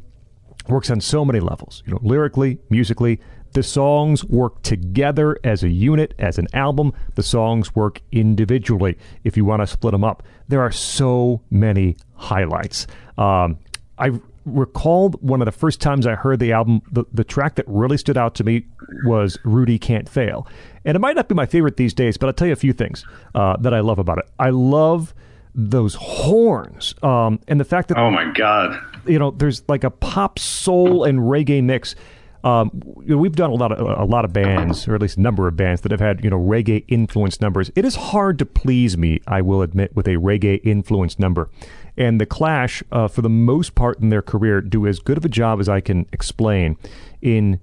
works 0.69 0.91
on 0.91 1.01
so 1.01 1.25
many 1.25 1.41
levels. 1.41 1.83
You 1.87 1.95
know, 1.95 2.01
lyrically, 2.03 2.59
musically, 2.69 3.21
the 3.53 3.63
songs 3.63 4.25
work 4.25 4.63
together 4.63 5.39
as 5.45 5.63
a 5.63 5.69
unit, 5.69 6.15
as 6.19 6.39
an 6.39 6.47
album. 6.53 6.93
The 7.15 7.23
songs 7.23 7.75
work 7.75 8.01
individually 8.13 8.99
if 9.25 9.37
you 9.37 9.45
want 9.45 9.63
to 9.63 9.67
split 9.67 9.93
them 9.93 10.05
up. 10.05 10.23
There 10.49 10.61
are 10.61 10.73
so 10.73 11.41
many 11.51 11.97
highlights. 12.15 12.87
Um, 13.17 13.59
I 13.99 14.13
recalled 14.45 15.21
one 15.23 15.41
of 15.41 15.47
the 15.47 15.53
first 15.53 15.81
times 15.81 16.07
I 16.07 16.15
heard 16.15 16.39
the 16.39 16.53
album, 16.53 16.83
the, 16.91 17.05
the 17.13 17.25
track 17.25 17.57
that 17.57 17.65
really 17.69 17.99
stood 17.99 18.17
out 18.17 18.35
to 18.37 18.45
me 18.45 18.65
was 19.05 19.39
Rudy 19.45 19.79
Can't 19.79 20.09
Fail. 20.09 20.47
And 20.85 20.97
it 20.97 21.01
might 21.01 21.17
not 21.17 21.29
be 21.29 21.35
my 21.35 21.47
favorite 21.47 21.77
these 21.77 21.95
days, 21.95 22.17
but 22.17 22.27
I'll 22.27 22.33
tell 22.33 22.47
you 22.47 22.53
a 22.53 22.57
few 22.57 22.73
things 22.73 23.05
uh, 23.35 23.57
that 23.59 23.75
I 23.75 23.81
love 23.81 23.99
about 23.99 24.19
it. 24.19 24.29
I 24.39 24.51
love 24.51 25.15
those 25.55 25.95
horns 25.95 26.95
um, 27.03 27.41
and 27.49 27.59
the 27.59 27.65
fact 27.65 27.89
that. 27.89 27.99
Oh, 27.99 28.11
my 28.11 28.31
God. 28.33 28.81
You 29.07 29.19
know, 29.19 29.31
there's 29.31 29.63
like 29.69 29.85
a 29.85 29.91
pop, 29.91 30.39
soul, 30.39 31.05
and 31.05 31.21
reggae 31.21 31.63
mix 31.63 31.95
um, 32.45 32.71
you 33.05 33.15
know, 33.15 33.19
we've 33.19 33.35
done 33.35 33.51
a 33.51 33.55
lot 33.55 33.73
of 33.73 33.81
a 33.81 34.05
lot 34.05 34.25
of 34.25 34.33
bands, 34.33 34.87
or 34.87 34.95
at 34.95 35.01
least 35.01 35.17
a 35.17 35.21
number 35.21 35.49
of 35.49 35.57
bands 35.57 35.81
that 35.83 35.91
have 35.91 36.01
had 36.01 36.23
you 36.23 36.31
know 36.31 36.39
reggae 36.39 36.85
influenced 36.89 37.41
numbers. 37.41 37.71
It 37.75 37.85
is 37.85 37.97
hard 37.97 38.39
to 38.39 38.47
please 38.47 38.97
me, 38.97 39.21
I 39.27 39.43
will 39.43 39.63
admit, 39.63 39.97
with 39.97 40.07
a 40.07 40.17
reggae 40.17 40.61
influenced 40.63 41.19
number. 41.19 41.51
And 41.97 42.21
the 42.21 42.27
Clash, 42.27 42.83
uh, 42.93 43.09
for 43.09 43.23
the 43.23 43.29
most 43.29 43.75
part 43.75 43.99
in 43.99 44.11
their 44.11 44.23
career, 44.23 44.61
do 44.61 44.87
as 44.87 45.01
good 45.01 45.19
of 45.19 45.25
a 45.25 45.29
job 45.29 45.59
as 45.59 45.69
I 45.69 45.81
can 45.81 46.07
explain 46.13 46.77
in 47.21 47.61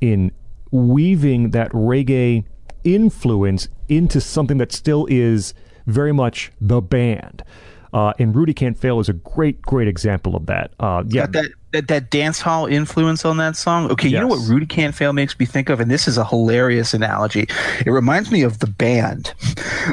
in 0.00 0.32
weaving 0.72 1.50
that 1.50 1.70
reggae 1.70 2.44
influence 2.82 3.68
into 3.88 4.20
something 4.20 4.58
that 4.58 4.72
still 4.72 5.06
is 5.08 5.54
very 5.86 6.12
much 6.12 6.50
the 6.60 6.80
band. 6.80 7.44
Uh, 7.92 8.12
and 8.18 8.34
Rudy 8.34 8.52
Can't 8.52 8.76
Fail 8.76 9.00
is 9.00 9.08
a 9.08 9.14
great, 9.14 9.62
great 9.62 9.88
example 9.88 10.36
of 10.36 10.46
that. 10.46 10.72
Uh, 10.78 11.04
yeah, 11.06 11.26
that 11.26 11.50
that, 11.76 11.88
that 11.88 12.10
dance 12.10 12.40
hall 12.40 12.66
influence 12.66 13.24
on 13.24 13.36
that 13.36 13.56
song. 13.56 13.90
Okay, 13.90 14.08
yes. 14.08 14.14
you 14.14 14.20
know 14.20 14.26
what 14.26 14.48
Rudy 14.48 14.66
Can't 14.66 14.94
Fail 14.94 15.12
makes 15.12 15.38
me 15.38 15.46
think 15.46 15.68
of, 15.68 15.80
and 15.80 15.90
this 15.90 16.08
is 16.08 16.18
a 16.18 16.24
hilarious 16.24 16.94
analogy. 16.94 17.46
It 17.84 17.90
reminds 17.90 18.30
me 18.30 18.42
of 18.42 18.58
the 18.58 18.66
band. 18.66 19.32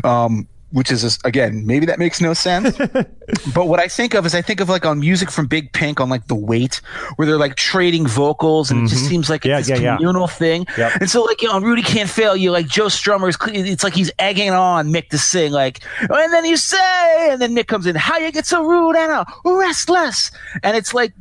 Um, 0.04 0.48
which 0.74 0.92
is 0.92 1.20
again 1.24 1.66
maybe 1.68 1.86
that 1.86 2.00
makes 2.00 2.20
no 2.20 2.34
sense 2.34 2.76
but 3.54 3.68
what 3.68 3.80
i 3.80 3.88
think 3.88 4.16
of 4.16 4.26
is 4.26 4.34
i 4.34 4.42
think 4.42 4.60
of 4.60 4.70
like 4.70 4.86
on 4.86 5.00
music 5.00 5.30
from 5.30 5.46
big 5.46 5.72
pink 5.72 6.02
on 6.02 6.10
like 6.10 6.28
the 6.28 6.36
weight 6.36 6.82
where 7.16 7.28
they're 7.28 7.38
like 7.38 7.56
trading 7.56 8.08
vocals 8.08 8.72
and 8.72 8.80
mm-hmm. 8.80 8.86
it 8.86 8.90
just 8.90 9.04
mm-hmm. 9.04 9.10
seems 9.12 9.30
like 9.30 9.46
yeah, 9.46 9.60
it's 9.60 9.68
this 9.68 9.80
yeah, 9.80 9.96
communal 9.96 10.24
yeah. 10.24 10.28
thing 10.28 10.66
yep. 10.76 10.92
and 11.00 11.10
so 11.10 11.22
like 11.22 11.42
you 11.44 11.48
know 11.48 11.54
on 11.54 11.64
rudy 11.64 11.84
can't 11.84 12.10
fail 12.10 12.36
you 12.36 12.50
like 12.50 12.68
joe 12.68 12.88
strummer 12.88 13.30
is 13.30 13.38
it's 13.70 13.84
like 13.84 13.94
he's 13.94 14.12
egging 14.18 14.50
on 14.50 14.90
mick 14.92 15.10
to 15.10 15.18
sing 15.18 15.52
like 15.52 15.80
and 16.02 16.34
then 16.34 16.44
you 16.44 16.58
say 16.58 17.30
and 17.32 17.40
then 17.40 17.56
mick 17.56 17.68
comes 17.68 17.86
in 17.86 17.96
how 17.96 18.18
you 18.18 18.32
get 18.32 18.46
so 18.46 18.66
rude 18.66 18.96
and 18.96 19.12
uh, 19.12 19.24
restless 19.46 20.32
and 20.64 20.76
it's 20.76 20.94
like 20.94 21.14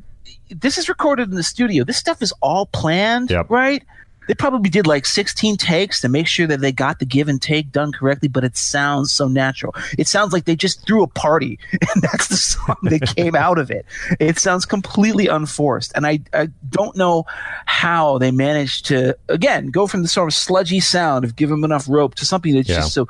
this 0.61 0.79
is 0.79 0.89
recorded 0.89 1.29
in 1.29 1.35
the 1.37 1.43
studio 1.43 1.85
this 1.85 1.97
stuff 1.97 2.23
is 2.23 2.33
all 2.41 2.67
planned 2.67 3.31
yep. 3.31 3.47
right 3.49 3.83
they 4.29 4.35
probably 4.35 4.71
did 4.71 4.87
like 4.87 5.05
16 5.05 5.57
takes 5.57 6.01
to 6.01 6.09
make 6.09 6.27
sure 6.27 6.47
that 6.47 6.61
they 6.61 6.73
got 6.73 6.99
the 6.99 7.05
give 7.05 7.29
and 7.29 7.41
take 7.41 7.73
done 7.73 7.93
correctly, 7.93 8.29
but 8.29 8.45
it 8.45 8.57
sounds 8.57 9.13
so 9.13 9.29
natural. 9.29 9.75
It 9.99 10.07
sounds 10.07 10.33
like 10.33 10.45
they 10.45 10.57
just 10.57 10.87
threw 10.87 11.03
a 11.03 11.07
party 11.07 11.59
and 11.73 12.03
that's 12.03 12.29
the 12.29 12.37
song 12.37 12.77
that 12.85 13.03
came 13.17 13.35
out 13.35 13.59
of 13.59 13.71
it. 13.71 13.85
It 14.21 14.39
sounds 14.39 14.65
completely 14.65 15.27
unforced. 15.27 15.93
And 15.95 16.07
I, 16.07 16.21
I 16.33 16.49
don't 16.71 16.97
know 16.97 17.25
how 17.67 18.19
they 18.19 18.31
managed 18.31 18.87
to, 18.87 19.17
again, 19.29 19.67
go 19.67 19.87
from 19.87 20.03
the 20.03 20.09
sort 20.09 20.29
of 20.29 20.35
sludgy 20.35 20.81
sound 20.81 21.25
of 21.25 21.37
give 21.37 21.51
them 21.51 21.65
enough 21.65 21.89
rope 21.89 22.15
to 22.17 22.25
something 22.25 22.55
that's 22.55 22.69
yeah. 22.69 22.77
just 22.77 22.95
so 22.95 23.09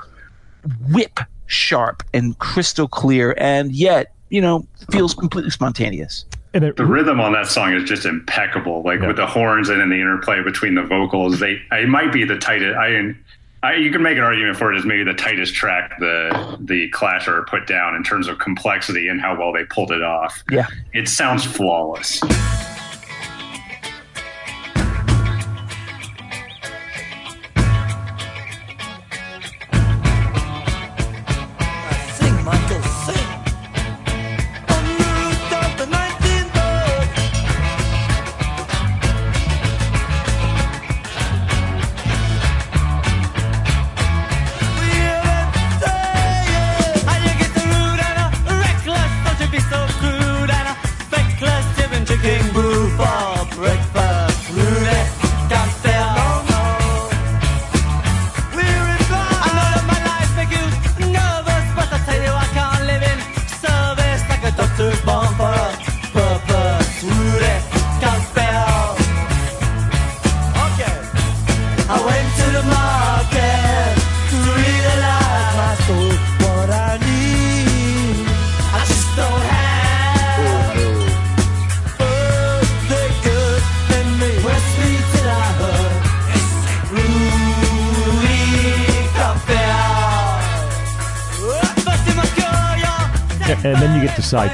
whip 0.91 1.21
sharp 1.47 2.03
and 2.15 2.39
crystal 2.39 2.89
clear 2.89 3.35
and 3.37 3.73
yet, 3.73 4.15
you 4.31 4.41
know, 4.41 4.67
feels 4.91 5.13
completely 5.13 5.51
spontaneous. 5.51 6.25
And 6.55 6.65
it, 6.65 6.77
the 6.77 6.85
rhythm 6.85 7.21
on 7.21 7.33
that 7.33 7.47
song 7.47 7.73
is 7.73 7.85
just 7.85 8.05
impeccable. 8.05 8.83
Like 8.83 9.01
yeah. 9.01 9.09
with 9.09 9.17
the 9.17 9.27
horns 9.27 9.69
and, 9.69 9.81
and 9.81 9.91
the 9.91 9.97
interplay 9.97 10.43
between 10.43 10.75
the 10.75 10.83
vocals, 10.83 11.39
they 11.39 11.63
it 11.71 11.89
might 11.89 12.13
be 12.13 12.25
the 12.25 12.39
tightest. 12.39 12.77
I, 12.77 13.15
I, 13.63 13.75
you 13.77 13.91
can 13.91 14.03
make 14.03 14.19
an 14.19 14.25
argument 14.25 14.57
for 14.57 14.73
it 14.73 14.77
as 14.77 14.85
maybe 14.85 15.05
the 15.05 15.15
tightest 15.15 15.55
track 15.55 15.99
the 15.99 16.59
the 16.61 16.89
Clash 16.91 17.29
are 17.29 17.45
put 17.45 17.67
down 17.67 17.95
in 17.95 18.03
terms 18.03 18.29
of 18.29 18.39
complexity 18.39 19.09
and 19.09 19.21
how 19.21 19.39
well 19.39 19.53
they 19.53 19.65
pulled 19.65 19.93
it 19.93 20.03
off. 20.03 20.43
Yeah, 20.51 20.67
it 20.93 21.09
sounds 21.09 21.45
flawless. 21.45 22.21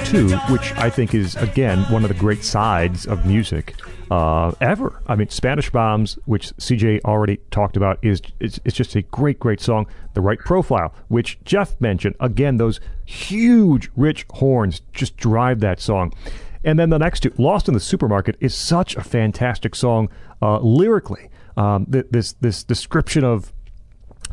Two, 0.08 0.34
which 0.50 0.72
I 0.76 0.88
think 0.88 1.14
is 1.14 1.36
again 1.36 1.80
one 1.92 2.02
of 2.02 2.08
the 2.08 2.14
great 2.14 2.42
sides 2.42 3.06
of 3.06 3.26
music 3.26 3.74
uh, 4.10 4.52
ever. 4.58 5.02
I 5.06 5.16
mean, 5.16 5.28
Spanish 5.28 5.68
Bombs, 5.68 6.18
which 6.24 6.56
CJ 6.56 7.02
already 7.04 7.36
talked 7.50 7.76
about, 7.76 7.98
is 8.00 8.22
it's, 8.40 8.58
it's 8.64 8.74
just 8.74 8.96
a 8.96 9.02
great, 9.02 9.38
great 9.38 9.60
song. 9.60 9.86
The 10.14 10.22
right 10.22 10.38
profile, 10.38 10.94
which 11.08 11.38
Jeff 11.44 11.78
mentioned, 11.78 12.16
again, 12.20 12.56
those 12.56 12.80
huge, 13.04 13.90
rich 13.96 14.24
horns 14.30 14.80
just 14.94 15.18
drive 15.18 15.60
that 15.60 15.78
song. 15.78 16.14
And 16.64 16.78
then 16.78 16.88
the 16.88 16.98
next 16.98 17.20
two, 17.20 17.34
Lost 17.36 17.68
in 17.68 17.74
the 17.74 17.80
Supermarket, 17.80 18.36
is 18.40 18.54
such 18.54 18.96
a 18.96 19.02
fantastic 19.02 19.74
song 19.74 20.08
uh, 20.40 20.58
lyrically. 20.60 21.28
Um, 21.58 21.84
th- 21.86 22.06
this 22.10 22.32
this 22.34 22.62
description 22.64 23.24
of 23.24 23.52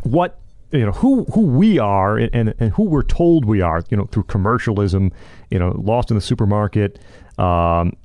what 0.04 0.40
you 0.76 0.86
know 0.86 0.92
who 0.92 1.26
who 1.26 1.42
we 1.42 1.80
are 1.80 2.18
and, 2.18 2.54
and 2.60 2.72
who 2.72 2.84
we're 2.84 3.04
told 3.04 3.46
we 3.46 3.62
are 3.62 3.84
you 3.90 3.98
know 3.98 4.06
through 4.06 4.24
commercialism 4.24 5.12
you 5.50 5.60
know 5.60 5.72
lost 5.78 6.12
in 6.12 6.16
the 6.16 6.22
supermarket 6.22 7.00
um, 7.38 7.96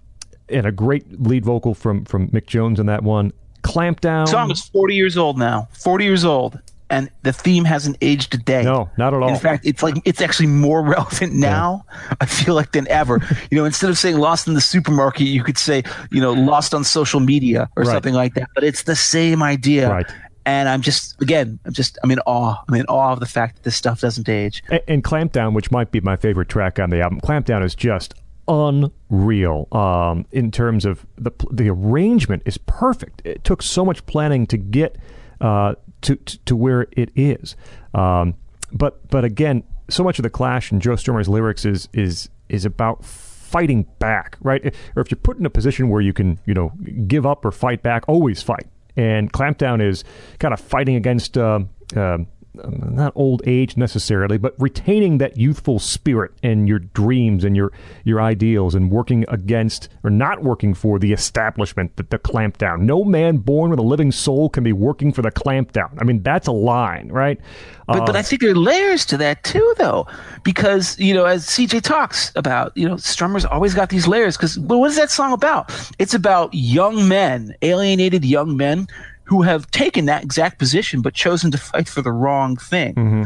and 0.48 0.66
a 0.66 0.72
great 0.72 1.20
lead 1.20 1.44
vocal 1.44 1.74
from 1.74 2.04
from 2.04 2.28
Mick 2.28 2.46
Jones 2.46 2.80
in 2.80 2.86
that 2.86 3.02
one 3.02 3.32
clampdown 3.62 4.24
the 4.24 4.32
song 4.32 4.50
is 4.50 4.62
40 4.62 4.94
years 4.94 5.18
old 5.18 5.38
now 5.38 5.68
40 5.72 6.04
years 6.04 6.24
old 6.24 6.58
and 6.90 7.08
the 7.22 7.32
theme 7.32 7.64
hasn't 7.64 7.96
aged 8.00 8.34
a 8.34 8.36
day. 8.36 8.64
No, 8.64 8.90
not 8.98 9.14
at 9.14 9.22
all. 9.22 9.28
In 9.28 9.38
fact, 9.38 9.64
it's 9.64 9.80
like 9.80 9.94
it's 10.04 10.20
actually 10.20 10.48
more 10.48 10.82
relevant 10.84 11.32
now. 11.32 11.84
Yeah. 11.88 12.14
I 12.20 12.26
feel 12.26 12.56
like 12.56 12.72
than 12.72 12.88
ever. 12.88 13.20
you 13.48 13.56
know, 13.56 13.64
instead 13.64 13.90
of 13.90 13.96
saying 13.96 14.18
"lost 14.18 14.48
in 14.48 14.54
the 14.54 14.60
supermarket," 14.60 15.28
you 15.28 15.44
could 15.44 15.56
say, 15.56 15.84
you 16.10 16.20
know, 16.20 16.32
"lost 16.32 16.74
on 16.74 16.82
social 16.82 17.20
media" 17.20 17.68
or 17.76 17.84
right. 17.84 17.92
something 17.92 18.12
like 18.12 18.34
that. 18.34 18.48
But 18.56 18.64
it's 18.64 18.82
the 18.82 18.96
same 18.96 19.40
idea. 19.40 19.88
Right 19.88 20.12
and 20.46 20.68
I'm 20.68 20.82
just 20.82 21.20
again, 21.20 21.58
I'm 21.64 21.72
just 21.72 21.98
I'm 22.02 22.10
in 22.10 22.20
awe. 22.20 22.62
I'm 22.68 22.74
in 22.74 22.86
awe 22.86 23.12
of 23.12 23.20
the 23.20 23.26
fact 23.26 23.56
that 23.56 23.62
this 23.62 23.76
stuff 23.76 24.00
doesn't 24.00 24.28
age. 24.28 24.62
And, 24.70 24.80
and 24.88 25.04
Clampdown, 25.04 25.54
which 25.54 25.70
might 25.70 25.90
be 25.90 26.00
my 26.00 26.16
favorite 26.16 26.48
track 26.48 26.78
on 26.78 26.90
the 26.90 27.00
album, 27.00 27.20
Clampdown 27.20 27.64
is 27.64 27.74
just 27.74 28.14
unreal 28.48 29.68
um, 29.72 30.26
in 30.32 30.50
terms 30.50 30.84
of 30.84 31.06
the 31.16 31.30
the 31.50 31.68
arrangement 31.68 32.42
is 32.46 32.58
perfect. 32.58 33.22
It 33.24 33.44
took 33.44 33.62
so 33.62 33.84
much 33.84 34.04
planning 34.06 34.46
to 34.48 34.56
get 34.56 34.96
uh, 35.40 35.74
to, 36.02 36.16
to, 36.16 36.38
to 36.38 36.56
where 36.56 36.86
it 36.92 37.10
is, 37.14 37.56
um, 37.94 38.34
but 38.72 39.08
but 39.08 39.24
again, 39.24 39.62
so 39.88 40.02
much 40.02 40.18
of 40.18 40.22
the 40.22 40.30
Clash 40.30 40.72
and 40.72 40.80
Joe 40.80 40.92
Strummer's 40.92 41.28
lyrics 41.28 41.64
is 41.64 41.88
is 41.92 42.28
is 42.48 42.64
about 42.64 43.04
fighting 43.04 43.84
back, 43.98 44.36
right? 44.40 44.74
Or 44.96 45.02
if 45.02 45.10
you're 45.10 45.18
put 45.18 45.38
in 45.38 45.44
a 45.44 45.50
position 45.50 45.88
where 45.88 46.00
you 46.00 46.12
can, 46.12 46.38
you 46.46 46.54
know, 46.54 46.72
give 47.06 47.26
up 47.26 47.44
or 47.44 47.50
fight 47.50 47.82
back, 47.82 48.04
always 48.08 48.42
fight 48.42 48.68
and 49.00 49.32
Clampdown 49.32 49.82
is 49.82 50.04
kind 50.38 50.54
of 50.54 50.60
fighting 50.60 50.96
against. 50.96 51.36
Uh, 51.38 51.60
uh, 51.96 52.18
not 52.54 53.12
old 53.14 53.42
age 53.46 53.76
necessarily, 53.76 54.36
but 54.36 54.54
retaining 54.58 55.18
that 55.18 55.36
youthful 55.36 55.78
spirit 55.78 56.32
and 56.42 56.68
your 56.68 56.80
dreams 56.80 57.44
and 57.44 57.56
your 57.56 57.72
your 58.04 58.20
ideals, 58.20 58.74
and 58.74 58.90
working 58.90 59.24
against 59.28 59.88
or 60.02 60.10
not 60.10 60.42
working 60.42 60.74
for 60.74 60.98
the 60.98 61.12
establishment, 61.12 61.96
the, 61.96 62.02
the 62.02 62.18
clampdown. 62.18 62.80
No 62.80 63.04
man 63.04 63.38
born 63.38 63.70
with 63.70 63.78
a 63.78 63.82
living 63.82 64.10
soul 64.10 64.48
can 64.48 64.64
be 64.64 64.72
working 64.72 65.12
for 65.12 65.22
the 65.22 65.30
clampdown. 65.30 65.96
I 66.00 66.04
mean, 66.04 66.22
that's 66.22 66.48
a 66.48 66.52
line, 66.52 67.08
right? 67.08 67.38
But, 67.86 68.02
uh, 68.02 68.06
but 68.06 68.16
I 68.16 68.22
think 68.22 68.42
there 68.42 68.50
are 68.50 68.54
layers 68.54 69.04
to 69.06 69.16
that 69.18 69.44
too, 69.44 69.74
though, 69.78 70.06
because 70.42 70.98
you 70.98 71.14
know, 71.14 71.24
as 71.24 71.46
CJ 71.46 71.82
talks 71.82 72.32
about, 72.34 72.76
you 72.76 72.88
know, 72.88 72.96
Strummer's 72.96 73.44
always 73.44 73.74
got 73.74 73.90
these 73.90 74.06
layers. 74.06 74.36
Because, 74.36 74.58
what 74.58 74.90
is 74.90 74.96
that 74.96 75.10
song 75.10 75.32
about? 75.32 75.72
It's 75.98 76.14
about 76.14 76.52
young 76.52 77.08
men, 77.08 77.54
alienated 77.62 78.24
young 78.24 78.56
men 78.56 78.88
who 79.30 79.42
have 79.42 79.70
taken 79.70 80.06
that 80.06 80.24
exact 80.24 80.58
position 80.58 81.00
but 81.00 81.14
chosen 81.14 81.52
to 81.52 81.56
fight 81.56 81.88
for 81.88 82.02
the 82.02 82.10
wrong 82.10 82.56
thing. 82.56 82.94
Mm-hmm. 82.94 83.22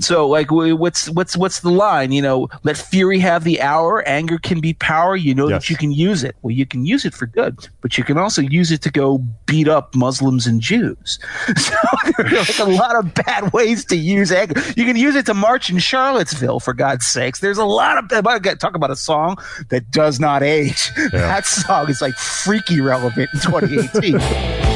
So, 0.00 0.26
like, 0.26 0.50
what's 0.50 1.08
what's 1.10 1.36
what's 1.36 1.60
the 1.60 1.70
line? 1.70 2.12
You 2.12 2.22
know, 2.22 2.48
let 2.64 2.76
fury 2.76 3.18
have 3.18 3.44
the 3.44 3.60
hour. 3.60 4.02
Anger 4.08 4.38
can 4.38 4.60
be 4.60 4.72
power. 4.72 5.14
You 5.14 5.34
know 5.34 5.48
yes. 5.48 5.62
that 5.62 5.70
you 5.70 5.76
can 5.76 5.92
use 5.92 6.24
it. 6.24 6.34
Well, 6.42 6.50
you 6.50 6.64
can 6.66 6.86
use 6.86 7.04
it 7.04 7.14
for 7.14 7.26
good, 7.26 7.68
but 7.82 7.96
you 7.98 8.02
can 8.02 8.16
also 8.16 8.40
use 8.40 8.72
it 8.72 8.80
to 8.82 8.90
go 8.90 9.18
beat 9.46 9.68
up 9.68 9.94
Muslims 9.94 10.46
and 10.46 10.60
Jews. 10.60 11.18
So 11.62 11.76
there's 12.18 12.58
like 12.58 12.68
a 12.68 12.70
lot 12.70 12.96
of 12.96 13.14
bad 13.14 13.52
ways 13.52 13.84
to 13.86 13.96
use 13.96 14.32
anger. 14.32 14.60
You 14.76 14.84
can 14.84 14.96
use 14.96 15.14
it 15.14 15.26
to 15.26 15.34
march 15.34 15.70
in 15.70 15.78
Charlottesville, 15.78 16.58
for 16.60 16.74
God's 16.74 17.06
sakes. 17.06 17.40
There's 17.40 17.58
a 17.58 17.64
lot 17.64 17.98
of 17.98 18.08
talk 18.58 18.74
about 18.74 18.90
a 18.90 18.96
song 18.96 19.36
that 19.68 19.90
does 19.90 20.18
not 20.18 20.42
age. 20.42 20.90
Yeah. 20.96 21.08
That 21.32 21.46
song 21.46 21.88
is 21.88 22.02
like 22.02 22.14
freaky 22.14 22.80
relevant 22.80 23.30
in 23.32 23.40
2018. 23.40 24.68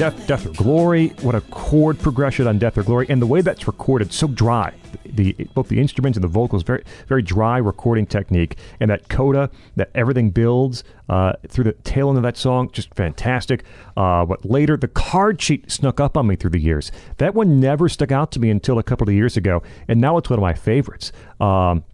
death, 0.00 0.26
death, 0.26 0.46
or 0.46 0.50
glory. 0.52 1.08
What 1.20 1.34
a 1.34 1.42
chord 1.42 1.98
progression 1.98 2.46
on 2.46 2.58
Death 2.58 2.78
or 2.78 2.82
Glory, 2.82 3.04
and 3.10 3.20
the 3.20 3.26
way 3.26 3.42
that's 3.42 3.66
recorded, 3.66 4.14
so 4.14 4.28
dry. 4.28 4.72
The, 5.04 5.34
both 5.52 5.68
the 5.68 5.78
instruments 5.78 6.16
and 6.16 6.24
the 6.24 6.28
vocals, 6.28 6.62
very 6.62 6.84
very 7.06 7.20
dry 7.20 7.58
recording 7.58 8.06
technique, 8.06 8.56
and 8.80 8.90
that 8.90 9.10
coda 9.10 9.50
that 9.76 9.90
everything 9.94 10.30
builds 10.30 10.84
uh, 11.10 11.34
through 11.46 11.64
the 11.64 11.72
tail 11.72 12.08
end 12.08 12.16
of 12.16 12.22
that 12.22 12.38
song, 12.38 12.70
just 12.72 12.94
fantastic. 12.94 13.62
Uh, 13.94 14.24
but 14.24 14.42
later, 14.42 14.78
the 14.78 14.88
card 14.88 15.38
cheat 15.38 15.70
snuck 15.70 16.00
up 16.00 16.16
on 16.16 16.26
me 16.26 16.34
through 16.34 16.50
the 16.50 16.60
years. 16.60 16.90
That 17.18 17.34
one 17.34 17.60
never 17.60 17.86
stuck 17.90 18.10
out 18.10 18.32
to 18.32 18.40
me 18.40 18.48
until 18.48 18.78
a 18.78 18.82
couple 18.82 19.06
of 19.06 19.14
years 19.14 19.36
ago, 19.36 19.62
and 19.86 20.00
now 20.00 20.16
it's 20.16 20.30
one 20.30 20.38
of 20.38 20.42
my 20.42 20.54
favorites. 20.54 21.12
Um, 21.40 21.84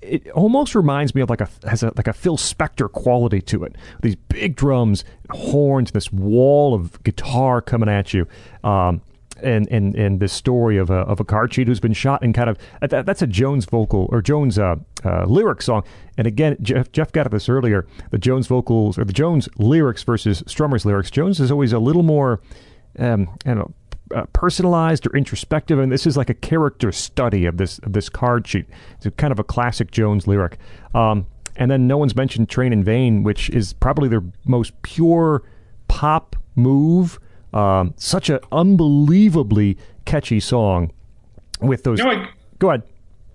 it 0.00 0.28
almost 0.30 0.74
reminds 0.74 1.14
me 1.14 1.20
of 1.22 1.30
like 1.30 1.40
a 1.40 1.48
has 1.66 1.82
a, 1.82 1.92
like 1.96 2.08
a 2.08 2.12
Phil 2.12 2.36
Spector 2.36 2.90
quality 2.90 3.40
to 3.42 3.64
it. 3.64 3.76
These 4.02 4.16
big 4.16 4.56
drums, 4.56 5.04
horns, 5.30 5.92
this 5.92 6.12
wall 6.12 6.74
of 6.74 7.02
guitar 7.02 7.60
coming 7.60 7.88
at 7.88 8.12
you. 8.12 8.26
Um, 8.64 9.02
and, 9.42 9.66
and, 9.70 9.96
and 9.96 10.20
this 10.20 10.32
story 10.32 10.76
of 10.76 10.90
a, 10.90 10.98
of 10.98 11.18
a 11.18 11.24
card 11.24 11.50
cheat 11.50 11.66
who's 11.66 11.80
been 11.80 11.92
shot 11.92 12.22
and 12.22 12.32
kind 12.32 12.48
of 12.48 12.58
that, 12.80 13.04
that's 13.04 13.22
a 13.22 13.26
Jones 13.26 13.64
vocal 13.64 14.06
or 14.10 14.22
Jones 14.22 14.58
uh, 14.58 14.76
uh, 15.04 15.24
lyric 15.24 15.62
song. 15.62 15.82
And 16.16 16.26
again, 16.26 16.56
Jeff, 16.60 16.92
Jeff 16.92 17.10
got 17.10 17.26
at 17.26 17.32
this 17.32 17.48
earlier. 17.48 17.86
The 18.10 18.18
Jones 18.18 18.46
vocals 18.46 18.98
or 18.98 19.04
the 19.04 19.12
Jones 19.12 19.48
lyrics 19.56 20.04
versus 20.04 20.42
Strummer's 20.42 20.84
lyrics. 20.84 21.10
Jones 21.10 21.40
is 21.40 21.50
always 21.50 21.72
a 21.72 21.80
little 21.80 22.04
more, 22.04 22.40
um, 22.98 23.30
I 23.44 23.54
don't 23.54 23.58
know, 23.58 23.74
uh, 24.14 24.26
personalized 24.32 25.06
or 25.06 25.16
introspective, 25.16 25.78
and 25.78 25.90
this 25.90 26.06
is 26.06 26.16
like 26.16 26.30
a 26.30 26.34
character 26.34 26.92
study 26.92 27.46
of 27.46 27.56
this 27.56 27.78
of 27.80 27.92
this 27.92 28.08
card 28.08 28.44
cheat. 28.44 28.66
It's 29.00 29.14
kind 29.16 29.32
of 29.32 29.38
a 29.38 29.44
classic 29.44 29.90
Jones 29.90 30.26
lyric. 30.26 30.58
Um, 30.94 31.26
and 31.56 31.70
then 31.70 31.86
no 31.86 31.98
one's 31.98 32.16
mentioned 32.16 32.48
"Train 32.48 32.72
in 32.72 32.84
Vain," 32.84 33.22
which 33.22 33.50
is 33.50 33.72
probably 33.72 34.08
their 34.08 34.22
most 34.44 34.80
pure 34.82 35.42
pop 35.88 36.36
move. 36.54 37.18
Um, 37.52 37.92
such 37.96 38.30
an 38.30 38.38
unbelievably 38.50 39.76
catchy 40.06 40.40
song 40.40 40.90
with 41.60 41.84
those. 41.84 41.98
You 41.98 42.04
know 42.06 42.16
what, 42.16 42.28
go 42.58 42.70
ahead. 42.70 42.82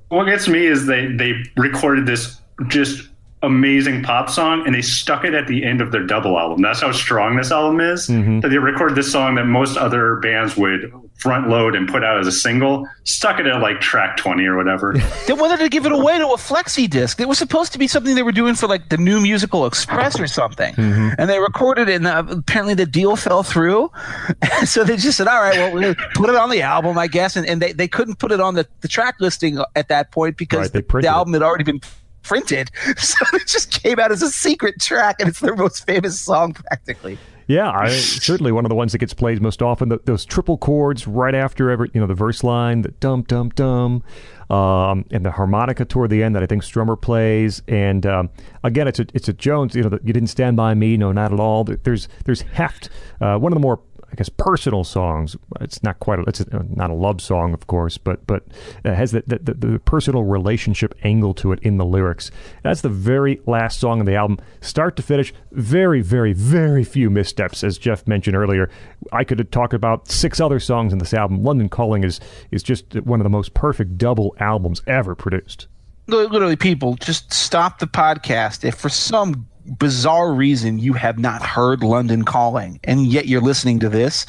What 0.09 0.25
gets 0.25 0.47
me 0.47 0.65
is 0.65 0.85
they 0.87 1.07
they 1.07 1.33
recorded 1.55 2.05
this 2.05 2.41
just 2.67 3.09
amazing 3.43 4.01
pop 4.01 4.29
song 4.29 4.65
and 4.65 4.73
they 4.73 4.81
stuck 4.81 5.23
it 5.23 5.33
at 5.33 5.47
the 5.47 5.63
end 5.63 5.79
of 5.79 5.91
their 5.91 6.03
double 6.03 6.39
album. 6.39 6.61
That's 6.61 6.81
how 6.81 6.91
strong 6.91 7.35
this 7.35 7.51
album 7.51 7.79
is. 7.79 8.07
Mm-hmm. 8.07 8.39
That 8.39 8.49
they 8.49 8.57
recorded 8.57 8.97
this 8.97 9.11
song 9.11 9.35
that 9.35 9.45
most 9.45 9.77
other 9.77 10.15
bands 10.17 10.57
would 10.57 10.91
front 11.17 11.49
load 11.49 11.75
and 11.75 11.87
put 11.87 12.03
out 12.03 12.19
as 12.19 12.27
a 12.27 12.31
single, 12.31 12.87
stuck 13.03 13.39
it 13.39 13.47
at 13.47 13.59
like 13.61 13.79
track 13.79 14.17
20 14.17 14.45
or 14.45 14.55
whatever. 14.55 14.93
they 15.27 15.33
wanted 15.33 15.59
to 15.59 15.69
give 15.69 15.85
it 15.85 15.91
away 15.91 16.17
to 16.17 16.25
a 16.27 16.37
flexi 16.37 16.89
disc. 16.89 17.19
It 17.19 17.27
was 17.27 17.37
supposed 17.37 17.73
to 17.73 17.79
be 17.79 17.87
something 17.87 18.15
they 18.15 18.23
were 18.23 18.31
doing 18.31 18.55
for 18.55 18.67
like 18.67 18.89
the 18.89 18.97
new 18.97 19.19
musical 19.19 19.65
express 19.65 20.19
or 20.19 20.27
something. 20.27 20.73
Mm-hmm. 20.75 21.09
And 21.19 21.29
they 21.29 21.39
recorded 21.39 21.89
it 21.89 21.95
and 21.95 22.07
uh, 22.07 22.23
apparently 22.29 22.73
the 22.73 22.85
deal 22.85 23.15
fell 23.15 23.43
through. 23.43 23.91
so 24.65 24.83
they 24.83 24.97
just 24.97 25.17
said, 25.17 25.27
all 25.27 25.41
right, 25.41 25.57
well, 25.57 25.73
we'll 25.73 25.95
put 26.15 26.29
it 26.29 26.35
on 26.35 26.49
the 26.49 26.61
album, 26.61 26.97
I 26.97 27.07
guess. 27.07 27.35
And, 27.35 27.47
and 27.47 27.61
they, 27.61 27.71
they 27.71 27.87
couldn't 27.87 28.17
put 28.17 28.31
it 28.31 28.39
on 28.39 28.55
the, 28.55 28.67
the 28.81 28.87
track 28.87 29.15
listing 29.19 29.59
at 29.75 29.89
that 29.89 30.11
point 30.11 30.37
because 30.37 30.73
right, 30.73 30.87
the, 30.87 31.01
the 31.01 31.07
album 31.07 31.33
had 31.33 31.43
already 31.43 31.63
been 31.63 31.81
printed. 32.27 32.71
So 32.97 33.25
it 33.33 33.47
just 33.47 33.71
came 33.71 33.99
out 33.99 34.11
as 34.11 34.21
a 34.21 34.29
secret 34.29 34.81
track, 34.81 35.17
and 35.19 35.29
it's 35.29 35.39
their 35.39 35.55
most 35.55 35.85
famous 35.85 36.19
song 36.19 36.53
practically. 36.53 37.17
Yeah, 37.47 37.71
I, 37.71 37.89
certainly 37.89 38.51
one 38.51 38.65
of 38.65 38.69
the 38.69 38.75
ones 38.75 38.91
that 38.91 38.97
gets 38.97 39.13
played 39.13 39.41
most 39.41 39.61
often. 39.61 39.87
The, 39.87 39.99
those 40.03 40.25
triple 40.25 40.57
chords 40.57 41.07
right 41.07 41.33
after 41.33 41.69
every, 41.69 41.89
you 41.93 42.01
know, 42.01 42.07
the 42.07 42.13
verse 42.13 42.43
line, 42.43 42.81
the 42.81 42.89
dum 42.89 43.23
dum 43.23 43.49
dum, 43.49 44.03
um, 44.49 45.05
and 45.11 45.25
the 45.25 45.31
harmonica 45.31 45.85
toward 45.85 46.09
the 46.09 46.23
end 46.23 46.35
that 46.35 46.43
I 46.43 46.45
think 46.45 46.63
Strummer 46.63 46.99
plays. 46.99 47.61
And 47.67 48.05
um, 48.05 48.29
again, 48.63 48.87
it's 48.89 48.99
a 48.99 49.05
it's 49.13 49.29
a 49.29 49.33
Jones. 49.33 49.75
You 49.75 49.83
know, 49.83 49.89
the, 49.89 50.01
you 50.03 50.11
didn't 50.11 50.27
stand 50.27 50.57
by 50.57 50.73
me, 50.73 50.97
no, 50.97 51.13
not 51.13 51.31
at 51.31 51.39
all. 51.39 51.63
There's 51.63 52.09
there's 52.25 52.41
heft. 52.41 52.89
Uh, 53.21 53.37
one 53.37 53.53
of 53.53 53.55
the 53.55 53.61
more 53.61 53.79
I 54.11 54.15
guess 54.15 54.29
personal 54.29 54.83
songs. 54.83 55.35
It's 55.59 55.83
not 55.83 55.99
quite 55.99 56.19
a, 56.19 56.23
it's 56.23 56.39
a, 56.39 56.65
not 56.69 56.89
a 56.89 56.93
love 56.93 57.21
song, 57.21 57.53
of 57.53 57.67
course, 57.67 57.97
but 57.97 58.25
but 58.25 58.43
it 58.85 58.93
has 58.93 59.11
the, 59.11 59.23
the, 59.27 59.53
the 59.53 59.79
personal 59.79 60.23
relationship 60.23 60.95
angle 61.03 61.33
to 61.35 61.51
it 61.51 61.59
in 61.61 61.77
the 61.77 61.85
lyrics. 61.85 62.31
That's 62.63 62.81
the 62.81 62.89
very 62.89 63.41
last 63.45 63.79
song 63.79 63.99
of 63.99 64.05
the 64.05 64.15
album, 64.15 64.39
start 64.61 64.95
to 64.97 65.03
finish. 65.03 65.33
Very 65.51 66.01
very 66.01 66.33
very 66.33 66.83
few 66.83 67.09
missteps, 67.09 67.63
as 67.63 67.77
Jeff 67.77 68.07
mentioned 68.07 68.35
earlier. 68.35 68.69
I 69.11 69.23
could 69.23 69.51
talk 69.51 69.73
about 69.73 70.07
six 70.07 70.39
other 70.39 70.59
songs 70.59 70.93
in 70.93 70.99
this 70.99 71.13
album. 71.13 71.43
London 71.43 71.69
Calling 71.69 72.03
is 72.03 72.19
is 72.51 72.63
just 72.63 72.95
one 73.01 73.19
of 73.19 73.25
the 73.25 73.29
most 73.29 73.53
perfect 73.53 73.97
double 73.97 74.35
albums 74.39 74.81
ever 74.87 75.15
produced. 75.15 75.67
Literally, 76.07 76.55
people 76.55 76.95
just 76.95 77.33
stop 77.33 77.79
the 77.79 77.87
podcast 77.87 78.63
if 78.63 78.75
for 78.75 78.87
some 78.87 79.47
bizarre 79.77 80.33
reason 80.33 80.79
you 80.79 80.93
have 80.93 81.19
not 81.19 81.41
heard 81.41 81.83
London 81.83 82.23
Calling 82.23 82.79
and 82.83 83.07
yet 83.07 83.27
you're 83.27 83.41
listening 83.41 83.79
to 83.79 83.89
this, 83.89 84.25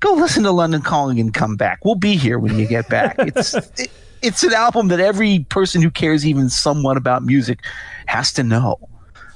go 0.00 0.12
listen 0.12 0.42
to 0.44 0.52
London 0.52 0.82
Calling 0.82 1.20
and 1.20 1.32
come 1.32 1.56
back. 1.56 1.84
We'll 1.84 1.94
be 1.94 2.16
here 2.16 2.38
when 2.38 2.58
you 2.58 2.66
get 2.66 2.88
back. 2.88 3.16
It's 3.26 3.54
it, 3.54 3.90
it's 4.22 4.42
an 4.42 4.52
album 4.52 4.88
that 4.88 5.00
every 5.00 5.40
person 5.48 5.82
who 5.82 5.90
cares 5.90 6.26
even 6.26 6.48
somewhat 6.48 6.96
about 6.96 7.22
music 7.22 7.60
has 8.06 8.32
to 8.32 8.42
know. 8.42 8.78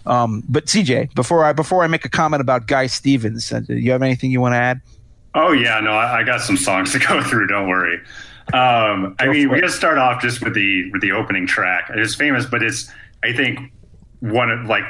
Um, 0.06 0.42
but 0.48 0.66
CJ, 0.66 1.14
before 1.14 1.44
I 1.44 1.52
before 1.52 1.84
I 1.84 1.86
make 1.86 2.04
a 2.04 2.08
comment 2.08 2.40
about 2.40 2.66
Guy 2.66 2.86
Stevens, 2.86 3.52
uh, 3.52 3.60
do 3.60 3.76
you 3.76 3.92
have 3.92 4.02
anything 4.02 4.30
you 4.30 4.40
want 4.40 4.54
to 4.54 4.58
add? 4.58 4.80
Oh 5.34 5.52
yeah, 5.52 5.78
no, 5.80 5.92
I, 5.92 6.20
I 6.20 6.22
got 6.22 6.40
some 6.40 6.56
songs 6.56 6.92
to 6.94 6.98
go 6.98 7.22
through. 7.22 7.46
Don't 7.48 7.68
worry. 7.68 7.98
Um, 8.52 9.14
I 9.20 9.28
mean, 9.28 9.48
we're 9.48 9.60
gonna 9.60 9.72
start 9.72 9.98
off 9.98 10.20
just 10.20 10.42
with 10.42 10.54
the 10.54 10.90
with 10.90 11.02
the 11.02 11.12
opening 11.12 11.46
track. 11.46 11.90
It's 11.94 12.14
famous, 12.14 12.46
but 12.46 12.62
it's 12.62 12.90
I 13.22 13.32
think 13.32 13.72
one 14.20 14.50
of 14.50 14.64
like 14.66 14.84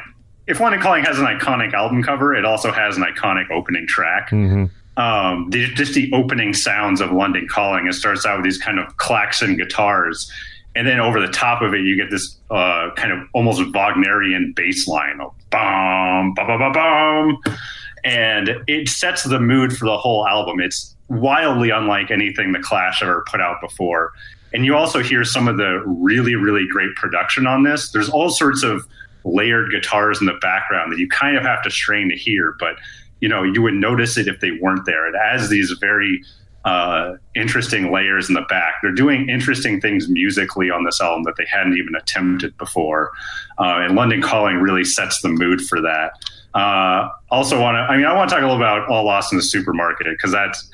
if 0.50 0.58
London 0.58 0.80
Calling 0.80 1.04
has 1.04 1.18
an 1.20 1.26
iconic 1.26 1.72
album 1.72 2.02
cover, 2.02 2.34
it 2.34 2.44
also 2.44 2.72
has 2.72 2.96
an 2.96 3.04
iconic 3.04 3.50
opening 3.52 3.86
track. 3.86 4.30
Mm-hmm. 4.30 4.64
Um, 5.00 5.48
the, 5.48 5.72
just 5.74 5.94
the 5.94 6.12
opening 6.12 6.52
sounds 6.52 7.00
of 7.00 7.12
London 7.12 7.46
Calling. 7.48 7.86
It 7.86 7.94
starts 7.94 8.26
out 8.26 8.38
with 8.38 8.44
these 8.44 8.58
kind 8.58 8.80
of 8.80 8.96
klaxon 8.96 9.56
guitars, 9.56 10.30
and 10.74 10.86
then 10.88 10.98
over 10.98 11.20
the 11.20 11.32
top 11.32 11.62
of 11.62 11.72
it, 11.72 11.82
you 11.82 11.96
get 11.96 12.10
this 12.10 12.36
uh, 12.50 12.90
kind 12.96 13.12
of 13.12 13.20
almost 13.32 13.60
Wagnerian 13.72 14.52
bass 14.54 14.88
line, 14.88 15.20
of 15.20 15.32
bum, 15.50 16.34
bum, 16.34 16.58
bum, 16.58 16.72
bum, 16.72 17.56
and 18.04 18.50
it 18.66 18.88
sets 18.88 19.22
the 19.22 19.40
mood 19.40 19.76
for 19.76 19.84
the 19.84 19.96
whole 19.96 20.26
album. 20.26 20.60
It's 20.60 20.96
wildly 21.08 21.70
unlike 21.70 22.10
anything 22.10 22.52
the 22.52 22.58
Clash 22.58 23.02
ever 23.02 23.24
put 23.30 23.40
out 23.40 23.60
before. 23.60 24.12
And 24.52 24.64
you 24.64 24.74
also 24.74 25.00
hear 25.00 25.22
some 25.22 25.46
of 25.46 25.58
the 25.58 25.80
really, 25.86 26.34
really 26.34 26.66
great 26.66 26.94
production 26.96 27.46
on 27.46 27.62
this. 27.62 27.92
There's 27.92 28.08
all 28.08 28.30
sorts 28.30 28.64
of 28.64 28.84
layered 29.24 29.70
guitars 29.70 30.20
in 30.20 30.26
the 30.26 30.38
background 30.40 30.92
that 30.92 30.98
you 30.98 31.08
kind 31.08 31.36
of 31.36 31.42
have 31.42 31.62
to 31.62 31.70
strain 31.70 32.08
to 32.08 32.16
hear, 32.16 32.56
but 32.58 32.76
you 33.20 33.28
know 33.28 33.42
you 33.42 33.62
would 33.62 33.74
notice 33.74 34.16
it 34.16 34.28
if 34.28 34.40
they 34.40 34.52
weren't 34.52 34.86
there. 34.86 35.06
It 35.06 35.18
has 35.18 35.48
these 35.48 35.70
very 35.80 36.22
uh, 36.64 37.14
interesting 37.34 37.90
layers 37.90 38.28
in 38.28 38.34
the 38.34 38.42
back. 38.42 38.74
They're 38.82 38.92
doing 38.92 39.28
interesting 39.28 39.80
things 39.80 40.08
musically 40.08 40.70
on 40.70 40.84
this 40.84 41.00
album 41.00 41.22
that 41.24 41.36
they 41.36 41.46
hadn't 41.50 41.76
even 41.76 41.94
attempted 41.94 42.56
before, 42.58 43.12
uh, 43.58 43.80
and 43.80 43.94
London 43.94 44.22
Calling 44.22 44.56
really 44.56 44.84
sets 44.84 45.20
the 45.22 45.28
mood 45.28 45.62
for 45.62 45.80
that. 45.80 46.12
Uh, 46.54 47.08
also, 47.30 47.60
want 47.60 47.76
to 47.76 47.80
I 47.80 47.96
mean 47.96 48.06
I 48.06 48.14
want 48.14 48.28
to 48.30 48.34
talk 48.34 48.42
a 48.42 48.46
little 48.46 48.62
about 48.62 48.88
All 48.88 49.04
Lost 49.04 49.32
in 49.32 49.38
the 49.38 49.44
Supermarket 49.44 50.06
because 50.06 50.32
that's 50.32 50.70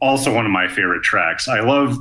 also 0.00 0.34
one 0.34 0.46
of 0.46 0.52
my 0.52 0.66
favorite 0.66 1.02
tracks. 1.02 1.46
I 1.48 1.60
love 1.60 1.96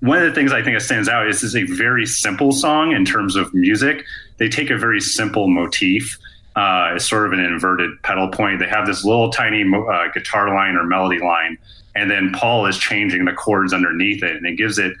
one 0.00 0.18
of 0.18 0.24
the 0.24 0.32
things 0.32 0.52
I 0.52 0.62
think 0.62 0.76
that 0.76 0.82
stands 0.82 1.08
out 1.08 1.28
is 1.28 1.42
is 1.42 1.54
a 1.54 1.64
very 1.64 2.06
simple 2.06 2.52
song 2.52 2.92
in 2.92 3.04
terms 3.04 3.36
of 3.36 3.52
music. 3.54 4.04
They 4.40 4.48
take 4.48 4.70
a 4.70 4.76
very 4.76 5.00
simple 5.00 5.46
motif, 5.46 6.18
uh, 6.56 6.94
it's 6.96 7.08
sort 7.08 7.26
of 7.26 7.32
an 7.32 7.40
inverted 7.40 8.02
pedal 8.02 8.28
point. 8.28 8.58
They 8.58 8.66
have 8.66 8.86
this 8.86 9.04
little 9.04 9.30
tiny 9.30 9.62
uh, 9.62 10.08
guitar 10.12 10.52
line 10.52 10.74
or 10.74 10.84
melody 10.84 11.20
line, 11.20 11.56
and 11.94 12.10
then 12.10 12.32
Paul 12.32 12.66
is 12.66 12.76
changing 12.76 13.24
the 13.24 13.32
chords 13.32 13.72
underneath 13.72 14.22
it, 14.22 14.36
and 14.36 14.44
it 14.44 14.56
gives 14.56 14.78
it 14.78 14.96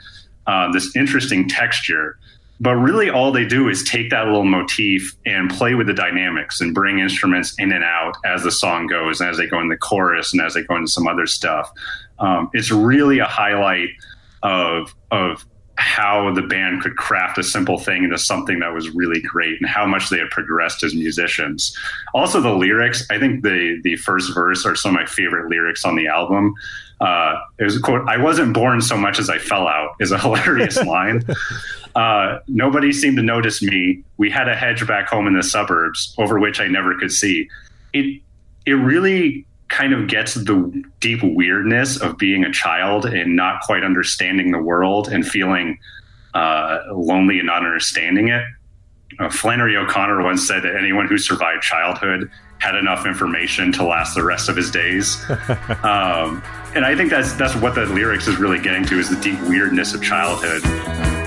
uh, 0.46 0.70
this 0.72 0.94
interesting 0.94 1.48
texture. 1.48 2.18
But 2.60 2.76
really, 2.76 3.10
all 3.10 3.32
they 3.32 3.46
do 3.46 3.68
is 3.68 3.82
take 3.82 4.10
that 4.10 4.26
little 4.26 4.44
motif 4.44 5.16
and 5.26 5.50
play 5.50 5.74
with 5.74 5.86
the 5.86 5.94
dynamics 5.94 6.60
and 6.60 6.74
bring 6.74 6.98
instruments 6.98 7.54
in 7.58 7.72
and 7.72 7.82
out 7.82 8.14
as 8.24 8.42
the 8.44 8.52
song 8.52 8.86
goes, 8.86 9.20
and 9.20 9.28
as 9.28 9.36
they 9.36 9.46
go 9.46 9.60
in 9.60 9.68
the 9.68 9.76
chorus 9.76 10.32
and 10.32 10.40
as 10.42 10.54
they 10.54 10.62
go 10.62 10.76
into 10.76 10.88
some 10.88 11.08
other 11.08 11.26
stuff. 11.26 11.70
Um, 12.18 12.50
it's 12.52 12.70
really 12.70 13.18
a 13.18 13.24
highlight 13.24 13.88
of 14.42 14.94
of 15.10 15.44
how 15.80 16.30
the 16.34 16.42
band 16.42 16.82
could 16.82 16.94
craft 16.96 17.38
a 17.38 17.42
simple 17.42 17.78
thing 17.78 18.04
into 18.04 18.18
something 18.18 18.58
that 18.58 18.74
was 18.74 18.90
really 18.90 19.20
great 19.22 19.58
and 19.60 19.68
how 19.68 19.86
much 19.86 20.10
they 20.10 20.18
had 20.18 20.28
progressed 20.28 20.82
as 20.82 20.94
musicians. 20.94 21.74
Also, 22.12 22.40
the 22.40 22.52
lyrics. 22.52 23.06
I 23.10 23.18
think 23.18 23.42
the 23.42 23.80
the 23.82 23.96
first 23.96 24.34
verse 24.34 24.66
are 24.66 24.76
some 24.76 24.94
of 24.94 25.00
my 25.00 25.06
favorite 25.06 25.48
lyrics 25.48 25.84
on 25.86 25.96
the 25.96 26.06
album. 26.06 26.54
Uh, 27.00 27.40
it 27.58 27.64
was 27.64 27.76
a 27.76 27.80
quote: 27.80 28.06
"I 28.06 28.18
wasn't 28.18 28.52
born 28.52 28.82
so 28.82 28.96
much 28.96 29.18
as 29.18 29.30
I 29.30 29.38
fell 29.38 29.66
out." 29.66 29.94
Is 30.00 30.12
a 30.12 30.18
hilarious 30.26 30.76
line. 30.84 31.24
Uh, 31.94 32.40
nobody 32.46 32.92
seemed 32.92 33.16
to 33.16 33.22
notice 33.22 33.62
me. 33.62 34.04
We 34.18 34.30
had 34.30 34.48
a 34.48 34.54
hedge 34.54 34.86
back 34.86 35.08
home 35.08 35.26
in 35.26 35.34
the 35.34 35.42
suburbs 35.42 36.14
over 36.18 36.38
which 36.38 36.60
I 36.60 36.68
never 36.68 36.94
could 36.98 37.10
see. 37.10 37.48
It 37.94 38.20
it 38.66 38.74
really 38.74 39.46
kind 39.70 39.94
of 39.94 40.08
gets 40.08 40.34
the 40.34 40.84
deep 41.00 41.20
weirdness 41.22 42.00
of 42.00 42.18
being 42.18 42.44
a 42.44 42.52
child 42.52 43.06
and 43.06 43.34
not 43.36 43.62
quite 43.62 43.82
understanding 43.82 44.50
the 44.50 44.58
world 44.58 45.08
and 45.08 45.26
feeling 45.26 45.78
uh, 46.34 46.80
lonely 46.92 47.38
and 47.38 47.46
not 47.46 47.64
understanding 47.64 48.28
it. 48.28 48.42
Uh, 49.18 49.30
Flannery 49.30 49.76
O'Connor 49.76 50.22
once 50.22 50.46
said 50.46 50.62
that 50.62 50.76
anyone 50.76 51.06
who 51.06 51.18
survived 51.18 51.62
childhood 51.62 52.30
had 52.58 52.74
enough 52.74 53.06
information 53.06 53.72
to 53.72 53.84
last 53.84 54.14
the 54.14 54.22
rest 54.22 54.48
of 54.48 54.56
his 54.56 54.70
days. 54.70 55.22
um, 55.82 56.42
and 56.74 56.84
I 56.84 56.94
think 56.94 57.10
that's 57.10 57.32
that's 57.32 57.56
what 57.56 57.74
the 57.74 57.86
lyrics 57.86 58.28
is 58.28 58.36
really 58.36 58.60
getting 58.60 58.84
to 58.86 58.98
is 58.98 59.08
the 59.08 59.20
deep 59.20 59.40
weirdness 59.48 59.94
of 59.94 60.02
childhood. 60.02 61.19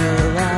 A 0.00 0.57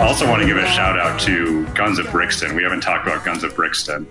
I 0.00 0.06
also 0.06 0.28
want 0.28 0.42
to 0.42 0.46
give 0.46 0.58
a 0.58 0.66
shout 0.66 0.98
out 0.98 1.18
to 1.20 1.66
Guns 1.68 1.98
of 1.98 2.10
Brixton. 2.10 2.54
We 2.54 2.62
haven't 2.62 2.82
talked 2.82 3.06
about 3.06 3.24
Guns 3.24 3.42
of 3.42 3.54
Brixton. 3.56 4.06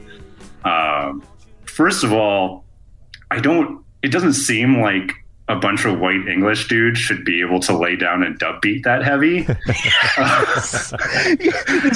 Um, 0.64 1.24
first 1.66 2.04
of 2.04 2.14
all, 2.14 2.66
I 3.30 3.40
don't. 3.40 3.86
It 4.02 4.12
doesn't 4.12 4.34
seem 4.34 4.82
like 4.82 5.12
a 5.50 5.56
bunch 5.56 5.84
of 5.84 6.00
white 6.00 6.28
English 6.28 6.68
dudes 6.68 7.00
should 7.00 7.26
be 7.26 7.42
able 7.42 7.60
to 7.60 7.76
lay 7.76 7.96
down 7.96 8.22
and 8.24 8.38
dub 8.38 8.62
beat 8.62 8.84
that 8.84 9.04
heavy. 9.04 9.38
is 9.40 9.48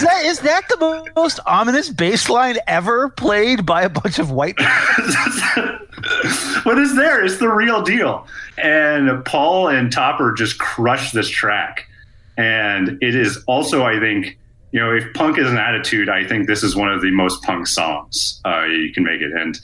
that 0.01 0.21
is 0.25 0.39
that 0.39 0.67
the 0.69 1.11
most 1.15 1.39
ominous 1.45 1.89
bass 1.89 2.29
line 2.29 2.57
ever 2.67 3.09
played 3.09 3.65
by 3.65 3.83
a 3.83 3.89
bunch 3.89 4.17
of 4.17 4.31
white? 4.31 4.59
what 6.63 6.79
is 6.79 6.95
there? 6.95 7.23
It's 7.23 7.37
the 7.37 7.47
real 7.49 7.83
deal. 7.83 8.27
And 8.57 9.23
Paul 9.25 9.67
and 9.69 9.91
Topper 9.91 10.33
just 10.33 10.59
crushed 10.59 11.13
this 11.13 11.29
track. 11.29 11.87
And 12.37 12.97
it 13.01 13.15
is 13.15 13.43
also, 13.47 13.83
I 13.83 13.99
think, 13.99 14.37
you 14.71 14.79
know, 14.79 14.91
if 14.91 15.13
punk 15.13 15.37
is 15.37 15.47
an 15.47 15.57
attitude, 15.57 16.09
I 16.09 16.27
think 16.27 16.47
this 16.47 16.63
is 16.63 16.75
one 16.75 16.91
of 16.91 17.01
the 17.01 17.11
most 17.11 17.43
punk 17.43 17.67
songs 17.67 18.41
uh, 18.45 18.63
you 18.63 18.91
can 18.93 19.03
make 19.03 19.21
it. 19.21 19.31
And 19.31 19.59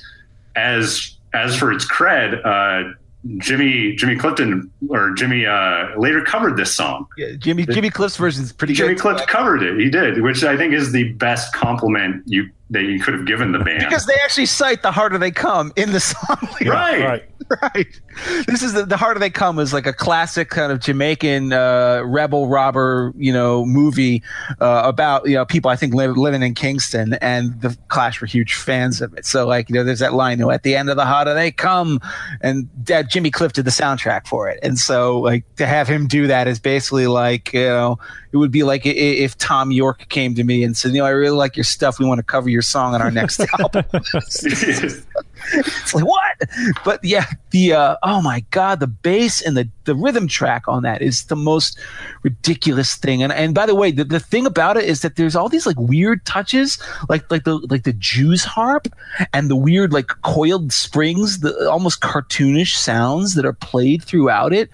as 0.56 1.16
as 1.34 1.56
for 1.56 1.72
its 1.72 1.86
cred, 1.86 2.44
uh, 2.46 2.94
Jimmy 3.38 3.96
Jimmy 3.96 4.16
Clifton 4.16 4.72
or 4.90 5.12
Jimmy 5.12 5.46
uh, 5.46 5.98
later 5.98 6.22
covered 6.24 6.58
this 6.58 6.76
song. 6.76 7.06
Yeah, 7.18 7.34
Jimmy 7.38 7.66
Jimmy 7.66 7.90
Cliff's 7.90 8.18
version 8.18 8.44
is 8.44 8.54
pretty 8.54 8.74
Jimmy 8.74 8.94
good. 8.94 9.02
Cliff 9.02 9.28
covered 9.28 9.62
it. 9.62 9.78
He 9.80 9.90
did, 9.90 10.22
which 10.22 10.44
I 10.44 10.56
think 10.56 10.74
is 10.74 10.92
the 10.92 11.12
best 11.14 11.54
compliment 11.54 12.24
you 12.26 12.50
that 12.70 12.84
you 12.84 13.00
could 13.00 13.16
have 13.16 13.26
given 13.26 13.52
the 13.52 13.60
band. 13.60 13.80
because 13.80 14.06
they 14.06 14.14
actually 14.24 14.46
cite 14.46 14.84
the 14.84 14.92
harder 14.92 15.18
they 15.18 15.32
come 15.32 15.74
in 15.76 15.92
the 15.92 16.00
song. 16.00 16.38
right. 16.66 17.04
Right. 17.04 17.24
right. 17.62 18.02
This 18.48 18.62
is 18.62 18.74
the, 18.74 18.86
the 18.86 18.98
harder 18.98 19.20
they 19.20 19.30
come 19.30 19.60
is 19.60 19.74
like 19.74 19.88
a 19.88 19.94
classic 19.94 20.50
kind 20.50 20.72
of 20.72 20.80
Jamaican 20.80 21.54
uh, 21.54 22.02
rebel 22.06 22.48
robber, 22.48 23.12
you 23.18 23.34
know, 23.34 23.66
movie 23.66 24.22
uh, 24.60 24.84
about 24.86 25.28
you 25.28 25.36
know 25.36 25.46
people 25.46 25.72
I 25.72 25.76
think 25.76 25.94
live, 25.94 26.16
living 26.16 26.44
in 26.44 26.54
Kingston, 26.54 27.14
and 27.16 27.60
the 27.62 27.76
Clash 27.88 28.22
were 28.22 28.28
huge 28.28 28.54
fans 28.54 29.02
of 29.02 29.14
it. 29.16 29.26
So 29.26 29.48
like 29.48 29.70
you 29.70 29.76
know, 29.76 29.84
there's 29.84 30.00
that 30.00 30.14
line, 30.14 30.40
you 30.40 30.46
know, 30.46 30.52
at 30.52 30.64
the 30.64 30.76
end 30.76 30.90
of 30.90 30.98
the 30.98 31.06
harder 31.06 31.34
they 31.34 31.52
come, 31.52 32.00
and 32.42 32.70
Dad 32.84 33.10
Jimmy 33.10 33.32
Cliff 33.32 33.54
did 33.54 33.66
the 33.66 33.72
soundtrack 33.72 34.28
for 34.28 34.48
it, 34.48 34.60
and 34.62 34.78
so 34.78 35.20
like 35.20 35.44
to 35.56 35.66
have 35.66 35.88
him 35.88 36.08
do 36.08 36.28
that 36.28 36.48
is 36.48 36.60
basically 36.60 37.08
like 37.08 37.54
you 37.54 37.66
know 37.66 38.00
it 38.32 38.38
would 38.38 38.52
be 38.52 38.64
like 38.64 38.86
if 38.86 39.38
Thom 39.38 39.72
Yorke 39.72 40.08
came 40.10 40.36
to 40.36 40.44
me 40.44 40.64
and 40.64 40.78
said, 40.78 40.92
you 40.92 41.00
know, 41.00 41.06
I 41.06 41.10
really 41.10 41.36
like 41.36 41.58
your 41.58 41.64
stuff. 41.64 41.98
We 41.98 42.06
want 42.06 42.20
to 42.20 42.24
cover 42.24 42.48
your 42.48 42.62
song 42.62 42.94
on 42.94 43.02
our 43.02 43.10
next 43.10 43.40
album. 43.60 43.86
it's 45.54 45.94
like 45.94 46.06
what 46.06 46.38
but 46.84 47.04
yeah 47.04 47.26
the 47.52 47.74
uh 47.74 47.96
oh 48.04 48.22
my 48.22 48.44
god 48.52 48.80
the 48.80 48.88
bass 48.88 49.42
and 49.42 49.56
the 49.56 49.68
the 49.86 49.96
rhythm 49.96 50.28
track 50.28 50.68
on 50.68 50.84
that 50.84 51.02
is 51.02 51.26
the 51.26 51.36
most 51.36 51.80
ridiculous 52.24 52.96
thing 52.96 53.24
and 53.24 53.34
and 53.34 53.54
by 53.56 53.66
the 53.66 53.76
way 53.76 53.92
the, 53.92 54.04
the 54.04 54.20
thing 54.20 54.46
about 54.46 54.78
it 54.78 54.86
is 54.86 55.02
that 55.02 55.16
there's 55.16 55.36
all 55.36 55.50
these 55.50 55.66
like 55.66 55.80
weird 55.80 56.24
touches 56.26 56.78
like 57.10 57.30
like 57.32 57.44
the 57.44 57.58
like 57.70 57.84
the 57.84 57.94
jews 57.94 58.44
harp 58.44 58.88
and 59.34 59.50
the 59.50 59.56
weird 59.56 59.92
like 59.94 60.08
coiled 60.24 60.72
springs 60.72 61.40
the 61.40 61.70
almost 61.70 62.02
cartoonish 62.02 62.76
sounds 62.76 63.36
that 63.36 63.46
are 63.46 63.54
played 63.54 64.04
throughout 64.04 64.54
it 64.54 64.70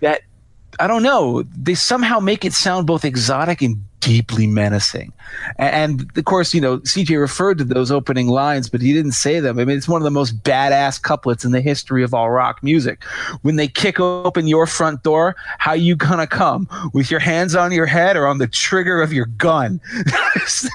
that 0.00 0.22
I 0.80 0.86
don't 0.86 1.02
know. 1.02 1.42
They 1.42 1.74
somehow 1.74 2.20
make 2.20 2.44
it 2.44 2.52
sound 2.52 2.86
both 2.86 3.04
exotic 3.04 3.62
and 3.62 3.84
deeply 4.00 4.46
menacing. 4.46 5.12
And, 5.56 6.00
and 6.00 6.18
of 6.18 6.24
course, 6.24 6.54
you 6.54 6.60
know, 6.60 6.78
CJ 6.78 7.18
referred 7.20 7.58
to 7.58 7.64
those 7.64 7.90
opening 7.90 8.28
lines, 8.28 8.68
but 8.68 8.80
he 8.80 8.92
didn't 8.92 9.12
say 9.12 9.40
them. 9.40 9.58
I 9.58 9.64
mean, 9.64 9.76
it's 9.76 9.88
one 9.88 10.00
of 10.00 10.04
the 10.04 10.10
most 10.10 10.42
badass 10.42 11.00
couplets 11.00 11.44
in 11.44 11.52
the 11.52 11.60
history 11.60 12.02
of 12.02 12.14
all 12.14 12.30
rock 12.30 12.62
music. 12.62 13.02
When 13.42 13.56
they 13.56 13.68
kick 13.68 14.00
open 14.00 14.46
your 14.46 14.66
front 14.66 15.02
door, 15.02 15.36
how 15.58 15.72
you 15.72 15.96
gonna 15.96 16.26
come? 16.26 16.68
With 16.92 17.10
your 17.10 17.20
hands 17.20 17.54
on 17.54 17.72
your 17.72 17.86
head 17.86 18.16
or 18.16 18.26
on 18.26 18.38
the 18.38 18.46
trigger 18.46 19.02
of 19.02 19.12
your 19.12 19.26
gun? 19.26 19.80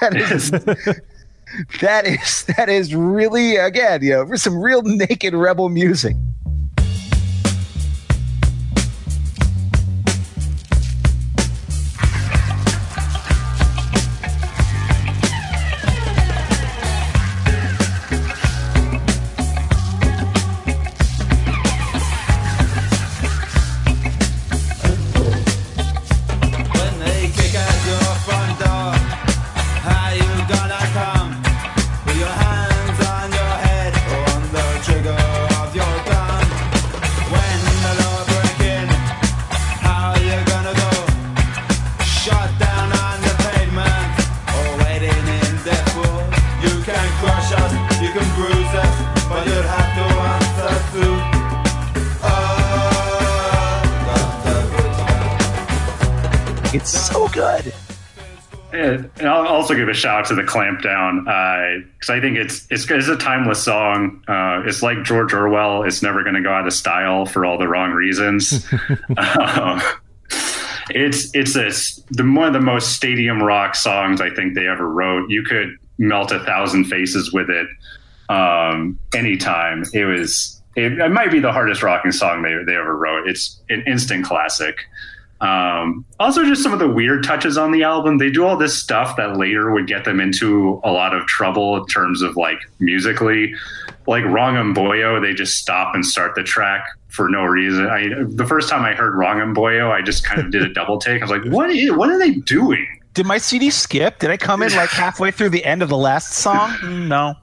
that 0.00 0.14
is 0.16 0.50
that 1.80 2.06
is 2.06 2.44
that 2.56 2.68
is 2.68 2.94
really 2.94 3.56
again, 3.56 4.02
you 4.02 4.10
know, 4.10 4.34
some 4.34 4.60
real 4.60 4.82
naked 4.82 5.34
rebel 5.34 5.68
music. 5.68 6.16
Give 59.84 59.90
a 59.90 59.94
shout 59.94 60.20
out 60.20 60.26
to 60.26 60.34
the 60.34 60.42
Clampdown 60.42 61.24
because 61.94 62.10
I 62.10 62.20
think 62.20 62.36
it's, 62.36 62.66
it's 62.70 62.90
it's 62.90 63.08
a 63.08 63.16
timeless 63.16 63.62
song. 63.62 64.22
Uh, 64.26 64.62
it's 64.66 64.82
like 64.82 65.02
George 65.02 65.34
Orwell. 65.34 65.82
It's 65.84 66.02
never 66.02 66.22
going 66.22 66.34
to 66.34 66.42
go 66.42 66.52
out 66.52 66.66
of 66.66 66.72
style 66.72 67.26
for 67.26 67.44
all 67.44 67.58
the 67.58 67.68
wrong 67.68 67.90
reasons. 67.90 68.66
um, 69.16 69.80
it's 70.90 71.34
it's 71.34 71.56
a, 71.56 71.70
the 72.14 72.24
one 72.24 72.46
of 72.46 72.52
the 72.52 72.60
most 72.60 72.94
stadium 72.94 73.42
rock 73.42 73.74
songs 73.74 74.20
I 74.20 74.30
think 74.30 74.54
they 74.54 74.66
ever 74.66 74.88
wrote. 74.88 75.30
You 75.30 75.42
could 75.42 75.76
melt 75.98 76.32
a 76.32 76.40
thousand 76.40 76.84
faces 76.86 77.32
with 77.32 77.50
it 77.50 77.66
um, 78.28 78.98
anytime. 79.14 79.84
It 79.92 80.04
was 80.04 80.62
it, 80.76 80.98
it 80.98 81.10
might 81.10 81.30
be 81.30 81.40
the 81.40 81.52
hardest 81.52 81.82
rocking 81.82 82.12
song 82.12 82.42
they 82.42 82.54
they 82.66 82.76
ever 82.76 82.96
wrote. 82.96 83.28
It's 83.28 83.60
an 83.68 83.82
instant 83.86 84.24
classic. 84.24 84.76
Um, 85.44 86.06
also, 86.18 86.42
just 86.44 86.62
some 86.62 86.72
of 86.72 86.78
the 86.78 86.88
weird 86.88 87.22
touches 87.22 87.58
on 87.58 87.70
the 87.70 87.82
album. 87.82 88.16
They 88.16 88.30
do 88.30 88.46
all 88.46 88.56
this 88.56 88.74
stuff 88.80 89.16
that 89.16 89.36
later 89.36 89.70
would 89.72 89.86
get 89.86 90.06
them 90.06 90.18
into 90.18 90.80
a 90.82 90.90
lot 90.90 91.14
of 91.14 91.26
trouble 91.26 91.76
in 91.76 91.86
terms 91.86 92.22
of 92.22 92.36
like 92.36 92.58
musically. 92.78 93.54
Like 94.06 94.24
Wrong'em 94.24 94.74
Boyo, 94.74 95.20
they 95.20 95.34
just 95.34 95.58
stop 95.58 95.94
and 95.94 96.04
start 96.04 96.34
the 96.34 96.42
track 96.42 96.84
for 97.08 97.28
no 97.28 97.44
reason. 97.44 97.86
I 97.86 98.08
the 98.26 98.46
first 98.46 98.70
time 98.70 98.84
I 98.84 98.94
heard 98.94 99.14
Wrong'em 99.14 99.54
Boyo, 99.54 99.90
I 99.90 100.00
just 100.00 100.24
kind 100.24 100.40
of 100.40 100.50
did 100.50 100.62
a 100.62 100.72
double 100.72 100.98
take. 100.98 101.20
I 101.20 101.24
was 101.24 101.30
like, 101.30 101.44
"What 101.52 101.70
is? 101.70 101.92
What 101.92 102.08
are 102.08 102.18
they 102.18 102.32
doing?" 102.32 102.86
Did 103.14 103.26
my 103.26 103.38
CD 103.38 103.70
skip? 103.70 104.18
Did 104.18 104.30
I 104.30 104.36
come 104.36 104.60
in 104.62 104.74
like 104.74 104.90
halfway 104.90 105.30
through 105.30 105.50
the 105.50 105.64
end 105.64 105.82
of 105.82 105.88
the 105.88 105.96
last 105.96 106.34
song? 106.34 107.08
No. 107.08 107.34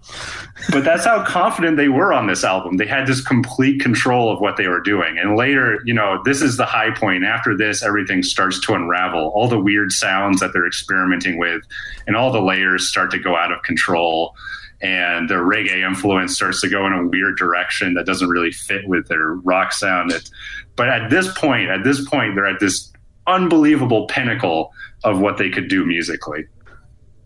but 0.72 0.84
that's 0.84 1.06
how 1.06 1.23
confident 1.23 1.77
they 1.77 1.88
were 1.88 2.11
on 2.11 2.27
this 2.27 2.43
album. 2.43 2.77
They 2.77 2.85
had 2.85 3.07
this 3.07 3.22
complete 3.22 3.81
control 3.81 4.31
of 4.31 4.41
what 4.41 4.57
they 4.57 4.68
were 4.68 4.81
doing. 4.81 5.18
And 5.18 5.38
later, 5.38 5.80
you 5.85 5.93
know, 5.93 6.22
this 6.26 6.41
is 6.41 6.57
the 6.57 6.65
high 6.65 6.91
point. 6.91 7.23
After 7.23 7.56
this, 7.56 7.81
everything 7.81 8.22
starts 8.22 8.60
to 8.61 8.73
unravel. 8.73 9.31
All 9.34 9.48
the 9.48 9.60
weird 9.60 9.93
sounds 9.93 10.41
that 10.41 10.52
they're 10.52 10.68
experimenting 10.68 11.38
with 11.38 11.64
and 12.06 12.18
all 12.18 12.31
the 12.31 12.41
layers 12.41 12.89
start 12.89 13.10
to 13.11 13.19
go 13.19 13.35
out 13.38 13.52
of 13.52 13.64
control. 13.64 14.35
And 14.81 15.30
the 15.30 15.35
reggae 15.35 15.88
influence 15.88 16.35
starts 16.35 16.60
to 16.61 16.69
go 16.69 16.85
in 16.88 16.93
a 16.93 17.07
weird 17.07 17.38
direction 17.38 17.93
that 17.93 18.06
doesn't 18.06 18.27
really 18.27 18.52
fit 18.52 18.88
with 18.88 19.07
their 19.07 19.35
rock 19.35 19.72
sound. 19.72 20.11
It, 20.11 20.30
but 20.76 20.89
at 20.89 21.10
this 21.10 21.31
point, 21.38 21.69
at 21.69 21.84
this 21.84 22.03
point, 22.10 22.35
they're 22.35 22.48
at 22.48 22.60
this 22.60 22.91
unbelievable 23.27 24.07
pinnacle 24.07 24.72
of 25.03 25.19
what 25.19 25.38
they 25.38 25.49
could 25.49 25.68
do 25.68 25.85
musically. 25.85 26.45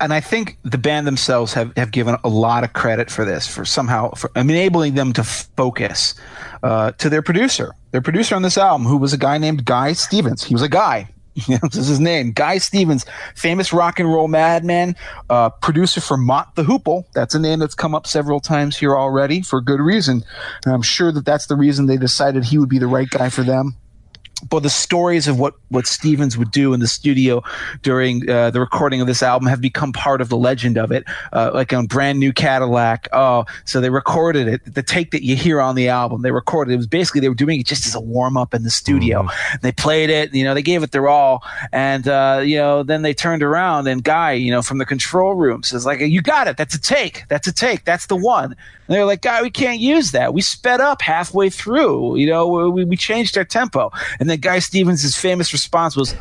and 0.01 0.13
I 0.13 0.19
think 0.19 0.57
the 0.63 0.77
band 0.77 1.07
themselves 1.07 1.53
have, 1.53 1.75
have 1.77 1.91
given 1.91 2.17
a 2.23 2.29
lot 2.29 2.63
of 2.63 2.73
credit 2.73 3.09
for 3.09 3.23
this, 3.23 3.47
for 3.47 3.63
somehow 3.65 4.11
for 4.11 4.29
enabling 4.35 4.95
them 4.95 5.13
to 5.13 5.23
focus 5.23 6.15
uh, 6.63 6.91
to 6.93 7.09
their 7.09 7.21
producer, 7.21 7.73
their 7.91 8.01
producer 8.01 8.35
on 8.35 8.41
this 8.41 8.57
album, 8.57 8.85
who 8.85 8.97
was 8.97 9.13
a 9.13 9.17
guy 9.17 9.37
named 9.37 9.63
Guy 9.65 9.93
Stevens. 9.93 10.43
He 10.43 10.53
was 10.53 10.61
a 10.61 10.69
guy. 10.69 11.09
This 11.47 11.75
is 11.75 11.87
his 11.87 11.99
name, 11.99 12.31
Guy 12.31 12.59
Stevens, 12.59 13.05
famous 13.35 13.73
rock 13.73 13.99
and 13.99 14.11
roll 14.11 14.29
madman, 14.29 14.95
uh, 15.29 15.49
producer 15.49 15.99
for 15.99 16.15
Mott 16.15 16.55
the 16.55 16.63
Hoople. 16.63 17.03
That's 17.13 17.35
a 17.35 17.39
name 17.39 17.59
that's 17.59 17.75
come 17.75 17.93
up 17.93 18.07
several 18.07 18.39
times 18.39 18.77
here 18.77 18.95
already 18.95 19.41
for 19.41 19.59
good 19.59 19.81
reason. 19.81 20.23
And 20.63 20.73
I'm 20.73 20.81
sure 20.81 21.11
that 21.11 21.25
that's 21.25 21.47
the 21.47 21.57
reason 21.57 21.87
they 21.87 21.97
decided 21.97 22.45
he 22.45 22.57
would 22.57 22.69
be 22.69 22.79
the 22.79 22.87
right 22.87 23.09
guy 23.09 23.27
for 23.27 23.43
them 23.43 23.75
but 24.49 24.63
the 24.63 24.69
stories 24.69 25.27
of 25.27 25.39
what 25.39 25.55
what 25.69 25.87
Stevens 25.87 26.37
would 26.37 26.51
do 26.51 26.73
in 26.73 26.79
the 26.79 26.87
studio 26.87 27.43
during 27.81 28.29
uh, 28.29 28.51
the 28.51 28.59
recording 28.59 29.01
of 29.01 29.07
this 29.07 29.23
album 29.23 29.47
have 29.47 29.61
become 29.61 29.91
part 29.91 30.21
of 30.21 30.29
the 30.29 30.37
legend 30.37 30.77
of 30.77 30.91
it. 30.91 31.03
Uh, 31.33 31.51
like 31.53 31.73
on 31.73 31.87
Brand 31.87 32.19
New 32.19 32.31
Cadillac, 32.31 33.07
oh, 33.13 33.45
so 33.65 33.81
they 33.81 33.89
recorded 33.89 34.47
it. 34.47 34.73
The 34.73 34.83
take 34.83 35.11
that 35.11 35.23
you 35.23 35.35
hear 35.35 35.61
on 35.61 35.75
the 35.75 35.89
album, 35.89 36.21
they 36.21 36.31
recorded. 36.31 36.73
It 36.73 36.77
was 36.77 36.87
basically 36.87 37.21
they 37.21 37.29
were 37.29 37.35
doing 37.35 37.59
it 37.59 37.65
just 37.65 37.85
as 37.85 37.95
a 37.95 37.99
warm 37.99 38.37
up 38.37 38.53
in 38.53 38.63
the 38.63 38.69
studio. 38.69 39.27
They 39.61 39.71
played 39.71 40.09
it, 40.09 40.33
you 40.33 40.43
know, 40.43 40.53
they 40.53 40.61
gave 40.61 40.83
it 40.83 40.91
their 40.91 41.07
all, 41.07 41.43
and 41.71 42.07
uh, 42.07 42.41
you 42.43 42.57
know, 42.57 42.83
then 42.83 43.01
they 43.01 43.13
turned 43.13 43.43
around 43.43 43.87
and 43.87 44.03
Guy, 44.03 44.33
you 44.33 44.51
know, 44.51 44.61
from 44.61 44.77
the 44.77 44.85
control 44.85 45.33
room 45.33 45.63
says 45.63 45.85
like, 45.85 45.99
"You 45.99 46.21
got 46.21 46.47
it. 46.47 46.57
That's 46.57 46.75
a 46.75 46.79
take. 46.79 47.23
That's 47.27 47.47
a 47.47 47.53
take. 47.53 47.85
That's 47.85 48.05
the 48.05 48.15
one." 48.15 48.55
And 48.87 48.95
they're 48.95 49.05
like, 49.05 49.21
"Guy, 49.21 49.41
we 49.41 49.49
can't 49.49 49.79
use 49.79 50.11
that. 50.11 50.33
We 50.33 50.41
sped 50.41 50.81
up 50.81 51.01
halfway 51.01 51.49
through. 51.49 52.17
You 52.17 52.27
know, 52.27 52.69
we, 52.69 52.83
we 52.85 52.97
changed 52.97 53.37
our 53.37 53.45
tempo." 53.45 53.91
And 54.19 54.29
then 54.29 54.39
Guy 54.39 54.59
Stevens' 54.59 55.15
famous 55.17 55.53
response 55.53 55.95
was, 55.95 56.13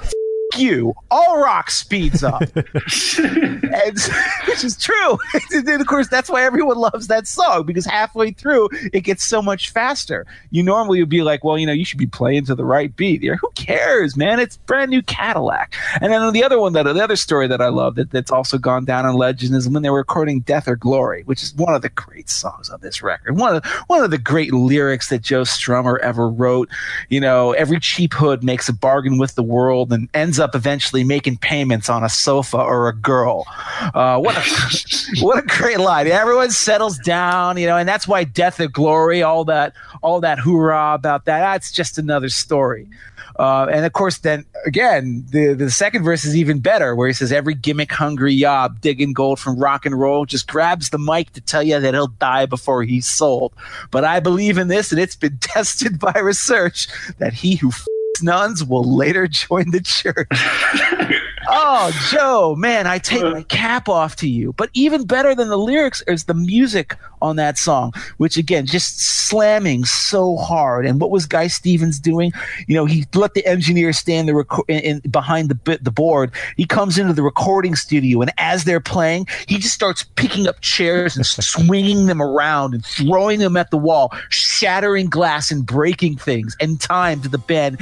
you, 0.58 0.94
all 1.10 1.42
rock 1.42 1.70
speeds 1.70 2.22
up. 2.22 2.42
and, 2.54 3.98
which 4.48 4.64
is 4.64 4.76
true. 4.76 5.18
and 5.52 5.80
of 5.80 5.86
course, 5.86 6.08
that's 6.08 6.30
why 6.30 6.42
everyone 6.42 6.76
loves 6.76 7.08
that 7.08 7.26
song 7.26 7.64
because 7.64 7.86
halfway 7.86 8.32
through 8.32 8.68
it 8.92 9.00
gets 9.00 9.24
so 9.24 9.42
much 9.42 9.70
faster. 9.70 10.26
You 10.50 10.62
normally 10.62 11.00
would 11.00 11.08
be 11.08 11.22
like, 11.22 11.44
well, 11.44 11.58
you 11.58 11.66
know, 11.66 11.72
you 11.72 11.84
should 11.84 11.98
be 11.98 12.06
playing 12.06 12.46
to 12.46 12.54
the 12.54 12.64
right 12.64 12.94
beat. 12.94 13.22
You're, 13.22 13.36
Who 13.36 13.50
cares, 13.54 14.16
man? 14.16 14.40
It's 14.40 14.56
brand 14.56 14.90
new 14.90 15.02
Cadillac. 15.02 15.74
And 16.00 16.12
then 16.12 16.32
the 16.32 16.44
other 16.44 16.58
one 16.58 16.72
that 16.74 16.84
the 16.84 17.02
other 17.02 17.16
story 17.16 17.48
that 17.48 17.60
I 17.60 17.68
love 17.68 17.94
that, 17.96 18.10
that's 18.10 18.30
also 18.30 18.58
gone 18.58 18.84
down 18.84 19.06
in 19.06 19.14
legend 19.14 19.54
is 19.54 19.68
when 19.68 19.82
they 19.82 19.90
were 19.90 19.98
recording 19.98 20.40
Death 20.40 20.68
or 20.68 20.76
Glory, 20.76 21.22
which 21.24 21.42
is 21.42 21.54
one 21.54 21.74
of 21.74 21.82
the 21.82 21.88
great 21.88 22.28
songs 22.28 22.68
on 22.68 22.78
this 22.82 23.02
record. 23.02 23.38
One 23.38 23.56
of 23.56 23.64
one 23.86 24.04
of 24.04 24.10
the 24.10 24.18
great 24.18 24.52
lyrics 24.52 25.08
that 25.08 25.22
Joe 25.22 25.42
Strummer 25.42 25.98
ever 26.00 26.28
wrote. 26.28 26.68
You 27.08 27.20
know, 27.20 27.52
every 27.52 27.80
cheap 27.80 28.12
hood 28.12 28.44
makes 28.44 28.68
a 28.68 28.72
bargain 28.72 29.16
with 29.16 29.34
the 29.34 29.42
world 29.42 29.92
and 29.92 30.10
ends 30.12 30.38
up 30.38 30.43
eventually 30.52 31.04
making 31.04 31.38
payments 31.38 31.88
on 31.88 32.02
a 32.02 32.08
sofa 32.08 32.58
or 32.58 32.88
a 32.88 32.94
girl. 32.94 33.46
Uh, 33.94 34.18
what 34.18 34.36
a 34.36 35.20
what 35.24 35.38
a 35.38 35.46
great 35.46 35.78
line! 35.78 36.06
Everyone 36.06 36.50
settles 36.50 36.98
down, 36.98 37.56
you 37.56 37.66
know, 37.66 37.76
and 37.76 37.88
that's 37.88 38.08
why 38.08 38.24
Death 38.24 38.60
or 38.60 38.68
Glory, 38.68 39.22
all 39.22 39.44
that, 39.44 39.74
all 40.02 40.20
that 40.20 40.38
hoorah 40.38 40.94
about 40.94 41.24
that. 41.26 41.40
That's 41.40 41.72
just 41.72 41.98
another 41.98 42.28
story. 42.28 42.88
Uh, 43.36 43.66
and 43.72 43.84
of 43.84 43.92
course, 43.92 44.18
then 44.18 44.44
again, 44.64 45.24
the 45.30 45.54
the 45.54 45.70
second 45.70 46.04
verse 46.04 46.24
is 46.24 46.36
even 46.36 46.60
better, 46.60 46.94
where 46.94 47.08
he 47.08 47.12
says, 47.12 47.32
"Every 47.32 47.54
gimmick 47.54 47.90
hungry 47.90 48.32
yob 48.32 48.80
digging 48.80 49.12
gold 49.12 49.40
from 49.40 49.58
rock 49.58 49.84
and 49.84 49.98
roll 49.98 50.24
just 50.24 50.46
grabs 50.46 50.90
the 50.90 50.98
mic 50.98 51.32
to 51.32 51.40
tell 51.40 51.62
you 51.62 51.80
that 51.80 51.94
he'll 51.94 52.06
die 52.06 52.46
before 52.46 52.84
he's 52.84 53.08
sold." 53.08 53.52
But 53.90 54.04
I 54.04 54.20
believe 54.20 54.56
in 54.56 54.68
this, 54.68 54.92
and 54.92 55.00
it's 55.00 55.16
been 55.16 55.38
tested 55.40 55.98
by 55.98 56.16
research 56.20 56.86
that 57.18 57.32
he 57.32 57.56
who 57.56 57.68
f- 57.68 57.86
nuns 58.22 58.64
will 58.64 58.96
later 58.96 59.26
join 59.28 59.70
the 59.70 59.80
church. 59.80 60.28
oh, 61.54 62.08
Joe, 62.10 62.54
man, 62.56 62.86
I 62.86 62.98
take 62.98 63.22
uh. 63.22 63.30
my 63.30 63.42
cap 63.44 63.88
off 63.88 64.16
to 64.16 64.28
you. 64.28 64.52
But 64.54 64.70
even 64.74 65.06
better 65.06 65.34
than 65.34 65.48
the 65.48 65.58
lyrics 65.58 66.02
is 66.06 66.24
the 66.24 66.34
music 66.34 66.96
on 67.22 67.36
that 67.36 67.56
song, 67.56 67.92
which 68.18 68.36
again, 68.36 68.66
just 68.66 69.00
slamming 69.00 69.84
so 69.84 70.36
hard. 70.36 70.86
And 70.86 71.00
what 71.00 71.10
was 71.10 71.24
Guy 71.26 71.46
Stevens 71.46 71.98
doing? 71.98 72.32
You 72.68 72.74
know, 72.74 72.84
he 72.84 73.06
let 73.14 73.34
the 73.34 73.44
engineer 73.46 73.92
stand 73.92 74.28
the 74.28 74.32
reco- 74.32 74.64
in, 74.68 74.80
in 74.80 75.10
behind 75.10 75.48
the 75.48 75.54
bit, 75.54 75.82
the 75.84 75.90
board. 75.90 76.30
He 76.56 76.66
comes 76.66 76.98
into 76.98 77.14
the 77.14 77.22
recording 77.22 77.74
studio, 77.74 78.20
and 78.20 78.30
as 78.36 78.64
they're 78.64 78.80
playing, 78.80 79.26
he 79.48 79.58
just 79.58 79.74
starts 79.74 80.04
picking 80.16 80.46
up 80.46 80.60
chairs 80.60 81.16
and 81.16 81.24
swinging 81.26 82.06
them 82.06 82.20
around 82.20 82.74
and 82.74 82.84
throwing 82.84 83.38
them 83.38 83.56
at 83.56 83.70
the 83.70 83.78
wall, 83.78 84.12
shattering 84.28 85.08
glass 85.08 85.50
and 85.50 85.64
breaking 85.64 86.16
things 86.16 86.54
in 86.60 86.76
time 86.76 87.22
to 87.22 87.28
the 87.28 87.38
band 87.38 87.78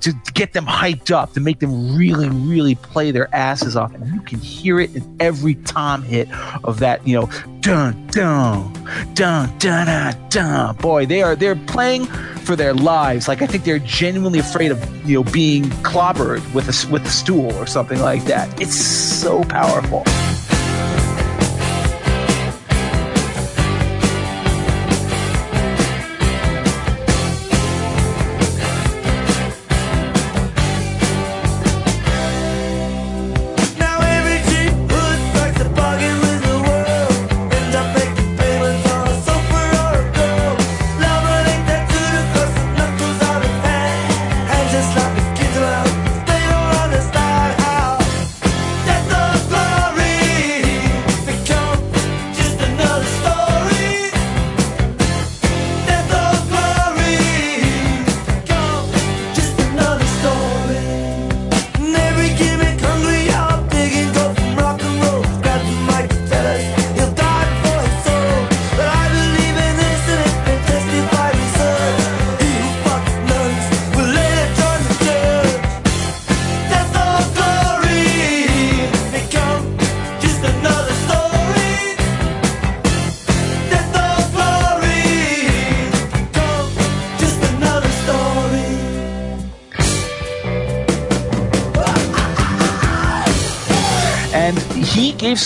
to 0.00 0.14
get 0.32 0.54
them 0.54 0.64
hyped 0.64 1.10
up, 1.10 1.34
to 1.34 1.40
make 1.40 1.60
them 1.60 1.96
really, 1.96 2.30
really 2.30 2.74
play 2.76 3.10
their 3.16 3.34
asses 3.34 3.76
off. 3.76 3.94
And 3.94 4.06
you 4.12 4.20
can 4.20 4.38
hear 4.40 4.78
it 4.78 4.94
in 4.94 5.16
every 5.20 5.54
tom 5.54 6.02
hit 6.02 6.28
of 6.64 6.80
that, 6.80 7.06
you 7.08 7.18
know, 7.18 7.30
dun 7.60 8.06
dun 8.08 8.70
dun 9.14 9.58
dun 9.58 9.86
dun 9.86 10.28
dun. 10.28 10.76
Boy, 10.76 11.06
they 11.06 11.22
are 11.22 11.34
they're 11.34 11.56
playing 11.56 12.04
for 12.44 12.56
their 12.56 12.74
lives. 12.74 13.26
Like 13.26 13.40
I 13.40 13.46
think 13.46 13.64
they're 13.64 13.78
genuinely 13.78 14.38
afraid 14.38 14.70
of 14.70 15.08
you 15.08 15.14
know 15.14 15.30
being 15.32 15.64
clobbered 15.82 16.42
with 16.52 16.68
a 16.68 16.92
with 16.92 17.06
a 17.06 17.10
stool 17.10 17.52
or 17.54 17.66
something 17.66 18.00
like 18.00 18.24
that. 18.24 18.60
It's 18.60 18.76
so 18.76 19.42
powerful. 19.44 20.04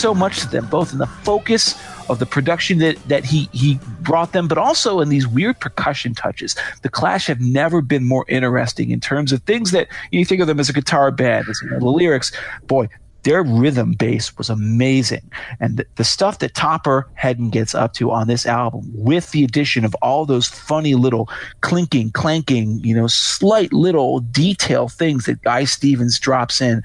So 0.00 0.14
much 0.14 0.40
to 0.40 0.48
them 0.48 0.66
both 0.70 0.94
in 0.94 0.98
the 0.98 1.06
focus 1.06 1.78
of 2.08 2.18
the 2.20 2.24
production 2.24 2.78
that, 2.78 2.96
that 3.08 3.22
he, 3.22 3.50
he 3.52 3.78
brought 4.00 4.32
them 4.32 4.48
but 4.48 4.56
also 4.56 5.00
in 5.00 5.10
these 5.10 5.26
weird 5.26 5.60
percussion 5.60 6.14
touches. 6.14 6.56
The 6.80 6.88
clash 6.88 7.26
have 7.26 7.42
never 7.42 7.82
been 7.82 8.04
more 8.04 8.24
interesting 8.26 8.92
in 8.92 9.00
terms 9.00 9.30
of 9.30 9.42
things 9.42 9.72
that 9.72 9.88
you 10.10 10.24
think 10.24 10.40
of 10.40 10.46
them 10.46 10.58
as 10.58 10.70
a 10.70 10.72
guitar 10.72 11.10
band 11.10 11.50
as 11.50 11.60
you 11.62 11.68
know, 11.68 11.80
the 11.80 11.84
lyrics. 11.84 12.32
Boy 12.66 12.88
their 13.22 13.42
rhythm 13.42 13.92
bass 13.92 14.36
was 14.38 14.48
amazing. 14.48 15.30
And 15.58 15.76
the, 15.76 15.86
the 15.96 16.04
stuff 16.04 16.38
that 16.38 16.54
topper 16.54 17.06
Headon 17.20 17.50
gets 17.50 17.74
up 17.74 17.92
to 17.94 18.10
on 18.10 18.28
this 18.28 18.46
album 18.46 18.90
with 18.94 19.30
the 19.32 19.44
addition 19.44 19.84
of 19.84 19.94
all 20.00 20.24
those 20.24 20.48
funny 20.48 20.94
little 20.94 21.28
clinking 21.60 22.10
clanking 22.12 22.80
you 22.80 22.94
know 22.94 23.06
slight 23.06 23.72
little 23.72 24.20
detail 24.20 24.88
things 24.88 25.26
that 25.26 25.42
guy 25.42 25.64
stevens 25.64 26.18
drops 26.18 26.60
in 26.60 26.82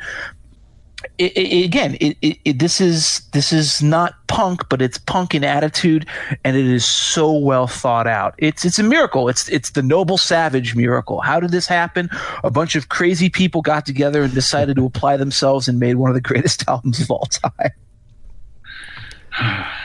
it, 1.17 1.37
it, 1.37 1.65
again, 1.65 1.97
it, 1.99 2.59
this 2.59 2.81
is 2.81 3.21
this 3.31 3.53
is 3.53 3.81
not 3.81 4.15
punk, 4.27 4.67
but 4.69 4.81
it's 4.81 4.97
punk 4.97 5.33
in 5.33 5.43
attitude, 5.43 6.05
and 6.43 6.57
it 6.57 6.65
is 6.65 6.85
so 6.85 7.31
well 7.31 7.67
thought 7.67 8.07
out. 8.07 8.35
It's 8.37 8.65
it's 8.65 8.79
a 8.79 8.83
miracle. 8.83 9.29
It's 9.29 9.47
it's 9.49 9.71
the 9.71 9.81
noble 9.81 10.17
savage 10.17 10.75
miracle. 10.75 11.21
How 11.21 11.39
did 11.39 11.51
this 11.51 11.67
happen? 11.67 12.09
A 12.43 12.51
bunch 12.51 12.75
of 12.75 12.89
crazy 12.89 13.29
people 13.29 13.61
got 13.61 13.85
together 13.85 14.23
and 14.23 14.33
decided 14.33 14.75
to 14.75 14.85
apply 14.85 15.17
themselves 15.17 15.67
and 15.67 15.79
made 15.79 15.95
one 15.95 16.09
of 16.09 16.15
the 16.15 16.21
greatest 16.21 16.63
albums 16.67 16.99
of 16.99 17.09
all 17.11 17.25
time. 17.25 17.71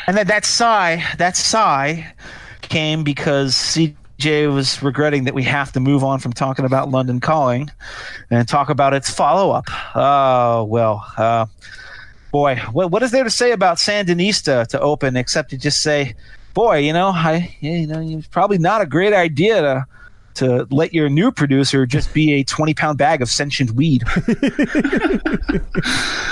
And 0.06 0.16
then 0.16 0.26
that 0.26 0.44
sigh, 0.44 1.04
that 1.18 1.36
sigh, 1.36 2.12
came 2.62 3.04
because 3.04 3.76
CJ 4.20 4.52
was 4.52 4.82
regretting 4.82 5.24
that 5.24 5.34
we 5.34 5.42
have 5.44 5.72
to 5.72 5.80
move 5.80 6.04
on 6.04 6.18
from 6.20 6.32
talking 6.32 6.64
about 6.64 6.90
London 6.90 7.20
Calling 7.20 7.70
and 8.30 8.46
talk 8.46 8.68
about 8.70 8.94
its 8.94 9.10
follow 9.10 9.50
up. 9.52 9.66
Oh, 9.94 10.64
well, 10.64 11.04
uh, 11.16 11.46
boy, 12.30 12.56
what, 12.72 12.90
what 12.90 13.02
is 13.02 13.10
there 13.10 13.24
to 13.24 13.30
say 13.30 13.52
about 13.52 13.78
Sandinista 13.78 14.66
to 14.68 14.80
open 14.80 15.16
except 15.16 15.50
to 15.50 15.58
just 15.58 15.80
say, 15.80 16.14
boy, 16.54 16.78
you 16.78 16.92
know, 16.92 17.08
I, 17.08 17.56
you 17.60 17.86
know, 17.86 18.00
it's 18.00 18.26
probably 18.26 18.58
not 18.58 18.82
a 18.82 18.86
great 18.86 19.12
idea 19.12 19.60
to 19.62 19.86
to 20.32 20.64
let 20.70 20.94
your 20.94 21.08
new 21.08 21.32
producer 21.32 21.84
just 21.86 22.14
be 22.14 22.32
a 22.34 22.44
20 22.44 22.72
pound 22.72 22.96
bag 22.96 23.20
of 23.20 23.28
sentient 23.28 23.72
weed. 23.72 24.04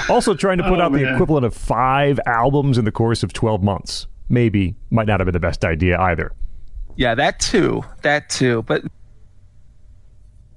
Also, 0.09 0.35
trying 0.35 0.57
to 0.57 0.65
put 0.65 0.79
Oh, 0.79 0.83
out 0.85 0.93
the 0.93 1.13
equivalent 1.13 1.45
of 1.45 1.53
five 1.53 2.19
albums 2.25 2.79
in 2.79 2.87
the 2.87 2.93
course 2.93 3.23
of 3.23 3.33
12 3.35 3.63
months. 3.63 4.07
Maybe 4.31 4.75
might 4.91 5.07
not 5.07 5.21
have 5.21 5.27
been 5.27 5.35
the 5.35 5.41
best 5.41 5.65
idea 5.67 5.99
either. 6.01 6.33
Yeah, 6.99 7.15
that 7.15 7.39
too. 7.39 7.85
That 8.03 8.29
too. 8.29 8.63
But 8.63 8.83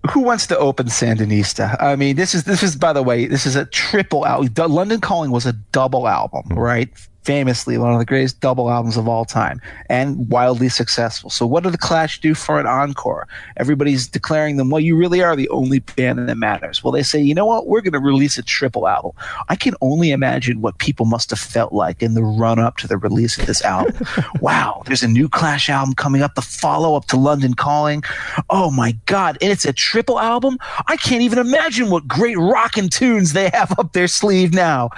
who 0.10 0.22
wants 0.22 0.48
to 0.48 0.58
open 0.58 0.88
Sandinista? 0.88 1.80
I 1.80 1.96
mean, 1.96 2.16
this 2.16 2.34
is 2.34 2.46
this 2.46 2.64
is 2.64 2.76
by 2.76 2.94
the 2.94 3.04
way, 3.04 3.28
this 3.28 3.46
is 3.46 3.56
a 3.56 3.66
triple 3.66 4.26
album. 4.26 4.72
London 4.72 5.00
Calling 5.00 5.30
was 5.30 5.46
a 5.46 5.54
double 5.72 6.08
album, 6.08 6.48
right? 6.50 6.90
Famously 7.24 7.78
one 7.78 7.94
of 7.94 8.00
the 8.00 8.06
greatest 8.06 8.40
double 8.40 8.70
albums 8.70 8.98
of 8.98 9.08
all 9.08 9.26
time 9.26 9.62
and 9.90 10.30
wildly 10.30 10.70
successful. 10.70 11.30
So 11.30 11.46
what 11.46 11.64
do 11.64 11.70
the 11.70 11.78
Clash 11.78 12.20
do 12.20 12.34
for 12.34 12.60
an 12.60 12.66
encore? 12.66 13.28
Everybody's 13.58 14.08
declaring 14.08 14.58
them, 14.58 14.70
well, 14.70 14.80
you 14.80 14.96
really 14.96 15.22
are 15.22 15.36
the 15.36 15.50
only 15.50 15.80
band 15.80 16.28
that 16.28 16.38
matters. 16.38 16.84
Well, 16.84 16.92
they 16.92 17.04
say, 17.04 17.22
you 17.22 17.36
know 17.36 17.46
what? 17.46 17.68
We're 17.68 17.82
going 17.82 17.94
to 17.94 18.00
release 18.00 18.38
a 18.38 18.44
triple 18.44 18.88
album. 18.88 19.12
I 19.50 19.56
can 19.56 19.76
only 19.82 20.12
imagine 20.12 20.62
what 20.62 20.80
people 20.80 21.06
must 21.06 21.30
have 21.30 21.40
felt 21.40 21.74
like 21.74 22.02
in 22.02 22.14
the 22.14 22.24
run 22.24 22.60
up 22.60 22.78
to 22.78 22.88
the 22.88 22.98
release 22.98 23.38
of 23.38 23.46
this 23.46 23.64
album. 23.64 23.96
wow, 24.42 24.82
there's 24.86 25.04
a 25.04 25.08
new 25.08 25.30
Clash 25.30 25.70
album 25.70 25.94
coming 25.94 26.22
up, 26.22 26.36
the 26.36 26.42
follow 26.42 26.96
up 26.96 27.06
to 27.08 27.18
London 27.18 27.54
Calling. 27.54 28.04
Oh 28.50 28.72
my 28.72 28.94
God. 29.06 29.38
And 29.42 29.52
it's 29.52 29.66
a 29.66 29.74
triple 29.74 30.20
album? 30.20 30.58
I 30.88 30.98
can't 30.98 31.22
even 31.22 31.40
imagine 31.40 31.90
what 31.90 32.08
great 32.08 32.38
rockin' 32.38 32.90
tunes 32.90 33.34
they 33.34 33.50
have 33.50 33.78
up 33.78 33.94
their 33.94 34.08
sleeve 34.08 34.54
now. 34.54 34.90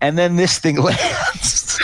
And 0.00 0.16
then 0.16 0.36
this 0.36 0.58
thing 0.58 0.76
lands. 0.82 1.78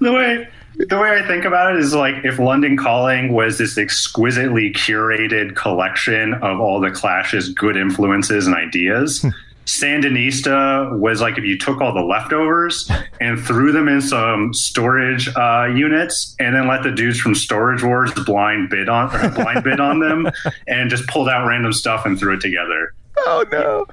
the 0.00 0.12
way 0.12 0.48
the 0.88 0.98
way 0.98 1.20
I 1.22 1.26
think 1.26 1.44
about 1.44 1.74
it 1.74 1.80
is 1.80 1.94
like 1.94 2.24
if 2.24 2.38
London 2.38 2.76
Calling 2.76 3.32
was 3.34 3.58
this 3.58 3.76
exquisitely 3.76 4.72
curated 4.72 5.54
collection 5.54 6.32
of 6.34 6.58
all 6.60 6.80
the 6.80 6.90
Clash's 6.90 7.50
good 7.50 7.76
influences 7.76 8.46
and 8.46 8.56
ideas. 8.56 9.24
Sandinista 9.66 10.98
was 10.98 11.20
like 11.20 11.38
if 11.38 11.44
you 11.44 11.56
took 11.56 11.80
all 11.80 11.92
the 11.94 12.00
leftovers 12.00 12.90
and 13.20 13.38
threw 13.38 13.70
them 13.72 13.88
in 13.88 14.00
some 14.00 14.52
storage 14.52 15.28
uh, 15.36 15.66
units, 15.72 16.34
and 16.40 16.56
then 16.56 16.66
let 16.66 16.82
the 16.82 16.90
dudes 16.90 17.20
from 17.20 17.34
Storage 17.36 17.82
Wars 17.82 18.10
blind 18.26 18.68
bid 18.70 18.88
on 18.88 19.08
blind 19.34 19.62
bid 19.62 19.78
on 19.78 20.00
them, 20.00 20.28
and 20.66 20.90
just 20.90 21.06
pulled 21.06 21.28
out 21.28 21.46
random 21.46 21.72
stuff 21.72 22.04
and 22.04 22.18
threw 22.18 22.34
it 22.34 22.40
together. 22.40 22.94
oh 23.18 23.44
no. 23.52 23.86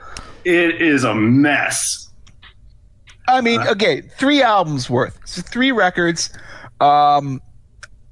It 0.45 0.81
is 0.81 1.03
a 1.03 1.13
mess. 1.13 2.06
I 3.27 3.41
mean, 3.41 3.61
okay, 3.67 4.01
three 4.01 4.41
albums 4.41 4.89
worth. 4.89 5.19
So 5.25 5.41
three 5.41 5.71
records. 5.71 6.29
Um, 6.79 7.41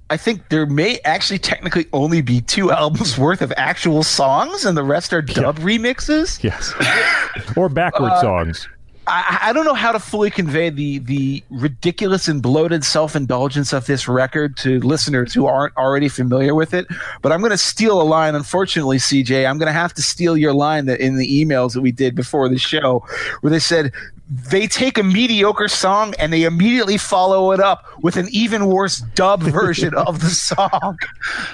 I 0.09 0.17
think 0.17 0.49
there 0.49 0.65
may 0.65 0.99
actually 1.05 1.39
technically 1.39 1.87
only 1.93 2.21
be 2.21 2.41
two 2.41 2.71
albums 2.83 3.17
worth 3.17 3.41
of 3.41 3.51
actual 3.57 4.03
songs, 4.03 4.65
and 4.65 4.77
the 4.77 4.83
rest 4.83 5.13
are 5.13 5.21
dub 5.21 5.57
remixes. 5.59 6.43
Yes. 6.43 6.73
or 7.57 7.69
backward 7.69 8.11
Uh, 8.11 8.21
songs. 8.21 8.67
I, 9.07 9.39
I 9.43 9.53
don't 9.53 9.65
know 9.65 9.73
how 9.73 9.91
to 9.91 9.99
fully 9.99 10.29
convey 10.29 10.69
the 10.69 10.99
the 10.99 11.43
ridiculous 11.49 12.27
and 12.27 12.41
bloated 12.41 12.83
self 12.83 13.15
indulgence 13.15 13.73
of 13.73 13.85
this 13.85 14.07
record 14.07 14.57
to 14.57 14.79
listeners 14.79 15.33
who 15.33 15.45
aren't 15.45 15.75
already 15.77 16.09
familiar 16.09 16.55
with 16.55 16.73
it. 16.73 16.87
But 17.21 17.31
I'm 17.31 17.39
going 17.39 17.51
to 17.51 17.57
steal 17.57 18.01
a 18.01 18.03
line. 18.03 18.35
Unfortunately, 18.35 18.97
CJ, 18.97 19.47
I'm 19.47 19.57
going 19.57 19.67
to 19.67 19.73
have 19.73 19.93
to 19.95 20.01
steal 20.01 20.37
your 20.37 20.53
line 20.53 20.85
that 20.85 20.99
in 20.99 21.17
the 21.17 21.45
emails 21.45 21.73
that 21.73 21.81
we 21.81 21.91
did 21.91 22.15
before 22.15 22.49
the 22.49 22.57
show, 22.57 23.03
where 23.41 23.51
they 23.51 23.59
said 23.59 23.91
they 24.27 24.65
take 24.65 24.97
a 24.97 25.03
mediocre 25.03 25.67
song 25.67 26.15
and 26.17 26.33
they 26.33 26.43
immediately 26.43 26.97
follow 26.97 27.51
it 27.51 27.59
up 27.59 27.85
with 28.01 28.17
an 28.17 28.27
even 28.31 28.65
worse 28.67 28.99
dub 29.13 29.43
version 29.43 29.93
of 29.97 30.21
the 30.21 30.29
song. 30.29 30.97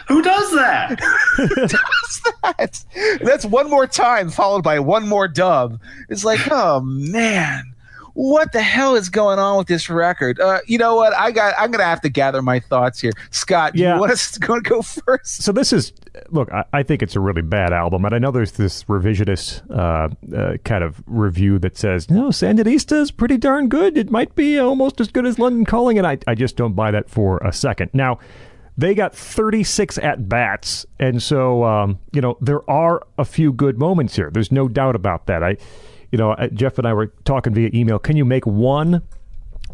Who 0.08 0.22
does 0.22 0.52
that? 0.54 1.00
That's, 2.58 2.86
that's 3.24 3.46
one 3.46 3.70
more 3.70 3.88
time 3.88 4.30
followed 4.30 4.64
by 4.64 4.80
one 4.80 5.08
more 5.08 5.28
dub. 5.28 5.80
It's 6.10 6.24
like, 6.24 6.40
oh 6.52 6.82
man, 6.82 7.41
what 8.14 8.52
the 8.52 8.62
hell 8.62 8.96
is 8.96 9.08
going 9.10 9.40
on 9.40 9.58
with 9.58 9.68
this 9.68 9.90
record? 9.90 10.38
Uh, 10.40 10.60
you 10.68 10.78
know 10.78 10.96
what? 10.96 11.14
I 11.14 11.32
got. 11.32 11.54
I'm 11.58 11.72
gonna 11.72 11.86
have 11.86 12.02
to 12.02 12.10
gather 12.10 12.42
my 12.42 12.60
thoughts 12.60 13.00
here. 13.00 13.12
Scot, 13.30 13.74
Yeah. 13.76 13.94
you 13.96 14.00
want 14.02 14.12
us 14.12 14.32
to 14.32 14.40
go, 14.40 14.60
go 14.60 14.82
first? 14.82 15.42
So 15.44 15.52
this 15.54 15.72
is 15.72 15.94
look. 16.30 16.52
I, 16.52 16.66
I 16.74 16.84
think 16.84 17.02
it's 17.02 17.16
a 17.16 17.22
really 17.22 17.42
bad 17.42 17.72
album, 17.72 18.04
and 18.04 18.14
I 18.14 18.18
know 18.20 18.32
there's 18.32 18.52
this 18.54 18.84
revisionist 18.84 19.62
uh, 19.72 20.10
uh, 20.36 20.58
kind 20.66 20.84
of 20.84 21.02
review 21.06 21.58
that 21.60 21.78
says 21.78 22.10
no, 22.10 22.30
Sandinista 22.30 23.00
is 23.02 23.12
pretty 23.12 23.38
darn 23.38 23.70
good. 23.70 23.98
It 23.98 24.12
might 24.12 24.36
be 24.36 24.60
almost 24.60 25.00
as 25.00 25.08
good 25.08 25.26
as 25.26 25.40
London 25.40 25.64
Calling, 25.66 25.98
and 25.98 26.06
I 26.06 26.18
I 26.28 26.36
just 26.36 26.58
don't 26.58 26.74
buy 26.74 26.92
that 26.92 27.10
for 27.10 27.38
a 27.40 27.54
second. 27.54 27.92
Now. 27.94 28.20
They 28.78 28.96
got 28.96 29.14
36 29.14 29.98
at 30.00 30.30
bats, 30.30 30.86
and 30.98 31.22
so 31.22 31.66
um, 31.66 32.00
you 32.14 32.22
know 32.22 32.38
there 32.40 32.68
are 32.70 33.04
a 33.18 33.26
few 33.26 33.52
good 33.52 33.78
moments 33.78 34.16
here. 34.16 34.32
There's 34.34 34.52
no 34.52 34.70
doubt 34.70 34.96
about 34.96 35.28
that. 35.28 35.44
I, 35.44 35.58
you 36.12 36.18
know, 36.18 36.32
uh, 36.32 36.48
Jeff 36.48 36.78
and 36.78 36.88
I 36.88 36.94
were 36.94 37.08
talking 37.26 37.54
via 37.54 37.70
email. 37.74 38.00
Can 38.00 38.18
you 38.18 38.26
make 38.26 38.46
one 38.46 39.02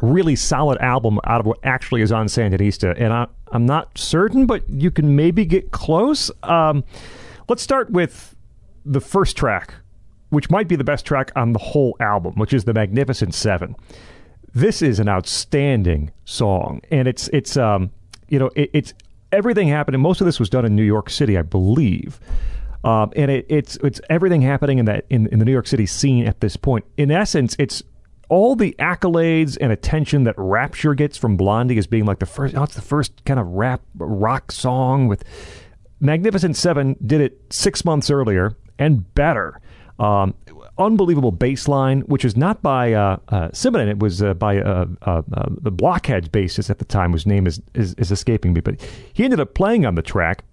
really 0.02 0.36
solid 0.36 0.78
album 0.80 1.20
out 1.24 1.40
of 1.40 1.46
what 1.46 1.60
actually 1.64 2.02
is 2.02 2.12
on 2.12 2.28
Sandinista, 2.28 2.94
and 2.98 3.14
I, 3.14 3.28
I'm 3.52 3.66
not 3.66 3.98
certain, 3.98 4.46
but 4.46 4.68
you 4.70 4.92
can 4.92 5.16
maybe 5.16 5.46
get 5.46 5.72
close. 5.72 6.32
Um, 6.44 6.84
let's 7.48 7.62
start 7.62 7.90
with 7.92 8.36
the 8.86 9.02
first 9.02 9.36
track, 9.38 9.74
which 10.30 10.50
might 10.50 10.68
be 10.68 10.76
the 10.76 10.84
best 10.84 11.06
track 11.06 11.32
on 11.36 11.54
the 11.54 11.60
whole 11.60 11.96
album, 12.00 12.36
which 12.36 12.54
is 12.54 12.66
the 12.66 12.74
Magnificent 12.74 13.34
Seven. 13.34 13.76
This 14.54 14.82
is 14.82 15.00
an 15.00 15.10
outstanding 15.10 16.12
song, 16.26 16.82
and 16.90 17.08
it's 17.08 17.28
it's 17.30 17.58
um 17.58 17.92
you 18.30 18.40
know 18.40 18.50
it, 18.56 18.70
it's 18.74 18.94
everything 19.32 19.68
happening. 19.68 20.02
Most 20.02 20.22
of 20.22 20.26
this 20.26 20.40
was 20.40 20.50
done 20.50 20.66
in 20.66 20.76
New 20.76 20.84
York 20.84 21.10
City, 21.10 21.38
I 21.38 21.42
believe. 21.42 22.20
Um, 22.88 23.12
and 23.18 23.30
it, 23.30 23.46
it's 23.50 23.76
it's 23.84 24.00
everything 24.10 24.42
happening 24.42 24.80
in 24.80 24.86
that 24.86 25.06
in, 25.10 25.28
in 25.28 25.40
the 25.40 25.46
New 25.46 25.52
York 25.52 25.68
City 25.68 25.86
scene 25.86 26.26
at 26.26 26.40
this 26.40 26.56
point. 26.56 26.86
In 26.96 27.12
essence, 27.12 27.54
it's 27.60 27.84
all 28.30 28.56
the 28.56 28.76
accolades 28.80 29.58
and 29.60 29.74
attention 29.74 30.24
that 30.24 30.36
Rapture 30.38 30.94
gets 30.94 31.18
from 31.18 31.36
Blondie 31.36 31.78
as 31.78 31.86
being 31.86 32.06
like 32.06 32.20
the 32.20 32.26
first. 32.26 32.56
Oh, 32.56 32.64
it's 32.64 32.76
the 32.76 32.82
first 32.82 33.26
kind 33.26 33.42
of 33.42 33.48
rap 33.48 33.82
rock 33.96 34.54
song 34.54 35.10
with 35.10 35.26
Magnificent 36.00 36.56
Seven 36.56 36.96
did 37.06 37.20
it 37.20 37.42
six 37.50 37.84
months 37.84 38.10
earlier 38.10 38.56
and 38.80 39.14
better. 39.16 39.60
Um, 40.00 40.36
unbelievable 40.78 41.32
bass 41.32 41.68
line, 41.68 42.02
which 42.02 42.24
is 42.24 42.38
not 42.38 42.62
by 42.62 42.94
uh, 42.94 43.18
uh, 43.28 43.50
Simonon. 43.50 43.90
It 43.90 44.00
was 44.00 44.22
uh, 44.22 44.34
by 44.36 44.62
uh, 44.62 44.86
uh, 45.02 45.24
uh, 45.34 45.50
the 45.50 45.72
Blockheads 45.72 46.30
bassist 46.30 46.70
at 46.70 46.80
the 46.80 46.86
time, 46.86 47.12
whose 47.12 47.26
name 47.26 47.48
is, 47.48 47.62
is 47.74 47.96
is 47.96 48.12
escaping 48.12 48.54
me. 48.54 48.62
But 48.62 48.80
he 49.12 49.26
ended 49.26 49.42
up 49.42 49.56
playing 49.56 49.86
on 49.86 49.96
the 49.96 50.02
track. 50.02 50.44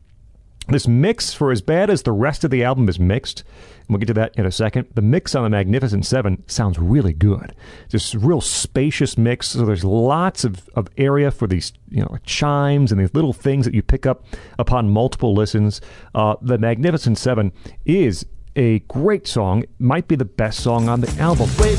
This 0.69 0.89
mix, 0.89 1.35
for 1.35 1.53
as 1.53 1.61
bad 1.61 1.91
as 1.91 2.03
the 2.03 2.13
rest 2.13 2.43
of 2.43 2.51
the 2.51 2.65
album 2.65 2.89
is 2.89 2.99
mixed, 2.99 3.41
and 3.41 3.89
we'll 3.91 3.99
get 3.99 4.07
to 4.07 4.15
that 4.15 4.35
in 4.37 4.47
a 4.47 4.51
second, 4.51 4.89
the 4.95 5.03
mix 5.03 5.35
on 5.35 5.45
the 5.45 5.51
Magnificent 5.51 6.07
Seven 6.07 6.43
sounds 6.47 6.79
really 6.79 7.13
good. 7.13 7.55
Just 7.91 8.15
real 8.15 8.41
spacious 8.41 9.19
mix. 9.19 9.49
So 9.49 9.67
there's 9.67 9.85
lots 9.85 10.43
of, 10.43 10.71
of 10.75 10.89
area 10.97 11.31
for 11.31 11.47
these 11.47 11.75
you 11.91 12.01
know 12.01 12.17
chimes 12.25 12.93
and 12.93 13.01
these 13.01 13.13
little 13.15 13.35
things 13.35 13.67
that 13.67 13.75
you 13.75 13.83
pick 13.83 14.07
up 14.07 14.25
upon 14.59 14.89
multiple 14.89 15.35
listens. 15.35 15.83
Uh, 16.15 16.37
the 16.41 16.57
Magnificent 16.57 17.19
Seven 17.19 17.53
is 17.85 18.25
a 18.57 18.79
great 18.81 19.27
song. 19.27 19.65
Might 19.79 20.09
be 20.09 20.17
the 20.17 20.25
best 20.25 20.61
song 20.61 20.89
on 20.89 21.03
the 21.03 21.21
album. 21.21 21.51
Bye 21.59 21.75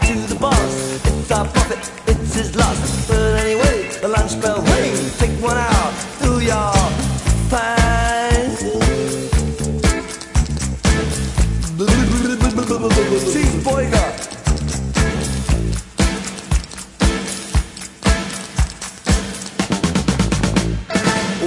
to 0.00 0.14
the 0.14 0.38
boss. 0.40 1.06
It's 1.06 1.30
our 1.30 1.46
profit, 1.46 2.08
it's 2.08 2.34
his 2.34 2.56
loss. 2.56 3.08
But 3.08 3.38
anyway, 3.38 3.90
the 4.00 4.08
lunch 4.08 4.40
bell 4.40 4.60
rings. 4.60 5.20
One 5.40 5.56
out 5.56 5.90
through 6.18 6.38
your 6.38 7.01
pie. 7.52 7.92
Sí, 13.32 13.44
boiga. 13.62 14.04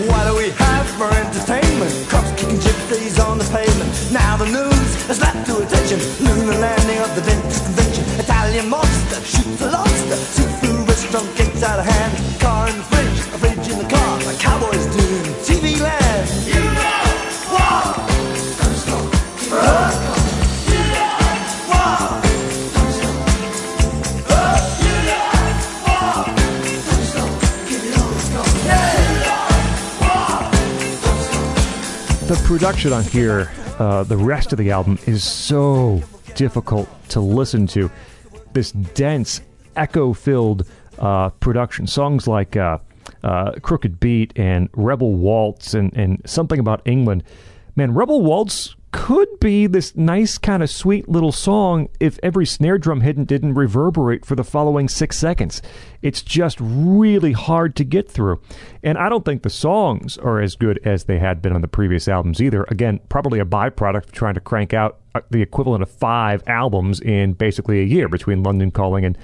What 0.08 0.24
do 0.28 0.34
we 0.38 0.50
have 0.52 0.88
for 0.98 1.10
entertainment? 1.10 1.92
Cops 2.10 2.32
kicking 2.38 2.60
gypsies 2.60 3.18
on 3.28 3.40
the 3.40 3.46
pavement. 3.46 3.92
Now 4.12 4.38
the 4.38 4.46
news 4.46 4.90
has 5.08 5.20
left 5.20 5.48
to 5.48 5.58
attention. 5.64 6.00
Lunar 6.24 6.60
landing 6.60 7.00
of 7.00 7.10
the 7.16 7.22
Vintage 7.22 7.62
Convention. 7.66 8.04
Italian 8.20 8.70
monster 8.70 9.20
shoots 9.22 9.62
a 9.62 9.72
lobster. 9.72 10.18
Seafood 10.36 10.88
restaurant 10.88 11.36
gets 11.36 11.64
out 11.64 11.80
of 11.80 11.86
hand. 11.86 12.14
Car 12.40 12.70
in 12.70 12.78
the 12.78 12.84
fridge, 12.92 13.20
a 13.34 13.38
fridge 13.42 13.68
in 13.72 13.78
the 13.80 13.90
car. 13.90 14.15
Production 32.44 32.94
on 32.94 33.04
here, 33.04 33.52
uh, 33.80 34.04
the 34.04 34.18
rest 34.18 34.52
of 34.52 34.58
the 34.58 34.72
album 34.72 34.98
is 35.06 35.24
so 35.24 36.02
difficult 36.36 36.90
to 37.10 37.20
listen 37.20 37.68
to. 37.68 37.90
This 38.54 38.72
dense, 38.72 39.42
echo-filled 39.76 40.68
uh, 41.00 41.30
production. 41.30 41.88
Songs 41.88 42.28
like 42.28 42.56
uh, 42.56 42.80
uh, 43.24 43.52
"Crooked 43.62 44.00
Beat" 44.00 44.34
and 44.36 44.70
"Rebel 44.74 45.14
Waltz" 45.14 45.74
and 45.74 45.94
and 45.96 46.22
something 46.26 46.60
about 46.60 46.82
England. 46.86 47.24
Man, 47.76 47.94
"Rebel 47.94 48.22
Waltz" 48.22 48.76
could 48.96 49.28
be 49.42 49.68
this 49.68 49.94
nice 49.98 50.38
kind 50.38 50.64
of 50.64 50.70
sweet 50.70 51.10
little 51.10 51.34
song 51.34 51.90
if 52.00 52.18
every 52.24 52.46
snare 52.46 52.78
drum 52.78 53.02
hit 53.02 53.28
didn't 53.28 53.54
reverberate 53.54 54.26
for 54.26 54.36
the 54.36 54.44
following 54.44 54.88
six 54.88 55.18
seconds. 55.18 55.62
It's 56.02 56.22
just 56.22 56.58
really 56.62 57.34
hard 57.34 57.76
to 57.76 57.84
get 57.84 58.10
through. 58.10 58.42
And 58.84 58.98
I 58.98 59.10
don't 59.10 59.26
think 59.26 59.44
the 59.44 59.50
songs 59.50 60.18
are 60.18 60.42
as 60.42 60.56
good 60.56 60.80
as 60.86 61.04
they 61.04 61.20
had 61.20 61.42
been 61.42 61.52
on 61.52 61.60
the 61.60 61.68
previous 61.68 62.08
albums 62.08 62.42
either. 62.42 62.64
Again, 62.70 63.02
probably 63.10 63.40
a 63.40 63.46
byproduct 63.46 64.06
of 64.06 64.12
trying 64.14 64.36
to 64.36 64.40
crank 64.40 64.74
out 64.74 65.00
uh, 65.14 65.20
the 65.30 65.42
equivalent 65.42 65.84
of 65.84 65.92
five 65.92 66.42
albums 66.48 67.02
in 67.02 67.34
basically 67.34 67.82
a 67.82 67.86
year 67.86 68.08
between 68.08 68.44
London 68.44 68.72
Calling 68.72 69.04
and 69.04 69.18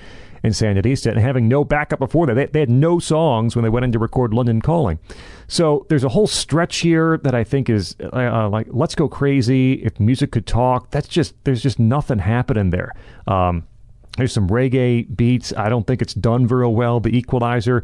and 0.44 0.54
Sandinista, 0.54 1.12
and 1.12 1.20
having 1.20 1.48
no 1.48 1.64
backup 1.64 2.00
before 2.00 2.26
that. 2.28 2.34
They, 2.34 2.46
they, 2.48 2.60
had 2.62 2.70
no 2.70 3.00
songs 3.00 3.56
when 3.56 3.64
they 3.64 3.70
went 3.70 3.86
in 3.86 3.92
to 3.92 4.00
record 4.00 4.34
London 4.34 4.62
Calling. 4.62 5.00
So 5.48 5.86
there's 5.90 6.04
a 6.04 6.10
whole 6.10 6.28
stretch 6.28 6.78
here 6.78 7.18
that 7.20 7.36
I 7.36 7.44
think 7.44 7.70
is 7.70 7.96
uh, 8.02 8.16
uh, 8.16 8.50
like 8.50 8.68
Let's 8.70 8.96
Go 8.96 9.08
Crazy. 9.08 9.74
If 9.74 10.00
music 10.00 10.32
could 10.32 10.48
talk, 10.48 10.92
that's 10.92 11.08
just 11.08 11.36
there's 11.44 11.62
just 11.62 11.80
nothing 11.80 12.20
happening 12.20 12.72
there. 12.72 12.94
Um, 13.28 13.68
there's 14.18 14.34
some 14.34 14.50
reggae 14.50 15.16
beats. 15.16 15.54
I 15.56 15.70
don't 15.70 15.86
think 15.86 16.02
it's 16.02 16.14
done 16.14 16.48
very 16.48 16.68
well. 16.68 17.00
The 17.00 17.16
Equalizer 17.16 17.84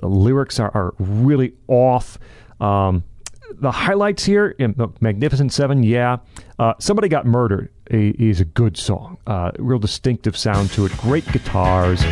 the 0.00 0.08
lyrics 0.08 0.60
are, 0.60 0.70
are 0.74 0.94
really 0.98 1.54
off. 1.66 2.18
Um, 2.60 3.04
the 3.54 3.70
highlights 3.70 4.24
here 4.24 4.48
in 4.58 4.74
Magnificent 5.00 5.52
Seven, 5.52 5.82
yeah. 5.82 6.18
Uh, 6.58 6.74
Somebody 6.78 7.08
Got 7.08 7.26
Murdered 7.26 7.70
is 7.90 8.40
a 8.40 8.44
good 8.44 8.76
song. 8.76 9.18
Uh, 9.26 9.52
real 9.58 9.78
distinctive 9.78 10.36
sound 10.36 10.70
to 10.72 10.86
it. 10.86 10.96
Great 10.98 11.26
guitars. 11.32 12.02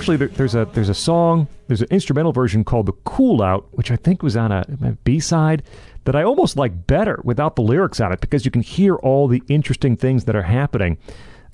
Actually 0.00 0.16
there, 0.16 0.28
there's 0.28 0.54
a 0.54 0.64
there's 0.72 0.88
a 0.88 0.94
song 0.94 1.46
there's 1.68 1.82
an 1.82 1.88
instrumental 1.90 2.32
version 2.32 2.64
called 2.64 2.86
the 2.86 2.92
Cool 3.04 3.42
Out, 3.42 3.68
which 3.72 3.90
I 3.90 3.96
think 3.96 4.22
was 4.22 4.36
on 4.36 4.50
a, 4.50 4.64
a 4.82 4.92
B 5.04 5.20
side 5.20 5.62
that 6.04 6.16
I 6.16 6.22
almost 6.22 6.56
like 6.56 6.86
better 6.86 7.20
without 7.22 7.54
the 7.54 7.62
lyrics 7.62 8.00
on 8.00 8.10
it 8.10 8.20
because 8.20 8.44
you 8.44 8.50
can 8.50 8.62
hear 8.62 8.96
all 8.96 9.28
the 9.28 9.42
interesting 9.48 9.96
things 9.96 10.24
that 10.24 10.34
are 10.34 10.42
happening. 10.42 10.96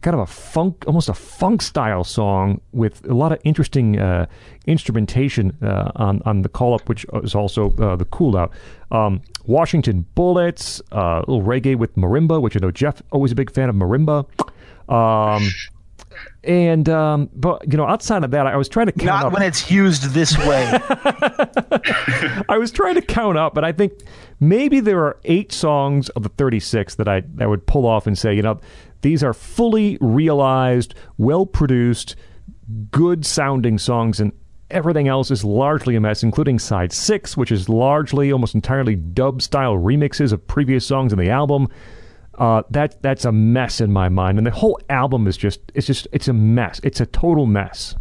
Kind 0.03 0.15
of 0.15 0.21
a 0.21 0.27
funk, 0.27 0.85
almost 0.87 1.09
a 1.09 1.15
funk 1.15 1.61
style 1.61 2.05
song 2.05 2.61
with 2.71 3.05
a 3.09 3.15
lot 3.15 3.33
of 3.33 3.41
interesting 3.43 3.99
uh, 3.99 4.27
instrumentation 4.67 5.57
uh, 5.61 5.91
on 5.97 6.23
on 6.25 6.43
the 6.43 6.49
call 6.49 6.75
up, 6.75 6.89
which 6.89 7.05
is 7.25 7.35
also 7.35 7.75
uh, 7.79 7.97
the 7.97 8.05
Cool 8.05 8.37
Out. 8.37 8.53
Um, 8.93 9.23
Washington 9.47 10.07
Bullets, 10.15 10.81
uh, 10.93 11.23
a 11.27 11.31
little 11.31 11.43
reggae 11.43 11.75
with 11.75 11.97
marimba, 11.97 12.41
which 12.41 12.57
I 12.57 12.61
know 12.61 12.71
Jeff 12.71 13.03
always 13.11 13.33
a 13.33 13.35
big 13.35 13.51
fan 13.51 13.69
of 13.69 13.75
marimba. 13.75 14.25
Um, 14.89 15.49
and 16.47 16.89
um, 16.89 17.29
but 17.35 17.71
you 17.71 17.77
know, 17.77 17.87
outside 17.87 18.25
of 18.25 18.31
that, 18.31 18.47
I 18.47 18.57
was 18.57 18.69
trying 18.69 18.87
to 18.87 18.93
count 18.93 19.07
not 19.07 19.25
up. 19.27 19.33
when 19.33 19.43
it's 19.43 19.71
used 19.71 20.11
this 20.11 20.37
way. 20.39 20.67
I 22.49 22.57
was 22.59 22.71
trying 22.71 22.95
to 22.95 23.03
count 23.03 23.37
up, 23.37 23.55
but 23.55 23.65
I 23.65 23.73
think 23.73 23.93
maybe 24.41 24.81
there 24.81 25.05
are 25.05 25.19
eight 25.25 25.53
songs 25.53 26.09
of 26.11 26.23
the 26.23 26.29
36 26.31 26.95
that 26.97 27.09
I 27.09 27.23
I 27.41 27.47
would 27.47 27.67
pull 27.67 27.87
off 27.87 28.07
and 28.07 28.17
say, 28.17 28.35
you 28.35 28.43
know, 28.43 28.61
these 29.03 29.23
are 29.23 29.35
fully 29.35 29.99
realized, 30.01 30.95
well 31.19 31.47
produced, 31.47 32.17
good 32.91 33.27
sounding 33.27 33.79
songs, 33.79 34.21
and 34.21 34.33
everything 34.71 35.09
else 35.09 35.31
is 35.31 35.45
largely 35.45 35.97
a 35.97 36.01
mess, 36.01 36.23
including 36.23 36.59
side 36.59 36.93
six, 36.93 37.37
which 37.37 37.53
is 37.53 37.69
largely, 37.69 38.33
almost 38.33 38.55
entirely 38.55 38.97
dub 38.97 39.43
style 39.43 39.77
remixes 39.77 40.33
of 40.33 40.47
previous 40.47 40.87
songs 40.87 41.13
in 41.13 41.19
the 41.19 41.31
album. 41.31 41.69
Uh, 42.39 42.63
that 42.71 43.01
that's 43.03 43.25
a 43.25 43.33
mess 43.33 43.81
in 43.81 43.91
my 43.93 44.09
mind, 44.09 44.39
and 44.39 44.47
the 44.47 44.51
whole 44.51 44.79
album 44.91 45.27
is 45.27 45.37
just 45.37 45.61
it's 45.75 45.87
just 45.87 46.07
it's 46.13 46.29
a 46.29 46.33
mess. 46.33 46.81
It's 46.83 47.01
a 47.01 47.07
total 47.07 47.47
mess. 47.47 47.95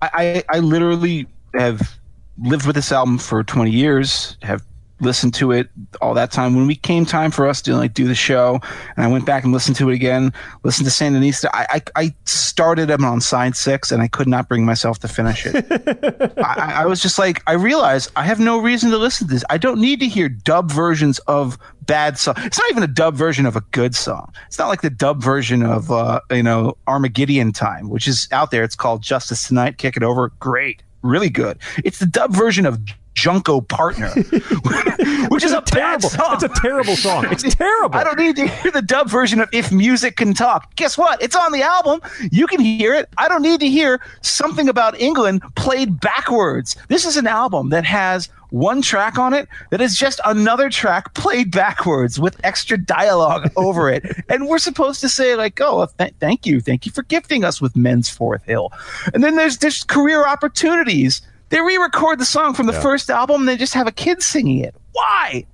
I, 0.00 0.42
I 0.48 0.58
literally 0.58 1.26
have 1.54 1.98
lived 2.38 2.66
with 2.66 2.74
this 2.74 2.90
album 2.90 3.18
for 3.18 3.44
20 3.44 3.70
years, 3.70 4.36
have 4.42 4.64
listened 5.02 5.34
to 5.34 5.52
it 5.52 5.68
all 6.00 6.14
that 6.14 6.30
time. 6.30 6.54
When 6.54 6.66
we 6.66 6.74
came 6.74 7.04
time 7.04 7.30
for 7.30 7.46
us 7.46 7.60
to 7.62 7.76
like 7.76 7.92
do 7.92 8.06
the 8.06 8.14
show, 8.14 8.60
and 8.96 9.04
I 9.04 9.08
went 9.08 9.26
back 9.26 9.44
and 9.44 9.52
listened 9.52 9.76
to 9.76 9.90
it 9.90 9.94
again, 9.94 10.32
listened 10.62 10.88
to 10.88 10.92
Sandinista, 10.92 11.50
I, 11.52 11.66
I, 11.96 12.04
I 12.04 12.14
started 12.24 12.88
them 12.88 13.04
on 13.04 13.20
side 13.20 13.56
six, 13.56 13.92
and 13.92 14.02
I 14.02 14.08
could 14.08 14.28
not 14.28 14.48
bring 14.48 14.64
myself 14.64 14.98
to 15.00 15.08
finish 15.08 15.44
it. 15.46 15.66
I, 16.38 16.82
I 16.82 16.86
was 16.86 17.02
just 17.02 17.18
like, 17.18 17.42
I 17.46 17.52
realized 17.52 18.10
I 18.16 18.24
have 18.24 18.40
no 18.40 18.58
reason 18.58 18.90
to 18.92 18.98
listen 18.98 19.26
to 19.28 19.34
this. 19.34 19.44
I 19.50 19.58
don't 19.58 19.80
need 19.80 20.00
to 20.00 20.06
hear 20.06 20.28
dub 20.28 20.70
versions 20.70 21.18
of 21.20 21.58
bad 21.86 22.18
song. 22.18 22.34
It's 22.38 22.58
not 22.58 22.70
even 22.70 22.82
a 22.82 22.88
dub 22.88 23.14
version 23.14 23.46
of 23.46 23.56
a 23.56 23.60
good 23.72 23.94
song. 23.94 24.32
It's 24.46 24.58
not 24.58 24.68
like 24.68 24.82
the 24.82 24.90
dub 24.90 25.22
version 25.22 25.62
of 25.62 25.90
uh, 25.90 26.20
you 26.30 26.42
know 26.42 26.76
Armageddon 26.86 27.52
Time, 27.52 27.90
which 27.90 28.06
is 28.06 28.28
out 28.32 28.50
there. 28.50 28.62
It's 28.64 28.76
called 28.76 29.02
Justice 29.02 29.46
Tonight. 29.46 29.78
Kick 29.78 29.96
it 29.96 30.02
over. 30.02 30.30
Great, 30.38 30.82
really 31.02 31.30
good. 31.30 31.58
It's 31.84 31.98
the 31.98 32.06
dub 32.06 32.32
version 32.32 32.66
of 32.66 32.78
Junko 33.22 33.60
Partner, 33.60 34.08
which 35.28 35.44
is 35.44 35.52
a, 35.52 35.60
terrible. 35.60 36.08
song. 36.08 36.34
It's 36.34 36.42
a 36.42 36.48
terrible 36.48 36.96
song. 36.96 37.26
It's 37.30 37.54
terrible. 37.54 37.94
I 37.94 38.02
don't 38.02 38.18
need 38.18 38.34
to 38.34 38.48
hear 38.48 38.72
the 38.72 38.82
dub 38.82 39.08
version 39.08 39.40
of 39.40 39.48
If 39.52 39.70
Music 39.70 40.16
Can 40.16 40.34
Talk. 40.34 40.74
Guess 40.74 40.98
what? 40.98 41.22
It's 41.22 41.36
on 41.36 41.52
the 41.52 41.62
album. 41.62 42.00
You 42.32 42.48
can 42.48 42.58
hear 42.58 42.92
it. 42.92 43.08
I 43.18 43.28
don't 43.28 43.42
need 43.42 43.60
to 43.60 43.68
hear 43.68 44.00
something 44.22 44.68
about 44.68 45.00
England 45.00 45.42
played 45.54 46.00
backwards. 46.00 46.74
This 46.88 47.04
is 47.04 47.16
an 47.16 47.28
album 47.28 47.68
that 47.68 47.84
has 47.84 48.28
one 48.50 48.82
track 48.82 49.18
on 49.18 49.32
it 49.32 49.48
that 49.70 49.80
is 49.80 49.96
just 49.96 50.20
another 50.24 50.68
track 50.68 51.14
played 51.14 51.52
backwards 51.52 52.18
with 52.18 52.38
extra 52.44 52.76
dialogue 52.76 53.52
over 53.56 53.88
it. 53.88 54.04
And 54.28 54.48
we're 54.48 54.58
supposed 54.58 55.00
to 55.00 55.08
say, 55.08 55.36
like, 55.36 55.60
oh, 55.60 55.86
th- 55.98 56.14
thank 56.18 56.44
you. 56.44 56.60
Thank 56.60 56.86
you 56.86 56.90
for 56.92 57.04
gifting 57.04 57.44
us 57.44 57.60
with 57.60 57.74
Mensforth 57.74 58.42
Hill. 58.44 58.72
And 59.14 59.22
then 59.22 59.36
there's, 59.36 59.58
there's 59.58 59.84
career 59.84 60.26
opportunities. 60.26 61.22
They 61.52 61.60
re 61.60 61.76
record 61.76 62.18
the 62.18 62.24
song 62.24 62.54
from 62.54 62.66
the 62.66 62.72
Yeah. 62.72 62.80
first 62.80 63.10
album 63.10 63.42
and 63.42 63.48
they 63.48 63.58
just 63.58 63.74
have 63.74 63.86
a 63.86 63.92
kid 63.92 64.22
singing 64.22 64.58
it. 64.58 64.74
Why? 64.92 65.44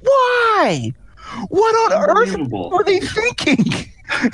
Why? 0.00 0.92
What 1.48 1.92
on 1.92 2.16
earth 2.16 2.36
were 2.50 2.84
they 2.84 3.00
thinking? 3.00 3.90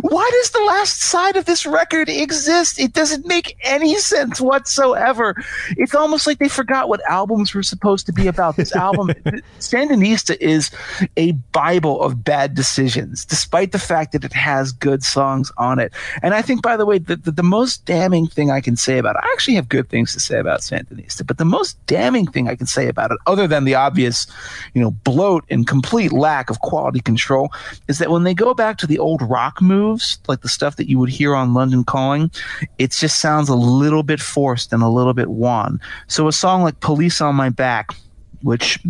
Why 0.00 0.28
does 0.32 0.50
the 0.50 0.64
last 0.66 1.02
side 1.02 1.36
of 1.36 1.44
this 1.44 1.64
record 1.64 2.08
exist? 2.08 2.80
It 2.80 2.92
doesn't 2.92 3.26
make 3.26 3.56
any 3.62 3.96
sense 3.96 4.40
whatsoever. 4.40 5.34
It's 5.76 5.94
almost 5.94 6.26
like 6.26 6.38
they 6.38 6.48
forgot 6.48 6.88
what 6.88 7.00
albums 7.08 7.54
were 7.54 7.62
supposed 7.62 8.06
to 8.06 8.12
be 8.12 8.26
about. 8.26 8.56
This 8.56 8.74
album, 8.74 9.08
Sandinista, 9.60 10.36
is 10.40 10.70
a 11.16 11.32
bible 11.52 12.02
of 12.02 12.24
bad 12.24 12.54
decisions, 12.54 13.24
despite 13.24 13.72
the 13.72 13.78
fact 13.78 14.12
that 14.12 14.24
it 14.24 14.32
has 14.32 14.72
good 14.72 15.02
songs 15.02 15.52
on 15.58 15.78
it. 15.78 15.92
And 16.22 16.34
I 16.34 16.42
think, 16.42 16.62
by 16.62 16.76
the 16.76 16.86
way, 16.86 16.98
the, 16.98 17.16
the, 17.16 17.30
the 17.30 17.42
most 17.42 17.84
damning 17.84 18.26
thing 18.26 18.50
I 18.50 18.60
can 18.60 18.76
say 18.76 18.98
about 18.98 19.16
it, 19.16 19.22
I 19.22 19.30
actually 19.32 19.54
have 19.54 19.68
good 19.68 19.88
things 19.88 20.12
to 20.14 20.20
say 20.20 20.40
about 20.40 20.60
Sandinista, 20.60 21.26
but 21.26 21.38
the 21.38 21.44
most 21.44 21.84
damning 21.86 22.26
thing 22.26 22.48
I 22.48 22.56
can 22.56 22.66
say 22.66 22.88
about 22.88 23.12
it, 23.12 23.18
other 23.26 23.46
than 23.46 23.64
the 23.64 23.76
obvious, 23.76 24.26
you 24.74 24.82
know, 24.82 24.90
bloat 24.90 25.44
and 25.50 25.66
complete 25.66 26.12
lack 26.12 26.50
of 26.50 26.60
quality 26.60 27.00
control, 27.00 27.52
is 27.86 27.98
that 27.98 28.10
when 28.10 28.24
they 28.24 28.34
go 28.34 28.54
back 28.54 28.78
to 28.78 28.86
the 28.86 28.98
old 28.98 29.22
rock 29.22 29.60
moves, 29.68 30.18
like 30.26 30.40
the 30.40 30.48
stuff 30.48 30.76
that 30.76 30.88
you 30.88 30.98
would 30.98 31.10
hear 31.10 31.34
on 31.34 31.54
London 31.54 31.84
Calling, 31.84 32.30
it 32.78 32.90
just 32.90 33.20
sounds 33.20 33.48
a 33.48 33.54
little 33.54 34.02
bit 34.02 34.20
forced 34.20 34.72
and 34.72 34.82
a 34.82 34.88
little 34.88 35.14
bit 35.14 35.28
wan. 35.28 35.80
So 36.08 36.26
a 36.26 36.32
song 36.32 36.62
like 36.62 36.80
Police 36.80 37.20
on 37.20 37.36
My 37.36 37.50
Back, 37.50 37.94
which 38.42 38.80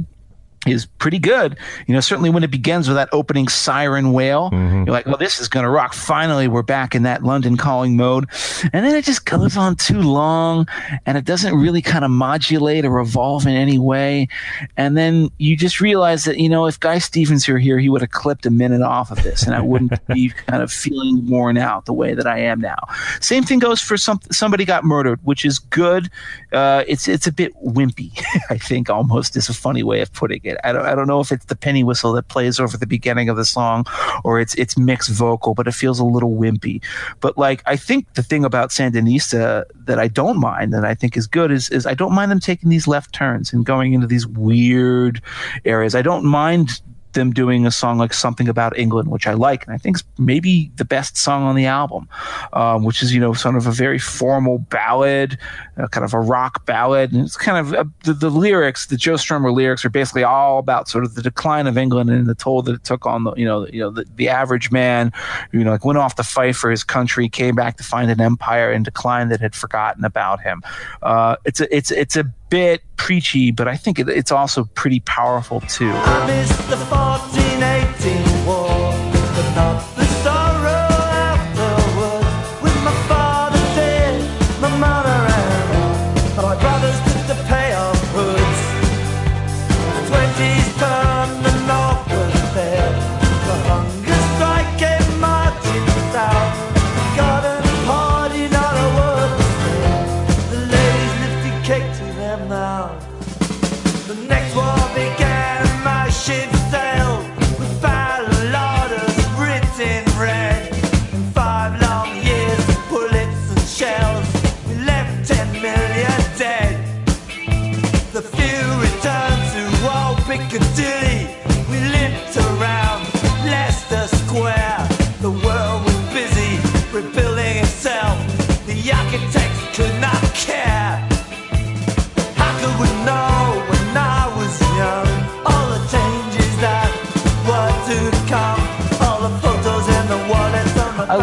is 0.67 0.87
pretty 0.87 1.19
good. 1.19 1.57
You 1.87 1.95
know, 1.95 2.01
certainly 2.01 2.31
when 2.31 2.43
it 2.43 2.51
begins 2.51 2.89
with 2.89 2.97
that 2.97 3.09
opening 3.13 3.49
siren 3.49 4.13
wail, 4.13 4.51
you're 4.53 4.87
like, 4.87 5.07
well, 5.07 5.17
this 5.17 5.39
is 5.41 5.49
going 5.49 5.65
to 5.65 5.71
rock. 5.71 5.95
Finally, 5.95 6.49
we're 6.49 6.63
back 6.63 6.95
in 6.95 7.05
that 7.05 7.23
London 7.23 7.57
calling 7.57 7.97
mode. 7.97 8.29
And 8.73 8.85
then 8.85 8.95
it 8.97 9.05
just 9.05 9.25
goes 9.25 9.57
on 9.57 9.77
too 9.77 10.01
long 10.01 10.67
and 11.07 11.17
it 11.17 11.25
doesn't 11.25 11.55
really 11.55 11.81
kind 11.81 12.05
of 12.05 12.11
modulate 12.11 12.85
or 12.85 12.99
evolve 12.99 13.47
in 13.47 13.55
any 13.55 13.79
way. 13.79 14.29
And 14.77 14.97
then 14.97 15.31
you 15.39 15.57
just 15.57 15.81
realize 15.81 16.25
that, 16.25 16.39
you 16.39 16.49
know, 16.49 16.67
if 16.67 16.79
Guy 16.81 16.99
Stevens 16.99 17.47
were 17.47 17.59
here, 17.59 17.79
he 17.79 17.89
would 17.89 18.01
have 18.01 18.11
clipped 18.11 18.45
a 18.45 18.51
minute 18.51 18.83
off 18.83 19.11
of 19.11 19.23
this 19.23 19.45
and 19.45 19.55
I 19.55 19.61
wouldn't 19.61 19.93
be 20.09 20.31
kind 20.31 20.63
of 20.63 20.73
feeling 20.73 21.27
worn 21.29 21.57
out 21.57 21.87
the 21.87 21.93
way 21.93 22.15
that 22.15 22.27
I 22.27 22.39
am 22.41 22.61
now. 22.61 22.79
Same 23.21 23.45
thing 23.45 23.61
goes 23.61 23.81
for 23.81 23.97
some, 23.97 24.21
somebody 24.33 24.65
got 24.65 24.85
murdered, 24.85 25.21
which 25.23 25.45
is 25.45 25.59
good. 25.59 26.11
Uh, 26.53 26.83
it's, 26.89 27.07
it's 27.07 27.27
a 27.27 27.33
bit 27.33 27.55
wimpy, 27.63 28.11
I 28.51 28.59
think 28.59 28.91
almost 28.91 29.37
is 29.37 29.49
a 29.49 29.55
funny 29.55 29.83
way 29.83 30.01
of 30.01 30.13
putting 30.13 30.41
it. 30.43 30.48
I 30.65 30.73
don't, 30.73 30.87
I 30.87 30.95
don't 30.95 31.07
know 31.07 31.21
if 31.21 31.33
it's 31.33 31.47
the 31.47 31.57
penny 31.57 31.85
whistle 31.85 32.13
that 32.13 32.29
plays 32.29 32.61
over 32.61 32.77
the 32.77 32.87
beginning 32.87 33.29
of 33.29 33.37
the 33.37 33.45
song 33.45 33.85
or 34.25 34.41
it's 34.41 34.55
it's 34.55 34.77
mixed 34.79 35.11
vocal, 35.11 35.55
but 35.55 35.67
it 35.67 35.73
feels 35.73 35.99
a 35.99 36.05
little 36.05 36.35
wimpy. 36.35 36.83
But 37.21 37.37
like 37.39 37.63
I 37.67 37.77
think 37.77 38.13
the 38.15 38.23
thing 38.23 38.45
about 38.45 38.71
Sandinista 38.71 39.65
that 39.75 39.99
I 39.99 40.09
don't 40.09 40.39
mind 40.39 40.73
that 40.73 40.85
I 40.85 40.95
think 40.95 41.17
is 41.17 41.27
good 41.27 41.51
is 41.51 41.71
is 41.71 41.87
I 41.87 41.95
don't 41.95 42.15
mind 42.15 42.31
them 42.31 42.41
taking 42.41 42.69
these 42.69 42.87
left 42.87 43.13
turns 43.13 43.53
and 43.53 43.65
going 43.65 43.93
into 43.93 44.07
these 44.07 44.27
weird 44.27 45.23
areas. 45.65 45.95
I 45.95 46.03
don't 46.03 46.25
mind 46.25 46.81
them 47.13 47.33
doing 47.33 47.67
a 47.67 47.71
song 47.71 47.99
like 47.99 48.13
something 48.13 48.49
about 48.49 48.79
England, 48.79 49.11
which 49.11 49.27
I 49.27 49.35
like, 49.35 49.65
and 49.67 49.75
I 49.75 49.79
think 49.79 49.97
is 49.97 50.05
maybe 50.19 50.71
the 50.77 50.85
best 50.85 51.17
song 51.17 51.43
on 51.43 51.57
the 51.57 51.67
album, 51.67 52.09
um, 52.53 52.85
which 52.85 53.03
is 53.03 53.15
you 53.15 53.21
know 53.21 53.33
sort 53.33 53.57
of 53.57 53.67
a 53.67 53.71
very 53.71 53.99
formal 53.99 54.59
ballad, 54.59 55.39
uh, 55.77 55.89
kind 55.89 56.05
of 56.05 56.15
a 56.15 56.21
rock 56.21 56.65
ballad, 56.67 57.13
and 57.13 57.25
it's 57.25 57.37
kind 57.37 57.59
of 57.59 57.75
uh, 57.75 57.85
the, 58.05 58.13
the 58.13 58.31
lyrics, 58.31 58.87
the 58.87 58.97
Joe 58.97 59.15
Strummer 59.15 59.55
lyrics 59.55 59.85
are 59.85 59.91
basically 59.91 60.25
all 60.25 60.59
about 60.59 60.89
sort 60.89 61.05
of 61.05 61.15
the 61.15 61.23
decline 61.23 61.67
of 61.67 61.77
England 61.79 62.11
and 62.11 62.27
the 62.27 62.35
toll 62.35 62.63
that 62.63 62.75
it 62.75 62.85
took 62.85 63.07
on 63.07 63.25
the 63.25 63.35
you 63.35 63.45
know 63.45 63.67
you 63.69 63.81
know 63.81 63.91
the, 63.91 64.05
the 64.17 64.29
average 64.29 64.71
man, 64.71 65.13
you 65.53 65.65
know 65.65 65.71
like 65.71 65.85
went 65.85 65.99
off 65.99 66.15
to 66.17 66.23
fight 66.23 66.57
for 66.57 66.71
his 66.71 66.85
country, 66.85 67.29
came 67.29 67.55
back 67.55 67.77
to 67.77 67.85
find 67.85 68.11
an 68.11 68.21
empire 68.21 68.73
in 68.73 68.83
decline 68.83 69.29
that 69.29 69.41
had 69.41 69.55
forgotten 69.55 70.05
about 70.05 70.41
him. 70.41 70.63
Uh, 71.03 71.37
it's 71.45 71.61
a 71.61 71.77
it's 71.77 71.91
it's 71.91 72.17
a 72.17 72.25
bit 72.51 72.83
preachy, 72.97 73.51
but 73.51 73.69
I 73.69 73.77
think 73.77 73.99
it, 73.99 74.09
it's 74.09 74.33
also 74.33 74.65
pretty 74.75 75.01
powerful 75.01 75.61
too. 75.63 75.93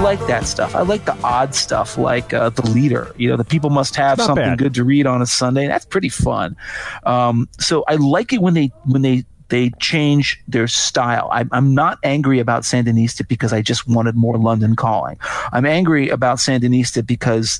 Like 0.05 0.27
that 0.27 0.45
stuff. 0.45 0.75
I 0.75 0.83
like 0.83 1.05
the 1.05 1.17
odd 1.23 1.55
stuff, 1.55 1.97
like 1.97 2.31
uh, 2.31 2.49
the 2.51 2.61
leader. 2.69 3.11
You 3.17 3.27
know, 3.27 3.37
the 3.37 3.43
people 3.43 3.71
must 3.71 3.95
have 3.95 4.19
Not 4.19 4.27
something 4.27 4.45
bad. 4.45 4.59
good 4.59 4.75
to 4.75 4.83
read 4.83 5.07
on 5.07 5.19
a 5.19 5.25
Sunday. 5.25 5.65
That's 5.65 5.83
pretty 5.83 6.09
fun. 6.09 6.55
Um, 7.07 7.49
so 7.59 7.83
I 7.87 7.95
like 7.95 8.31
it 8.31 8.39
when 8.39 8.53
they 8.53 8.71
when 8.85 9.01
they 9.01 9.25
they 9.49 9.71
change 9.79 10.39
their 10.47 10.67
style. 10.67 11.27
I, 11.31 11.45
I'm 11.51 11.73
not 11.73 11.97
angry 12.03 12.39
about 12.39 12.61
Sandinista 12.61 13.27
because 13.27 13.51
I 13.51 13.63
just 13.63 13.87
wanted 13.87 14.15
more 14.15 14.37
London 14.37 14.75
Calling. 14.75 15.17
I'm 15.51 15.65
angry 15.65 16.09
about 16.09 16.37
Sandinista 16.37 17.05
because 17.05 17.59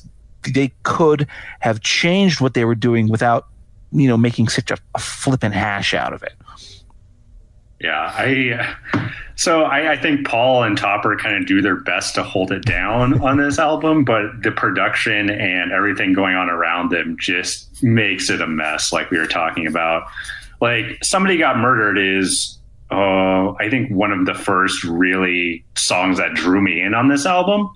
they 0.54 0.70
could 0.84 1.26
have 1.58 1.80
changed 1.80 2.40
what 2.40 2.54
they 2.54 2.64
were 2.64 2.76
doing 2.76 3.08
without 3.08 3.48
you 3.90 4.06
know 4.06 4.16
making 4.16 4.46
such 4.46 4.70
a, 4.70 4.78
a 4.94 5.00
flippin' 5.00 5.50
hash 5.50 5.94
out 5.94 6.12
of 6.12 6.22
it. 6.22 6.34
Yeah, 7.80 8.12
I 8.14 8.74
so 9.36 9.64
I, 9.64 9.92
I 9.92 9.96
think 9.98 10.26
Paul 10.26 10.62
and 10.62 10.78
Topper 10.78 11.14
kind 11.16 11.36
of 11.36 11.46
do 11.46 11.60
their 11.60 11.76
best 11.76 12.14
to 12.14 12.22
hold 12.22 12.50
it 12.50 12.64
down 12.64 13.20
on 13.20 13.36
this 13.36 13.58
album, 13.58 14.02
but 14.02 14.42
the 14.42 14.50
production 14.50 15.28
and 15.28 15.72
everything 15.72 16.14
going 16.14 16.34
on 16.34 16.48
around 16.48 16.90
them 16.90 17.16
just 17.20 17.82
makes 17.82 18.30
it 18.30 18.40
a 18.40 18.46
mess, 18.46 18.94
like 18.94 19.10
we 19.10 19.18
were 19.18 19.26
talking 19.26 19.66
about. 19.66 20.04
Like 20.62 20.98
somebody 21.02 21.36
got 21.36 21.58
murdered 21.58 21.98
is 21.98 22.58
uh, 22.90 23.52
I 23.52 23.68
think 23.68 23.90
one 23.90 24.10
of 24.10 24.24
the 24.24 24.34
first 24.34 24.82
really 24.84 25.64
songs 25.76 26.16
that 26.16 26.32
drew 26.34 26.62
me 26.62 26.80
in 26.80 26.94
on 26.94 27.08
this 27.08 27.26
album, 27.26 27.70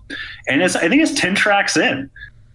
and 0.49 0.63
it's 0.63 0.77
I 0.77 0.89
think 0.89 1.03
it's 1.03 1.13
ten 1.13 1.35
tracks 1.35 1.77
in. 1.77 2.11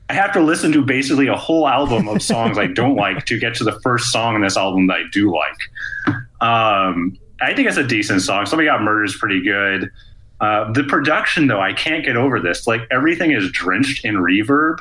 I 0.10 0.14
have 0.14 0.32
to 0.34 0.40
listen 0.40 0.72
to 0.72 0.84
basically 0.84 1.28
a 1.28 1.36
whole 1.36 1.68
album 1.68 2.08
of 2.08 2.22
songs 2.24 2.58
I 2.58 2.68
don't 2.68 2.96
like 3.06 3.26
to 3.26 3.38
get 3.38 3.54
to 3.56 3.64
the 3.64 3.80
first 3.82 4.12
song 4.12 4.36
in 4.36 4.42
this 4.42 4.58
album 4.58 4.88
that 4.88 4.98
I 4.98 5.04
do 5.12 5.32
like. 5.32 6.42
Um, 6.42 7.18
I 7.42 7.54
think 7.54 7.68
it's 7.68 7.78
a 7.78 7.86
decent 7.86 8.22
song. 8.22 8.46
Somebody 8.46 8.68
Got 8.68 8.82
Murdered 8.82 9.06
is 9.06 9.16
pretty 9.16 9.42
good. 9.42 9.92
Uh, 10.40 10.72
the 10.72 10.84
production, 10.84 11.48
though, 11.48 11.62
I 11.62 11.74
can't 11.74 12.04
get 12.06 12.18
over 12.18 12.40
this. 12.40 12.68
Like 12.68 12.82
everything 12.92 13.32
is 13.32 13.50
drenched 13.52 14.06
in 14.06 14.16
reverb. 14.16 14.80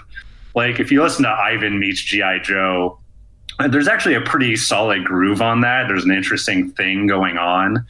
Like 0.54 0.80
if 0.80 0.92
you 0.92 1.02
listen 1.02 1.24
to 1.24 1.30
Ivan 1.30 1.78
meets 1.78 2.00
GI 2.02 2.40
Joe, 2.42 2.98
uh, 3.58 3.68
there's 3.68 3.88
actually 3.88 4.14
a 4.14 4.20
pretty 4.20 4.56
solid 4.56 5.04
groove 5.04 5.40
on 5.42 5.60
that. 5.60 5.86
There's 5.88 6.04
an 6.04 6.10
interesting 6.10 6.70
thing 6.72 7.06
going 7.06 7.38
on 7.38 7.84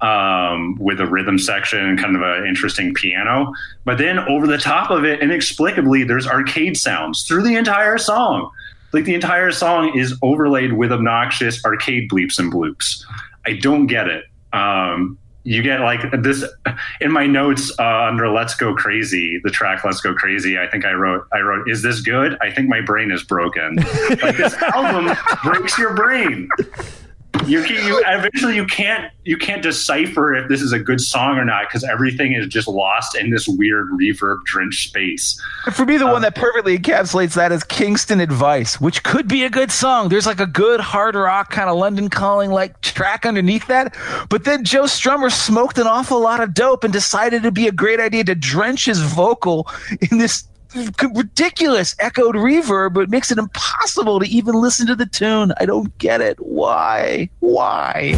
um, 0.00 0.76
with 0.78 1.00
a 1.00 1.06
rhythm 1.06 1.38
section 1.38 1.78
and 1.78 1.98
kind 1.98 2.16
of 2.16 2.22
an 2.22 2.46
interesting 2.46 2.92
piano. 2.94 3.52
But 3.84 3.98
then 3.98 4.18
over 4.20 4.46
the 4.46 4.58
top 4.58 4.90
of 4.90 5.04
it, 5.04 5.20
inexplicably, 5.20 6.04
there's 6.04 6.26
arcade 6.26 6.76
sounds 6.76 7.24
through 7.24 7.42
the 7.42 7.56
entire 7.56 7.98
song. 7.98 8.50
Like 8.92 9.04
the 9.04 9.14
entire 9.14 9.52
song 9.52 9.96
is 9.96 10.18
overlaid 10.22 10.74
with 10.74 10.92
obnoxious 10.92 11.64
arcade 11.64 12.10
bleeps 12.10 12.38
and 12.38 12.52
bloops. 12.52 13.04
I 13.46 13.54
don't 13.54 13.86
get 13.86 14.08
it. 14.08 14.24
Um, 14.52 15.18
you 15.44 15.62
get 15.62 15.80
like 15.80 16.00
this 16.22 16.44
in 17.00 17.10
my 17.10 17.26
notes 17.26 17.72
uh, 17.78 18.04
under 18.04 18.28
"Let's 18.28 18.54
Go 18.54 18.74
Crazy," 18.74 19.40
the 19.42 19.50
track 19.50 19.84
"Let's 19.84 20.00
Go 20.00 20.14
Crazy." 20.14 20.58
I 20.58 20.68
think 20.68 20.84
I 20.84 20.92
wrote, 20.92 21.26
"I 21.32 21.40
wrote, 21.40 21.68
is 21.68 21.82
this 21.82 22.00
good? 22.00 22.38
I 22.40 22.50
think 22.50 22.68
my 22.68 22.80
brain 22.80 23.10
is 23.10 23.24
broken." 23.24 23.76
like 24.22 24.36
this 24.36 24.54
album 24.74 25.16
breaks 25.42 25.76
your 25.78 25.94
brain. 25.94 26.48
You, 27.46 27.64
you 27.64 28.02
eventually 28.06 28.56
you 28.56 28.66
can't 28.66 29.12
you 29.24 29.36
can't 29.36 29.62
decipher 29.62 30.34
if 30.34 30.48
this 30.48 30.60
is 30.60 30.72
a 30.72 30.78
good 30.78 31.00
song 31.00 31.38
or 31.38 31.44
not 31.44 31.68
because 31.68 31.84
everything 31.84 32.32
is 32.32 32.46
just 32.48 32.66
lost 32.66 33.16
in 33.16 33.30
this 33.30 33.46
weird 33.46 33.88
reverb 33.90 34.42
drenched 34.44 34.88
space. 34.88 35.40
For 35.72 35.84
me, 35.84 35.96
the 35.96 36.06
one 36.06 36.16
um, 36.16 36.22
that 36.22 36.34
perfectly 36.34 36.78
encapsulates 36.78 37.34
that 37.34 37.52
is 37.52 37.62
Kingston 37.64 38.20
Advice, 38.20 38.80
which 38.80 39.02
could 39.02 39.28
be 39.28 39.44
a 39.44 39.50
good 39.50 39.70
song. 39.70 40.08
There's 40.08 40.26
like 40.26 40.40
a 40.40 40.46
good 40.46 40.80
hard 40.80 41.14
rock 41.14 41.50
kind 41.50 41.70
of 41.70 41.76
London 41.76 42.08
calling 42.08 42.50
like 42.50 42.80
track 42.80 43.24
underneath 43.24 43.66
that. 43.68 43.96
But 44.28 44.44
then 44.44 44.64
Joe 44.64 44.84
Strummer 44.84 45.30
smoked 45.30 45.78
an 45.78 45.86
awful 45.86 46.20
lot 46.20 46.40
of 46.40 46.54
dope 46.54 46.84
and 46.84 46.92
decided 46.92 47.40
it'd 47.40 47.54
be 47.54 47.68
a 47.68 47.72
great 47.72 48.00
idea 48.00 48.24
to 48.24 48.34
drench 48.34 48.86
his 48.86 49.00
vocal 49.00 49.68
in 50.10 50.18
this 50.18 50.44
ridiculous 51.14 51.94
echoed 51.98 52.34
reverb, 52.34 52.94
but 52.94 53.10
makes 53.10 53.30
it 53.30 53.38
impossible 53.38 54.20
to 54.20 54.26
even 54.26 54.54
listen 54.54 54.86
to 54.86 54.96
the 54.96 55.06
tune. 55.06 55.52
I 55.58 55.66
don't 55.66 55.96
get 55.98 56.20
it. 56.20 56.38
Why? 56.40 57.28
Why? 57.40 58.14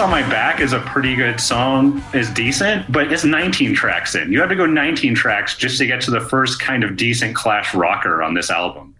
On 0.00 0.10
My 0.10 0.22
Back 0.30 0.60
is 0.60 0.72
a 0.72 0.80
pretty 0.80 1.14
good 1.14 1.38
song, 1.38 2.02
is 2.14 2.30
decent, 2.30 2.90
but 2.90 3.12
it's 3.12 3.22
19 3.22 3.74
tracks 3.74 4.14
in. 4.14 4.32
You 4.32 4.40
have 4.40 4.48
to 4.48 4.56
go 4.56 4.64
19 4.64 5.14
tracks 5.14 5.56
just 5.56 5.76
to 5.76 5.86
get 5.86 6.00
to 6.02 6.10
the 6.10 6.20
first 6.20 6.58
kind 6.58 6.84
of 6.84 6.96
decent 6.96 7.36
Clash 7.36 7.74
rocker 7.74 8.22
on 8.22 8.32
this 8.32 8.50
album. 8.50 8.94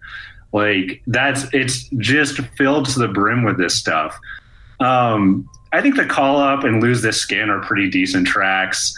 Like 0.52 1.01
that's 1.06 1.47
it's 1.55 1.89
just 1.97 2.39
filled 2.59 2.86
to 2.90 2.98
the 2.98 3.09
brim 3.09 3.44
with 3.44 3.56
this 3.56 3.78
stuff. 3.78 4.18
Um, 4.78 5.48
I 5.72 5.81
think 5.81 5.97
the 5.97 6.05
Call 6.05 6.39
Up 6.39 6.64
and 6.64 6.82
Lose 6.82 7.01
This 7.01 7.18
Skin 7.18 7.48
are 7.48 7.60
pretty 7.60 7.89
decent 7.89 8.27
tracks. 8.27 8.93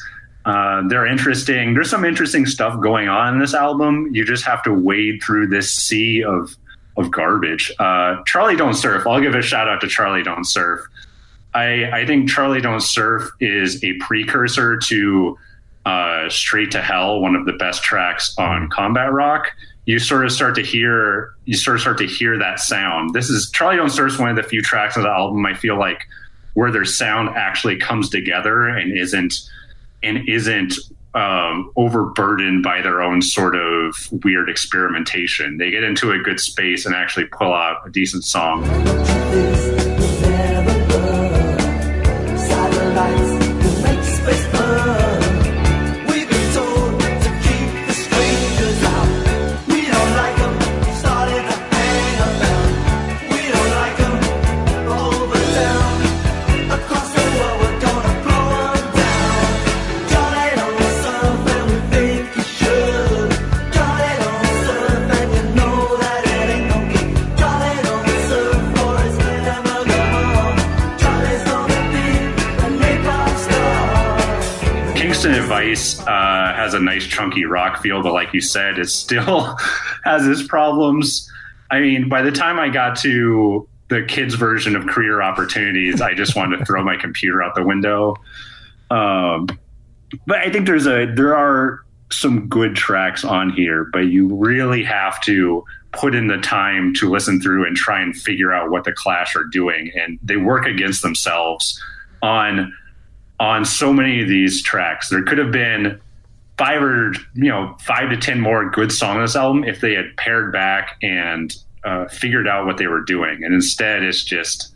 Uh, 0.45 0.83
they're 0.89 1.07
interesting. 1.07 1.73
There's 1.73 1.91
some 1.91 2.05
interesting 2.05 2.47
stuff 2.47 2.81
going 2.81 3.09
on 3.09 3.35
in 3.35 3.41
this 3.41 3.55
album. 3.55 4.09
You 4.13 4.25
just 4.25 4.45
have 4.45 4.63
to 4.65 4.75
wade 4.75 5.23
through 5.23 5.49
this 5.49 5.73
sea 5.73 6.25
of 6.25 6.57
of 6.97 7.13
garbage. 7.13 7.71
Uh, 7.79 8.23
Charlie 8.27 8.57
Don't 8.57 8.75
Surf. 8.75 9.07
I'll 9.07 9.21
give 9.21 9.37
a 9.37 9.43
shout 9.43 9.69
out 9.69 9.81
to 9.83 9.89
Charlie 9.89 10.25
Don't 10.25 10.45
Surf. 10.45 10.81
I, 11.55 11.91
I 11.91 12.07
think 12.07 12.31
Charlie 12.31 12.61
Don't 12.61 12.81
Surf 12.81 13.31
is 13.41 13.83
a 13.85 13.95
precursor 13.99 14.79
to 14.79 15.39
uh, 15.85 16.29
Straight 16.31 16.71
to 16.73 16.83
Hell, 16.83 17.21
one 17.21 17.35
of 17.35 17.45
the 17.45 17.53
best 17.53 17.83
tracks 17.83 18.35
on 18.39 18.71
Combat 18.71 19.13
Rock. 19.13 19.53
You 19.85 19.99
sort 19.99 20.25
of 20.25 20.31
start 20.31 20.55
to 20.55 20.63
hear 20.63 21.35
you 21.45 21.57
sort 21.57 21.77
of 21.77 21.81
start 21.81 21.99
to 21.99 22.07
hear 22.07 22.39
that 22.39 22.61
sound. 22.61 23.15
This 23.15 23.29
is 23.29 23.51
Charlie 23.53 23.77
Don't 23.77 23.91
Surf 23.91 24.19
one 24.19 24.31
of 24.31 24.37
the 24.37 24.43
few 24.45 24.63
tracks 24.63 24.97
on 24.97 25.03
the 25.03 25.09
album 25.09 25.45
I 25.45 25.55
feel 25.55 25.79
like 25.79 26.05
where 26.55 26.71
their 26.71 26.85
sound 26.85 27.31
actually 27.31 27.79
comes 27.79 28.09
together 28.09 28.69
and 28.69 28.97
isn't 28.97 29.35
and 30.03 30.29
isn't 30.29 30.75
um, 31.15 31.71
overburdened 31.77 32.63
by 32.63 32.81
their 32.81 33.03
own 33.03 33.21
sort 33.21 33.57
of 33.57 33.95
weird 34.25 34.49
experimentation. 34.49 35.59
They 35.59 35.71
get 35.71 35.83
into 35.85 36.13
a 36.13 36.19
good 36.19 36.41
space 36.41 36.87
and 36.87 36.95
actually 36.95 37.27
pull 37.27 37.53
out 37.53 37.87
a 37.87 37.91
decent 37.91 38.25
song. 38.25 38.63
Has 76.73 76.81
a 76.81 76.85
nice 76.85 77.07
chunky 77.07 77.45
rock 77.45 77.83
feel, 77.83 78.03
but 78.03 78.13
like 78.13 78.33
you 78.33 78.41
said, 78.41 78.79
it 78.79 78.89
still 78.89 79.57
has 80.05 80.27
its 80.27 80.47
problems. 80.47 81.31
I 81.71 81.81
mean, 81.81 82.09
by 82.09 82.23
the 82.23 82.33
time 82.33 82.59
I 82.59 82.69
got 82.69 82.97
to 83.01 83.69
the 83.89 84.03
kids' 84.03 84.35
version 84.35 84.75
of 84.75 84.87
Career 84.87 85.23
Opportunities, 85.23 86.01
I 86.01 86.15
just 86.15 86.35
wanted 86.35 86.59
to 86.59 86.65
throw 86.65 86.83
my 86.83 86.97
computer 86.97 87.43
out 87.43 87.55
the 87.55 87.63
window. 87.63 88.17
Um, 88.91 89.47
but 90.27 90.39
I 90.39 90.51
think 90.51 90.67
there's 90.67 90.87
a 90.87 91.07
there 91.07 91.37
are 91.37 91.81
some 92.11 92.49
good 92.49 92.77
tracks 92.77 93.25
on 93.25 93.51
here, 93.51 93.89
but 93.93 94.01
you 94.01 94.35
really 94.35 94.83
have 94.85 95.21
to 95.23 95.65
put 95.93 96.15
in 96.15 96.27
the 96.27 96.39
time 96.39 96.95
to 96.95 97.11
listen 97.11 97.41
through 97.41 97.67
and 97.67 97.77
try 97.77 98.01
and 98.01 98.17
figure 98.17 98.53
out 98.53 98.71
what 98.71 98.85
the 98.85 98.93
Clash 98.93 99.35
are 99.37 99.45
doing, 99.45 99.91
and 99.95 100.19
they 100.23 100.37
work 100.37 100.67
against 100.67 101.03
themselves 101.03 101.83
on 102.23 102.73
on 103.41 103.65
so 103.65 103.93
many 103.93 104.23
of 104.23 104.29
these 104.29 104.63
tracks. 104.63 105.09
There 105.09 105.23
could 105.23 105.39
have 105.39 105.51
been 105.51 106.01
five 106.63 106.81
or 106.81 107.13
you 107.35 107.49
know 107.49 107.77
five 107.81 108.09
to 108.09 108.17
ten 108.17 108.41
more 108.41 108.71
good 108.71 108.93
songs 108.93 109.17
on 109.17 109.23
this 109.23 109.35
album 109.35 109.65
if 109.65 109.81
they 109.81 109.95
had 109.95 110.17
pared 110.17 110.53
back 110.53 110.97
and 111.03 111.57
uh, 111.83 112.07
figured 112.07 112.47
out 112.47 112.67
what 112.67 112.77
they 112.77 112.87
were 112.87 113.03
doing, 113.03 113.43
and 113.43 113.53
instead 113.53 114.05
it's 114.05 114.23
just 114.23 114.73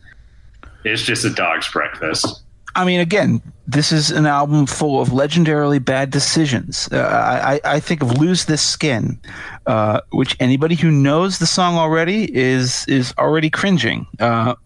it's 0.83 1.03
just 1.03 1.25
a 1.25 1.31
dog's 1.31 1.71
breakfast. 1.71 2.43
I 2.75 2.85
mean, 2.85 2.99
again, 2.99 3.41
this 3.69 3.93
is 3.93 4.11
an 4.11 4.27
album 4.27 4.67
full 4.67 5.01
of 5.01 5.11
legendarily 5.11 5.83
bad 5.83 6.11
decisions. 6.11 6.89
Uh, 6.91 6.99
I, 7.65 7.77
I 7.77 7.79
think 7.79 8.03
of 8.03 8.19
"Lose 8.19 8.47
This 8.47 8.63
Skin," 8.63 9.21
uh, 9.67 10.01
which 10.11 10.37
anybody 10.41 10.75
who 10.75 10.91
knows 10.91 11.39
the 11.39 11.47
song 11.47 11.77
already 11.77 12.37
is 12.37 12.85
is 12.89 13.15
already 13.17 13.49
cringing. 13.49 14.09
Uh, 14.19 14.57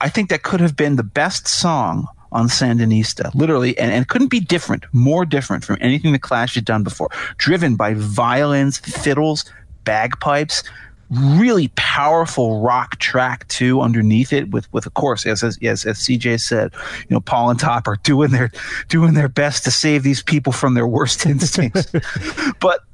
I 0.00 0.08
think 0.08 0.30
that 0.30 0.44
could 0.44 0.60
have 0.60 0.76
been 0.76 0.96
the 0.96 1.02
best 1.02 1.46
song 1.46 2.08
on 2.32 2.48
Sandinista, 2.48 3.34
literally, 3.34 3.76
and, 3.78 3.92
and 3.92 4.08
couldn't 4.08 4.28
be 4.28 4.40
different, 4.40 4.84
more 4.92 5.24
different 5.24 5.64
from 5.64 5.76
anything 5.80 6.12
the 6.12 6.18
Clash 6.18 6.54
had 6.54 6.64
done 6.64 6.84
before. 6.84 7.08
Driven 7.36 7.76
by 7.76 7.94
violins, 7.94 8.78
fiddles, 8.78 9.44
bagpipes, 9.84 10.62
really 11.10 11.68
powerful 11.74 12.60
rock 12.60 12.96
track 12.98 13.46
too 13.48 13.80
underneath 13.80 14.32
it 14.32 14.50
with 14.52 14.72
with 14.72 14.86
of 14.86 14.94
course 14.94 15.26
as 15.26 15.42
as, 15.42 15.58
as 15.60 15.98
CJ 15.98 16.40
said 16.40 16.72
you 17.00 17.14
know 17.14 17.20
Paul 17.20 17.50
and 17.50 17.58
Top 17.58 17.88
are 17.88 17.96
doing 18.04 18.30
their 18.30 18.52
doing 18.88 19.14
their 19.14 19.28
best 19.28 19.64
to 19.64 19.72
save 19.72 20.04
these 20.04 20.22
people 20.22 20.52
from 20.52 20.74
their 20.74 20.86
worst 20.86 21.26
instincts 21.26 21.92
but 22.60 22.84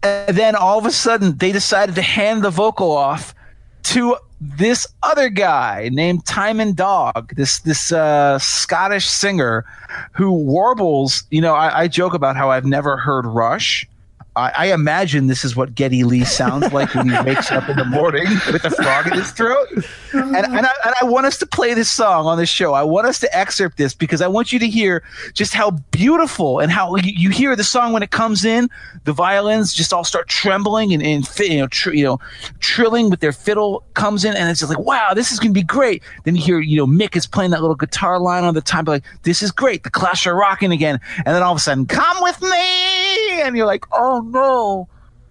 then 0.00 0.56
all 0.56 0.78
of 0.78 0.86
a 0.86 0.90
sudden 0.90 1.36
they 1.36 1.52
decided 1.52 1.94
to 1.96 2.02
hand 2.02 2.42
the 2.42 2.50
vocal 2.50 2.92
off 2.92 3.34
to 3.82 4.16
this 4.40 4.86
other 5.02 5.28
guy 5.28 5.88
named 5.92 6.24
Tymon 6.24 6.74
Dogg, 6.74 7.34
this 7.34 7.60
this 7.60 7.92
uh, 7.92 8.38
Scottish 8.38 9.06
singer 9.06 9.64
who 10.12 10.32
warbles. 10.32 11.24
You 11.30 11.40
know, 11.40 11.54
I, 11.54 11.82
I 11.82 11.88
joke 11.88 12.14
about 12.14 12.36
how 12.36 12.50
I've 12.50 12.66
never 12.66 12.96
heard 12.96 13.26
Rush. 13.26 13.88
I, 14.36 14.52
I 14.54 14.66
imagine 14.72 15.26
this 15.26 15.44
is 15.44 15.56
what 15.56 15.74
Geddy 15.74 16.04
Lee 16.04 16.24
sounds 16.24 16.70
like 16.72 16.94
when 16.94 17.08
he 17.08 17.16
wakes 17.24 17.50
up 17.50 17.68
in 17.70 17.76
the 17.76 17.86
morning 17.86 18.26
with 18.52 18.64
a 18.64 18.70
frog 18.70 19.06
in 19.06 19.14
his 19.14 19.30
throat. 19.30 19.66
And, 20.12 20.36
and, 20.36 20.66
I, 20.66 20.72
and 20.84 20.94
I 21.00 21.04
want 21.04 21.24
us 21.24 21.38
to 21.38 21.46
play 21.46 21.72
this 21.72 21.90
song 21.90 22.26
on 22.26 22.36
this 22.36 22.50
show. 22.50 22.74
I 22.74 22.82
want 22.82 23.06
us 23.06 23.18
to 23.20 23.36
excerpt 23.36 23.78
this 23.78 23.94
because 23.94 24.20
I 24.20 24.28
want 24.28 24.52
you 24.52 24.58
to 24.58 24.68
hear 24.68 25.02
just 25.32 25.54
how 25.54 25.70
beautiful 25.90 26.60
and 26.60 26.70
how 26.70 26.96
you, 26.96 27.12
you 27.16 27.30
hear 27.30 27.56
the 27.56 27.64
song 27.64 27.94
when 27.94 28.02
it 28.02 28.10
comes 28.10 28.44
in. 28.44 28.68
The 29.04 29.12
violins 29.12 29.72
just 29.72 29.92
all 29.92 30.04
start 30.04 30.28
trembling 30.28 30.92
and, 30.92 31.02
and 31.02 31.26
you 31.38 31.58
know, 31.58 31.66
tr- 31.68 31.94
you 31.94 32.04
know, 32.04 32.20
trilling 32.60 33.08
with 33.08 33.20
their 33.20 33.32
fiddle 33.32 33.84
comes 33.94 34.24
in, 34.24 34.36
and 34.36 34.50
it's 34.50 34.60
just 34.60 34.70
like, 34.70 34.84
wow, 34.84 35.14
this 35.14 35.32
is 35.32 35.38
gonna 35.40 35.52
be 35.52 35.62
great. 35.62 36.02
Then 36.24 36.36
you 36.36 36.42
hear, 36.42 36.60
you 36.60 36.76
know, 36.76 36.86
Mick 36.86 37.16
is 37.16 37.26
playing 37.26 37.52
that 37.52 37.62
little 37.62 37.76
guitar 37.76 38.18
line 38.18 38.44
on 38.44 38.54
the 38.54 38.60
time, 38.60 38.84
like, 38.84 39.04
this 39.22 39.42
is 39.42 39.50
great. 39.50 39.82
The 39.82 39.90
Clash 39.90 40.26
are 40.26 40.34
rocking 40.34 40.72
again, 40.72 41.00
and 41.16 41.26
then 41.26 41.42
all 41.42 41.52
of 41.52 41.58
a 41.58 41.60
sudden, 41.60 41.86
come 41.86 42.18
with 42.20 42.40
me, 42.42 43.05
and 43.42 43.56
you're 43.56 43.66
like, 43.66 43.84
oh 43.92 44.20
no, 44.20 44.88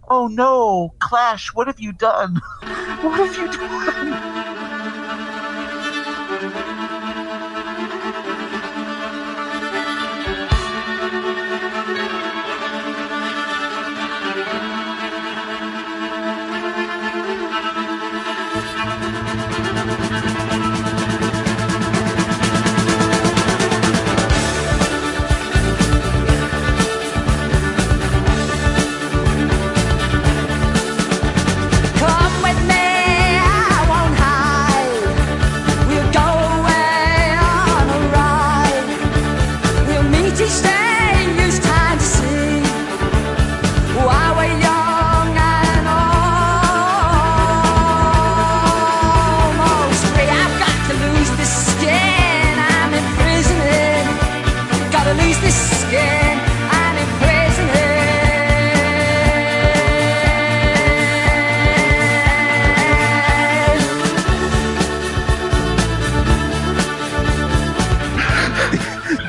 oh 0.09 0.27
no, 0.27 0.93
Clash, 0.99 1.53
what 1.53 1.67
have 1.67 1.79
you 1.79 1.93
done? 1.93 2.41
what 3.01 3.19
have 3.19 3.37
you 3.37 3.51
done? 3.51 4.64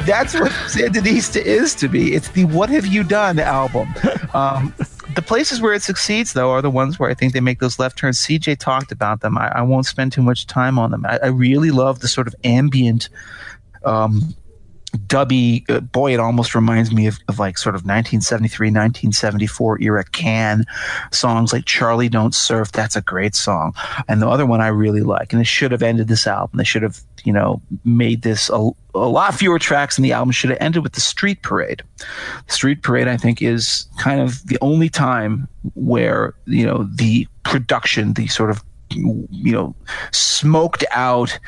That's 0.07 0.35
what 0.35 0.53
Sandinista 0.69 1.43
is 1.43 1.75
to 1.77 1.89
me. 1.89 2.13
It's 2.13 2.29
the 2.29 2.45
"What 2.45 2.71
Have 2.71 2.87
You 2.87 3.03
Done" 3.03 3.39
album. 3.39 3.93
Um, 4.33 4.75
the 5.15 5.23
places 5.23 5.61
where 5.61 5.73
it 5.73 5.83
succeeds, 5.83 6.35
though, 6.35 6.51
are 6.51 6.63
the 6.63 6.71
ones 6.71 6.99
where 6.99 7.11
I 7.11 7.15
think 7.15 7.33
they 7.33 7.41
make 7.41 7.59
those 7.59 7.79
left 7.79 7.99
turns. 7.99 8.19
CJ 8.19 8.59
talked 8.59 8.93
about 8.93 9.21
them. 9.21 9.37
I, 9.39 9.49
I 9.49 9.63
won't 9.63 9.87
spend 9.87 10.13
too 10.13 10.23
much 10.23 10.47
time 10.47 10.79
on 10.79 10.91
them. 10.91 11.05
I, 11.07 11.19
I 11.23 11.27
really 11.27 11.71
love 11.71 12.01
the 12.01 12.09
sort 12.09 12.27
of 12.27 12.35
ambient. 12.45 13.09
Um, 13.85 14.35
dubby 14.97 15.69
uh, 15.71 15.81
boy 15.81 16.13
it 16.13 16.21
almost 16.21 16.55
reminds 16.55 16.93
me 16.93 17.07
of, 17.07 17.19
of 17.29 17.39
like 17.39 17.59
sort 17.59 17.75
of 17.75 17.81
1973 17.81 18.69
1974 18.69 19.81
era 19.81 20.05
can 20.05 20.65
songs 21.13 21.53
like 21.53 21.65
charlie 21.65 22.09
don't 22.09 22.35
surf 22.35 22.73
that's 22.73 22.97
a 22.97 23.01
great 23.03 23.35
song. 23.35 23.75
And 24.09 24.21
the 24.23 24.29
other 24.29 24.47
one 24.47 24.61
i 24.61 24.69
really 24.69 25.03
like 25.03 25.33
and 25.33 25.41
it 25.41 25.47
should 25.47 25.73
have 25.73 25.83
ended 25.83 26.09
this 26.09 26.27
album 26.27 26.59
they 26.59 26.65
should 26.65 26.83
have 26.83 27.01
you 27.25 27.33
know 27.33 27.61
made 27.85 28.23
this 28.23 28.49
a, 28.51 28.71
a 28.95 29.09
lot 29.09 29.35
fewer 29.35 29.59
tracks 29.59 29.99
and 29.99 30.05
the 30.05 30.13
album 30.13 30.31
should 30.33 30.51
have 30.51 30.59
ended 30.61 30.83
with 30.83 30.93
the 30.93 31.01
street 31.01 31.43
parade. 31.43 31.83
The 32.47 32.53
street 32.53 32.83
parade 32.83 33.09
i 33.09 33.17
think 33.17 33.43
is 33.43 33.87
kind 33.99 34.21
of 34.21 34.47
the 34.47 34.59
only 34.61 34.89
time 34.89 35.49
where 35.75 36.35
you 36.47 36.67
know 36.67 36.89
the 36.95 37.27
production 37.43 38.15
the 38.15 38.29
sort 38.29 38.51
of 38.51 38.63
you 38.91 39.53
know 39.53 39.75
smoked 40.13 40.85
out 40.93 41.39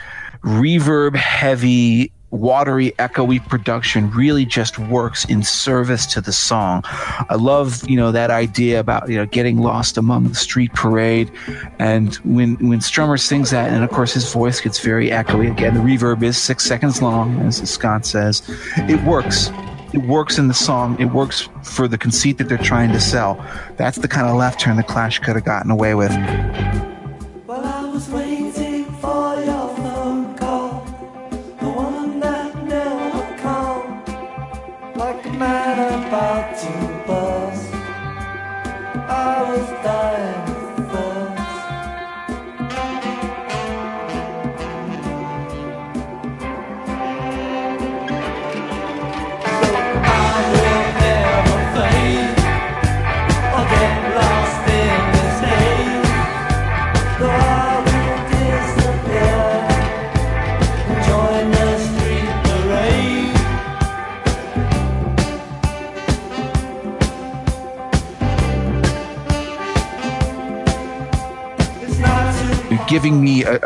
reverb 0.42 1.14
heavy 1.16 2.12
watery, 2.30 2.92
echoey 2.98 3.46
production 3.48 4.10
really 4.10 4.44
just 4.44 4.78
works 4.78 5.24
in 5.24 5.42
service 5.42 6.06
to 6.06 6.20
the 6.20 6.32
song. 6.32 6.82
I 6.84 7.36
love, 7.36 7.88
you 7.88 7.96
know, 7.96 8.12
that 8.12 8.30
idea 8.30 8.80
about, 8.80 9.08
you 9.08 9.16
know, 9.16 9.26
getting 9.26 9.58
lost 9.58 9.96
among 9.96 10.28
the 10.28 10.34
street 10.34 10.72
parade. 10.74 11.30
And 11.78 12.14
when, 12.16 12.56
when 12.68 12.80
Strummer 12.80 13.18
sings 13.18 13.50
that, 13.50 13.70
and 13.72 13.82
of 13.82 13.90
course 13.90 14.12
his 14.12 14.32
voice 14.32 14.60
gets 14.60 14.78
very 14.80 15.08
echoey 15.08 15.50
again, 15.50 15.74
the 15.74 15.80
reverb 15.80 16.22
is 16.22 16.36
six 16.36 16.64
seconds 16.64 17.00
long, 17.00 17.38
as 17.40 17.56
Scot 17.68 18.04
says, 18.04 18.42
it 18.76 19.02
works. 19.04 19.50
It 19.94 20.06
works 20.06 20.36
in 20.36 20.48
the 20.48 20.54
song. 20.54 21.00
It 21.00 21.06
works 21.06 21.48
for 21.62 21.88
the 21.88 21.96
conceit 21.96 22.36
that 22.38 22.48
they're 22.50 22.58
trying 22.58 22.92
to 22.92 23.00
sell. 23.00 23.42
That's 23.78 23.96
the 23.96 24.08
kind 24.08 24.26
of 24.26 24.36
left 24.36 24.60
turn 24.60 24.76
the 24.76 24.82
Clash 24.82 25.18
could 25.18 25.34
have 25.34 25.46
gotten 25.46 25.70
away 25.70 25.94
with. 25.94 26.12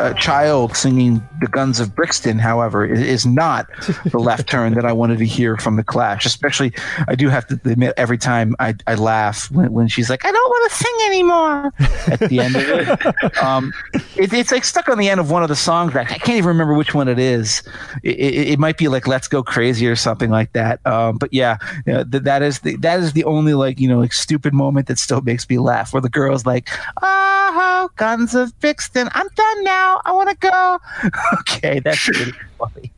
A, 0.03 0.13
child 0.13 0.75
singing 0.75 1.27
the 1.39 1.47
Guns 1.47 1.79
of 1.79 1.95
Brixton, 1.95 2.39
however, 2.39 2.85
is 2.85 3.25
not 3.25 3.67
the 4.05 4.19
left 4.19 4.47
turn 4.47 4.73
that 4.73 4.85
I 4.85 4.93
wanted 4.93 5.19
to 5.19 5.25
hear 5.25 5.57
from 5.57 5.75
the 5.75 5.83
Clash. 5.83 6.25
Especially, 6.25 6.73
I 7.07 7.15
do 7.15 7.29
have 7.29 7.47
to 7.47 7.59
admit, 7.65 7.93
every 7.97 8.17
time 8.17 8.55
I, 8.59 8.75
I 8.85 8.95
laugh 8.95 9.49
when, 9.51 9.71
when 9.71 9.87
she's 9.87 10.09
like, 10.09 10.25
"I 10.25 10.31
don't 10.31 10.49
want 10.49 10.71
to 10.71 10.77
sing 10.77 10.95
anymore" 11.13 11.73
at 12.07 12.19
the 12.19 12.39
end 12.39 12.55
of 12.55 12.63
it. 12.63 13.13
Um, 13.43 13.73
it. 14.15 14.31
It's 14.31 14.51
like 14.51 14.63
stuck 14.63 14.87
on 14.87 14.97
the 14.97 15.09
end 15.09 15.19
of 15.19 15.29
one 15.29 15.43
of 15.43 15.49
the 15.49 15.55
songs. 15.55 15.95
I 15.95 16.05
can't 16.05 16.37
even 16.37 16.47
remember 16.47 16.73
which 16.75 16.93
one 16.93 17.07
it 17.07 17.19
is. 17.19 17.61
It, 18.03 18.15
it, 18.17 18.47
it 18.49 18.59
might 18.59 18.77
be 18.77 18.87
like 18.87 19.07
"Let's 19.07 19.27
Go 19.27 19.43
Crazy" 19.43 19.87
or 19.87 19.95
something 19.95 20.29
like 20.29 20.53
that. 20.53 20.85
Um, 20.85 21.17
but 21.17 21.33
yeah, 21.33 21.57
yeah 21.85 22.03
th- 22.03 22.23
that 22.23 22.41
is 22.41 22.59
the 22.59 22.75
that 22.77 22.99
is 22.99 23.13
the 23.13 23.23
only 23.25 23.53
like 23.53 23.79
you 23.79 23.87
know 23.87 23.99
like 23.99 24.13
stupid 24.13 24.53
moment 24.53 24.87
that 24.87 24.97
still 24.99 25.21
makes 25.21 25.49
me 25.49 25.57
laugh. 25.57 25.93
Where 25.93 26.01
the 26.01 26.09
girl's 26.09 26.45
like, 26.45 26.69
"Oh, 27.01 27.89
Guns 27.95 28.35
of 28.35 28.57
Brixton, 28.59 29.09
I'm 29.13 29.27
done 29.35 29.63
now. 29.63 30.01
I 30.05 30.11
want 30.11 30.29
to 30.29 30.37
go." 30.37 30.79
okay, 31.39 31.79
that's 31.79 32.03
pretty 32.05 32.33
funny. 32.57 32.91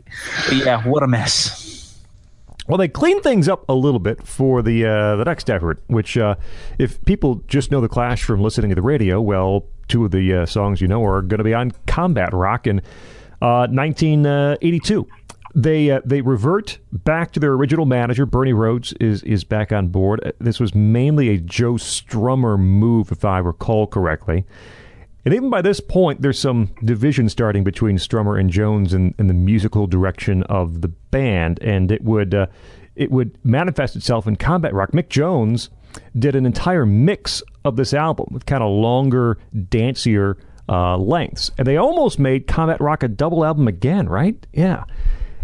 But 0.47 0.57
yeah, 0.57 0.87
what 0.87 1.03
a 1.03 1.07
mess. 1.07 1.74
Well, 2.67 2.77
they 2.79 2.87
cleaned 2.87 3.21
things 3.21 3.47
up 3.47 3.63
a 3.69 3.73
little 3.75 3.99
bit 3.99 4.25
for 4.25 4.61
the 4.63 4.85
uh, 4.85 5.15
the 5.17 5.23
next 5.23 5.49
effort, 5.51 5.83
which, 5.87 6.17
uh, 6.17 6.35
if 6.79 7.03
people 7.05 7.43
just 7.47 7.69
know 7.69 7.79
the 7.79 7.87
Clash 7.87 8.23
from 8.23 8.41
listening 8.41 8.69
to 8.69 8.75
the 8.75 8.81
radio, 8.81 9.21
well, 9.21 9.65
two 9.87 10.03
of 10.05 10.11
the 10.11 10.33
uh, 10.33 10.45
songs 10.47 10.81
you 10.81 10.87
know 10.87 11.03
are 11.05 11.21
going 11.21 11.37
to 11.37 11.43
be 11.43 11.53
on 11.53 11.71
Combat 11.85 12.33
Rock 12.33 12.65
in 12.65 12.79
uh, 13.41 13.67
1982. 13.67 15.07
They 15.53 15.91
uh, 15.91 16.01
they 16.03 16.21
revert 16.21 16.79
back 16.91 17.31
to 17.33 17.39
their 17.39 17.53
original 17.53 17.85
manager. 17.85 18.25
Bernie 18.25 18.51
Rhodes 18.51 18.93
is 18.93 19.21
is 19.23 19.43
back 19.43 19.71
on 19.71 19.87
board. 19.89 20.21
Uh, 20.25 20.31
This 20.39 20.59
was 20.59 20.73
mainly 20.73 21.29
a 21.29 21.37
Joe 21.37 21.73
Strummer 21.73 22.59
move, 22.59 23.11
if 23.11 23.23
I 23.23 23.37
recall 23.37 23.87
correctly. 23.87 24.43
And 25.25 25.33
even 25.33 25.49
by 25.49 25.63
this 25.63 25.79
point, 25.79 26.21
there's 26.21 26.39
some 26.39 26.69
division 26.83 27.29
starting 27.29 27.63
between 27.63 27.97
Strummer 27.97 28.39
and 28.39 28.49
Jones 28.49 28.93
in, 28.93 29.15
the 29.17 29.33
musical 29.33 29.87
direction 29.87 30.43
of 30.43 30.81
the 30.81 30.87
band, 30.87 31.59
and 31.63 31.91
it 31.91 32.03
would 32.03 32.35
uh, 32.35 32.45
it 32.95 33.09
would 33.11 33.37
manifest 33.43 33.95
itself 33.95 34.27
in 34.27 34.35
combat 34.35 34.73
rock. 34.73 34.91
Mick 34.91 35.09
Jones 35.09 35.71
did 36.17 36.35
an 36.35 36.45
entire 36.45 36.85
mix 36.85 37.41
of 37.63 37.75
this 37.75 37.93
album 37.93 38.27
with 38.31 38.45
kind 38.45 38.63
of 38.63 38.69
longer, 38.69 39.39
dancier 39.53 40.35
uh, 40.69 40.95
lengths, 40.95 41.49
and 41.57 41.67
they 41.67 41.77
almost 41.77 42.19
made 42.19 42.45
combat 42.45 42.79
rock 42.79 43.01
a 43.01 43.07
double 43.07 43.43
album 43.43 43.67
again, 43.67 44.07
right? 44.07 44.45
Yeah, 44.53 44.83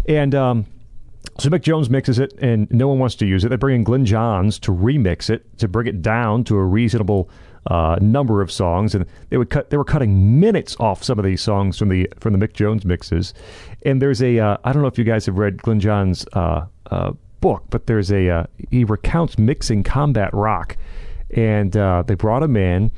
and 0.06 0.32
um, 0.32 0.66
so 1.40 1.50
Mick 1.50 1.62
Jones 1.62 1.90
mixes 1.90 2.20
it, 2.20 2.34
and 2.38 2.70
no 2.70 2.86
one 2.86 3.00
wants 3.00 3.16
to 3.16 3.26
use 3.26 3.44
it. 3.44 3.48
They 3.48 3.56
bring 3.56 3.76
in 3.76 3.84
Glyn 3.84 4.06
Johns 4.06 4.60
to 4.60 4.72
remix 4.72 5.28
it 5.28 5.58
to 5.58 5.66
bring 5.66 5.88
it 5.88 6.02
down 6.02 6.44
to 6.44 6.56
a 6.56 6.64
reasonable 6.64 7.28
uh, 7.66 7.96
number 8.00 8.42
of 8.42 8.50
songs, 8.50 8.94
and 8.94 9.06
they 9.30 9.36
would 9.36 9.50
cut. 9.50 9.70
They 9.70 9.76
were 9.76 9.84
cutting 9.84 10.40
minutes 10.40 10.76
off 10.80 11.02
some 11.02 11.18
of 11.18 11.24
these 11.24 11.40
songs 11.40 11.78
from 11.78 11.88
the 11.88 12.08
from 12.18 12.38
the 12.38 12.46
Mick 12.46 12.54
Jones 12.54 12.84
mixes. 12.84 13.34
And 13.84 14.02
there's 14.02 14.22
a 14.22 14.38
uh, 14.38 14.56
I 14.64 14.72
don't 14.72 14.82
know 14.82 14.88
if 14.88 14.98
you 14.98 15.04
guys 15.04 15.26
have 15.26 15.38
read 15.38 15.62
Glyn 15.62 15.80
Johns' 15.80 16.26
uh, 16.32 16.66
uh, 16.90 17.12
book, 17.40 17.64
but 17.70 17.86
there's 17.86 18.10
a 18.10 18.28
uh, 18.28 18.44
he 18.70 18.84
recounts 18.84 19.38
mixing 19.38 19.82
combat 19.84 20.32
rock, 20.32 20.76
and 21.30 21.76
uh, 21.76 22.02
they 22.06 22.14
brought 22.14 22.42
him 22.42 22.56
in, 22.56 22.90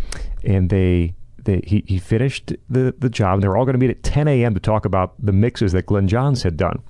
and 0.45 0.71
they. 0.71 1.15
They, 1.37 1.61
he, 1.67 1.85
he 1.87 1.99
finished 1.99 2.55
the, 2.71 2.95
the 2.99 3.11
job, 3.11 3.35
and 3.35 3.43
they 3.43 3.49
were 3.49 3.59
all 3.59 3.67
going 3.67 3.75
to 3.75 3.79
meet 3.79 3.91
at 3.91 4.03
10 4.03 4.29
a.m. 4.29 4.55
to 4.55 4.61
talk 4.61 4.87
about 4.87 5.13
the 5.19 5.31
mixes 5.31 5.73
that 5.73 5.85
Glyn 5.85 6.09
Johns 6.09 6.43
had 6.43 6.57
done. 6.57 6.83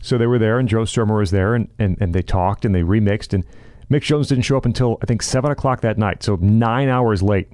So 0.00 0.16
they 0.16 0.26
were 0.26 0.38
there, 0.38 0.58
and 0.58 0.66
Joe 0.66 0.84
Strummer 0.84 1.18
was 1.18 1.30
there, 1.30 1.54
and, 1.54 1.68
and, 1.78 1.98
and 2.00 2.14
they 2.14 2.22
talked 2.22 2.64
and 2.64 2.74
they 2.74 2.80
remixed. 2.80 3.34
And 3.34 3.44
Mick 3.90 4.02
Jones 4.02 4.28
didn't 4.28 4.44
show 4.44 4.56
up 4.56 4.66
until 4.66 4.98
I 5.02 5.06
think 5.06 5.22
seven 5.22 5.50
o'clock 5.50 5.80
that 5.80 5.98
night, 5.98 6.22
so 6.22 6.36
nine 6.36 6.88
hours 6.88 7.22
late. 7.22 7.50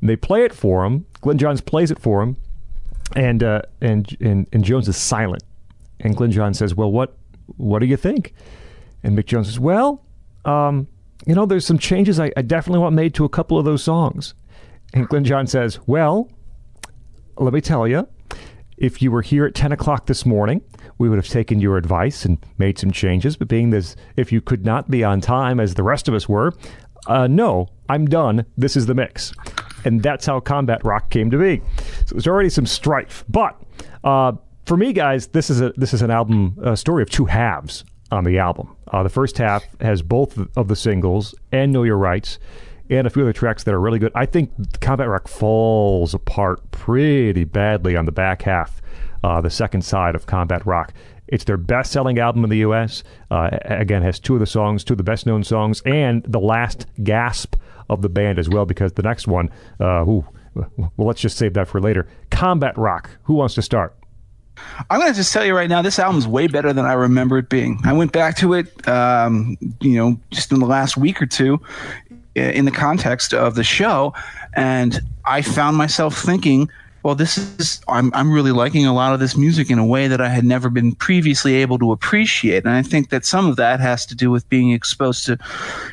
And 0.00 0.08
they 0.08 0.16
play 0.16 0.44
it 0.44 0.52
for 0.54 0.84
him. 0.84 1.06
Glyn 1.20 1.38
Johns 1.38 1.60
plays 1.60 1.90
it 1.90 1.98
for 1.98 2.22
him, 2.22 2.36
and 3.14 3.42
uh, 3.42 3.62
and 3.80 4.16
and 4.20 4.46
and 4.52 4.64
Jones 4.64 4.88
is 4.88 4.96
silent. 4.96 5.42
And 6.00 6.16
Glyn 6.16 6.30
Johns 6.30 6.58
says, 6.58 6.74
"Well, 6.74 6.90
what 6.90 7.16
what 7.56 7.78
do 7.80 7.86
you 7.86 7.96
think?" 7.96 8.34
And 9.02 9.16
Mick 9.16 9.26
Jones 9.26 9.48
says, 9.48 9.60
"Well, 9.60 10.02
um, 10.44 10.88
you 11.26 11.34
know, 11.34 11.46
there's 11.46 11.66
some 11.66 11.78
changes 11.78 12.18
I, 12.18 12.32
I 12.36 12.42
definitely 12.42 12.80
want 12.80 12.94
made 12.94 13.14
to 13.14 13.24
a 13.24 13.28
couple 13.28 13.58
of 13.58 13.64
those 13.64 13.82
songs." 13.82 14.34
And 14.92 15.08
Glyn 15.08 15.24
Johns 15.24 15.50
says, 15.50 15.78
"Well, 15.86 16.30
let 17.36 17.52
me 17.52 17.60
tell 17.60 17.86
you." 17.86 18.08
If 18.76 19.00
you 19.00 19.10
were 19.10 19.22
here 19.22 19.44
at 19.44 19.54
10 19.54 19.72
o'clock 19.72 20.06
this 20.06 20.26
morning, 20.26 20.60
we 20.98 21.08
would 21.08 21.18
have 21.18 21.28
taken 21.28 21.60
your 21.60 21.76
advice 21.76 22.24
and 22.24 22.38
made 22.58 22.78
some 22.78 22.90
changes. 22.90 23.36
But 23.36 23.48
being 23.48 23.70
this, 23.70 23.96
if 24.16 24.32
you 24.32 24.40
could 24.40 24.64
not 24.64 24.90
be 24.90 25.04
on 25.04 25.20
time 25.20 25.60
as 25.60 25.74
the 25.74 25.82
rest 25.82 26.08
of 26.08 26.14
us 26.14 26.28
were, 26.28 26.52
uh, 27.06 27.26
no, 27.26 27.68
I'm 27.88 28.06
done. 28.06 28.44
This 28.56 28.76
is 28.76 28.86
the 28.86 28.94
mix. 28.94 29.32
And 29.84 30.02
that's 30.02 30.26
how 30.26 30.40
Combat 30.40 30.84
Rock 30.84 31.10
came 31.10 31.30
to 31.30 31.38
be. 31.38 31.62
So 32.06 32.14
there's 32.14 32.26
already 32.26 32.48
some 32.48 32.66
strife. 32.66 33.24
But 33.28 33.60
uh, 34.02 34.32
for 34.66 34.76
me, 34.76 34.92
guys, 34.92 35.28
this 35.28 35.50
is 35.50 35.60
a 35.60 35.72
this 35.76 35.92
is 35.92 36.02
an 36.02 36.10
album, 36.10 36.58
a 36.62 36.76
story 36.76 37.02
of 37.02 37.10
two 37.10 37.26
halves 37.26 37.84
on 38.10 38.24
the 38.24 38.38
album. 38.38 38.74
Uh, 38.88 39.02
the 39.02 39.08
first 39.08 39.36
half 39.38 39.64
has 39.80 40.02
both 40.02 40.38
of 40.56 40.68
the 40.68 40.76
singles 40.76 41.34
and 41.52 41.72
Know 41.72 41.82
Your 41.82 41.98
Rights 41.98 42.38
and 42.90 43.06
a 43.06 43.10
few 43.10 43.22
other 43.22 43.32
tracks 43.32 43.64
that 43.64 43.74
are 43.74 43.80
really 43.80 43.98
good. 43.98 44.12
I 44.14 44.26
think 44.26 44.80
Combat 44.80 45.08
Rock 45.08 45.28
falls 45.28 46.14
apart 46.14 46.70
pretty 46.70 47.44
badly 47.44 47.96
on 47.96 48.04
the 48.04 48.12
back 48.12 48.42
half, 48.42 48.82
uh, 49.22 49.40
the 49.40 49.50
second 49.50 49.82
side 49.82 50.14
of 50.14 50.26
Combat 50.26 50.64
Rock. 50.66 50.92
It's 51.28 51.44
their 51.44 51.56
best 51.56 51.90
selling 51.90 52.18
album 52.18 52.44
in 52.44 52.50
the 52.50 52.58
U.S. 52.58 53.02
Uh, 53.30 53.48
again, 53.62 54.02
has 54.02 54.20
two 54.20 54.34
of 54.34 54.40
the 54.40 54.46
songs, 54.46 54.84
two 54.84 54.94
of 54.94 54.98
the 54.98 55.04
best 55.04 55.24
known 55.26 55.42
songs, 55.42 55.80
and 55.86 56.22
the 56.24 56.40
last 56.40 56.86
gasp 57.02 57.56
of 57.88 58.02
the 58.02 58.08
band 58.08 58.38
as 58.38 58.48
well, 58.48 58.66
because 58.66 58.92
the 58.92 59.02
next 59.02 59.26
one, 59.26 59.50
uh, 59.80 60.02
ooh, 60.02 60.26
well, 60.54 60.92
let's 60.98 61.20
just 61.20 61.36
save 61.36 61.54
that 61.54 61.66
for 61.66 61.80
later. 61.80 62.06
Combat 62.30 62.76
Rock. 62.76 63.10
Who 63.24 63.34
wants 63.34 63.54
to 63.54 63.62
start? 63.62 63.96
I'm 64.88 65.00
going 65.00 65.10
to 65.10 65.16
just 65.16 65.32
tell 65.32 65.44
you 65.44 65.54
right 65.54 65.68
now, 65.68 65.82
this 65.82 65.98
album's 65.98 66.28
way 66.28 66.46
better 66.46 66.72
than 66.72 66.84
I 66.84 66.92
remember 66.92 67.38
it 67.38 67.48
being. 67.48 67.80
I 67.84 67.92
went 67.92 68.12
back 68.12 68.36
to 68.36 68.54
it, 68.54 68.86
um, 68.88 69.56
you 69.80 69.96
know, 69.96 70.20
just 70.30 70.52
in 70.52 70.60
the 70.60 70.66
last 70.66 70.96
week 70.96 71.20
or 71.20 71.26
two, 71.26 71.60
in 72.34 72.64
the 72.64 72.70
context 72.70 73.32
of 73.32 73.54
the 73.54 73.64
show, 73.64 74.12
and 74.54 75.00
I 75.24 75.42
found 75.42 75.76
myself 75.76 76.16
thinking, 76.18 76.68
well, 77.04 77.14
this 77.14 77.36
is 77.36 77.82
I'm 77.86 78.10
I'm 78.14 78.32
really 78.32 78.50
liking 78.50 78.86
a 78.86 78.94
lot 78.94 79.12
of 79.12 79.20
this 79.20 79.36
music 79.36 79.70
in 79.70 79.78
a 79.78 79.84
way 79.84 80.08
that 80.08 80.22
I 80.22 80.30
had 80.30 80.42
never 80.42 80.70
been 80.70 80.94
previously 80.94 81.56
able 81.56 81.78
to 81.78 81.92
appreciate, 81.92 82.64
and 82.64 82.72
I 82.72 82.80
think 82.80 83.10
that 83.10 83.26
some 83.26 83.46
of 83.46 83.56
that 83.56 83.78
has 83.78 84.06
to 84.06 84.14
do 84.14 84.30
with 84.30 84.48
being 84.48 84.72
exposed 84.72 85.26
to, 85.26 85.38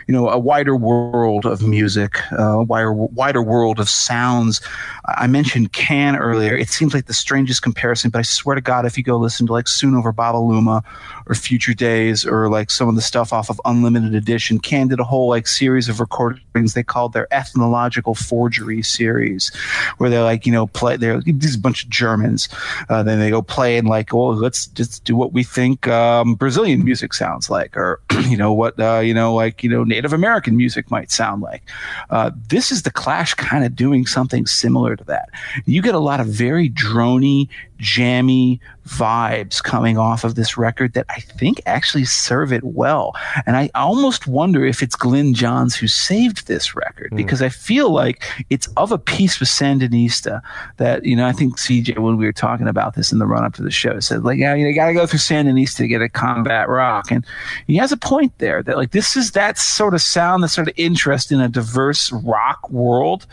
you 0.07 0.13
know, 0.13 0.29
a 0.29 0.39
wider 0.39 0.73
world 0.73 1.45
of 1.45 1.61
music, 1.61 2.15
uh, 2.31 2.59
a 2.59 2.63
wider 2.63 2.93
wider 2.93 3.41
world 3.41 3.77
of 3.77 3.89
sounds. 3.89 4.61
I 5.05 5.27
mentioned 5.27 5.73
Can 5.73 6.15
earlier. 6.15 6.55
It 6.55 6.69
seems 6.69 6.93
like 6.93 7.07
the 7.07 7.13
strangest 7.13 7.61
comparison, 7.61 8.09
but 8.09 8.19
I 8.19 8.21
swear 8.21 8.55
to 8.55 8.61
God, 8.61 8.85
if 8.85 8.97
you 8.97 9.03
go 9.03 9.17
listen 9.17 9.47
to 9.47 9.53
like 9.53 9.67
Soon 9.67 9.95
Over 9.95 10.13
Babaluma 10.13 10.81
or 11.25 11.35
Future 11.35 11.73
Days 11.73 12.25
or 12.25 12.49
like 12.49 12.71
some 12.71 12.87
of 12.87 12.95
the 12.95 13.01
stuff 13.01 13.33
off 13.33 13.49
of 13.49 13.59
Unlimited 13.65 14.15
Edition, 14.15 14.59
Can 14.59 14.87
did 14.87 15.01
a 15.01 15.03
whole 15.03 15.27
like 15.27 15.45
series 15.45 15.89
of 15.89 15.99
recordings 15.99 16.73
they 16.73 16.83
called 16.83 17.11
their 17.11 17.27
ethnological 17.33 18.15
forgery 18.15 18.81
series, 18.81 19.51
where 19.97 20.09
they're 20.09 20.23
like, 20.23 20.45
you 20.45 20.53
know, 20.53 20.67
play 20.67 21.00
they're 21.01 21.21
these 21.21 21.57
bunch 21.57 21.83
of 21.83 21.89
Germans. 21.89 22.47
Uh, 22.89 23.03
then 23.03 23.19
they 23.19 23.29
go 23.29 23.41
play 23.41 23.77
and 23.77 23.87
like, 23.87 24.13
well, 24.13 24.33
let's 24.33 24.67
just 24.67 25.03
do 25.03 25.15
what 25.15 25.33
we 25.33 25.43
think 25.43 25.87
um, 25.87 26.35
Brazilian 26.35 26.85
music 26.85 27.13
sounds 27.13 27.49
like, 27.49 27.75
or 27.75 27.99
you 28.27 28.37
know 28.37 28.53
what, 28.53 28.79
uh, 28.79 28.99
you 28.99 29.13
know, 29.13 29.33
like 29.33 29.63
you 29.63 29.69
know 29.69 29.83
Native 29.83 30.13
American 30.13 30.55
music 30.55 30.89
might 30.89 31.11
sound 31.11 31.41
like. 31.41 31.63
Uh, 32.09 32.31
this 32.47 32.71
is 32.71 32.83
the 32.83 32.91
Clash 32.91 33.33
kind 33.33 33.65
of 33.65 33.75
doing 33.75 34.05
something 34.05 34.45
similar 34.45 34.95
to 34.95 35.03
that. 35.05 35.29
You 35.65 35.81
get 35.81 35.95
a 35.95 35.99
lot 35.99 36.19
of 36.19 36.27
very 36.27 36.69
drony, 36.69 37.49
jammy 37.77 38.59
vibes 38.87 39.63
coming 39.63 39.97
off 39.97 40.23
of 40.23 40.35
this 40.35 40.57
record 40.57 40.93
that 40.93 41.05
I 41.09 41.19
think 41.19 41.61
actually 41.65 42.05
serve 42.05 42.51
it 42.51 42.63
well. 42.63 43.15
And 43.45 43.55
I 43.55 43.69
almost 43.75 44.27
wonder 44.27 44.65
if 44.65 44.81
it's 44.81 44.95
Glyn 44.95 45.33
Johns 45.33 45.75
who 45.75 45.87
saved 45.87 46.47
this 46.47 46.75
record 46.75 47.15
because 47.15 47.41
I 47.41 47.49
feel 47.49 47.91
like 47.91 48.23
it's 48.49 48.67
of 48.77 48.91
a 48.91 48.97
piece 48.97 49.39
with 49.39 49.49
Sandinista 49.49 50.41
that, 50.77 51.05
you 51.05 51.15
know, 51.15 51.27
I 51.27 51.31
think 51.31 51.57
CJ, 51.57 51.99
when 51.99 52.17
we 52.17 52.25
were 52.25 52.31
talking 52.31 52.67
about 52.67 52.95
this 52.95 53.11
in 53.11 53.19
the 53.19 53.27
run 53.27 53.43
up 53.43 53.53
to 53.55 53.61
the 53.61 53.71
show, 53.71 53.99
said, 53.99 54.23
like, 54.23 54.39
yeah, 54.39 54.55
you 54.55 54.73
got 54.73 54.87
to 54.87 54.93
go 54.93 55.05
through 55.05 55.19
Sandinista 55.19 55.77
to 55.77 55.87
get 55.87 56.01
a 56.01 56.09
combat 56.09 56.67
rock. 56.67 57.11
And 57.11 57.25
he 57.67 57.77
has 57.77 57.91
a 57.91 57.97
point 57.97 58.37
there 58.39 58.63
that, 58.63 58.77
like, 58.77 58.91
this 58.91 59.15
is 59.15 59.31
that 59.31 59.57
sort 59.57 59.93
of 59.93 60.01
sound, 60.01 60.43
that 60.43 60.49
sort 60.49 60.67
of 60.67 60.73
interest 60.77 61.31
in 61.31 61.39
a 61.39 61.47
diverse 61.47 62.11
rock 62.11 62.69
world, 62.69 63.27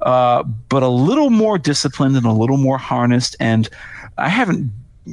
uh, 0.00 0.42
but 0.42 0.82
a 0.82 0.88
little 0.88 1.30
more 1.30 1.58
disciplined 1.58 2.16
and 2.16 2.26
a 2.26 2.32
little 2.32 2.56
more 2.56 2.78
harnessed. 2.78 3.36
And 3.38 3.68
I 4.16 4.28
haven't 4.28 4.70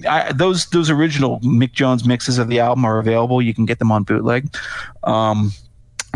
I, 0.08 0.32
those 0.32 0.68
those 0.68 0.90
original 0.90 1.40
Mick 1.42 1.74
Jones 1.74 2.06
mixes 2.06 2.38
of 2.38 2.48
the 2.48 2.60
album 2.60 2.86
are 2.86 3.00
available. 3.00 3.42
You 3.42 3.54
can 3.54 3.66
get 3.66 3.80
them 3.80 3.92
on 3.92 4.04
bootleg. 4.04 4.56
Um, 5.04 5.52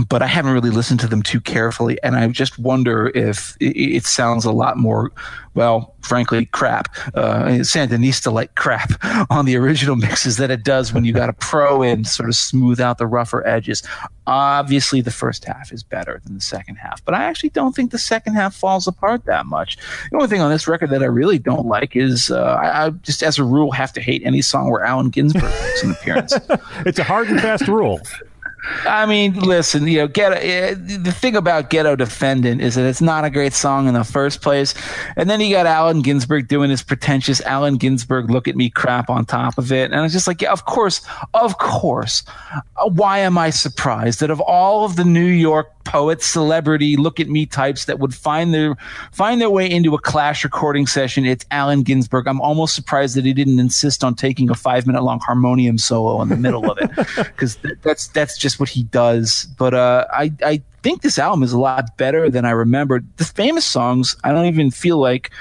but 0.09 0.21
I 0.21 0.27
haven't 0.27 0.51
really 0.51 0.71
listened 0.71 0.99
to 1.01 1.07
them 1.07 1.21
too 1.21 1.39
carefully, 1.39 1.97
and 2.03 2.15
I 2.15 2.27
just 2.27 2.59
wonder 2.59 3.11
if 3.15 3.55
it, 3.59 3.77
it 3.77 4.05
sounds 4.05 4.43
a 4.43 4.51
lot 4.51 4.77
more, 4.77 5.11
well, 5.53 5.95
frankly, 6.01 6.47
crap, 6.47 6.89
uh, 7.15 7.45
Sandinista 7.61 8.31
like 8.31 8.55
crap 8.55 8.91
on 9.29 9.45
the 9.45 9.55
original 9.55 9.95
mixes 9.95 10.37
that 10.37 10.51
it 10.51 10.63
does 10.63 10.93
when 10.93 11.05
you 11.05 11.13
got 11.13 11.29
a 11.29 11.33
pro 11.33 11.81
in 11.81 12.03
to 12.03 12.09
sort 12.09 12.29
of 12.29 12.35
smooth 12.35 12.81
out 12.81 12.97
the 12.97 13.07
rougher 13.07 13.45
edges. 13.47 13.83
Obviously, 14.27 14.99
the 14.99 15.11
first 15.11 15.45
half 15.45 15.71
is 15.71 15.81
better 15.81 16.19
than 16.25 16.35
the 16.35 16.41
second 16.41 16.75
half, 16.75 17.03
but 17.05 17.13
I 17.13 17.23
actually 17.23 17.49
don't 17.49 17.73
think 17.73 17.91
the 17.91 17.97
second 17.97 18.33
half 18.33 18.53
falls 18.53 18.87
apart 18.87 19.25
that 19.25 19.45
much. 19.45 19.77
The 20.11 20.17
only 20.17 20.27
thing 20.27 20.41
on 20.41 20.51
this 20.51 20.67
record 20.67 20.89
that 20.89 21.03
I 21.03 21.07
really 21.07 21.39
don't 21.39 21.67
like 21.67 21.95
is 21.95 22.29
uh, 22.29 22.43
I, 22.43 22.87
I 22.87 22.89
just, 22.89 23.23
as 23.23 23.39
a 23.39 23.45
rule, 23.45 23.71
have 23.71 23.93
to 23.93 24.01
hate 24.01 24.23
any 24.25 24.41
song 24.41 24.69
where 24.69 24.83
Allen 24.83 25.09
Ginsberg 25.09 25.43
makes 25.43 25.83
an 25.83 25.91
appearance. 25.91 26.33
It's 26.85 26.99
a 26.99 27.03
hard 27.03 27.29
and 27.29 27.39
fast 27.39 27.67
rule. 27.67 27.99
I 28.85 29.05
mean, 29.05 29.33
listen, 29.33 29.87
you 29.87 29.99
know, 29.99 30.07
ghetto. 30.07 30.39
The 30.75 31.11
thing 31.11 31.35
about 31.35 31.69
Ghetto 31.69 31.95
Defendant 31.95 32.61
is 32.61 32.75
that 32.75 32.85
it's 32.85 33.01
not 33.01 33.25
a 33.25 33.29
great 33.29 33.53
song 33.53 33.87
in 33.87 33.93
the 33.93 34.03
first 34.03 34.41
place, 34.41 34.73
and 35.15 35.29
then 35.29 35.41
you 35.41 35.53
got 35.53 35.65
Allen 35.65 36.01
Ginsberg 36.01 36.47
doing 36.47 36.69
his 36.69 36.83
pretentious 36.83 37.41
Allen 37.41 37.77
Ginsberg 37.77 38.29
"Look 38.29 38.47
at 38.47 38.55
Me" 38.55 38.69
crap 38.69 39.09
on 39.09 39.25
top 39.25 39.57
of 39.57 39.71
it, 39.71 39.91
and 39.91 40.05
it's 40.05 40.13
just 40.13 40.27
like, 40.27 40.41
yeah, 40.41 40.51
of 40.51 40.65
course, 40.65 41.05
of 41.33 41.57
course. 41.57 42.23
Uh, 42.77 42.89
Why 42.89 43.19
am 43.19 43.37
I 43.37 43.49
surprised 43.49 44.19
that 44.19 44.29
of 44.29 44.39
all 44.41 44.85
of 44.85 44.95
the 44.95 45.05
New 45.05 45.25
York 45.25 45.71
poets, 45.85 46.25
celebrity, 46.25 46.97
look 46.97 47.19
at 47.19 47.29
me 47.29 47.45
types 47.45 47.85
that 47.85 47.99
would 47.99 48.13
find 48.13 48.53
their 48.53 48.75
find 49.11 49.39
their 49.39 49.49
way 49.49 49.69
into 49.69 49.93
a 49.93 49.99
Clash 49.99 50.43
recording 50.43 50.85
session, 50.85 51.25
it's 51.25 51.45
Allen 51.51 51.83
Ginsberg. 51.83 52.27
I'm 52.27 52.41
almost 52.41 52.75
surprised 52.75 53.15
that 53.15 53.23
he 53.23 53.33
didn't 53.33 53.59
insist 53.59 54.03
on 54.03 54.15
taking 54.15 54.49
a 54.49 54.55
five 54.55 54.85
minute 54.85 55.03
long 55.03 55.19
harmonium 55.21 55.77
solo 55.77 56.21
in 56.21 56.29
the 56.29 56.35
middle 56.35 56.69
of 56.69 56.77
it, 56.79 56.89
because 57.15 57.55
th- 57.57 57.75
that's 57.81 58.07
that's 58.09 58.37
just 58.37 58.54
what 58.59 58.69
he 58.69 58.83
does. 58.83 59.47
But 59.57 59.73
uh, 59.73 60.05
I 60.11 60.31
I 60.43 60.61
think 60.83 61.01
this 61.01 61.17
album 61.17 61.43
is 61.43 61.53
a 61.53 61.59
lot 61.59 61.97
better 61.97 62.29
than 62.29 62.45
I 62.45 62.51
remembered. 62.51 63.05
The 63.17 63.25
famous 63.25 63.65
songs, 63.65 64.15
I 64.23 64.31
don't 64.31 64.45
even 64.45 64.71
feel 64.71 64.97
like. 64.97 65.31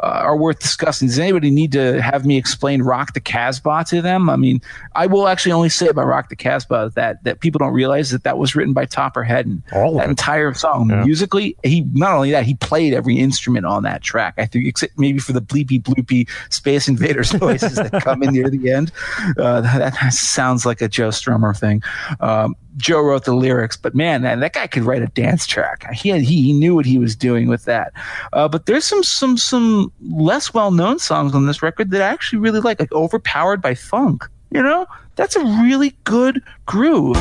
Uh, 0.00 0.06
are 0.24 0.36
worth 0.36 0.60
discussing. 0.60 1.08
Does 1.08 1.18
anybody 1.18 1.50
need 1.50 1.72
to 1.72 2.00
have 2.00 2.24
me 2.24 2.36
explain 2.36 2.82
"Rock 2.82 3.14
the 3.14 3.20
Casbah" 3.20 3.84
to 3.88 4.00
them? 4.00 4.30
I 4.30 4.36
mean, 4.36 4.60
I 4.94 5.06
will 5.06 5.26
actually 5.26 5.52
only 5.52 5.68
say 5.68 5.88
about 5.88 6.06
"Rock 6.06 6.28
the 6.28 6.36
Casbah" 6.36 6.92
that 6.94 7.24
that 7.24 7.40
people 7.40 7.58
don't 7.58 7.72
realize 7.72 8.10
that 8.10 8.22
that 8.24 8.38
was 8.38 8.54
written 8.54 8.72
by 8.72 8.84
Topper 8.84 9.24
Headon. 9.24 9.62
All 9.72 9.94
that 9.98 10.06
it. 10.06 10.10
entire 10.10 10.54
song 10.54 10.90
Yeah. 10.90 11.04
musically, 11.04 11.56
he 11.64 11.80
not 11.92 12.12
only 12.14 12.30
that 12.30 12.44
he 12.44 12.54
played 12.54 12.94
every 12.94 13.18
instrument 13.18 13.66
on 13.66 13.82
that 13.82 14.02
track. 14.02 14.34
I 14.38 14.46
think 14.46 14.66
except 14.66 14.98
maybe 14.98 15.18
for 15.18 15.32
the 15.32 15.42
bleepy 15.42 15.82
bloopy 15.82 16.28
Space 16.50 16.86
Invaders 16.88 17.32
voices 17.46 17.74
that 17.74 17.90
come 18.02 18.22
in 18.22 18.32
near 18.34 18.48
the 18.50 18.70
end. 18.70 18.92
Uh, 19.36 19.60
that, 19.62 19.94
that 20.00 20.12
sounds 20.12 20.64
like 20.64 20.80
a 20.80 20.88
Joe 20.88 21.08
Strummer 21.08 21.58
thing. 21.58 21.82
Um, 22.20 22.54
Joe 22.78 23.00
wrote 23.00 23.24
the 23.24 23.34
lyrics, 23.34 23.76
but 23.76 23.94
man, 23.94 24.22
that, 24.22 24.40
that 24.40 24.52
guy 24.54 24.66
could 24.66 24.84
write 24.84 25.02
a 25.02 25.08
dance 25.08 25.46
track. 25.46 25.92
He 25.92 26.08
had, 26.08 26.22
he, 26.22 26.52
knew 26.52 26.74
what 26.74 26.86
he 26.86 26.98
was 26.98 27.14
doing 27.14 27.48
with 27.48 27.64
that. 27.64 27.92
Uh, 28.32 28.48
but 28.48 28.66
there's 28.66 28.84
some 28.84 29.02
some 29.02 29.36
some 29.36 29.92
less 30.10 30.54
well 30.54 30.70
known 30.70 30.98
songs 30.98 31.34
on 31.34 31.46
this 31.46 31.62
record 31.62 31.90
that 31.90 32.00
I 32.00 32.06
actually 32.06 32.38
really 32.38 32.60
like, 32.60 32.80
like 32.80 32.92
"Overpowered" 32.92 33.60
by 33.60 33.74
Funk. 33.74 34.24
You 34.50 34.62
know, 34.62 34.86
that's 35.16 35.36
a 35.36 35.44
really 35.44 35.94
good 36.04 36.42
groove. 36.66 37.16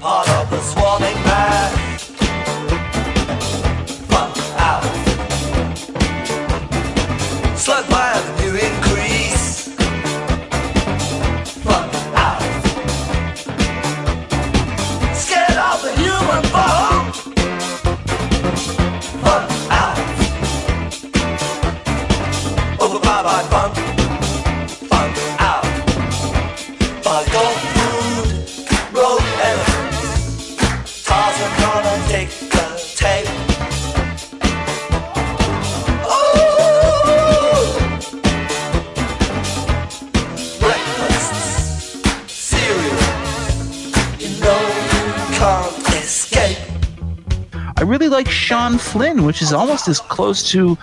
part 0.00 0.28
of 0.30 0.50
the 0.50 0.60
swarming 0.60 1.14
Out. 23.28 23.44
Food, 27.74 28.26
gonna 31.60 31.96
take 32.08 32.30
the 32.48 32.64
tape. 32.96 33.28
Escape. 45.98 46.56
I 47.76 47.82
really 47.82 48.08
like 48.08 48.30
Sean 48.30 48.78
Flynn, 48.78 49.24
which 49.24 49.42
is 49.42 49.52
almost 49.52 49.88
as 49.88 50.00
close 50.00 50.50
to 50.52 50.78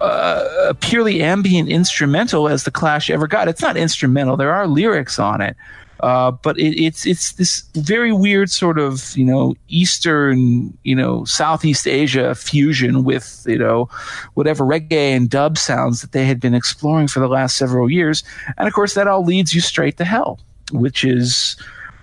uh, 0.00 0.68
a 0.68 0.74
purely 0.74 1.22
ambient 1.22 1.68
instrumental 1.68 2.48
as 2.48 2.64
the 2.64 2.70
Clash 2.70 3.10
ever 3.10 3.26
got. 3.26 3.48
It's 3.48 3.62
not 3.62 3.76
instrumental; 3.76 4.36
there 4.36 4.52
are 4.52 4.66
lyrics 4.66 5.18
on 5.18 5.40
it, 5.40 5.56
uh, 6.00 6.30
but 6.30 6.58
it, 6.58 6.80
it's 6.82 7.06
it's 7.06 7.32
this 7.32 7.62
very 7.74 8.12
weird 8.12 8.50
sort 8.50 8.78
of 8.78 9.16
you 9.16 9.24
know 9.24 9.54
Eastern, 9.68 10.76
you 10.84 10.94
know 10.94 11.24
Southeast 11.24 11.86
Asia 11.86 12.34
fusion 12.34 13.04
with 13.04 13.44
you 13.46 13.58
know 13.58 13.88
whatever 14.34 14.64
reggae 14.64 15.14
and 15.16 15.28
dub 15.28 15.58
sounds 15.58 16.00
that 16.00 16.12
they 16.12 16.24
had 16.24 16.40
been 16.40 16.54
exploring 16.54 17.08
for 17.08 17.20
the 17.20 17.28
last 17.28 17.56
several 17.56 17.90
years, 17.90 18.24
and 18.56 18.66
of 18.66 18.74
course 18.74 18.94
that 18.94 19.06
all 19.06 19.24
leads 19.24 19.54
you 19.54 19.60
straight 19.60 19.96
to 19.98 20.04
hell, 20.04 20.40
which 20.72 21.04
is 21.04 21.56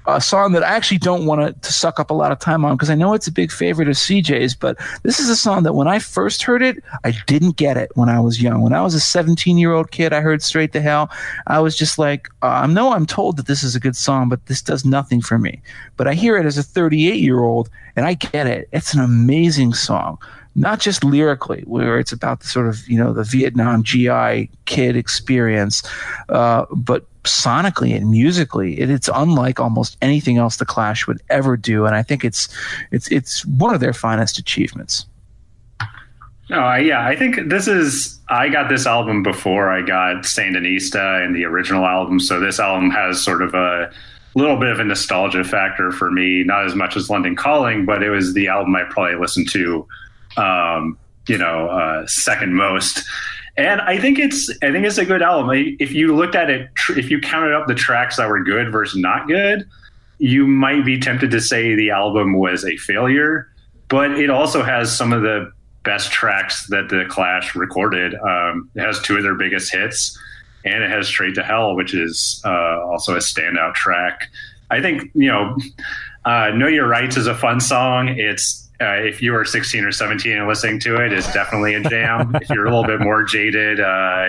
a 0.07 0.21
song 0.21 0.53
that 0.53 0.63
I 0.63 0.69
actually 0.69 0.99
don't 0.99 1.25
want 1.25 1.61
to, 1.61 1.67
suck 1.67 1.99
up 1.99 2.09
a 2.09 2.13
lot 2.13 2.31
of 2.31 2.39
time 2.39 2.63
on 2.63 2.75
because 2.75 2.89
I 2.89 2.95
know 2.95 3.13
it's 3.13 3.27
a 3.27 3.31
big 3.31 3.51
favorite 3.51 3.89
of 3.89 3.95
CJ's, 3.95 4.55
but 4.55 4.77
this 5.03 5.19
is 5.19 5.29
a 5.29 5.35
song 5.35 5.63
that 5.63 5.73
when 5.73 5.87
I 5.87 5.99
first 5.99 6.41
heard 6.43 6.61
it, 6.61 6.81
I 7.03 7.13
didn't 7.27 7.57
get 7.57 7.75
it 7.75 7.91
when 7.95 8.07
I 8.07 8.19
was 8.19 8.41
young. 8.41 8.61
When 8.61 8.73
I 8.73 8.81
was 8.81 8.95
a 8.95 8.99
17 8.99 9.57
year 9.57 9.73
old 9.73 9.91
kid, 9.91 10.13
I 10.13 10.21
heard 10.21 10.41
Straight 10.41 10.71
to 10.73 10.81
Hell. 10.81 11.11
I 11.45 11.59
was 11.59 11.77
just 11.77 11.99
like, 11.99 12.29
uh, 12.41 12.47
I 12.47 12.67
know 12.67 12.93
I'm 12.93 13.05
told 13.05 13.37
that 13.37 13.47
this 13.47 13.63
is 13.63 13.75
a 13.75 13.79
good 13.81 13.95
song, 13.95 14.29
but 14.29 14.45
this 14.45 14.61
does 14.61 14.85
nothing 14.85 15.21
for 15.21 15.37
me. 15.37 15.61
But 15.97 16.07
I 16.07 16.13
hear 16.13 16.37
it 16.37 16.45
as 16.45 16.57
a 16.57 16.63
38 16.63 17.19
year 17.19 17.41
old 17.41 17.69
and 17.95 18.05
I 18.05 18.13
get 18.13 18.47
it. 18.47 18.69
It's 18.71 18.93
an 18.93 19.01
amazing 19.01 19.73
song. 19.73 20.19
Not 20.57 20.79
just 20.79 21.03
lyrically, 21.03 21.61
where 21.61 21.99
it's 21.99 22.11
about 22.11 22.41
the 22.41 22.47
sort 22.47 22.67
of 22.67 22.85
you 22.89 22.97
know 22.97 23.13
the 23.13 23.23
Vietnam 23.23 23.83
GI 23.83 24.49
kid 24.65 24.97
experience, 24.97 25.83
uh, 26.29 26.65
but 26.75 27.05
sonically 27.23 27.95
and 27.95 28.09
musically, 28.09 28.79
it, 28.79 28.89
it's 28.89 29.09
unlike 29.13 29.59
almost 29.59 29.97
anything 30.01 30.37
else 30.37 30.57
the 30.57 30.65
Clash 30.65 31.07
would 31.07 31.21
ever 31.29 31.55
do, 31.55 31.85
and 31.85 31.95
I 31.95 32.03
think 32.03 32.25
it's 32.25 32.49
it's 32.91 33.09
it's 33.11 33.45
one 33.45 33.73
of 33.73 33.79
their 33.79 33.93
finest 33.93 34.37
achievements. 34.37 35.05
No, 36.49 36.75
yeah, 36.75 37.05
I 37.05 37.15
think 37.15 37.49
this 37.49 37.67
is. 37.67 38.19
I 38.29 38.49
got 38.49 38.69
this 38.69 38.85
album 38.85 39.21
before 39.21 39.69
I 39.69 39.81
got 39.81 40.23
Sandinista 40.23 41.23
and 41.23 41.35
the 41.35 41.45
original 41.45 41.85
album, 41.85 42.19
so 42.19 42.39
this 42.39 42.59
album 42.59 42.89
has 42.89 43.23
sort 43.23 43.41
of 43.41 43.53
a 43.53 43.91
little 44.35 44.57
bit 44.57 44.69
of 44.69 44.79
a 44.79 44.83
nostalgia 44.83 45.43
factor 45.43 45.91
for 45.91 46.09
me. 46.09 46.43
Not 46.43 46.65
as 46.65 46.73
much 46.73 46.95
as 46.95 47.09
London 47.09 47.35
Calling, 47.35 47.85
but 47.85 48.01
it 48.01 48.09
was 48.09 48.33
the 48.33 48.47
album 48.47 48.75
I 48.75 48.83
probably 48.89 49.19
listened 49.19 49.49
to, 49.51 49.85
um, 50.35 50.97
you 51.27 51.37
know, 51.37 51.67
uh, 51.69 52.05
second 52.07 52.55
most. 52.55 53.03
And 53.57 53.81
I 53.81 53.99
think 53.99 54.19
it's 54.19 54.49
I 54.61 54.71
think 54.71 54.85
it's 54.85 54.99
a 54.99 55.05
good 55.05 55.21
album. 55.21 55.75
If 55.79 55.91
you 55.91 56.15
looked 56.15 56.35
at 56.35 56.49
it, 56.49 56.69
if 56.89 57.09
you 57.09 57.19
counted 57.19 57.53
up 57.53 57.67
the 57.67 57.75
tracks 57.75 58.17
that 58.17 58.29
were 58.29 58.43
good 58.43 58.71
versus 58.71 58.99
not 58.99 59.27
good, 59.27 59.67
you 60.19 60.45
might 60.45 60.85
be 60.85 60.99
tempted 60.99 61.31
to 61.31 61.41
say 61.41 61.75
the 61.75 61.89
album 61.89 62.33
was 62.33 62.63
a 62.65 62.77
failure. 62.77 63.49
But 63.89 64.11
it 64.11 64.29
also 64.29 64.63
has 64.63 64.95
some 64.95 65.11
of 65.11 65.21
the 65.23 65.51
best 65.83 66.11
tracks 66.11 66.67
that 66.67 66.89
the 66.89 67.05
Clash 67.07 67.55
recorded. 67.55 68.13
Um, 68.15 68.69
it 68.75 68.81
has 68.81 69.01
two 69.01 69.17
of 69.17 69.23
their 69.23 69.35
biggest 69.35 69.71
hits, 69.71 70.17
and 70.65 70.83
it 70.83 70.91
has 70.91 71.07
"Straight 71.07 71.33
to 71.35 71.43
Hell," 71.43 71.75
which 71.75 71.95
is 71.95 72.41
uh, 72.45 72.85
also 72.85 73.15
a 73.15 73.19
standout 73.19 73.73
track. 73.73 74.29
I 74.69 74.81
think 74.81 75.09
you 75.15 75.29
know, 75.29 75.57
uh, 76.25 76.51
"Know 76.53 76.67
Your 76.67 76.87
Rights" 76.87 77.17
is 77.17 77.25
a 77.25 77.35
fun 77.35 77.59
song. 77.59 78.09
It's 78.09 78.66
uh, 78.79 78.93
if 78.93 79.21
you 79.21 79.35
are 79.35 79.43
16 79.43 79.83
or 79.83 79.91
17 79.91 80.37
and 80.37 80.47
listening 80.47 80.79
to 80.81 81.03
it, 81.03 81.11
it's 81.11 81.31
definitely 81.33 81.73
a 81.73 81.81
jam. 81.81 82.35
if 82.41 82.49
you're 82.49 82.65
a 82.65 82.69
little 82.69 82.85
bit 82.85 82.99
more 82.99 83.23
jaded, 83.23 83.79
uh, 83.79 84.27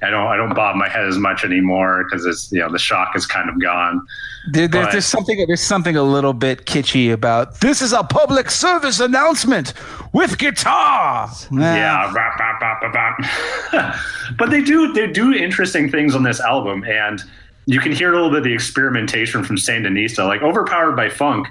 I 0.00 0.10
don't 0.10 0.26
I 0.28 0.36
don't 0.36 0.54
bob 0.54 0.76
my 0.76 0.88
head 0.88 1.06
as 1.06 1.18
much 1.18 1.44
anymore 1.44 2.04
because 2.04 2.24
it's 2.24 2.52
you 2.52 2.60
know 2.60 2.70
the 2.70 2.78
shock 2.78 3.16
is 3.16 3.26
kind 3.26 3.48
of 3.50 3.60
gone. 3.60 4.06
There, 4.52 4.68
there, 4.68 4.90
there's 4.90 5.06
something 5.06 5.44
there's 5.46 5.60
something 5.60 5.96
a 5.96 6.02
little 6.02 6.32
bit 6.32 6.66
kitschy 6.66 7.12
about 7.12 7.60
this 7.60 7.82
is 7.82 7.92
a 7.92 8.04
public 8.04 8.50
service 8.50 9.00
announcement 9.00 9.74
with 10.12 10.38
guitar. 10.38 11.28
Yeah, 11.50 12.12
bop, 12.14 12.60
bop, 12.60 12.92
bop, 12.92 13.94
but 14.38 14.50
they 14.50 14.62
do 14.62 14.92
they 14.92 15.08
do 15.08 15.32
interesting 15.32 15.90
things 15.90 16.14
on 16.14 16.22
this 16.22 16.40
album, 16.40 16.84
and 16.84 17.20
you 17.66 17.80
can 17.80 17.90
hear 17.90 18.12
a 18.12 18.14
little 18.14 18.30
bit 18.30 18.38
of 18.38 18.44
the 18.44 18.54
experimentation 18.54 19.42
from 19.42 19.56
Sandinista, 19.56 20.26
like 20.26 20.42
overpowered 20.42 20.94
by 20.94 21.08
funk. 21.08 21.48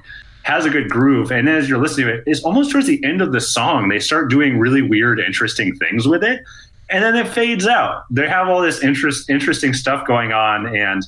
Has 0.48 0.65
a 0.65 0.69
good 0.69 0.90
groove, 0.90 1.30
and 1.30 1.49
as 1.49 1.68
you're 1.68 1.78
listening 1.78 2.07
to 2.07 2.14
it, 2.14 2.24
it's 2.26 2.41
almost 2.41 2.72
towards 2.72 2.88
the 2.88 3.03
end 3.03 3.22
of 3.22 3.34
the 3.34 3.41
song. 3.41 3.90
They 3.90 3.99
start 3.99 4.30
doing 4.30 4.57
really 4.57 4.82
weird, 4.82 5.19
interesting 5.19 5.76
things 5.76 6.07
with 6.07 6.24
it, 6.24 6.41
and 6.90 7.03
then 7.03 7.18
it 7.18 7.28
fades 7.28 7.68
out. 7.68 8.06
They 8.10 8.30
have 8.30 8.48
all 8.48 8.61
this 8.61 8.82
interest, 8.82 9.30
interesting 9.30 9.74
stuff 9.74 10.07
going 10.07 10.32
on, 10.32 10.74
and 10.74 11.06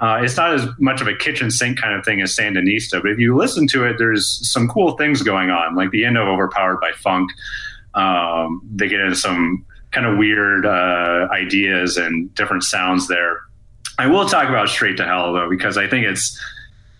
uh, 0.00 0.20
it's 0.22 0.36
not 0.36 0.54
as 0.54 0.68
much 0.78 1.00
of 1.00 1.08
a 1.08 1.16
kitchen 1.16 1.50
sink 1.50 1.80
kind 1.80 1.98
of 1.98 2.04
thing 2.04 2.20
as 2.20 2.36
Sandinista, 2.36 3.02
but 3.02 3.10
if 3.10 3.18
you 3.18 3.34
listen 3.36 3.66
to 3.68 3.84
it, 3.84 3.96
there's 3.98 4.40
some 4.52 4.68
cool 4.68 4.96
things 4.96 5.20
going 5.20 5.50
on, 5.50 5.74
like 5.74 5.90
the 5.90 6.04
end 6.04 6.16
of 6.16 6.28
Overpowered 6.28 6.80
by 6.80 6.92
Funk. 6.92 7.28
Um, 7.94 8.60
they 8.72 8.86
get 8.86 9.00
into 9.00 9.16
some 9.16 9.66
kind 9.90 10.06
of 10.06 10.16
weird 10.16 10.64
uh, 10.64 11.26
ideas 11.32 11.96
and 11.96 12.32
different 12.36 12.62
sounds 12.62 13.08
there. 13.08 13.40
I 13.98 14.06
will 14.06 14.28
talk 14.28 14.48
about 14.48 14.68
Straight 14.68 14.96
to 14.98 15.04
Hell 15.04 15.32
though, 15.32 15.50
because 15.50 15.76
I 15.76 15.88
think 15.88 16.06
it's 16.06 16.40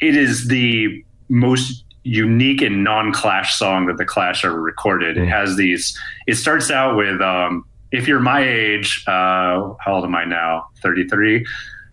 it 0.01 0.17
is 0.17 0.49
the 0.49 1.05
most 1.29 1.85
unique 2.03 2.63
and 2.63 2.85
non-Clash 2.85 3.59
song 3.59 3.87
that 3.87 3.97
the 3.97 4.05
Clash 4.05 4.45
ever 4.45 4.61
recorded. 4.61 5.17
It 5.17 5.29
has 5.29 5.57
these. 5.57 5.99
It 6.27 6.37
starts 6.37 6.71
out 6.71 6.97
with, 6.97 7.21
um, 7.21 7.65
if 7.91 8.07
you're 8.07 8.21
my 8.21 8.47
age, 8.47 9.05
uh, 9.07 9.75
how 9.81 9.95
old 9.95 10.05
am 10.05 10.15
I 10.15 10.25
now? 10.25 10.69
Thirty-three 10.83 11.45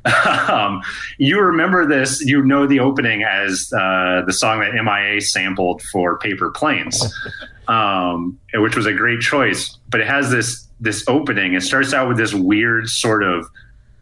um, 0.49 0.81
you 1.17 1.39
remember 1.39 1.85
this, 1.85 2.21
you 2.21 2.43
know 2.43 2.67
the 2.67 2.79
opening 2.79 3.23
as 3.23 3.71
uh, 3.73 4.21
the 4.25 4.33
song 4.33 4.59
that 4.59 4.73
MIA 4.73 5.21
sampled 5.21 5.81
for 5.83 6.17
Paper 6.19 6.49
Planes, 6.49 7.01
um, 7.67 8.37
which 8.55 8.75
was 8.75 8.85
a 8.85 8.93
great 8.93 9.21
choice. 9.21 9.77
But 9.89 10.01
it 10.01 10.07
has 10.07 10.29
this 10.29 10.67
this 10.79 11.05
opening. 11.07 11.53
It 11.53 11.61
starts 11.61 11.93
out 11.93 12.09
with 12.09 12.17
this 12.17 12.33
weird 12.33 12.89
sort 12.89 13.23
of 13.23 13.45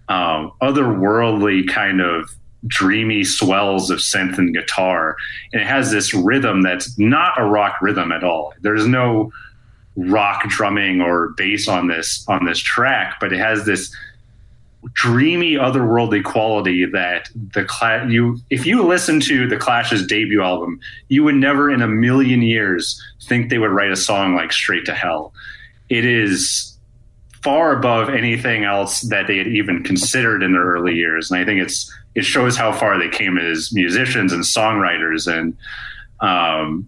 um, 0.09 0.51
otherworldly 0.61 1.67
kind 1.69 2.01
of 2.01 2.29
dreamy 2.67 3.23
swells 3.23 3.89
of 3.89 3.99
synth 3.99 4.37
and 4.37 4.53
guitar, 4.53 5.15
and 5.51 5.61
it 5.61 5.67
has 5.67 5.91
this 5.91 6.13
rhythm 6.13 6.61
that's 6.61 6.97
not 6.97 7.39
a 7.39 7.45
rock 7.45 7.81
rhythm 7.81 8.11
at 8.11 8.23
all. 8.23 8.53
There's 8.61 8.87
no 8.87 9.31
rock 9.95 10.47
drumming 10.47 11.01
or 11.01 11.29
bass 11.29 11.67
on 11.67 11.87
this 11.87 12.25
on 12.27 12.45
this 12.45 12.59
track, 12.59 13.17
but 13.19 13.33
it 13.33 13.39
has 13.39 13.65
this 13.65 13.93
dreamy 14.93 15.53
otherworldly 15.53 16.23
quality 16.23 16.85
that 16.85 17.29
the 17.53 17.63
Clash 17.63 18.09
you 18.09 18.39
if 18.49 18.65
you 18.65 18.83
listen 18.83 19.19
to 19.21 19.47
the 19.47 19.57
Clash's 19.57 20.05
debut 20.05 20.41
album, 20.41 20.79
you 21.09 21.23
would 21.23 21.35
never 21.35 21.69
in 21.69 21.81
a 21.81 21.87
million 21.87 22.41
years 22.41 23.01
think 23.23 23.49
they 23.49 23.59
would 23.59 23.71
write 23.71 23.91
a 23.91 23.95
song 23.95 24.35
like 24.35 24.51
Straight 24.51 24.85
to 24.85 24.93
Hell. 24.93 25.33
It 25.89 26.05
is 26.05 26.77
far 27.43 27.75
above 27.75 28.09
anything 28.09 28.63
else 28.63 29.01
that 29.01 29.27
they 29.27 29.37
had 29.37 29.47
even 29.47 29.83
considered 29.83 30.43
in 30.43 30.53
their 30.53 30.63
early 30.63 30.95
years, 30.95 31.31
and 31.31 31.39
I 31.39 31.45
think 31.45 31.61
it's 31.61 31.91
it 32.15 32.25
shows 32.25 32.57
how 32.57 32.71
far 32.71 32.97
they 32.97 33.09
came 33.09 33.37
as 33.37 33.71
musicians 33.73 34.33
and 34.33 34.43
songwriters 34.43 35.31
and 35.31 35.57
um 36.19 36.87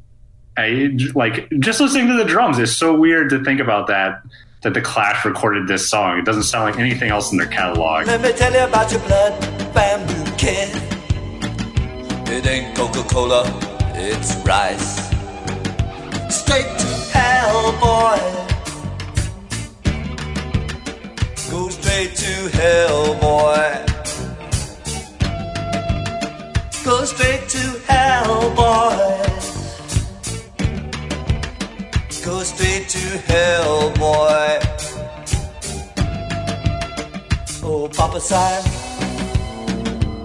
I 0.56 0.96
like 1.16 1.50
just 1.60 1.80
listening 1.80 2.08
to 2.10 2.14
the 2.16 2.26
drums 2.26 2.60
is 2.60 2.76
so 2.76 2.96
weird 2.96 3.30
to 3.32 3.44
think 3.44 3.60
about 3.60 3.88
that 3.88 4.22
that 4.62 4.74
the 4.74 4.82
Clash 4.82 5.26
recorded 5.26 5.68
this 5.68 5.90
song. 5.90 6.18
It 6.18 6.26
doesn't 6.26 6.44
sound 6.44 6.72
like 6.72 6.80
anything 6.80 7.10
else 7.10 7.32
in 7.32 7.38
their 7.38 7.48
catalog. 7.48 8.08
Let 8.08 8.22
me 8.22 8.32
tell 8.32 8.54
you 8.54 8.64
about 8.64 8.92
your 8.92 9.02
blood 9.02 9.74
bamboo 9.74 10.32
kid. 10.38 10.70
It 12.30 12.48
ain't 12.48 12.76
Coca 12.76 13.04
Cola, 13.04 13.44
it's 13.96 14.36
rice. 14.46 15.10
Straight 16.30 16.66
to 16.80 16.88
hell, 17.12 17.72
boy. 17.80 18.20
Go 21.52 21.70
straight 21.70 22.16
to 22.16 22.58
hell, 22.58 23.16
boy. 23.20 23.93
Go 26.84 27.06
straight 27.06 27.48
to 27.48 27.80
hell, 27.88 28.50
boy. 28.56 29.24
Go 32.26 32.44
straight 32.44 32.90
to 32.90 33.00
hell, 33.28 33.90
boy. 33.92 34.60
Oh, 37.64 37.90
Papa 37.96 38.20
San, 38.20 38.62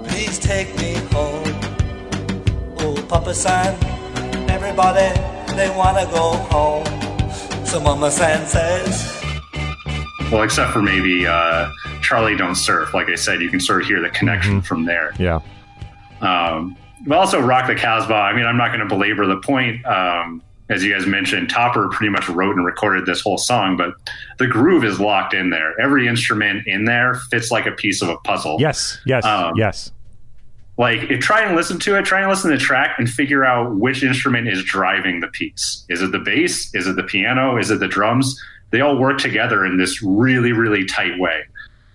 please 0.09 0.41
take 0.41 0.77
me 0.79 0.95
home. 1.13 1.45
Oh, 2.81 3.05
Papa 3.09 3.35
San, 3.35 3.75
everybody, 4.51 5.15
they 5.55 5.71
wanna 5.77 6.07
go 6.07 6.33
home. 6.51 6.85
So 7.67 7.79
Mama 7.79 8.11
San 8.11 8.45
says, 8.49 9.23
Well, 10.33 10.43
except 10.43 10.73
for 10.73 10.83
maybe 10.83 11.25
uh, 11.25 11.71
Charlie 12.03 12.37
Don't 12.37 12.57
Surf. 12.57 12.95
Like 12.95 13.09
I 13.09 13.15
said, 13.15 13.41
you 13.41 13.49
can 13.49 13.61
sort 13.61 13.83
of 13.83 13.87
hear 13.87 14.01
the 14.01 14.11
connection 14.11 14.61
from 14.61 14.87
there. 14.87 15.15
Yeah. 15.21 15.39
Um, 16.21 16.77
but 17.07 17.17
also 17.17 17.41
Rock 17.41 17.67
the 17.67 17.75
Casbah. 17.75 18.15
I 18.15 18.33
mean, 18.33 18.45
I'm 18.45 18.57
not 18.57 18.69
going 18.69 18.81
to 18.81 18.87
belabor 18.87 19.27
the 19.27 19.39
point. 19.39 19.85
Um, 19.87 20.43
as 20.69 20.85
you 20.85 20.93
guys 20.93 21.07
mentioned, 21.07 21.49
Topper 21.49 21.89
pretty 21.89 22.11
much 22.11 22.29
wrote 22.29 22.55
and 22.57 22.65
recorded 22.65 23.07
this 23.07 23.23
whole 23.23 23.39
song, 23.39 23.77
but 23.77 23.95
the 24.39 24.47
groove 24.47 24.85
is 24.85 25.01
locked 25.01 25.33
in 25.33 25.49
there. 25.51 25.81
Every 25.81 26.07
instrument 26.07 26.67
in 26.67 26.85
there 26.85 27.15
fits 27.31 27.51
like 27.51 27.67
a 27.67 27.73
piece 27.73 28.03
of 28.03 28.11
a 28.11 28.19
puzzle. 28.19 28.59
Yes. 28.61 28.99
Yes. 29.07 29.25
Um, 29.25 29.55
yes. 29.57 29.93
Like, 30.77 31.11
if, 31.11 31.21
try 31.21 31.43
and 31.43 31.57
listen 31.57 31.79
to 31.81 31.97
it, 31.97 32.05
try 32.05 32.21
and 32.21 32.29
listen 32.29 32.51
to 32.51 32.57
the 32.57 32.63
track 32.63 32.99
and 32.99 33.09
figure 33.09 33.45
out 33.45 33.77
which 33.77 34.03
instrument 34.03 34.47
is 34.47 34.63
driving 34.63 35.21
the 35.21 35.29
piece. 35.29 35.85
Is 35.89 36.03
it 36.03 36.13
the 36.13 36.19
bass? 36.19 36.73
Is 36.75 36.87
it 36.87 36.97
the 36.97 37.03
piano? 37.03 37.57
Is 37.57 37.71
it 37.71 37.81
the 37.81 37.89
drums? 37.89 38.41
They 38.71 38.83
all 38.83 38.97
work 38.97 39.19
together 39.19 39.65
in 39.65 39.79
this 39.79 40.03
really, 40.03 40.53
really 40.53 40.85
tight 40.85 41.19
way. 41.19 41.45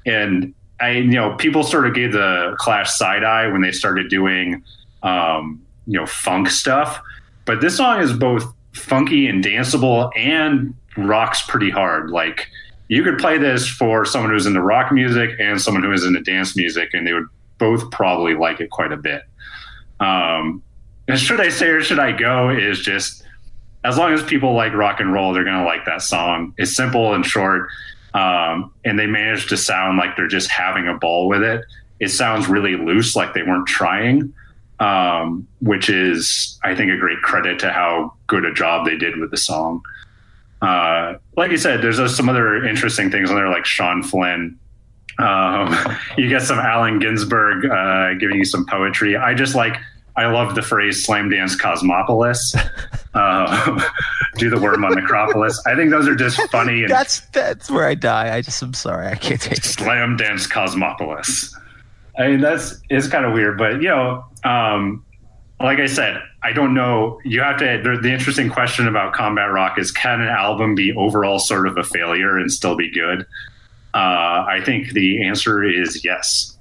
And 0.05 0.53
I, 0.79 0.91
you 0.91 1.11
know, 1.11 1.35
people 1.35 1.63
sort 1.63 1.87
of 1.87 1.93
gave 1.93 2.11
the 2.11 2.55
Clash 2.57 2.91
side 2.93 3.23
eye 3.23 3.47
when 3.47 3.61
they 3.61 3.71
started 3.71 4.09
doing, 4.09 4.63
um, 5.01 5.61
you 5.87 5.99
know, 5.99 6.05
funk 6.05 6.49
stuff. 6.49 7.01
But 7.45 7.61
this 7.61 7.77
song 7.77 7.99
is 7.99 8.13
both 8.13 8.43
funky 8.73 9.27
and 9.27 9.43
danceable 9.43 10.11
and 10.15 10.73
rocks 10.97 11.43
pretty 11.43 11.69
hard. 11.69 12.09
Like 12.09 12.47
you 12.87 13.03
could 13.03 13.17
play 13.17 13.37
this 13.37 13.67
for 13.67 14.05
someone 14.05 14.31
who's 14.31 14.45
into 14.45 14.61
rock 14.61 14.91
music 14.91 15.31
and 15.39 15.61
someone 15.61 15.83
who 15.83 15.91
is 15.91 16.05
into 16.05 16.21
dance 16.21 16.55
music, 16.55 16.89
and 16.93 17.07
they 17.07 17.13
would 17.13 17.27
both 17.57 17.89
probably 17.91 18.35
like 18.35 18.59
it 18.59 18.69
quite 18.69 18.91
a 18.91 18.97
bit. 18.97 19.23
Um, 19.99 20.61
and 21.07 21.19
should 21.19 21.39
I 21.39 21.49
say 21.49 21.67
or 21.69 21.81
should 21.81 21.99
I 21.99 22.11
go 22.11 22.49
is 22.49 22.79
just 22.79 23.23
as 23.83 23.97
long 23.97 24.13
as 24.13 24.23
people 24.23 24.53
like 24.53 24.73
rock 24.73 24.99
and 24.99 25.11
roll, 25.11 25.33
they're 25.33 25.43
going 25.43 25.59
to 25.59 25.65
like 25.65 25.85
that 25.85 26.01
song. 26.01 26.53
It's 26.57 26.75
simple 26.75 27.13
and 27.13 27.25
short, 27.25 27.69
um, 28.13 28.73
and 28.83 28.97
they 28.97 29.07
manage 29.07 29.47
to 29.47 29.57
sound 29.57 29.97
like 29.97 30.15
they're 30.15 30.27
just 30.27 30.49
having 30.49 30.87
a 30.87 30.93
ball 30.93 31.27
with 31.27 31.43
it. 31.43 31.65
It 31.99 32.09
sounds 32.09 32.47
really 32.47 32.75
loose, 32.75 33.15
like 33.15 33.33
they 33.33 33.43
weren't 33.43 33.67
trying 33.67 34.33
um, 34.83 35.47
which 35.61 35.89
is, 35.89 36.59
I 36.63 36.75
think, 36.75 36.91
a 36.91 36.97
great 36.97 37.21
credit 37.21 37.59
to 37.59 37.71
how 37.71 38.13
good 38.27 38.45
a 38.45 38.53
job 38.53 38.85
they 38.85 38.97
did 38.97 39.17
with 39.17 39.31
the 39.31 39.37
song. 39.37 39.81
uh, 40.61 41.15
like 41.35 41.51
you 41.51 41.57
said, 41.57 41.81
there's 41.81 41.99
uh, 41.99 42.07
some 42.07 42.29
other 42.29 42.65
interesting 42.65 43.11
things 43.11 43.29
on 43.29 43.35
there, 43.35 43.49
like 43.49 43.65
Sean 43.65 44.03
Flynn. 44.03 44.57
Um, 45.19 45.75
you 46.17 46.27
get 46.29 46.41
some 46.41 46.59
Allen 46.59 46.99
Ginsberg 46.99 47.65
uh, 47.65 48.13
giving 48.15 48.37
you 48.37 48.45
some 48.45 48.65
poetry. 48.65 49.15
I 49.15 49.33
just 49.33 49.55
like, 49.55 49.77
I 50.15 50.27
love 50.27 50.55
the 50.55 50.61
phrase 50.61 51.03
slam 51.03 51.29
dance 51.29 51.55
cosmopolis. 51.55 52.55
Uh, 53.15 53.79
do 54.37 54.49
the 54.49 54.59
worm 54.59 54.83
on 54.83 54.95
Necropolis. 54.95 55.61
I 55.67 55.75
think 55.75 55.91
those 55.91 56.07
are 56.07 56.15
just 56.15 56.41
funny 56.49 56.81
and 56.81 56.89
That's 56.89 57.19
that's 57.27 57.69
where 57.69 57.85
I 57.85 57.93
die. 57.93 58.35
I 58.35 58.41
just 58.41 58.59
I'm 58.63 58.73
sorry. 58.73 59.05
I 59.05 59.13
can't 59.13 59.39
take 59.39 59.59
it. 59.59 59.63
slam 59.63 60.17
dance 60.17 60.47
cosmopolis. 60.47 61.55
I 62.17 62.29
mean, 62.29 62.41
that's 62.41 62.81
it's 62.89 63.07
kind 63.07 63.23
of 63.23 63.33
weird, 63.33 63.59
but 63.59 63.83
you 63.83 63.89
know, 63.89 64.25
um, 64.43 65.05
like 65.59 65.77
I 65.77 65.85
said, 65.85 66.23
I 66.41 66.53
don't 66.53 66.73
know. 66.73 67.19
You 67.23 67.41
have 67.41 67.57
to. 67.59 67.81
The, 67.83 67.99
the 68.01 68.11
interesting 68.11 68.49
question 68.49 68.87
about 68.87 69.13
combat 69.13 69.51
rock 69.51 69.77
is: 69.77 69.91
Can 69.91 70.21
an 70.21 70.27
album 70.27 70.73
be 70.73 70.91
overall 70.93 71.37
sort 71.37 71.67
of 71.67 71.77
a 71.77 71.83
failure 71.83 72.37
and 72.37 72.51
still 72.51 72.75
be 72.75 72.89
good? 72.89 73.27
Uh, 73.93 74.43
I 74.49 74.61
think 74.65 74.93
the 74.93 75.23
answer 75.23 75.63
is 75.63 76.03
yes. 76.03 76.57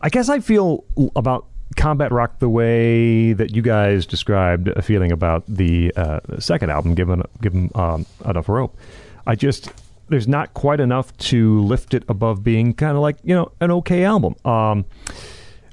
I 0.00 0.08
guess 0.08 0.30
I 0.30 0.40
feel 0.40 0.84
about 1.14 1.46
combat 1.76 2.10
rock 2.10 2.38
the 2.38 2.48
way 2.48 3.32
that 3.32 3.54
you 3.54 3.62
guys 3.62 4.06
described 4.06 4.68
a 4.68 4.82
feeling 4.82 5.12
about 5.12 5.44
the 5.46 5.92
uh, 5.96 6.20
second 6.38 6.70
album, 6.70 6.94
given 6.94 7.22
given 7.40 7.70
um, 7.74 8.06
enough 8.24 8.48
rope. 8.48 8.76
I 9.26 9.34
just 9.34 9.70
there's 10.08 10.28
not 10.28 10.54
quite 10.54 10.80
enough 10.80 11.16
to 11.18 11.60
lift 11.60 11.94
it 11.94 12.04
above 12.08 12.42
being 12.42 12.74
kind 12.74 12.96
of 12.96 13.02
like 13.02 13.18
you 13.22 13.34
know 13.34 13.52
an 13.60 13.70
okay 13.70 14.04
album. 14.04 14.34
Um, 14.44 14.84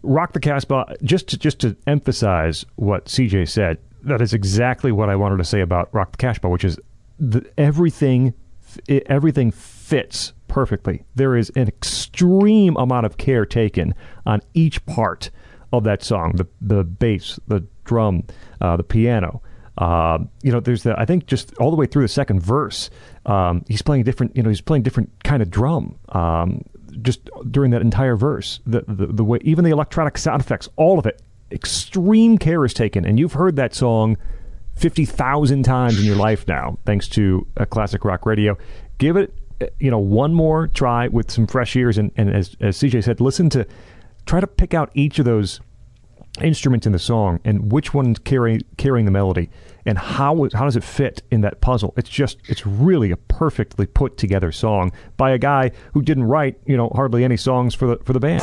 Rock 0.03 0.33
the 0.33 0.39
Casbah, 0.41 0.97
just 1.01 1.29
to, 1.29 1.37
just 1.37 1.59
to 1.59 1.77
emphasize 1.87 2.65
what 2.75 3.05
CJ 3.05 3.47
said, 3.47 3.77
that 4.03 4.21
is 4.21 4.33
exactly 4.33 4.91
what 4.91 5.09
I 5.09 5.15
wanted 5.15 5.37
to 5.37 5.45
say 5.45 5.61
about 5.61 5.87
Rock 5.93 6.11
the 6.11 6.17
Casbah, 6.17 6.49
which 6.49 6.65
is 6.65 6.77
the, 7.19 7.49
everything 7.57 8.33
it, 8.87 9.03
everything 9.07 9.51
fits 9.51 10.33
perfectly. 10.47 11.03
There 11.15 11.35
is 11.35 11.51
an 11.55 11.67
extreme 11.67 12.75
amount 12.77 13.05
of 13.05 13.17
care 13.17 13.45
taken 13.45 13.95
on 14.25 14.41
each 14.53 14.85
part 14.85 15.29
of 15.73 15.83
that 15.83 16.03
song 16.03 16.33
the 16.35 16.47
the 16.61 16.83
bass, 16.83 17.39
the 17.47 17.65
drum, 17.83 18.23
uh, 18.61 18.77
the 18.77 18.83
piano. 18.83 19.41
Uh, 19.75 20.19
you 20.43 20.51
know, 20.51 20.59
there's 20.59 20.83
the 20.83 20.97
I 20.97 21.05
think 21.05 21.25
just 21.25 21.57
all 21.57 21.71
the 21.71 21.75
way 21.75 21.87
through 21.87 22.03
the 22.03 22.07
second 22.07 22.41
verse, 22.41 22.89
um, 23.25 23.65
he's 23.67 23.81
playing 23.81 24.03
different. 24.03 24.37
You 24.37 24.43
know, 24.43 24.49
he's 24.49 24.61
playing 24.61 24.83
different 24.83 25.11
kind 25.23 25.41
of 25.41 25.49
drum. 25.49 25.97
Um, 26.09 26.63
just 27.01 27.27
during 27.49 27.71
that 27.71 27.81
entire 27.81 28.15
verse, 28.15 28.59
the, 28.67 28.83
the 28.87 29.07
the 29.07 29.23
way 29.23 29.39
even 29.41 29.65
the 29.65 29.71
electronic 29.71 30.17
sound 30.17 30.41
effects, 30.41 30.69
all 30.75 30.99
of 30.99 31.07
it, 31.07 31.21
extreme 31.51 32.37
care 32.37 32.63
is 32.63 32.73
taken. 32.73 33.03
And 33.03 33.19
you've 33.19 33.33
heard 33.33 33.55
that 33.55 33.73
song 33.73 34.17
fifty 34.75 35.05
thousand 35.05 35.63
times 35.63 35.99
in 35.99 36.05
your 36.05 36.15
life 36.27 36.47
now, 36.47 36.77
thanks 36.85 37.07
to 37.09 37.47
a 37.57 37.65
classic 37.65 38.05
rock 38.05 38.27
radio. 38.27 38.55
Give 38.99 39.17
it, 39.17 39.33
uh, 39.59 39.65
you 39.79 39.89
know, 39.89 39.97
one 39.97 40.35
more 40.35 40.67
try 40.67 41.07
with 41.07 41.31
some 41.31 41.47
fresh 41.47 41.75
ears, 41.75 41.97
and, 41.97 42.11
and 42.15 42.29
as 42.29 42.55
as 42.61 42.77
CJ 42.77 43.03
said, 43.03 43.19
listen 43.19 43.49
to, 43.49 43.65
try 44.25 44.39
to 44.39 44.47
pick 44.47 44.73
out 44.73 44.91
each 44.93 45.19
of 45.19 45.25
those 45.25 45.59
instruments 46.41 46.87
in 46.87 46.91
the 46.93 46.99
song 46.99 47.39
and 47.45 47.71
which 47.71 47.93
one's 47.93 48.17
carrying 48.19 48.61
carrying 48.77 49.05
the 49.05 49.11
melody 49.11 49.49
and 49.85 49.97
how 49.97 50.47
how 50.53 50.65
does 50.65 50.75
it 50.75 50.83
fit 50.83 51.21
in 51.29 51.41
that 51.41 51.61
puzzle. 51.61 51.93
It's 51.97 52.09
just 52.09 52.37
it's 52.47 52.65
really 52.65 53.11
a 53.11 53.17
perfectly 53.17 53.85
put 53.85 54.17
together 54.17 54.51
song 54.51 54.91
by 55.17 55.31
a 55.31 55.37
guy 55.37 55.71
who 55.93 56.01
didn't 56.01 56.23
write 56.23 56.59
you 56.65 56.75
know 56.77 56.89
hardly 56.95 57.23
any 57.23 57.37
songs 57.37 57.75
for 57.75 57.87
the 57.87 57.97
for 58.03 58.13
the 58.13 58.19
band 58.19 58.41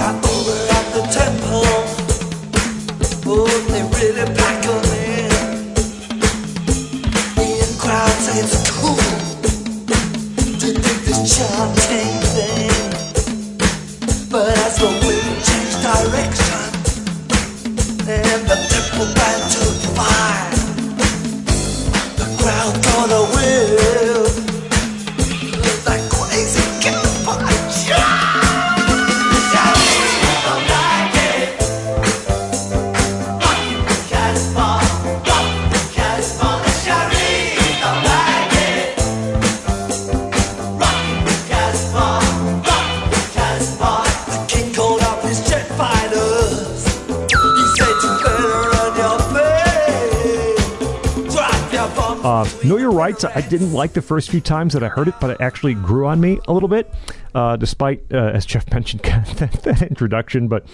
Uh, 52.41 52.49
know 52.65 52.77
your 52.79 52.91
rights. 52.93 53.25
I 53.25 53.41
didn't 53.41 53.73
like 53.73 53.93
the 53.93 54.03
first 54.03 54.31
few 54.31 54.41
times 54.41 54.73
that 54.75 54.83
I 54.83 54.89
heard 54.89 55.09
it, 55.09 55.15
but 55.21 55.31
it 55.31 55.41
actually 55.41 55.75
grew 55.75 56.07
on 56.07 56.21
me 56.21 56.39
a 56.49 56.53
little 56.53 56.69
bit, 56.69 56.93
uh, 57.35 57.57
despite, 57.57 58.03
uh, 58.13 58.17
as 58.17 58.47
Jeff 58.47 58.71
mentioned, 58.73 59.03
kind 59.03 59.27
of 59.29 59.37
that, 59.39 59.53
that 59.63 59.83
introduction. 59.83 60.49
But 60.49 60.67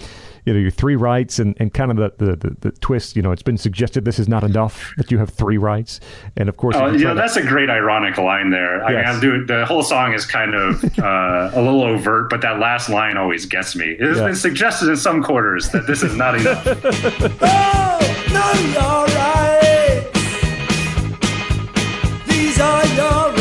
you 0.45 0.53
know, 0.53 0.59
your 0.59 0.71
three 0.71 0.95
rights 0.95 1.39
and, 1.39 1.57
and 1.59 1.73
kind 1.73 1.91
of 1.91 1.97
the, 1.97 2.25
the, 2.25 2.35
the, 2.37 2.55
the 2.61 2.71
twist. 2.71 3.17
You 3.17 3.21
know, 3.21 3.33
it's 3.33 3.41
been 3.43 3.57
suggested 3.57 4.05
this 4.05 4.17
is 4.17 4.29
not 4.29 4.45
enough 4.45 4.93
that 4.95 5.11
you 5.11 5.17
have 5.17 5.29
three 5.29 5.57
rights, 5.57 5.99
and 6.37 6.47
of 6.47 6.55
course, 6.55 6.75
Oh, 6.77 6.85
if 6.85 6.93
you 6.93 6.99
you 6.99 7.03
try 7.03 7.09
know, 7.13 7.15
to- 7.15 7.19
that's 7.21 7.35
a 7.35 7.43
great 7.45 7.69
ironic 7.69 8.17
line 8.17 8.49
there. 8.49 8.81
I 8.83 8.87
mean, 8.89 8.97
Yes. 8.99 9.15
I'm 9.15 9.19
doing, 9.19 9.45
the 9.45 9.65
whole 9.65 9.83
song 9.83 10.13
is 10.13 10.25
kind 10.25 10.55
of 10.55 10.83
uh, 10.99 11.51
a 11.53 11.61
little 11.61 11.83
overt, 11.83 12.29
but 12.29 12.39
that 12.41 12.59
last 12.59 12.87
line 12.89 13.17
always 13.17 13.45
gets 13.45 13.75
me. 13.75 13.87
It 13.91 13.99
has 14.01 14.17
Yeah. 14.19 14.25
been 14.27 14.35
suggested 14.35 14.87
in 14.89 14.95
some 14.95 15.21
quarters 15.21 15.69
that 15.71 15.85
this 15.85 16.01
is 16.01 16.15
not 16.15 16.35
enough. 16.35 16.65
Oh, 17.41 18.23
no, 18.31 18.71
your 18.71 19.05
rights. 19.17 19.76
These 22.57 23.36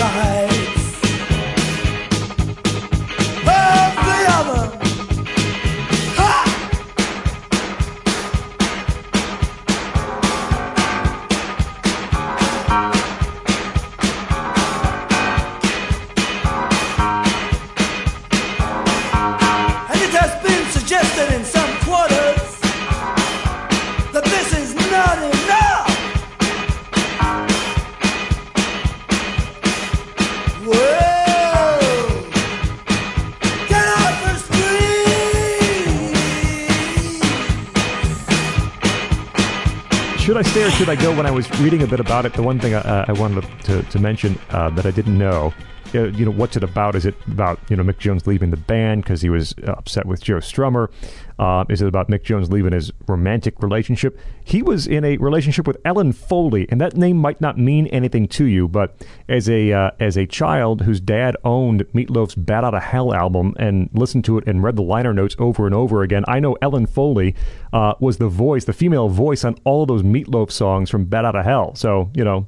should 40.36 40.47
I 40.47 40.50
stay 40.50 40.65
or 40.65 40.70
should 40.70 40.89
I 40.90 40.97
go? 40.97 41.16
When 41.16 41.24
I 41.24 41.31
was 41.31 41.48
reading 41.60 41.82
a 41.82 41.86
bit 41.86 41.98
about 41.98 42.26
it, 42.26 42.34
the 42.34 42.42
one 42.42 42.58
thing 42.60 42.74
I, 42.74 42.81
uh, 42.81 43.05
I 43.08 43.12
wanted 43.12 43.47
to, 43.65 43.82
to 43.82 43.98
mention 43.98 44.39
uh, 44.50 44.68
that 44.70 44.84
I 44.84 44.90
didn't 44.90 45.16
know, 45.16 45.55
uh, 45.97 46.05
you 46.08 46.25
know, 46.25 46.31
what's 46.31 46.57
it 46.57 46.62
about? 46.62 46.94
Is 46.94 47.07
it 47.07 47.15
about 47.26 47.58
you 47.68 47.76
know 47.76 47.83
Mick 47.83 47.99
Jones 47.99 48.26
leaving 48.26 48.50
the 48.50 48.57
band 48.57 49.02
because 49.02 49.23
he 49.23 49.31
was 49.31 49.55
upset 49.65 50.07
with 50.07 50.23
Joe 50.23 50.36
Strummer? 50.36 50.91
Uh, 51.39 51.65
is 51.68 51.83
it 51.83 51.89
about 51.89 52.08
Mick 52.08 52.23
Jones 52.23 52.50
leaving 52.50 52.73
his 52.73 52.92
romantic 53.07 53.62
relationship? 53.62 54.18
He 54.44 54.62
was 54.62 54.86
in 54.86 55.05
a 55.05 55.16
relationship 55.18 55.66
with 55.66 55.76
Ellen 55.84 56.12
Foley, 56.12 56.66
and 56.70 56.81
that 56.81 56.97
name 56.97 57.18
might 57.18 57.41
not 57.41 57.58
mean 57.58 57.86
anything 57.89 58.26
to 58.28 58.44
you, 58.44 58.68
but 58.68 59.05
as 59.28 59.49
a 59.49 59.73
uh, 59.73 59.91
as 60.00 60.16
a 60.16 60.26
child 60.26 60.83
whose 60.83 61.00
dad 61.00 61.36
owned 61.44 61.84
Meatloaf's 61.92 62.34
"Bat 62.34 62.65
Out 62.65 62.75
of 62.75 62.83
Hell" 62.83 63.15
album 63.15 63.55
and 63.58 63.91
listened 63.92 64.25
to 64.26 64.39
it 64.39 64.47
and 64.47 64.62
read 64.62 64.76
the 64.76 64.83
liner 64.83 65.12
notes 65.12 65.36
over 65.39 65.66
and 65.66 65.75
over 65.75 66.02
again, 66.02 66.25
I 66.28 66.41
know 66.41 66.57
Ellen 66.62 66.86
Foley 66.86 67.34
uh, 67.73 67.94
was 68.00 68.18
the 68.18 68.28
voice, 68.28 68.65
the 68.65 68.73
female 68.73 69.08
voice 69.08 69.44
on 69.44 69.57
all 69.65 69.83
of 69.83 69.89
those 69.89 70.02
Meatloaf 70.02 70.50
songs 70.50 70.91
from 70.91 71.05
"Bat 71.05 71.25
Out 71.26 71.36
of 71.36 71.44
Hell." 71.44 71.75
So 71.75 72.10
you 72.15 72.25
know. 72.25 72.47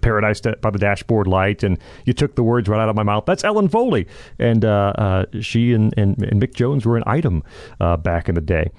Paradise 0.00 0.40
by 0.60 0.70
the 0.70 0.78
Dashboard 0.78 1.26
Light, 1.26 1.62
and 1.62 1.78
you 2.04 2.12
took 2.12 2.34
the 2.34 2.42
words 2.42 2.68
right 2.68 2.80
out 2.80 2.88
of 2.88 2.96
my 2.96 3.02
mouth. 3.02 3.24
That's 3.26 3.44
Ellen 3.44 3.68
Foley, 3.68 4.06
and 4.38 4.64
uh, 4.64 4.92
uh, 4.96 5.24
she 5.40 5.72
and, 5.72 5.94
and, 5.96 6.22
and 6.22 6.40
Mick 6.40 6.54
Jones 6.54 6.86
were 6.86 6.96
an 6.96 7.04
item 7.06 7.42
uh, 7.80 7.96
back 7.96 8.28
in 8.28 8.34
the 8.34 8.40
day. 8.40 8.70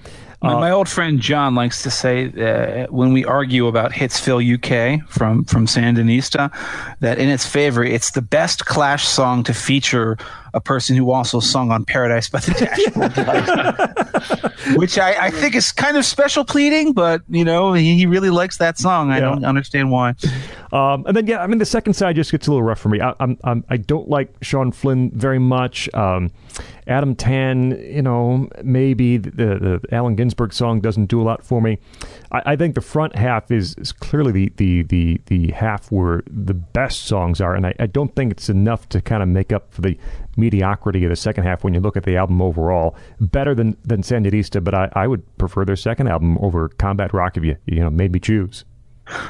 My, 0.42 0.54
my 0.54 0.72
old 0.72 0.88
friend 0.88 1.20
John 1.20 1.56
likes 1.56 1.82
to 1.82 1.90
say 1.90 2.28
uh, 2.28 2.86
when 2.92 3.12
we 3.12 3.26
argue 3.26 3.66
about 3.66 3.92
Hitsville, 3.92 4.44
UK 4.56 5.08
from 5.10 5.46
from 5.46 5.66
Sandinista, 5.66 6.52
that 7.00 7.18
in 7.18 7.28
its 7.28 7.46
favor, 7.46 7.84
it's 7.84 8.12
the 8.12 8.22
best 8.22 8.66
Clash 8.66 9.08
song 9.08 9.44
to 9.46 9.54
feature 9.54 10.18
a 10.58 10.61
person 10.61 10.95
who 10.98 11.11
also 11.11 11.40
sung 11.40 11.72
on 11.72 11.86
Paradise 11.86 12.30
by 12.30 12.40
the 12.40 12.52
Dashboard 13.72 14.53
which 14.77 14.98
I, 15.00 15.27
I 15.27 15.32
think 15.32 15.56
is 15.56 15.72
kind 15.72 15.95
of 15.95 16.03
special 16.03 16.44
pleading, 16.44 16.92
but 16.94 17.22
you 17.30 17.45
know 17.45 17.74
he, 17.74 17.95
he 17.95 18.06
really 18.06 18.30
likes 18.30 18.58
that 18.58 18.77
song. 18.77 19.11
I 19.11 19.16
Yeah. 19.19 19.30
don't 19.30 19.45
understand 19.45 19.92
why. 19.92 20.14
Um, 20.74 21.06
and 21.08 21.16
then 21.16 21.26
yeah, 21.27 21.42
I 21.42 21.48
mean 21.48 21.60
the 21.60 21.66
second 21.66 21.94
side 21.94 22.16
just 22.18 22.32
gets 22.32 22.48
a 22.48 22.52
little 22.52 22.64
rough 22.64 22.80
for 22.80 22.90
me. 22.90 23.00
I, 23.00 23.14
I'm, 23.19 23.38
I'm 23.44 23.64
I 23.69 23.77
don't 23.77 24.10
like 24.10 24.34
Sean 24.42 24.72
Flynn 24.72 25.11
very 25.14 25.40
much. 25.40 25.90
Um, 25.94 26.32
Atom 26.88 27.16
Tan, 27.16 27.72
you 27.72 28.02
know, 28.02 28.48
maybe 28.64 29.18
the, 29.18 29.30
the 29.30 29.82
Allen 29.92 30.16
Ginsberg 30.16 30.53
song 30.53 30.80
doesn't 30.80 31.08
do 31.08 31.22
a 31.22 31.24
lot 31.24 31.44
for 31.45 31.61
me. 31.61 31.77
I, 32.32 32.53
I 32.53 32.56
think 32.56 32.76
the 32.76 32.82
front 32.82 33.16
half 33.16 33.52
is, 33.52 33.76
is 33.76 33.92
clearly 33.92 34.32
the, 34.32 34.52
the 34.58 34.84
the 34.84 35.22
the 35.27 35.52
half 35.52 35.92
where 35.92 36.24
the 36.30 36.53
best 36.53 37.06
songs 37.06 37.40
are, 37.42 37.56
and 37.56 37.66
I, 37.68 37.74
I 37.80 37.86
don't 37.88 38.14
think 38.16 38.32
it's 38.32 38.50
enough 38.50 38.90
to 38.90 39.02
kind 39.02 39.22
of 39.24 39.30
make 39.30 39.52
up 39.53 39.74
for 39.74 39.82
the 39.82 39.98
mediocrity 40.38 41.03
of 41.03 41.09
the 41.09 41.16
second 41.16 41.43
half 41.43 41.64
when 41.64 41.74
you 41.74 41.80
look 41.80 41.98
at 41.98 42.03
the 42.03 42.16
album 42.16 42.41
overall. 42.41 42.95
Better 43.19 43.53
than 43.53 43.75
than 43.83 44.01
Sandinista, 44.01 44.64
but 44.64 44.74
I, 44.74 44.90
I 44.93 45.07
would 45.07 45.24
prefer 45.38 45.66
their 45.66 45.75
second 45.75 46.07
album 46.07 46.38
over 46.40 46.69
Combat 46.69 47.14
Rock 47.14 47.38
if 47.38 47.43
you 47.43 47.57
you 47.66 47.80
know 47.80 47.90
made 47.90 48.11
me 48.11 48.19
choose. 48.19 48.66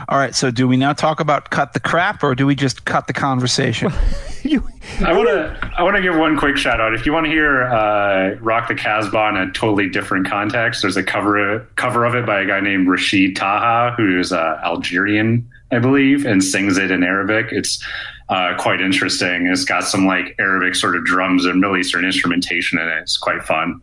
All 0.09 0.17
right, 0.17 0.33
so 0.33 0.49
do 0.49 0.67
we 0.67 0.75
now 0.75 0.93
talk 0.93 1.19
about 1.19 1.49
cut 1.49 1.73
the 1.73 1.79
crap, 1.79 2.23
or 2.23 2.33
do 2.33 2.47
we 2.47 2.55
just 2.55 2.85
cut 2.85 3.05
the 3.07 3.13
conversation? 3.13 3.91
you, 4.43 4.67
I 5.05 5.13
want 5.13 5.29
to 5.29 5.71
I 5.77 5.83
want 5.83 5.95
to 5.95 6.01
give 6.01 6.15
one 6.15 6.37
quick 6.37 6.57
shout 6.57 6.81
out. 6.81 6.93
If 6.93 7.05
you 7.05 7.13
want 7.13 7.25
to 7.25 7.31
hear 7.31 7.63
uh, 7.65 8.35
"Rock 8.39 8.67
the 8.67 8.75
Casbah" 8.75 9.29
in 9.29 9.37
a 9.37 9.51
totally 9.51 9.89
different 9.89 10.27
context, 10.27 10.81
there's 10.81 10.97
a 10.97 11.03
cover 11.03 11.59
cover 11.75 12.05
of 12.05 12.15
it 12.15 12.25
by 12.25 12.41
a 12.41 12.45
guy 12.45 12.59
named 12.59 12.87
Rachid 12.87 13.35
Taha, 13.35 13.95
who's 13.95 14.31
uh, 14.31 14.59
Algerian, 14.63 15.47
I 15.71 15.79
believe, 15.79 16.25
and 16.25 16.43
sings 16.43 16.77
it 16.77 16.89
in 16.89 17.03
Arabic. 17.03 17.47
It's 17.51 17.83
uh, 18.29 18.55
quite 18.57 18.81
interesting. 18.81 19.47
It's 19.47 19.65
got 19.65 19.83
some 19.83 20.05
like 20.05 20.35
Arabic 20.39 20.75
sort 20.75 20.95
of 20.95 21.05
drums 21.05 21.45
and 21.45 21.59
Middle 21.61 21.77
Eastern 21.77 22.05
instrumentation 22.05 22.79
in 22.79 22.87
it. 22.87 23.01
It's 23.01 23.17
quite 23.17 23.43
fun. 23.43 23.81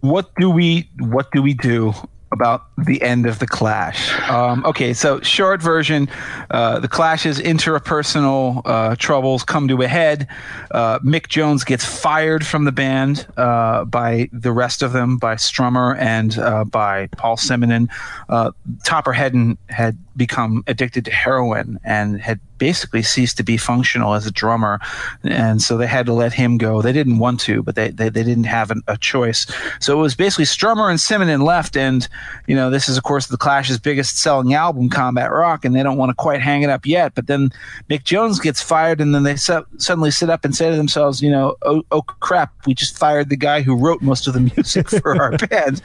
what 0.00 0.30
do 0.36 0.50
we 0.50 0.88
what 0.98 1.30
do 1.32 1.42
we 1.42 1.54
do 1.54 1.92
about 2.32 2.66
the 2.76 3.00
end 3.02 3.24
of 3.24 3.38
the 3.38 3.46
clash 3.46 4.12
um, 4.28 4.64
okay 4.66 4.92
so 4.92 5.20
short 5.20 5.62
version 5.62 6.08
uh, 6.50 6.78
the 6.78 6.88
clash's 6.88 7.40
interpersonal 7.40 8.62
uh, 8.64 8.94
troubles 8.96 9.42
come 9.42 9.68
to 9.68 9.80
a 9.82 9.88
head 9.88 10.28
uh, 10.72 10.98
mick 11.00 11.28
jones 11.28 11.64
gets 11.64 11.84
fired 11.84 12.46
from 12.46 12.64
the 12.64 12.72
band 12.72 13.26
uh, 13.36 13.84
by 13.84 14.28
the 14.32 14.52
rest 14.52 14.82
of 14.82 14.92
them 14.92 15.16
by 15.16 15.34
strummer 15.34 15.96
and 15.98 16.38
uh, 16.38 16.64
by 16.64 17.06
paul 17.16 17.36
simonon 17.36 17.88
uh, 18.28 18.50
topper 18.84 19.12
headon 19.12 19.56
had 19.68 19.96
become 20.16 20.62
addicted 20.66 21.04
to 21.04 21.10
heroin 21.10 21.78
and 21.84 22.20
had 22.20 22.40
basically 22.58 23.02
ceased 23.02 23.36
to 23.36 23.42
be 23.42 23.58
functional 23.58 24.14
as 24.14 24.26
a 24.26 24.30
drummer. 24.30 24.80
And 25.24 25.60
so 25.60 25.76
they 25.76 25.86
had 25.86 26.06
to 26.06 26.14
let 26.14 26.32
him 26.32 26.56
go. 26.56 26.80
They 26.80 26.92
didn't 26.92 27.18
want 27.18 27.38
to 27.40 27.62
but 27.62 27.74
they, 27.74 27.90
they, 27.90 28.08
they 28.08 28.22
didn't 28.22 28.44
have 28.44 28.70
an, 28.70 28.82
a 28.88 28.96
choice. 28.96 29.46
So 29.78 29.98
it 29.98 30.00
was 30.00 30.14
basically 30.14 30.46
strummer 30.46 30.88
and 30.88 30.98
simonon 30.98 31.42
left. 31.44 31.76
And 31.76 32.08
you 32.46 32.56
know 32.56 32.70
this 32.70 32.88
is 32.88 32.96
of 32.96 33.02
course 33.04 33.26
the 33.26 33.36
clash's 33.36 33.78
biggest 33.78 34.18
selling 34.18 34.54
album 34.54 34.88
combat 34.88 35.30
rock 35.30 35.64
and 35.64 35.74
they 35.76 35.82
don't 35.82 35.98
want 35.98 36.10
to 36.10 36.14
quite 36.14 36.40
hang 36.40 36.62
it 36.62 36.70
up 36.70 36.86
yet. 36.86 37.14
But 37.14 37.26
then 37.26 37.50
mick 37.90 38.04
jones 38.04 38.40
gets 38.40 38.62
fired 38.62 39.00
and 39.02 39.14
then 39.14 39.22
they 39.24 39.36
se- 39.36 39.64
suddenly 39.76 40.10
sit 40.10 40.30
up 40.30 40.44
and 40.44 40.54
say 40.56 40.70
to 40.70 40.76
themselves 40.76 41.20
you 41.20 41.30
know 41.30 41.56
oh, 41.62 41.82
oh 41.90 42.02
crap 42.02 42.52
we 42.66 42.72
just 42.74 42.96
fired 42.98 43.28
the 43.28 43.36
guy 43.36 43.60
who 43.60 43.76
wrote 43.76 44.00
most 44.00 44.26
of 44.26 44.32
the 44.34 44.40
music 44.40 44.88
for 44.88 45.20
our 45.20 45.36
band. 45.48 45.82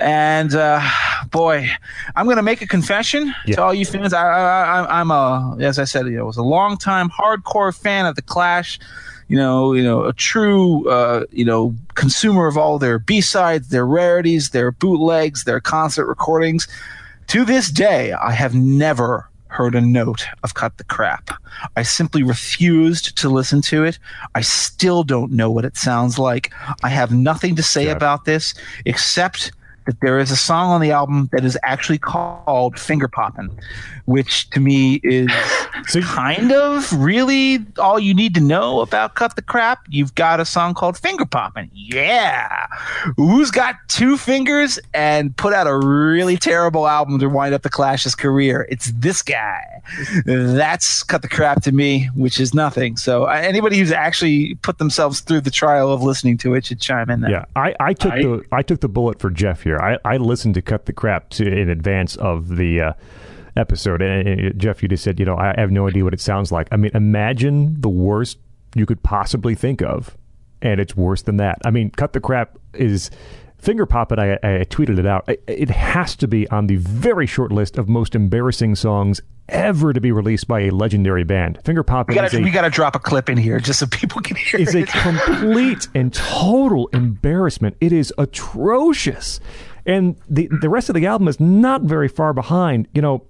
And 0.00 0.54
uh, 0.54 0.80
boy 1.30 1.68
i'm 2.16 2.26
going 2.26 2.36
to 2.36 2.42
make 2.42 2.60
a 2.62 2.66
confession 2.66 3.34
Yeah. 3.46 3.56
to 3.56 3.62
all 3.62 3.69
you 3.70 3.84
fans 3.84 4.12
I, 4.12 4.22
I, 4.22 4.82
I, 4.82 5.00
i'm 5.00 5.10
a 5.10 5.56
as 5.60 5.78
i 5.78 5.84
said 5.84 6.06
you 6.06 6.16
know 6.16 6.26
was 6.26 6.36
a 6.36 6.42
long 6.42 6.76
time 6.76 7.10
hardcore 7.10 7.76
fan 7.76 8.06
of 8.06 8.16
the 8.16 8.22
clash 8.22 8.78
you 9.30 9.36
know, 9.36 9.74
you 9.74 9.84
know, 9.84 10.06
a 10.06 10.12
true, 10.12 10.90
uh, 10.90 11.24
you 11.30 11.44
know, 11.44 11.72
consumer 11.94 12.48
of 12.48 12.58
all 12.58 12.80
their 12.80 12.98
B 12.98 13.20
sides, 13.20 13.68
their 13.68 13.86
rarities, 13.86 14.50
their 14.50 14.72
bootlegs, 14.72 15.44
their 15.44 15.60
concert 15.60 16.06
recordings. 16.06 16.66
To 17.28 17.44
this 17.44 17.70
day, 17.70 18.12
I 18.12 18.32
have 18.32 18.56
never 18.56 19.28
heard 19.46 19.76
a 19.76 19.80
note 19.80 20.26
of 20.42 20.54
Cut 20.54 20.78
the 20.78 20.84
Crap. 20.84 21.30
I 21.76 21.84
simply 21.84 22.24
refused 22.24 23.16
to 23.18 23.28
listen 23.28 23.62
to 23.62 23.84
it. 23.84 24.00
I 24.34 24.40
still 24.40 25.04
don't 25.04 25.30
know 25.30 25.48
what 25.48 25.64
it 25.64 25.76
sounds 25.76 26.18
like. 26.18 26.52
I 26.82 26.88
have 26.88 27.12
nothing 27.12 27.54
to 27.54 27.62
say 27.62 27.88
about 27.88 28.24
this 28.24 28.52
except 28.84 29.52
that 29.90 30.00
there 30.00 30.20
is 30.20 30.30
a 30.30 30.36
song 30.36 30.70
on 30.70 30.80
the 30.80 30.92
album 30.92 31.28
that 31.32 31.44
is 31.44 31.58
actually 31.64 31.98
called 31.98 32.78
Finger 32.78 33.08
Poppin', 33.08 33.50
which 34.04 34.48
to 34.50 34.60
me 34.60 35.00
is 35.02 35.28
So- 35.88 36.00
kind 36.02 36.52
of 36.52 36.92
really 36.92 37.58
all 37.78 37.98
you 37.98 38.14
need 38.14 38.34
to 38.36 38.40
know 38.40 38.80
about 38.80 39.16
Cut 39.16 39.34
the 39.34 39.42
Crap. 39.42 39.80
You've 39.88 40.14
got 40.14 40.38
a 40.38 40.44
song 40.44 40.74
called 40.74 40.96
Finger 40.96 41.24
Poppin'. 41.26 41.68
Yeah. 41.74 42.66
Who's 43.16 43.50
got 43.50 43.74
two 43.88 44.16
fingers 44.16 44.78
and 44.94 45.36
put 45.36 45.52
out 45.52 45.66
a 45.66 45.76
really 45.76 46.36
terrible 46.36 46.86
album 46.86 47.18
to 47.18 47.28
wind 47.28 47.52
up 47.52 47.62
the 47.62 47.70
Clash's 47.70 48.14
career? 48.14 48.66
It's 48.70 48.92
this 48.92 49.22
guy. 49.22 49.82
That's 50.24 51.02
Cut 51.02 51.22
the 51.22 51.28
Crap 51.28 51.62
to 51.64 51.72
me, 51.72 52.06
which 52.14 52.38
is 52.38 52.54
nothing. 52.54 52.96
So 52.96 53.24
uh, 53.24 53.30
anybody 53.42 53.78
who's 53.78 53.90
actually 53.92 54.54
put 54.56 54.78
themselves 54.78 55.20
through 55.20 55.40
the 55.40 55.50
trial 55.50 55.92
of 55.92 56.02
listening 56.02 56.38
to 56.38 56.54
it 56.54 56.66
should 56.66 56.80
chime 56.80 57.10
in 57.10 57.22
there. 57.22 57.30
Yeah, 57.30 57.44
I, 57.56 57.74
I 57.80 57.92
took 57.94 58.12
I- 58.12 58.22
the 58.22 58.44
I 58.52 58.62
took 58.62 58.80
the 58.80 58.88
bullet 58.88 59.18
for 59.18 59.30
Jeff 59.30 59.62
here. 59.62 59.79
I, 59.80 59.98
I 60.04 60.16
listened 60.18 60.54
to 60.54 60.62
cut 60.62 60.86
the 60.86 60.92
crap 60.92 61.30
to, 61.30 61.46
in 61.46 61.68
advance 61.68 62.16
of 62.16 62.56
the 62.56 62.80
uh, 62.80 62.92
episode, 63.56 64.02
and 64.02 64.46
uh, 64.46 64.52
Jeff, 64.56 64.82
you 64.82 64.88
just 64.88 65.02
said, 65.02 65.18
you 65.18 65.26
know, 65.26 65.36
I 65.36 65.54
have 65.56 65.70
no 65.70 65.88
idea 65.88 66.04
what 66.04 66.14
it 66.14 66.20
sounds 66.20 66.52
like. 66.52 66.68
I 66.70 66.76
mean, 66.76 66.90
imagine 66.94 67.80
the 67.80 67.88
worst 67.88 68.38
you 68.74 68.86
could 68.86 69.02
possibly 69.02 69.54
think 69.54 69.82
of, 69.82 70.16
and 70.62 70.80
it's 70.80 70.96
worse 70.96 71.22
than 71.22 71.38
that. 71.38 71.58
I 71.64 71.70
mean, 71.70 71.90
cut 71.90 72.12
the 72.12 72.20
crap 72.20 72.58
is. 72.74 73.10
Finger 73.58 73.84
Pop 73.84 74.10
It, 74.10 74.18
I, 74.18 74.32
I 74.42 74.64
tweeted 74.64 74.98
it 74.98 75.04
out. 75.04 75.28
It, 75.28 75.44
it 75.46 75.68
has 75.68 76.16
to 76.16 76.26
be 76.26 76.48
on 76.48 76.66
the 76.66 76.76
very 76.76 77.26
short 77.26 77.52
list 77.52 77.76
of 77.76 77.90
most 77.90 78.14
embarrassing 78.14 78.74
songs 78.74 79.20
ever 79.50 79.92
to 79.92 80.00
be 80.00 80.12
released 80.12 80.48
by 80.48 80.60
a 80.60 80.70
legendary 80.70 81.24
band. 81.24 81.58
Finger 81.64 81.82
Pop 81.82 82.08
We 82.08 82.14
gotta, 82.14 82.38
a 82.38 82.40
we 82.40 82.50
gotta 82.50 82.70
drop 82.70 82.96
a 82.96 82.98
clip 82.98 83.28
in 83.28 83.36
here 83.36 83.60
just 83.60 83.80
so 83.80 83.86
people 83.86 84.22
can 84.22 84.36
hear 84.36 84.60
is 84.60 84.74
a 84.74 84.84
complete 84.84 85.88
and 85.94 86.12
total 86.14 86.88
embarrassment. 86.94 87.76
It 87.80 87.92
is 87.92 88.14
atrocious. 88.16 89.40
And 89.86 90.16
the 90.28 90.48
the 90.60 90.68
rest 90.68 90.88
of 90.88 90.94
the 90.94 91.06
album 91.06 91.28
is 91.28 91.40
not 91.40 91.82
very 91.82 92.08
far 92.08 92.32
behind. 92.32 92.88
You 92.94 93.02
know, 93.02 93.26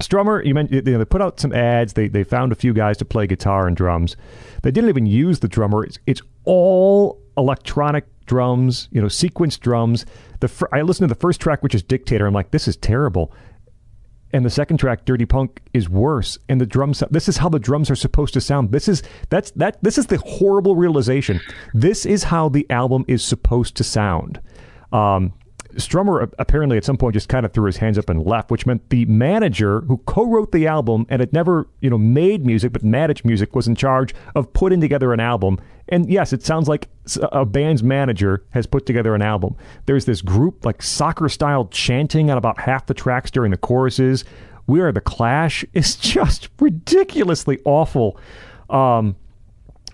Strummer, 0.00 0.44
you 0.44 0.54
mentioned 0.54 0.86
you 0.86 0.92
know, 0.92 0.98
they 0.98 1.04
put 1.04 1.22
out 1.22 1.40
some 1.40 1.52
ads. 1.52 1.92
They 1.92 2.08
they 2.08 2.24
found 2.24 2.52
a 2.52 2.54
few 2.54 2.72
guys 2.72 2.96
to 2.98 3.04
play 3.04 3.26
guitar 3.26 3.66
and 3.66 3.76
drums. 3.76 4.16
They 4.62 4.70
didn't 4.70 4.88
even 4.88 5.06
use 5.06 5.40
the 5.40 5.48
drummer. 5.48 5.84
It's, 5.84 5.98
it's 6.06 6.22
all 6.44 7.20
electronic 7.36 8.06
drums. 8.26 8.88
You 8.92 9.00
know, 9.00 9.08
sequenced 9.08 9.60
drums. 9.60 10.06
The 10.40 10.48
fir- 10.48 10.68
I 10.72 10.82
listened 10.82 11.08
to 11.08 11.14
the 11.14 11.20
first 11.20 11.40
track, 11.40 11.62
which 11.62 11.74
is 11.74 11.82
Dictator. 11.82 12.26
I'm 12.26 12.34
like, 12.34 12.50
this 12.50 12.66
is 12.66 12.76
terrible. 12.76 13.32
And 14.32 14.44
the 14.44 14.50
second 14.50 14.76
track, 14.76 15.04
Dirty 15.04 15.26
Punk, 15.26 15.60
is 15.74 15.88
worse. 15.88 16.38
And 16.48 16.60
the 16.60 16.66
drums. 16.66 17.02
This 17.10 17.28
is 17.28 17.38
how 17.38 17.48
the 17.48 17.58
drums 17.58 17.90
are 17.90 17.96
supposed 17.96 18.32
to 18.34 18.40
sound. 18.40 18.70
This 18.70 18.88
is 18.88 19.02
that's 19.28 19.50
that. 19.52 19.82
This 19.82 19.98
is 19.98 20.06
the 20.06 20.18
horrible 20.18 20.76
realization. 20.76 21.40
This 21.74 22.06
is 22.06 22.24
how 22.24 22.48
the 22.48 22.66
album 22.70 23.04
is 23.08 23.24
supposed 23.24 23.76
to 23.76 23.84
sound. 23.84 24.40
Um, 24.92 25.34
Strummer 25.74 26.32
apparently 26.38 26.76
at 26.76 26.84
some 26.84 26.96
point 26.96 27.14
just 27.14 27.28
kind 27.28 27.46
of 27.46 27.52
threw 27.52 27.66
his 27.66 27.76
hands 27.76 27.98
up 27.98 28.08
and 28.08 28.24
left, 28.24 28.50
which 28.50 28.66
meant 28.66 28.88
the 28.90 29.04
manager 29.06 29.80
who 29.82 29.98
co-wrote 29.98 30.52
the 30.52 30.66
album 30.66 31.06
and 31.08 31.20
had 31.20 31.32
never, 31.32 31.68
you 31.80 31.90
know, 31.90 31.98
made 31.98 32.44
music 32.44 32.72
but 32.72 32.82
managed 32.82 33.24
music 33.24 33.54
was 33.54 33.68
in 33.68 33.74
charge 33.74 34.14
of 34.34 34.52
putting 34.52 34.80
together 34.80 35.12
an 35.12 35.20
album. 35.20 35.58
And 35.88 36.10
yes, 36.10 36.32
it 36.32 36.42
sounds 36.44 36.68
like 36.68 36.88
a 37.32 37.44
band's 37.44 37.82
manager 37.82 38.44
has 38.50 38.66
put 38.66 38.86
together 38.86 39.14
an 39.14 39.22
album. 39.22 39.56
There's 39.86 40.04
this 40.04 40.22
group 40.22 40.64
like 40.64 40.82
soccer-style 40.82 41.66
chanting 41.66 42.30
on 42.30 42.38
about 42.38 42.60
half 42.60 42.86
the 42.86 42.94
tracks 42.94 43.30
during 43.30 43.50
the 43.50 43.56
choruses. 43.56 44.24
We 44.66 44.80
Are 44.80 44.92
the 44.92 45.00
Clash 45.00 45.64
is 45.72 45.96
just 45.96 46.48
ridiculously 46.60 47.58
awful. 47.64 48.18
Um, 48.68 49.16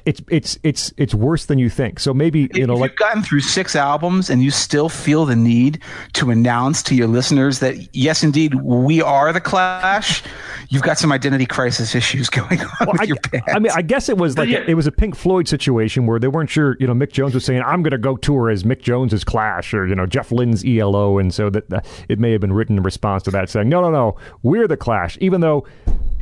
it's 0.07 0.23
it's 0.31 0.59
it's 0.62 0.93
it's 0.97 1.15
worse 1.15 1.47
than 1.47 1.59
you 1.59 1.68
think. 1.68 2.01
So 2.01 2.15
maybe 2.15 2.49
you 2.55 2.67
know, 2.67 2.75
like 2.75 2.93
you've 2.93 2.99
gotten 2.99 3.23
through 3.23 3.41
six 3.41 3.75
albums 3.76 4.31
and 4.31 4.43
you 4.43 4.51
still 4.51 4.89
feel 4.89 5.26
the 5.26 5.36
need 5.36 5.81
to 6.15 6.31
announce 6.31 6.83
to 6.85 6.94
your 6.94 7.09
listeners 7.09 7.59
that 7.59 7.94
yes, 7.94 8.23
indeed, 8.23 8.55
we 8.55 9.02
are 9.02 9.33
the 9.33 9.41
Clash, 9.41 10.23
you've 10.68 10.83
got 10.83 10.99
some 10.99 11.10
identity 11.12 11.44
crisis 11.44 11.94
issues 11.94 12.31
going 12.31 12.60
on 12.81 12.86
with 12.93 13.01
I, 13.01 13.05
your 13.05 13.17
band. 13.31 13.43
I 13.49 13.59
mean, 13.59 13.73
I 13.75 13.83
guess 13.83 14.09
it 14.09 14.17
was 14.17 14.39
like 14.39 14.49
Yeah. 14.49 14.65
it 14.67 14.75
was 14.75 14.86
a 14.86 14.93
Pink 14.93 15.17
Floyd 15.17 15.49
situation 15.49 16.07
where 16.07 16.18
they 16.18 16.28
weren't 16.28 16.49
sure. 16.51 16.76
You 16.78 16.86
know, 16.86 16.94
Mick 16.94 17.12
Jones 17.12 17.35
was 17.35 17.44
saying, 17.44 17.62
"I'm 17.62 17.83
going 17.83 17.91
to 17.91 17.99
go 17.99 18.17
tour 18.17 18.49
as 18.49 18.62
Mick 18.62 18.81
Jones's 18.83 19.25
Clash," 19.25 19.75
or 19.75 19.86
you 19.86 19.94
know, 19.97 20.07
Jeff 20.07 20.31
Lynne's 20.31 20.65
ELO, 20.65 21.18
and 21.18 21.35
so 21.35 21.51
that, 21.51 21.68
that 21.70 21.86
it 22.09 22.18
may 22.20 22.31
have 22.33 22.41
been 22.41 22.52
written 22.52 22.76
in 22.76 22.83
response 22.85 23.25
to 23.25 23.31
that, 23.33 23.51
saying, 23.51 23.68
"No, 23.68 23.83
no, 23.83 23.91
no, 23.91 24.17
we're 24.44 24.68
the 24.68 24.76
Clash," 24.76 25.18
even 25.20 25.41
though 25.41 25.67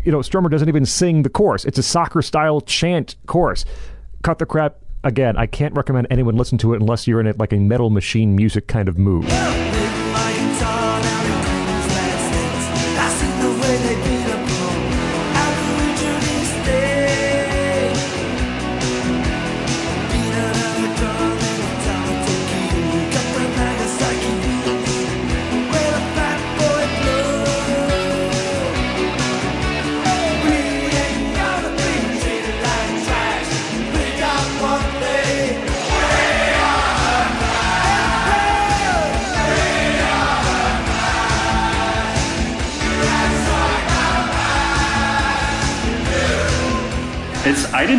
you 0.05 0.13
know 0.13 0.19
Strummer 0.19 0.51
doesn't 0.51 0.69
even 0.69 0.87
sing 0.87 1.23
the 1.23 1.31
chorus. 1.31 1.65
It's 1.65 1.79
a 1.79 1.83
soccer 1.83 2.23
style 2.23 2.61
chant 2.61 3.17
chorus. 3.27 3.65
Cut 4.23 4.39
the 4.39 4.47
crap. 4.47 4.77
Again, 5.03 5.37
I 5.37 5.47
can't 5.47 5.75
recommend 5.75 6.07
anyone 6.11 6.37
listen 6.37 6.57
to 6.59 6.73
it 6.73 6.81
unless 6.81 7.07
you're 7.07 7.21
in 7.21 7.27
it 7.27 7.39
like 7.39 7.53
a 7.53 7.59
metal 7.59 7.91
machine 7.91 8.35
music 8.35 8.67
kind 8.69 8.89
of 8.89 8.97
mood. 8.97 9.27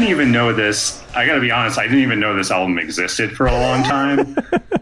Didn't 0.05 0.21
even 0.21 0.31
know 0.31 0.53
this. 0.53 1.01
I 1.15 1.25
got 1.25 1.33
to 1.33 1.41
be 1.41 1.49
honest. 1.49 1.79
I 1.79 1.83
didn't 1.83 2.01
even 2.01 2.19
know 2.19 2.35
this 2.35 2.51
album 2.51 2.77
existed 2.77 3.35
for 3.35 3.47
a 3.47 3.51
long 3.51 3.83
time, 3.83 4.19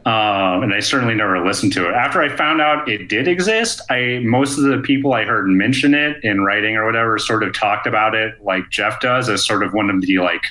um, 0.05 0.63
and 0.63 0.73
I 0.73 0.81
certainly 0.81 1.15
never 1.15 1.45
listened 1.45 1.71
to 1.73 1.87
it. 1.87 1.93
After 1.93 2.21
I 2.21 2.35
found 2.35 2.59
out 2.59 2.89
it 2.89 3.07
did 3.07 3.29
exist, 3.29 3.81
I 3.89 4.19
most 4.25 4.57
of 4.57 4.65
the 4.65 4.79
people 4.79 5.13
I 5.13 5.23
heard 5.23 5.47
mention 5.47 5.93
it 5.93 6.21
in 6.25 6.41
writing 6.41 6.75
or 6.75 6.85
whatever 6.85 7.17
sort 7.19 7.43
of 7.43 7.53
talked 7.53 7.87
about 7.87 8.15
it 8.15 8.35
like 8.43 8.69
Jeff 8.69 8.99
does 8.99 9.29
as 9.29 9.45
sort 9.45 9.63
of 9.63 9.73
one 9.73 9.89
of 9.89 10.01
the 10.01 10.19
like 10.19 10.43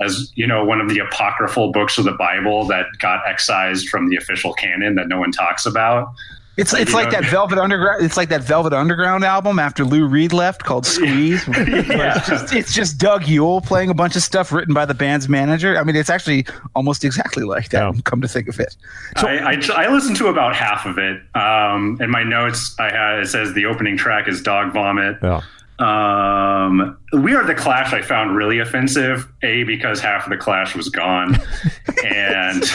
as 0.00 0.32
you 0.34 0.46
know 0.46 0.64
one 0.64 0.80
of 0.80 0.88
the 0.88 0.98
apocryphal 0.98 1.70
books 1.70 1.96
of 1.96 2.04
the 2.04 2.12
Bible 2.12 2.66
that 2.66 2.86
got 2.98 3.20
excised 3.28 3.88
from 3.88 4.08
the 4.08 4.16
official 4.16 4.52
canon 4.54 4.96
that 4.96 5.06
no 5.06 5.20
one 5.20 5.30
talks 5.30 5.66
about. 5.66 6.12
It's 6.60 6.72
it's 6.74 6.90
You 6.90 6.96
like 6.96 7.06
know- 7.12 7.20
that 7.20 7.30
Velvet 7.30 7.58
Underground. 7.58 8.04
It's 8.04 8.16
like 8.16 8.28
that 8.28 8.42
Velvet 8.42 8.72
Underground 8.72 9.24
album 9.24 9.58
after 9.58 9.84
Lou 9.84 10.06
Reed 10.06 10.32
left 10.32 10.64
called 10.64 10.86
Squeeze. 10.86 11.44
where 11.48 12.16
it's, 12.16 12.26
just, 12.28 12.54
it's 12.54 12.74
just 12.74 12.98
Doug 12.98 13.26
Yule 13.26 13.60
playing 13.60 13.90
a 13.90 13.94
bunch 13.94 14.14
of 14.16 14.22
stuff 14.22 14.52
written 14.52 14.74
by 14.74 14.84
the 14.84 14.94
band's 14.94 15.28
manager. 15.28 15.76
I 15.78 15.84
mean, 15.84 15.96
it's 15.96 16.10
actually 16.10 16.46
almost 16.74 17.04
exactly 17.04 17.44
like 17.44 17.70
that. 17.70 17.94
Yeah. 17.94 18.00
Come 18.04 18.20
to 18.20 18.28
think 18.28 18.48
of 18.48 18.60
it, 18.60 18.76
I, 19.16 19.38
I, 19.38 19.84
I 19.84 19.92
listened 19.92 20.16
to 20.18 20.26
about 20.28 20.54
half 20.54 20.86
of 20.86 20.98
it. 20.98 21.22
Um, 21.34 21.98
in 22.00 22.10
my 22.10 22.22
notes, 22.22 22.76
I 22.78 22.90
had 22.90 23.20
it 23.20 23.28
says 23.28 23.54
the 23.54 23.66
opening 23.66 23.96
track 23.96 24.28
is 24.28 24.42
Dog 24.42 24.72
Vomit. 24.72 25.16
Yeah. 25.22 25.40
Um, 25.78 26.98
we 27.14 27.34
are 27.34 27.44
the 27.46 27.54
Clash. 27.54 27.94
I 27.94 28.02
found 28.02 28.36
really 28.36 28.58
offensive. 28.58 29.26
A 29.42 29.64
because 29.64 29.98
half 30.00 30.24
of 30.24 30.30
the 30.30 30.36
Clash 30.36 30.76
was 30.76 30.90
gone, 30.90 31.38
and 32.04 32.62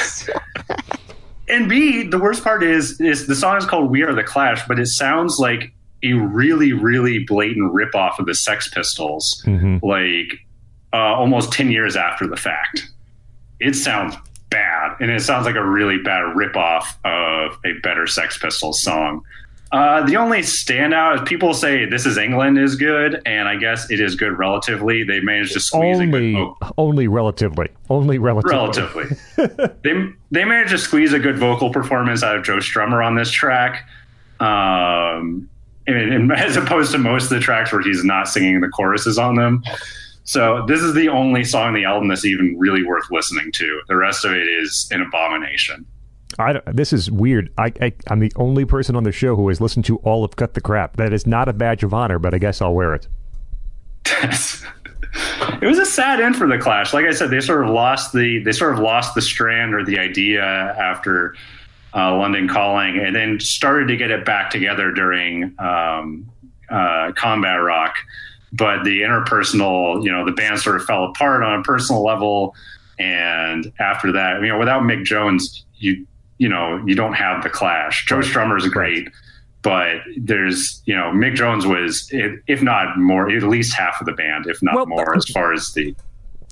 and 1.48 1.70
B 1.70 2.04
the 2.08 2.18
worst 2.20 2.44
part 2.44 2.64
is 2.64 3.00
is 3.02 3.28
the 3.28 3.36
song 3.36 3.58
is 3.58 3.66
called 3.66 3.90
"We 3.92 4.04
Are 4.04 4.14
the 4.14 4.24
Clash," 4.24 4.68
but 4.68 4.80
it 4.80 4.88
sounds 4.88 5.38
like 5.40 5.72
a 6.04 6.14
really 6.14 6.74
really 6.74 7.20
blatant 7.20 7.74
ripoff 7.74 8.20
of 8.20 8.26
the 8.26 8.36
Sex 8.36 8.70
Pistols, 8.70 9.44
Mhm. 9.46 9.82
like 9.82 10.40
uh, 10.94 10.98
almost 11.16 11.52
ten 11.52 11.72
years 11.72 11.96
after 11.96 12.28
the 12.28 12.38
fact. 12.38 12.90
It 13.60 13.76
sounds 13.76 14.16
bad, 14.50 14.96
and 15.00 15.10
it 15.12 15.22
sounds 15.22 15.46
like 15.46 15.56
a 15.56 15.66
really 15.66 15.98
bad 15.98 16.36
ripoff 16.36 16.84
of 17.04 17.58
a 17.66 17.74
better 17.82 18.08
Sex 18.08 18.38
Pistols 18.38 18.82
song. 18.82 19.22
Uh, 19.72 20.06
the 20.06 20.16
only 20.16 20.40
standout 20.40 21.16
is 21.16 21.22
people 21.28 21.54
say 21.54 21.86
"This 21.86 22.06
Is 22.06 22.18
England" 22.18 22.58
is 22.60 22.76
good, 22.76 23.22
and 23.26 23.48
I 23.48 23.56
guess 23.56 23.90
it 23.90 24.00
is 24.00 24.16
good 24.16 24.38
relatively. 24.38 25.04
They 25.04 25.20
managed 25.20 25.54
to 25.54 25.60
squeeze 25.60 26.00
a 26.00 26.06
good 26.06 26.36
Only, 26.36 26.56
only 26.78 27.08
relatively. 27.08 27.70
Only 27.90 28.18
relatively. 28.20 28.56
relatively. 28.56 29.06
they 29.84 30.10
they 30.32 30.46
managed 30.46 30.72
to 30.72 30.78
squeeze 30.78 31.14
a 31.14 31.20
good 31.20 31.38
vocal 31.40 31.72
performance 31.72 32.24
out 32.24 32.36
of 32.36 32.44
Joe 32.44 32.58
Strummer 32.58 33.06
on 33.06 33.16
this 33.16 33.32
track, 33.32 33.90
um, 34.40 35.50
and, 35.88 36.14
and 36.14 36.32
as 36.36 36.58
opposed 36.58 36.92
to 36.92 36.98
most 36.98 37.24
of 37.24 37.30
the 37.32 37.40
tracks 37.40 37.72
where 37.72 37.82
he's 37.82 38.04
not 38.04 38.28
singing 38.28 38.62
the 38.62 38.70
choruses 38.70 39.18
on 39.18 39.36
them. 39.36 39.64
So 40.26 40.66
this 40.68 40.82
is 40.82 40.94
the 40.94 41.10
only 41.10 41.44
song 41.44 41.68
on 41.68 41.74
the 41.74 41.86
album 41.86 42.08
that's 42.08 42.26
even 42.26 42.58
really 42.58 42.84
worth 42.84 43.12
listening 43.12 43.52
to. 43.54 43.82
The 43.88 43.96
rest 43.96 44.26
of 44.26 44.32
it 44.32 44.48
is 44.48 44.88
an 44.92 45.02
abomination. 45.02 45.86
I 46.38 46.60
this 46.68 46.92
is 46.92 47.10
weird. 47.10 47.52
I, 47.58 47.72
I 47.82 47.94
I'm 48.08 48.20
the 48.20 48.32
only 48.36 48.66
person 48.66 48.96
on 48.96 49.04
the 49.04 49.12
show 49.12 49.36
who 49.36 49.48
has 49.50 49.62
listened 49.62 49.86
to 49.86 49.98
all 49.98 50.24
of 50.24 50.36
Cut 50.36 50.54
the 50.54 50.62
Crap. 50.62 50.98
That 50.98 51.14
is 51.14 51.26
not 51.26 51.48
a 51.48 51.54
badge 51.54 51.84
of 51.84 51.94
honor, 51.94 52.20
but 52.20 52.34
I 52.34 52.38
guess 52.38 52.62
I'll 52.62 52.74
wear 52.74 52.94
it. 52.94 53.08
it 55.62 55.66
was 55.66 55.80
a 55.80 55.86
sad 55.86 56.20
end 56.20 56.36
for 56.36 56.48
the 56.48 56.58
Clash. 56.58 56.94
Like 56.94 57.06
I 57.06 57.12
said, 57.12 57.32
they 57.32 57.40
sort 57.40 57.64
of 57.64 57.70
lost 57.70 58.14
the 58.14 58.40
they 58.44 58.52
sort 58.52 58.74
of 58.74 58.80
lost 58.80 59.16
the 59.16 59.22
strand 59.22 59.74
or 59.74 59.84
the 59.84 59.98
idea 59.98 60.44
after 60.44 61.36
uh, 61.96 62.16
London 62.18 62.48
Calling, 62.48 63.00
and 63.00 63.16
then 63.16 63.40
started 63.40 63.88
to 63.88 63.96
get 63.96 64.12
it 64.12 64.26
back 64.26 64.50
together 64.50 64.92
during 64.92 65.56
um, 65.60 66.30
uh, 66.70 67.14
Combat 67.16 67.62
Rock. 67.62 67.96
But 68.52 68.84
the 68.84 69.02
interpersonal, 69.02 70.04
you 70.04 70.12
know, 70.12 70.26
the 70.26 70.32
band 70.32 70.60
sort 70.60 70.76
of 70.76 70.86
fell 70.86 71.06
apart 71.06 71.44
on 71.44 71.60
a 71.60 71.64
personal 71.64 72.04
level, 72.04 72.56
and 73.00 73.72
after 73.80 74.12
that, 74.12 74.42
you 74.42 74.48
know, 74.48 74.60
without 74.60 74.84
Mick 74.84 75.06
Jones, 75.06 75.66
you 75.78 76.06
you 76.38 76.50
know, 76.50 76.82
you 76.86 76.96
don't 76.96 77.14
have 77.14 77.44
the 77.44 77.50
Clash. 77.50 78.06
Joe 78.06 78.20
Strummer 78.20 78.58
is 78.58 78.68
great. 78.68 79.10
But 79.62 79.98
there's, 80.18 80.84
you 80.86 80.96
know, 80.96 81.12
Mick 81.12 81.34
Jones 81.36 81.66
was, 81.66 82.08
if 82.12 82.62
not 82.62 83.00
more, 83.00 83.32
at 83.32 83.42
least 83.44 83.74
half 83.74 84.00
of 84.00 84.06
the 84.06 84.12
band, 84.12 84.46
if 84.46 84.62
not 84.62 84.76
Well, 84.76 84.86
more, 84.86 85.16
as 85.16 85.26
far 85.26 85.54
as 85.54 85.74
the 85.74 85.96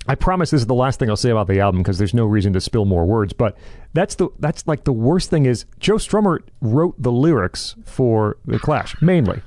I 0.07 0.15
promise 0.15 0.51
this 0.51 0.61
is 0.61 0.67
the 0.67 0.73
last 0.73 0.99
thing 0.99 1.09
I'll 1.09 1.15
say 1.15 1.29
about 1.29 1.47
the 1.47 1.59
album 1.59 1.81
because 1.81 1.97
there's 1.97 2.13
no 2.13 2.25
reason 2.25 2.53
to 2.53 2.61
spill 2.61 2.85
more 2.85 3.05
words. 3.05 3.31
But 3.31 3.55
that's 3.93 4.15
the 4.15 4.29
that's 4.39 4.67
like 4.67 4.83
the 4.83 4.91
worst 4.91 5.29
thing 5.29 5.45
is 5.45 5.65
Joe 5.79 5.95
Strummer 5.95 6.39
wrote 6.61 7.01
the 7.01 7.11
lyrics 7.11 7.75
for 7.85 8.37
the 8.45 8.59
Clash 8.59 8.99
mainly. 9.01 9.41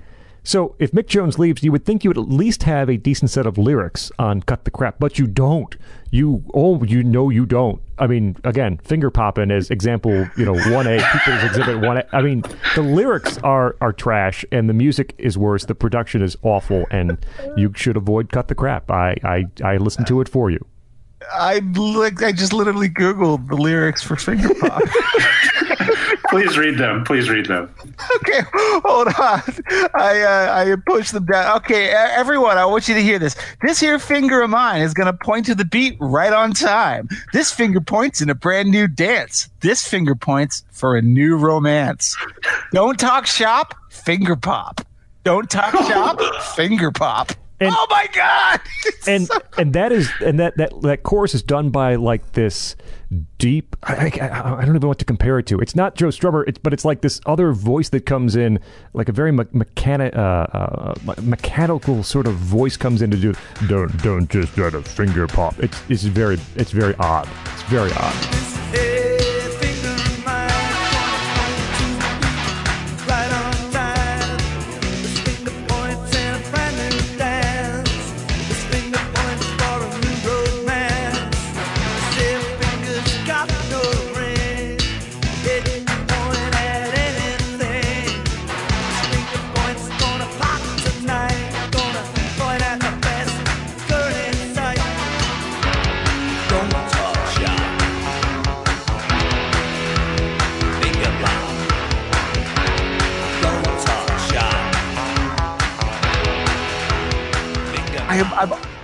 So 0.46 0.76
if 0.78 0.92
Mick 0.92 1.08
Jones 1.08 1.40
leaves, 1.40 1.64
you 1.64 1.72
would 1.72 1.84
think 1.84 2.04
you 2.04 2.10
would 2.10 2.18
at 2.18 2.28
least 2.28 2.62
have 2.62 2.88
a 2.88 2.96
decent 2.96 3.32
set 3.32 3.46
of 3.46 3.58
lyrics 3.58 4.12
on 4.16 4.42
"Cut 4.42 4.64
the 4.64 4.70
Crap," 4.70 5.00
but 5.00 5.18
you 5.18 5.26
don't. 5.26 5.74
You 6.12 6.44
oh, 6.54 6.84
you 6.84 7.02
know 7.02 7.30
you 7.30 7.46
don't. 7.46 7.82
I 7.98 8.06
mean, 8.06 8.36
again, 8.44 8.78
finger 8.84 9.10
popping 9.10 9.50
as 9.50 9.70
example, 9.70 10.28
you 10.36 10.44
know, 10.44 10.54
one 10.72 10.86
A, 10.86 11.04
People's 11.12 11.42
Exhibit 11.42 11.80
one 11.80 11.96
A. 11.96 12.06
I 12.12 12.22
mean, 12.22 12.44
the 12.76 12.82
lyrics 12.82 13.38
are 13.38 13.74
are 13.80 13.92
trash, 13.92 14.44
and 14.52 14.68
the 14.68 14.72
music 14.72 15.16
is 15.18 15.36
worse. 15.36 15.64
The 15.64 15.74
production 15.74 16.22
is 16.22 16.36
awful, 16.42 16.86
and 16.92 17.18
you 17.56 17.72
should 17.74 17.96
avoid 17.96 18.30
"Cut 18.30 18.46
the 18.46 18.54
Crap." 18.54 18.88
I 18.88 19.16
I 19.24 19.46
I 19.64 19.78
listened 19.78 20.06
to 20.06 20.20
it 20.20 20.28
for 20.28 20.48
you. 20.48 20.64
I 21.32 21.58
like 21.74 22.22
I 22.22 22.30
just 22.30 22.52
literally 22.52 22.88
googled 22.88 23.48
the 23.48 23.56
lyrics 23.56 24.00
for 24.00 24.14
Finger 24.14 24.54
Pop. 24.54 24.80
Please 26.28 26.58
read 26.58 26.78
them. 26.78 27.04
Please 27.04 27.28
read 27.30 27.46
them. 27.46 27.72
okay, 28.16 28.40
hold 28.52 29.08
on. 29.08 29.42
I 29.94 30.22
uh, 30.22 30.72
I 30.72 30.76
pushed 30.86 31.12
them 31.12 31.24
down. 31.26 31.56
Okay, 31.58 31.90
everyone, 31.90 32.58
I 32.58 32.64
want 32.64 32.88
you 32.88 32.94
to 32.94 33.02
hear 33.02 33.18
this. 33.18 33.36
This 33.62 33.80
here 33.80 33.98
finger 33.98 34.42
of 34.42 34.50
mine 34.50 34.82
is 34.82 34.94
going 34.94 35.06
to 35.06 35.12
point 35.12 35.46
to 35.46 35.54
the 35.54 35.64
beat 35.64 35.96
right 36.00 36.32
on 36.32 36.52
time. 36.52 37.08
This 37.32 37.52
finger 37.52 37.80
points 37.80 38.20
in 38.20 38.30
a 38.30 38.34
brand 38.34 38.70
new 38.70 38.88
dance. 38.88 39.48
This 39.60 39.86
finger 39.86 40.14
points 40.14 40.64
for 40.70 40.96
a 40.96 41.02
new 41.02 41.36
romance. 41.36 42.16
Don't 42.72 42.98
talk 42.98 43.26
shop, 43.26 43.74
finger 43.90 44.36
pop. 44.36 44.80
Don't 45.24 45.50
talk 45.50 45.74
shop, 45.86 46.20
finger 46.54 46.90
pop. 46.90 47.32
And- 47.60 47.72
oh 47.74 47.86
my 47.90 48.06
god! 48.12 48.60
It's 48.86 49.08
and 49.08 49.26
so- 49.26 49.38
and 49.58 49.72
that 49.72 49.90
is 49.92 50.10
and 50.24 50.38
that 50.40 50.56
that 50.58 50.72
that 50.82 51.02
chorus 51.02 51.34
is 51.34 51.42
done 51.42 51.70
by 51.70 51.94
like 51.96 52.32
this 52.32 52.76
deep. 53.38 53.74
I, 53.82 54.10
I, 54.20 54.40
I 54.40 54.60
don't 54.60 54.68
even 54.70 54.80
know 54.80 54.88
what 54.88 54.98
to 54.98 55.04
compare 55.04 55.38
it 55.38 55.46
to. 55.46 55.58
It's 55.60 55.74
not 55.76 55.94
Joe 55.94 56.08
Strummer, 56.08 56.44
it's, 56.46 56.58
but 56.58 56.72
it's 56.72 56.84
like 56.84 57.00
this 57.02 57.20
other 57.24 57.52
voice 57.52 57.88
that 57.90 58.04
comes 58.04 58.34
in, 58.36 58.58
like 58.94 59.08
a 59.08 59.12
very 59.12 59.32
me- 59.32 59.44
mechani- 59.44 60.14
uh, 60.16 60.18
uh, 60.20 60.94
mechanical 61.22 62.02
sort 62.02 62.26
of 62.26 62.34
voice 62.34 62.76
comes 62.76 63.02
in 63.02 63.10
to 63.10 63.16
do. 63.16 63.32
Don't 63.68 63.96
don't 64.02 64.28
just 64.30 64.56
let 64.58 64.74
a 64.74 64.82
finger 64.82 65.26
pop. 65.26 65.58
It's 65.58 65.80
it's 65.88 66.02
very 66.04 66.38
it's 66.56 66.72
very 66.72 66.94
odd. 66.96 67.28
It's 67.54 67.62
very 67.64 67.92
odd. 67.92 68.55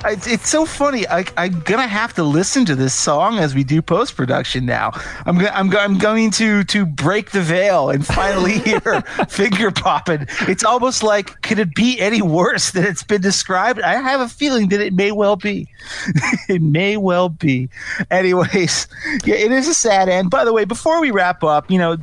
It's, 0.05 0.27
it's 0.27 0.49
so 0.49 0.67
funny. 0.67 1.07
I, 1.09 1.25
I'm 1.37 1.61
gonna 1.61 1.87
have 1.87 2.13
to 2.15 2.23
listen 2.23 2.65
to 2.67 2.75
this 2.75 2.95
song 2.95 3.39
as 3.39 3.55
we 3.55 3.65
do 3.65 3.81
post 3.83 4.17
production 4.17 4.67
now. 4.67 4.93
I'm 5.27 5.39
go, 5.39 5.47
I'm, 5.47 5.71
go, 5.71 5.79
I'm 5.79 5.99
going 5.99 6.31
to 6.33 6.65
to 6.65 6.87
break 6.87 7.31
the 7.31 7.41
veil 7.41 7.91
and 7.91 8.07
finally 8.07 8.59
hear 8.59 9.03
finger 9.29 9.71
popping. 9.71 10.27
It's 10.43 10.65
almost 10.65 11.03
like 11.03 11.41
could 11.43 11.59
it 11.59 11.75
be 11.75 12.01
any 12.01 12.23
worse 12.23 12.71
than 12.71 12.85
it's 12.85 13.03
been 13.03 13.21
described? 13.21 13.81
I 13.81 13.95
have 13.95 14.21
a 14.21 14.29
feeling 14.29 14.69
that 14.69 14.81
it 14.81 14.93
may 14.93 15.13
well 15.13 15.37
be. 15.37 15.69
it 16.49 16.63
may 16.63 16.97
well 16.97 17.29
be. 17.29 17.69
Anyways, 18.11 18.89
yeah, 19.25 19.37
it 19.37 19.53
is 19.53 19.69
a 19.69 19.75
sad 19.75 20.09
end. 20.09 20.31
By 20.31 20.45
the 20.45 20.53
way, 20.53 20.65
before 20.65 21.01
we 21.01 21.11
wrap 21.11 21.45
up, 21.45 21.71
you 21.71 21.79
know, 21.79 21.97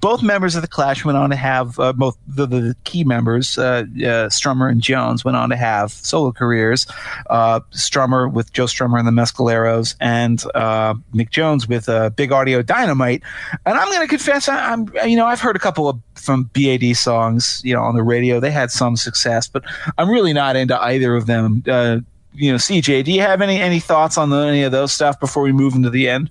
both 0.00 0.22
members 0.22 0.54
of 0.54 0.62
the 0.62 0.68
Clash 0.68 1.04
went 1.04 1.18
on 1.18 1.30
to 1.30 1.36
have 1.36 1.78
uh, 1.78 1.92
both 1.92 2.16
the, 2.26 2.46
the 2.46 2.76
key 2.84 3.04
members, 3.04 3.58
uh, 3.58 3.62
uh, 3.62 4.28
Strummer 4.28 4.70
and 4.70 4.80
Jones, 4.80 5.24
went 5.24 5.36
on 5.36 5.50
to 5.50 5.56
have 5.56 5.92
solo 5.92 6.32
careers. 6.32 6.86
Uh, 7.28 7.60
Strummer 7.72 8.32
with 8.32 8.52
Joe 8.52 8.64
Strummer 8.64 8.98
and 8.98 9.06
the 9.06 9.12
Mescaleros, 9.12 9.94
and 10.00 10.42
uh, 10.54 10.94
Mick 11.14 11.30
Jones 11.30 11.68
with 11.68 11.88
uh, 11.88 12.10
Big 12.10 12.32
Audio 12.32 12.62
Dynamite. 12.62 13.22
And 13.66 13.78
I'm 13.78 13.88
going 13.88 14.00
to 14.00 14.08
confess, 14.08 14.48
I, 14.48 14.72
I'm 14.72 14.90
you 15.06 15.16
know 15.16 15.26
I've 15.26 15.40
heard 15.40 15.56
a 15.56 15.60
couple 15.60 15.88
of 15.88 15.98
from 16.14 16.50
BAD 16.52 16.96
songs, 16.96 17.60
you 17.64 17.74
know, 17.74 17.82
on 17.82 17.94
the 17.94 18.02
radio. 18.02 18.40
They 18.40 18.50
had 18.50 18.70
some 18.70 18.96
success, 18.96 19.48
but 19.48 19.64
I'm 19.96 20.10
really 20.10 20.32
not 20.32 20.56
into 20.56 20.80
either 20.80 21.14
of 21.16 21.26
them. 21.26 21.62
Uh, 21.66 21.98
you 22.34 22.52
know, 22.52 22.56
CJ, 22.56 23.04
do 23.04 23.12
you 23.12 23.20
have 23.20 23.42
any 23.42 23.60
any 23.60 23.80
thoughts 23.80 24.16
on 24.16 24.30
the, 24.30 24.38
any 24.38 24.62
of 24.62 24.72
those 24.72 24.92
stuff 24.92 25.18
before 25.20 25.42
we 25.42 25.52
move 25.52 25.74
into 25.74 25.90
the 25.90 26.08
end? 26.08 26.30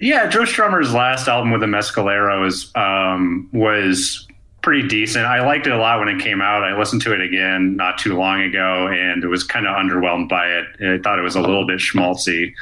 Yeah, 0.00 0.28
Joe 0.28 0.42
Strummer's 0.42 0.94
last 0.94 1.26
album 1.26 1.50
with 1.50 1.60
the 1.60 1.66
Mescaleros 1.66 2.76
um, 2.76 3.48
was 3.52 4.27
pretty 4.62 4.86
decent. 4.88 5.24
I 5.24 5.44
liked 5.46 5.66
it 5.66 5.72
a 5.72 5.78
lot 5.78 5.98
when 6.00 6.08
it 6.08 6.20
came 6.20 6.40
out. 6.40 6.64
I 6.64 6.76
listened 6.76 7.02
to 7.02 7.12
it 7.12 7.20
again 7.20 7.76
not 7.76 7.98
too 7.98 8.16
long 8.16 8.42
ago, 8.42 8.88
and 8.88 9.22
it 9.22 9.28
was 9.28 9.44
kind 9.44 9.66
of 9.66 9.76
underwhelmed 9.76 10.28
by 10.28 10.46
it. 10.46 10.66
I 10.80 10.98
thought 11.02 11.18
it 11.18 11.22
was 11.22 11.36
a 11.36 11.40
little 11.40 11.66
bit 11.66 11.78
schmaltzy. 11.78 12.52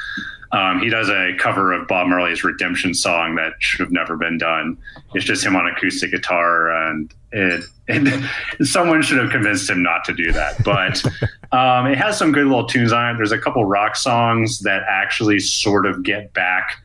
Um, 0.51 0.79
he 0.79 0.89
does 0.89 1.09
a 1.09 1.33
cover 1.37 1.73
of 1.73 1.87
Bob 1.87 2.07
Marley's 2.07 2.43
Redemption 2.43 2.93
song 2.93 3.35
that 3.35 3.53
should 3.59 3.81
have 3.81 3.91
never 3.91 4.15
been 4.15 4.37
done. 4.37 4.77
It's 5.13 5.25
just 5.25 5.45
him 5.45 5.55
on 5.55 5.67
acoustic 5.67 6.11
guitar, 6.11 6.71
and 6.71 7.13
it, 7.31 7.65
it 7.87 8.29
someone 8.65 9.01
should 9.01 9.17
have 9.17 9.29
convinced 9.29 9.69
him 9.69 9.83
not 9.83 10.05
to 10.05 10.13
do 10.13 10.31
that. 10.31 10.63
But 10.63 11.03
um, 11.51 11.87
it 11.87 11.97
has 11.97 12.17
some 12.17 12.31
good 12.31 12.45
little 12.45 12.65
tunes 12.65 12.93
on 12.93 13.15
it. 13.15 13.17
There's 13.17 13.33
a 13.33 13.39
couple 13.39 13.65
rock 13.65 13.95
songs 13.95 14.59
that 14.59 14.83
actually 14.87 15.39
sort 15.39 15.85
of 15.85 16.03
get 16.03 16.33
back 16.33 16.77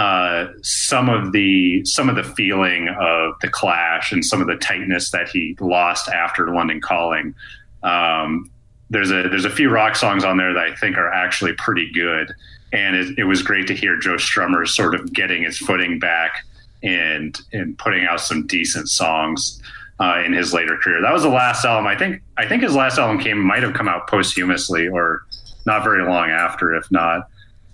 uh, 0.00 0.50
some 0.62 1.10
of 1.10 1.32
the 1.32 1.84
some 1.84 2.08
of 2.08 2.16
the 2.16 2.24
feeling 2.24 2.88
of 2.88 3.34
the 3.42 3.48
Clash 3.48 4.12
and 4.12 4.24
some 4.24 4.40
of 4.40 4.46
the 4.46 4.56
tightness 4.56 5.10
that 5.10 5.28
he 5.28 5.54
lost 5.60 6.08
after 6.08 6.54
London 6.54 6.80
Calling. 6.80 7.34
Um, 7.82 8.50
there's 8.88 9.10
a 9.10 9.28
there's 9.28 9.44
a 9.44 9.50
few 9.50 9.68
rock 9.68 9.96
songs 9.96 10.24
on 10.24 10.38
there 10.38 10.54
that 10.54 10.68
I 10.72 10.74
think 10.74 10.96
are 10.96 11.12
actually 11.12 11.52
pretty 11.52 11.92
good, 11.92 12.32
and 12.72 12.96
it, 12.96 13.18
it 13.18 13.24
was 13.24 13.42
great 13.42 13.66
to 13.66 13.74
hear 13.74 13.98
Joe 13.98 14.14
Strummer 14.14 14.66
sort 14.66 14.94
of 14.94 15.12
getting 15.12 15.42
his 15.42 15.58
footing 15.58 15.98
back 15.98 16.46
and 16.82 17.38
and 17.52 17.76
putting 17.76 18.06
out 18.06 18.22
some 18.22 18.46
decent 18.46 18.88
songs. 18.88 19.60
Uh, 20.02 20.22
in 20.24 20.32
his 20.32 20.54
later 20.54 20.78
career, 20.78 21.02
that 21.02 21.12
was 21.12 21.24
the 21.24 21.28
last 21.28 21.62
album. 21.66 21.86
I 21.86 21.94
think. 21.94 22.22
I 22.38 22.48
think 22.48 22.62
his 22.62 22.74
last 22.74 22.96
album 22.96 23.20
came 23.20 23.38
might 23.38 23.62
have 23.62 23.74
come 23.74 23.86
out 23.86 24.08
posthumously, 24.08 24.88
or 24.88 25.26
not 25.66 25.84
very 25.84 26.02
long 26.08 26.30
after, 26.30 26.74
if 26.74 26.90
not. 26.90 27.28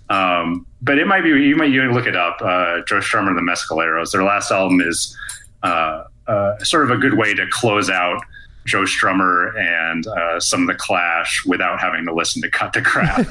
Um, 0.09 0.65
but 0.81 0.97
it 0.97 1.07
might 1.07 1.21
be 1.21 1.29
you 1.29 1.55
might 1.55 1.71
you 1.71 1.91
look 1.91 2.05
it 2.05 2.15
up. 2.15 2.37
Uh, 2.41 2.81
Joe 2.87 2.99
Strummer 2.99 3.29
and 3.29 3.37
the 3.37 3.41
Mescaleros. 3.41 4.11
Their 4.11 4.23
last 4.23 4.51
album 4.51 4.81
is 4.81 5.15
uh, 5.63 6.03
uh, 6.27 6.57
sort 6.59 6.83
of 6.83 6.91
a 6.91 6.97
good 6.97 7.17
way 7.17 7.33
to 7.33 7.45
close 7.49 7.89
out 7.89 8.21
Joe 8.65 8.83
Strummer 8.83 9.57
and 9.57 10.05
uh, 10.07 10.39
some 10.39 10.61
of 10.61 10.67
the 10.67 10.75
Clash 10.75 11.45
without 11.45 11.79
having 11.79 12.05
to 12.05 12.13
listen 12.13 12.41
to 12.41 12.49
Cut 12.49 12.73
the 12.73 12.81
Crap. 12.81 13.27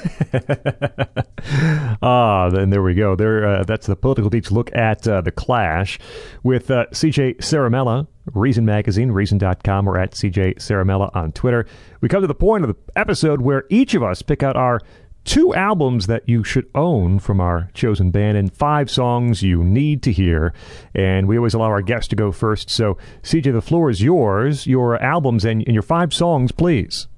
ah, 2.02 2.48
then 2.48 2.70
there 2.70 2.82
we 2.82 2.94
go. 2.94 3.14
There, 3.14 3.46
uh, 3.46 3.64
that's 3.64 3.86
the 3.86 3.96
political 3.96 4.30
beats 4.30 4.50
look 4.50 4.74
at 4.74 5.06
uh, 5.06 5.20
the 5.20 5.30
Clash 5.30 5.98
with 6.42 6.68
CJ 6.68 7.38
Ciaramella, 7.38 8.06
Reason 8.32 8.64
Magazine, 8.64 9.12
Reason.com, 9.12 9.88
or 9.88 9.98
at 9.98 10.12
CJ 10.12 10.56
Ciaramella 10.56 11.14
on 11.14 11.32
Twitter. 11.32 11.66
We 12.00 12.08
come 12.08 12.22
to 12.22 12.26
the 12.26 12.34
point 12.34 12.64
of 12.64 12.70
the 12.70 12.98
episode 12.98 13.42
where 13.42 13.64
each 13.68 13.94
of 13.94 14.02
us 14.02 14.22
pick 14.22 14.42
out 14.42 14.56
our 14.56 14.80
two 15.26 15.52
albums 15.54 16.06
that 16.06 16.26
you 16.28 16.42
should 16.44 16.66
own 16.74 17.18
from 17.18 17.40
our 17.40 17.68
chosen 17.74 18.10
band 18.10 18.38
and 18.38 18.52
five 18.52 18.90
songs 18.90 19.42
you 19.42 19.62
need 19.62 20.02
to 20.04 20.12
hear. 20.12 20.54
And 20.94 21.28
we 21.28 21.36
always 21.36 21.52
allow 21.52 21.66
our 21.66 21.82
guests 21.82 22.08
to 22.08 22.16
go 22.16 22.32
first. 22.32 22.70
So, 22.70 22.96
CJ, 23.22 23.52
the 23.52 23.60
floor 23.60 23.90
is 23.90 24.02
yours. 24.02 24.66
Your 24.66 25.02
albums 25.02 25.44
and, 25.44 25.62
and 25.66 25.74
your 25.74 25.82
five 25.82 26.14
songs, 26.14 26.52
please. 26.52 27.08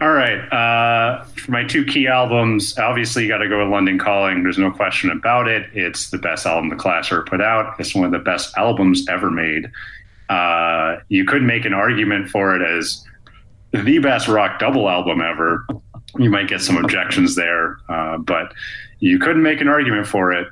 All 0.00 0.12
right. 0.12 0.38
Uh, 0.52 1.24
for 1.24 1.50
my 1.50 1.64
two 1.64 1.84
key 1.84 2.06
albums, 2.06 2.78
obviously 2.78 3.24
you 3.24 3.28
got 3.28 3.38
to 3.38 3.48
go 3.48 3.58
with 3.58 3.72
London 3.72 3.98
Calling. 3.98 4.44
There's 4.44 4.58
no 4.58 4.70
question 4.70 5.10
about 5.10 5.48
it. 5.48 5.68
It's 5.72 6.10
the 6.10 6.18
best 6.18 6.46
album 6.46 6.70
the 6.70 6.76
Clash 6.76 7.10
ever 7.10 7.24
put 7.24 7.40
out. 7.40 7.74
It's 7.80 7.94
one 7.94 8.04
of 8.04 8.12
the 8.12 8.20
best 8.20 8.56
albums 8.56 9.08
ever 9.08 9.30
made. 9.30 9.70
Uh, 10.28 10.98
you 11.08 11.24
could 11.24 11.42
make 11.42 11.64
an 11.64 11.72
argument 11.72 12.28
for 12.28 12.54
it 12.54 12.62
as 12.62 13.04
the 13.72 13.98
best 13.98 14.28
rock 14.28 14.60
double 14.60 14.88
album 14.88 15.20
ever 15.20 15.66
you 16.16 16.30
might 16.30 16.48
get 16.48 16.60
some 16.60 16.76
objections 16.76 17.34
there, 17.34 17.78
uh, 17.88 18.18
but 18.18 18.52
you 19.00 19.18
couldn't 19.18 19.42
make 19.42 19.60
an 19.60 19.68
argument 19.68 20.06
for 20.06 20.32
it. 20.32 20.48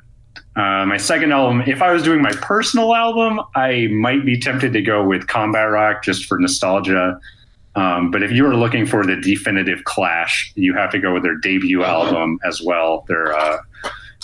Uh, 0.55 0.87
my 0.87 0.97
second 0.97 1.33
album, 1.33 1.63
if 1.67 1.83
I 1.83 1.93
was 1.93 2.03
doing 2.03 2.23
my 2.23 2.33
personal 2.33 2.95
album, 2.95 3.41
I 3.55 3.89
might 3.89 4.25
be 4.25 4.39
tempted 4.39 4.73
to 4.73 4.83
go 4.83 5.07
with 5.07 5.27
Combat 5.27 5.71
Rock 5.71 6.03
just 6.03 6.25
for 6.27 6.39
nostalgia. 6.39 7.21
Um, 7.75 8.11
but 8.11 8.23
if 8.23 8.33
you 8.33 8.45
were 8.45 8.57
looking 8.57 8.87
for 8.87 9.05
the 9.05 9.17
definitive 9.17 9.85
Clash, 9.85 10.53
you 10.55 10.75
have 10.75 10.91
to 10.93 10.99
go 10.99 11.13
with 11.13 11.23
their 11.23 11.37
debut 11.37 11.85
album 11.85 12.39
as 12.43 12.63
well. 12.63 13.05
Their 13.07 13.37
uh, 13.37 13.59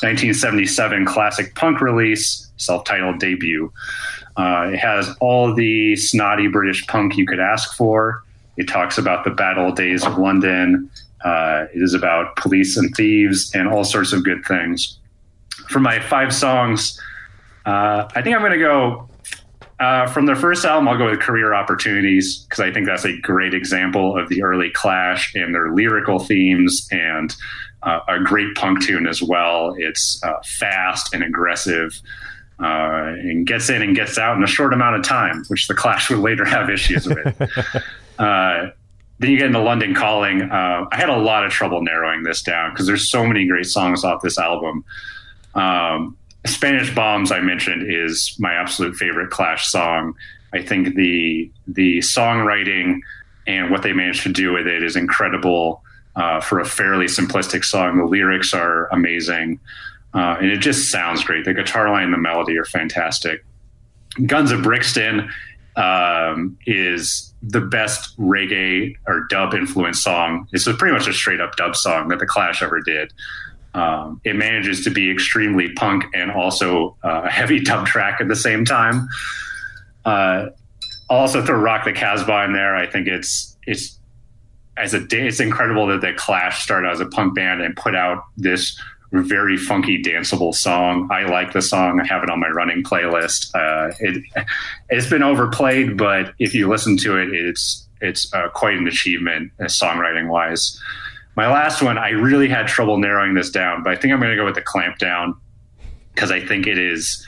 1977 0.00 1.04
classic 1.04 1.54
punk 1.54 1.80
release, 1.80 2.50
self 2.56 2.84
titled 2.84 3.20
debut. 3.20 3.70
Uh, 4.36 4.70
it 4.72 4.78
has 4.78 5.14
all 5.20 5.54
the 5.54 5.94
snotty 5.96 6.48
British 6.48 6.86
punk 6.86 7.16
you 7.16 7.26
could 7.26 7.40
ask 7.40 7.76
for. 7.76 8.24
It 8.56 8.68
talks 8.68 8.96
about 8.96 9.24
the 9.24 9.30
bad 9.30 9.58
old 9.58 9.76
days 9.76 10.04
of 10.04 10.16
London. 10.16 10.90
Uh, 11.24 11.66
it 11.74 11.82
is 11.82 11.94
about 11.94 12.36
police 12.36 12.76
and 12.76 12.94
thieves 12.94 13.54
and 13.54 13.68
all 13.68 13.84
sorts 13.84 14.12
of 14.12 14.24
good 14.24 14.44
things. 14.44 14.98
For 15.68 15.78
my 15.78 16.00
five 16.00 16.34
songs, 16.34 17.00
uh, 17.64 18.08
I 18.14 18.22
think 18.22 18.34
I'm 18.34 18.42
going 18.42 18.52
to 18.52 18.58
go 18.58 19.08
uh, 19.78 20.06
from 20.06 20.26
their 20.26 20.36
first 20.36 20.64
album. 20.64 20.88
I'll 20.88 20.98
go 20.98 21.10
with 21.10 21.20
Career 21.20 21.54
Opportunities 21.54 22.44
because 22.44 22.60
I 22.60 22.72
think 22.72 22.86
that's 22.86 23.04
a 23.04 23.16
great 23.18 23.54
example 23.54 24.18
of 24.18 24.28
the 24.28 24.42
early 24.42 24.70
Clash 24.70 25.34
and 25.34 25.54
their 25.54 25.72
lyrical 25.72 26.18
themes 26.18 26.88
and 26.90 27.34
uh, 27.82 28.00
a 28.08 28.20
great 28.20 28.54
punk 28.54 28.84
tune 28.84 29.06
as 29.06 29.22
well. 29.22 29.74
It's 29.78 30.22
uh, 30.22 30.34
fast 30.58 31.14
and 31.14 31.22
aggressive. 31.22 32.00
Uh, 32.60 33.16
and 33.18 33.44
gets 33.44 33.68
in 33.70 33.82
and 33.82 33.96
gets 33.96 34.18
out 34.18 34.36
in 34.36 34.44
a 34.44 34.46
short 34.46 34.72
amount 34.72 34.94
of 34.94 35.02
time, 35.02 35.42
which 35.48 35.66
the 35.66 35.74
Clash 35.74 36.08
would 36.10 36.20
later 36.20 36.44
have 36.44 36.70
issues 36.70 37.08
with. 37.08 37.50
then 39.22 39.30
you 39.30 39.38
get 39.38 39.46
into 39.46 39.60
London 39.60 39.94
Calling. 39.94 40.42
Uh, 40.42 40.86
I 40.90 40.96
had 40.96 41.08
a 41.08 41.16
lot 41.16 41.44
of 41.44 41.52
trouble 41.52 41.80
narrowing 41.80 42.24
this 42.24 42.42
down 42.42 42.72
because 42.72 42.88
there's 42.88 43.08
so 43.08 43.24
many 43.24 43.46
great 43.46 43.66
songs 43.66 44.02
off 44.02 44.20
this 44.20 44.36
album. 44.36 44.84
Um, 45.54 46.16
Spanish 46.44 46.92
Bombs, 46.92 47.30
I 47.30 47.40
mentioned, 47.40 47.84
is 47.88 48.34
my 48.40 48.52
absolute 48.52 48.96
favorite 48.96 49.30
Clash 49.30 49.68
song. 49.68 50.14
I 50.52 50.60
think 50.60 50.96
the 50.96 51.50
the 51.68 51.98
songwriting 51.98 53.00
and 53.46 53.70
what 53.70 53.82
they 53.82 53.92
managed 53.92 54.24
to 54.24 54.32
do 54.32 54.52
with 54.52 54.66
it 54.66 54.82
is 54.82 54.96
incredible 54.96 55.82
uh, 56.16 56.40
for 56.40 56.58
a 56.58 56.64
fairly 56.64 57.06
simplistic 57.06 57.64
song. 57.64 57.98
The 57.98 58.04
lyrics 58.04 58.52
are 58.52 58.88
amazing, 58.88 59.60
uh, 60.14 60.36
and 60.40 60.50
it 60.50 60.58
just 60.58 60.90
sounds 60.90 61.22
great. 61.22 61.44
The 61.44 61.54
guitar 61.54 61.90
line 61.90 62.04
and 62.04 62.12
the 62.12 62.18
melody 62.18 62.58
are 62.58 62.64
fantastic. 62.64 63.44
Guns 64.26 64.50
of 64.50 64.62
Brixton 64.62 65.30
um, 65.76 66.58
is 66.66 67.31
the 67.42 67.60
best 67.60 68.16
reggae 68.18 68.96
or 69.06 69.26
dub 69.28 69.54
influence 69.54 70.02
song. 70.02 70.46
It's 70.52 70.64
pretty 70.64 70.92
much 70.92 71.08
a 71.08 71.12
straight 71.12 71.40
up 71.40 71.56
dub 71.56 71.74
song 71.74 72.08
that 72.08 72.18
the 72.18 72.26
Clash 72.26 72.62
ever 72.62 72.80
did. 72.80 73.12
Um, 73.74 74.20
it 74.24 74.36
manages 74.36 74.84
to 74.84 74.90
be 74.90 75.10
extremely 75.10 75.72
punk 75.72 76.04
and 76.14 76.30
also 76.30 76.96
uh, 77.02 77.22
a 77.24 77.30
heavy 77.30 77.60
dub 77.64 77.86
track 77.86 78.20
at 78.20 78.28
the 78.28 78.36
same 78.36 78.64
time. 78.64 79.08
Uh, 80.04 80.46
also 81.08 81.44
throw 81.44 81.58
Rock 81.58 81.84
the 81.84 81.92
Casbah 81.92 82.44
in 82.44 82.52
there. 82.52 82.76
I 82.76 82.86
think 82.86 83.08
it's 83.08 83.56
it's 83.66 83.98
as 84.76 84.94
a 84.94 85.04
it's 85.10 85.40
incredible 85.40 85.86
that 85.88 86.00
the 86.00 86.12
Clash 86.14 86.62
started 86.62 86.88
as 86.90 87.00
a 87.00 87.06
punk 87.06 87.34
band 87.34 87.60
and 87.60 87.76
put 87.76 87.94
out 87.94 88.24
this 88.36 88.80
very 89.20 89.58
funky, 89.58 90.02
danceable 90.02 90.54
song. 90.54 91.08
I 91.10 91.24
like 91.24 91.52
the 91.52 91.60
song. 91.60 92.00
I 92.00 92.06
have 92.06 92.22
it 92.22 92.30
on 92.30 92.40
my 92.40 92.48
running 92.48 92.82
playlist. 92.82 93.54
Uh, 93.54 93.94
it, 94.00 94.24
it's 94.88 95.08
been 95.08 95.22
overplayed, 95.22 95.98
but 95.98 96.32
if 96.38 96.54
you 96.54 96.68
listen 96.68 96.96
to 96.98 97.18
it, 97.18 97.28
it's 97.32 97.86
it's 98.00 98.32
uh, 98.34 98.48
quite 98.48 98.76
an 98.76 98.88
achievement 98.88 99.52
uh, 99.60 99.64
songwriting 99.64 100.28
wise. 100.28 100.80
My 101.36 101.50
last 101.50 101.82
one, 101.82 101.98
I 101.98 102.10
really 102.10 102.48
had 102.48 102.66
trouble 102.66 102.98
narrowing 102.98 103.34
this 103.34 103.50
down, 103.50 103.82
but 103.82 103.92
I 103.92 103.96
think 103.96 104.12
I'm 104.12 104.20
going 104.20 104.32
to 104.32 104.36
go 104.36 104.44
with 104.44 104.54
the 104.54 104.62
Clampdown 104.62 105.36
because 106.14 106.30
I 106.30 106.44
think 106.44 106.66
it 106.66 106.78
is 106.78 107.24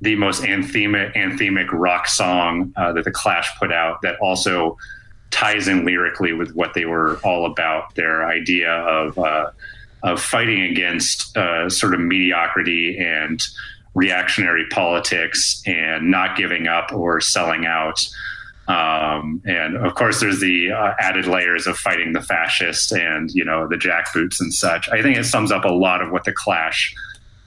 the 0.00 0.14
most 0.16 0.42
anthemic, 0.42 1.14
anthemic 1.14 1.68
rock 1.72 2.06
song 2.06 2.72
uh, 2.76 2.92
that 2.92 3.04
the 3.04 3.10
Clash 3.10 3.48
put 3.58 3.72
out 3.72 4.02
that 4.02 4.18
also 4.20 4.76
ties 5.30 5.68
in 5.68 5.86
lyrically 5.86 6.32
with 6.32 6.54
what 6.54 6.74
they 6.74 6.84
were 6.84 7.18
all 7.24 7.46
about. 7.46 7.94
Their 7.94 8.26
idea 8.26 8.70
of 8.70 9.18
uh, 9.18 9.50
of 10.02 10.20
fighting 10.20 10.62
against 10.62 11.36
uh, 11.36 11.68
sort 11.68 11.94
of 11.94 12.00
mediocrity 12.00 12.96
and 12.98 13.42
reactionary 13.94 14.66
politics 14.68 15.62
and 15.66 16.10
not 16.10 16.36
giving 16.36 16.68
up 16.68 16.92
or 16.92 17.20
selling 17.20 17.66
out. 17.66 18.06
Um, 18.68 19.42
and 19.46 19.76
of 19.76 19.94
course, 19.94 20.20
there's 20.20 20.40
the 20.40 20.72
uh, 20.72 20.92
added 20.98 21.26
layers 21.26 21.66
of 21.66 21.78
fighting 21.78 22.12
the 22.12 22.20
fascists 22.20 22.92
and 22.92 23.30
you 23.30 23.44
know 23.44 23.68
the 23.68 23.76
jackboots 23.76 24.40
and 24.40 24.52
such. 24.52 24.88
I 24.88 25.02
think 25.02 25.16
it 25.16 25.24
sums 25.24 25.52
up 25.52 25.64
a 25.64 25.72
lot 25.72 26.02
of 26.02 26.10
what 26.10 26.24
the 26.24 26.32
Clash 26.32 26.94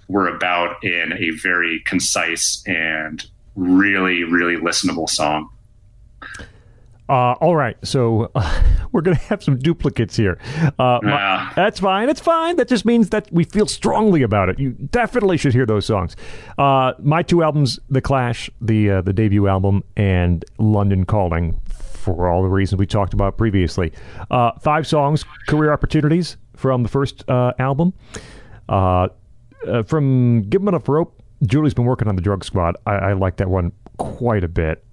were 0.08 0.28
about 0.28 0.84
in 0.84 1.14
a 1.14 1.32
very 1.32 1.82
concise 1.86 2.64
and 2.66 3.24
really, 3.56 4.24
really 4.24 4.56
listenable 4.56 5.10
song. 5.10 5.50
Uh, 7.10 7.34
all 7.42 7.56
right, 7.56 7.76
so 7.84 8.32
uh, 8.36 8.64
we're 8.92 9.02
going 9.02 9.18
to 9.18 9.24
have 9.24 9.44
some 9.44 9.58
duplicates 9.58 10.16
here. 10.16 10.38
Uh, 10.78 11.00
my, 11.02 11.52
that's 11.56 11.80
fine. 11.80 12.08
It's 12.08 12.22
fine. 12.22 12.58
That 12.58 12.68
just 12.68 12.86
means 12.86 13.10
that 13.10 13.32
we 13.32 13.46
feel 13.46 13.66
strongly 13.66 14.22
about 14.22 14.50
it. 14.50 14.60
You 14.60 14.72
definitely 14.74 15.38
should 15.38 15.54
hear 15.54 15.66
those 15.66 15.88
songs. 15.88 16.16
Uh, 16.58 16.94
my 17.00 17.24
two 17.24 17.42
albums, 17.42 17.80
The 17.90 18.02
Clash, 18.02 18.50
the 18.62 18.92
uh, 18.92 19.02
the 19.02 19.12
debut 19.14 19.48
album, 19.48 19.84
and 19.98 20.46
London 20.60 21.06
Calling, 21.06 21.60
for 21.66 22.30
all 22.30 22.44
the 22.44 22.50
reasons 22.50 22.78
we 22.80 22.86
talked 22.86 23.14
about 23.16 23.38
previously. 23.38 23.92
Uh, 24.30 24.52
five 24.62 24.86
songs, 24.86 25.26
career 25.48 25.74
opportunities 25.74 26.38
from 26.56 26.84
the 26.84 26.90
first 26.90 27.28
uh, 27.28 27.54
album. 27.58 27.94
Uh, 28.68 29.08
uh, 29.68 29.82
from 29.84 30.44
Give 30.44 30.62
'em 30.62 30.68
Enough 30.70 30.88
Rope, 30.88 31.22
Julie's 31.44 31.74
been 31.74 31.86
working 31.86 32.08
on 32.08 32.16
the 32.16 32.22
Drug 32.22 32.44
Squad. 32.44 32.76
I, 32.86 32.96
I 32.96 33.14
like 33.14 33.38
that 33.38 33.50
one 33.50 33.72
quite 33.98 34.44
a 34.44 34.48
bit. 34.48 34.84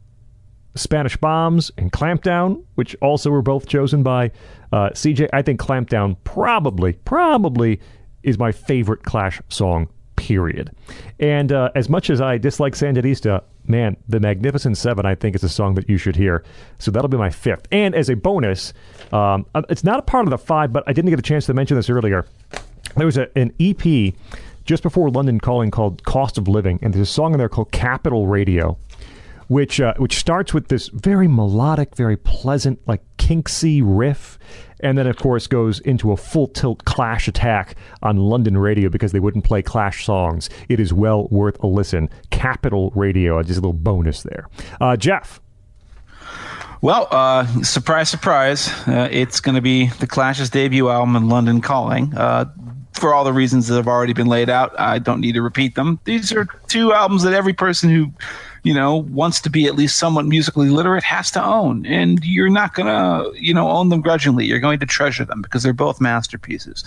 Spanish 0.76 1.16
Bombs 1.16 1.70
and 1.76 1.92
Clampdown, 1.92 2.62
which 2.74 2.94
also 3.00 3.30
were 3.30 3.42
both 3.42 3.66
chosen 3.66 4.02
by 4.02 4.30
uh, 4.72 4.90
CJ. 4.90 5.28
I 5.32 5.42
think 5.42 5.60
Clampdown 5.60 6.16
probably, 6.24 6.92
probably 6.92 7.80
is 8.22 8.38
my 8.38 8.52
favorite 8.52 9.02
Clash 9.02 9.40
song, 9.48 9.88
period. 10.16 10.70
And 11.20 11.52
uh, 11.52 11.70
as 11.74 11.88
much 11.88 12.10
as 12.10 12.20
I 12.20 12.38
dislike 12.38 12.74
Sandinista, 12.74 13.42
man, 13.66 13.96
The 14.08 14.20
Magnificent 14.20 14.76
Seven, 14.76 15.06
I 15.06 15.14
think, 15.14 15.34
is 15.34 15.44
a 15.44 15.48
song 15.48 15.74
that 15.74 15.88
you 15.88 15.98
should 15.98 16.16
hear. 16.16 16.44
So 16.78 16.90
that'll 16.90 17.08
be 17.08 17.16
my 17.16 17.30
fifth. 17.30 17.66
And 17.70 17.94
as 17.94 18.08
a 18.08 18.16
bonus, 18.16 18.72
um, 19.12 19.46
uh, 19.54 19.62
it's 19.68 19.84
not 19.84 19.98
a 19.98 20.02
part 20.02 20.26
of 20.26 20.30
the 20.30 20.38
five, 20.38 20.72
but 20.72 20.84
I 20.86 20.92
didn't 20.92 21.10
get 21.10 21.18
a 21.18 21.22
chance 21.22 21.46
to 21.46 21.54
mention 21.54 21.76
this 21.76 21.90
earlier. 21.90 22.26
There 22.96 23.06
was 23.06 23.16
a, 23.16 23.28
an 23.38 23.52
EP 23.60 24.14
just 24.64 24.82
before 24.82 25.10
London 25.10 25.38
Calling 25.38 25.70
called 25.70 26.02
Cost 26.04 26.38
of 26.38 26.48
Living, 26.48 26.78
and 26.82 26.92
there's 26.92 27.08
a 27.08 27.12
song 27.12 27.32
in 27.32 27.38
there 27.38 27.48
called 27.48 27.70
Capital 27.70 28.26
Radio 28.26 28.78
which 29.48 29.80
uh, 29.80 29.94
which 29.96 30.16
starts 30.18 30.52
with 30.52 30.68
this 30.68 30.88
very 30.88 31.28
melodic, 31.28 31.94
very 31.94 32.16
pleasant, 32.16 32.80
like 32.86 33.02
kinksy 33.18 33.80
riff, 33.84 34.38
and 34.80 34.98
then 34.98 35.06
of 35.06 35.16
course 35.16 35.46
goes 35.46 35.80
into 35.80 36.12
a 36.12 36.16
full 36.16 36.48
tilt 36.48 36.84
Clash 36.84 37.28
attack 37.28 37.76
on 38.02 38.16
London 38.16 38.56
radio 38.56 38.88
because 38.88 39.12
they 39.12 39.20
wouldn't 39.20 39.44
play 39.44 39.62
Clash 39.62 40.04
songs. 40.04 40.50
It 40.68 40.80
is 40.80 40.92
well 40.92 41.28
worth 41.28 41.62
a 41.62 41.66
listen. 41.66 42.10
Capital 42.30 42.92
Radio, 42.94 43.42
just 43.42 43.58
a 43.58 43.60
little 43.60 43.72
bonus 43.72 44.22
there. 44.22 44.48
Uh, 44.80 44.96
Jeff. 44.96 45.40
Well, 46.82 47.08
uh, 47.10 47.46
surprise, 47.62 48.10
surprise! 48.10 48.68
Uh, 48.86 49.08
it's 49.10 49.40
going 49.40 49.54
to 49.54 49.62
be 49.62 49.86
the 49.98 50.06
Clash's 50.06 50.50
debut 50.50 50.90
album, 50.90 51.16
in 51.16 51.28
London 51.28 51.62
Calling. 51.62 52.12
Uh, 52.14 52.44
for 52.92 53.14
all 53.14 53.24
the 53.24 53.32
reasons 53.32 53.68
that 53.68 53.76
have 53.76 53.88
already 53.88 54.12
been 54.12 54.26
laid 54.26 54.48
out, 54.48 54.78
I 54.78 54.98
don't 54.98 55.20
need 55.20 55.32
to 55.32 55.42
repeat 55.42 55.74
them. 55.74 55.98
These 56.04 56.32
are 56.32 56.46
two 56.68 56.92
albums 56.92 57.22
that 57.22 57.34
every 57.34 57.52
person 57.52 57.90
who 57.90 58.12
you 58.66 58.74
know, 58.74 58.96
wants 58.96 59.40
to 59.40 59.48
be 59.48 59.66
at 59.66 59.76
least 59.76 59.96
somewhat 59.96 60.26
musically 60.26 60.68
literate 60.68 61.04
has 61.04 61.30
to 61.30 61.42
own. 61.42 61.86
And 61.86 62.18
you're 62.24 62.48
not 62.48 62.74
going 62.74 62.88
to, 62.88 63.30
you 63.40 63.54
know, 63.54 63.70
own 63.70 63.90
them 63.90 64.00
grudgingly. 64.00 64.44
You're 64.44 64.58
going 64.58 64.80
to 64.80 64.86
treasure 64.86 65.24
them 65.24 65.40
because 65.40 65.62
they're 65.62 65.72
both 65.72 66.00
masterpieces. 66.00 66.82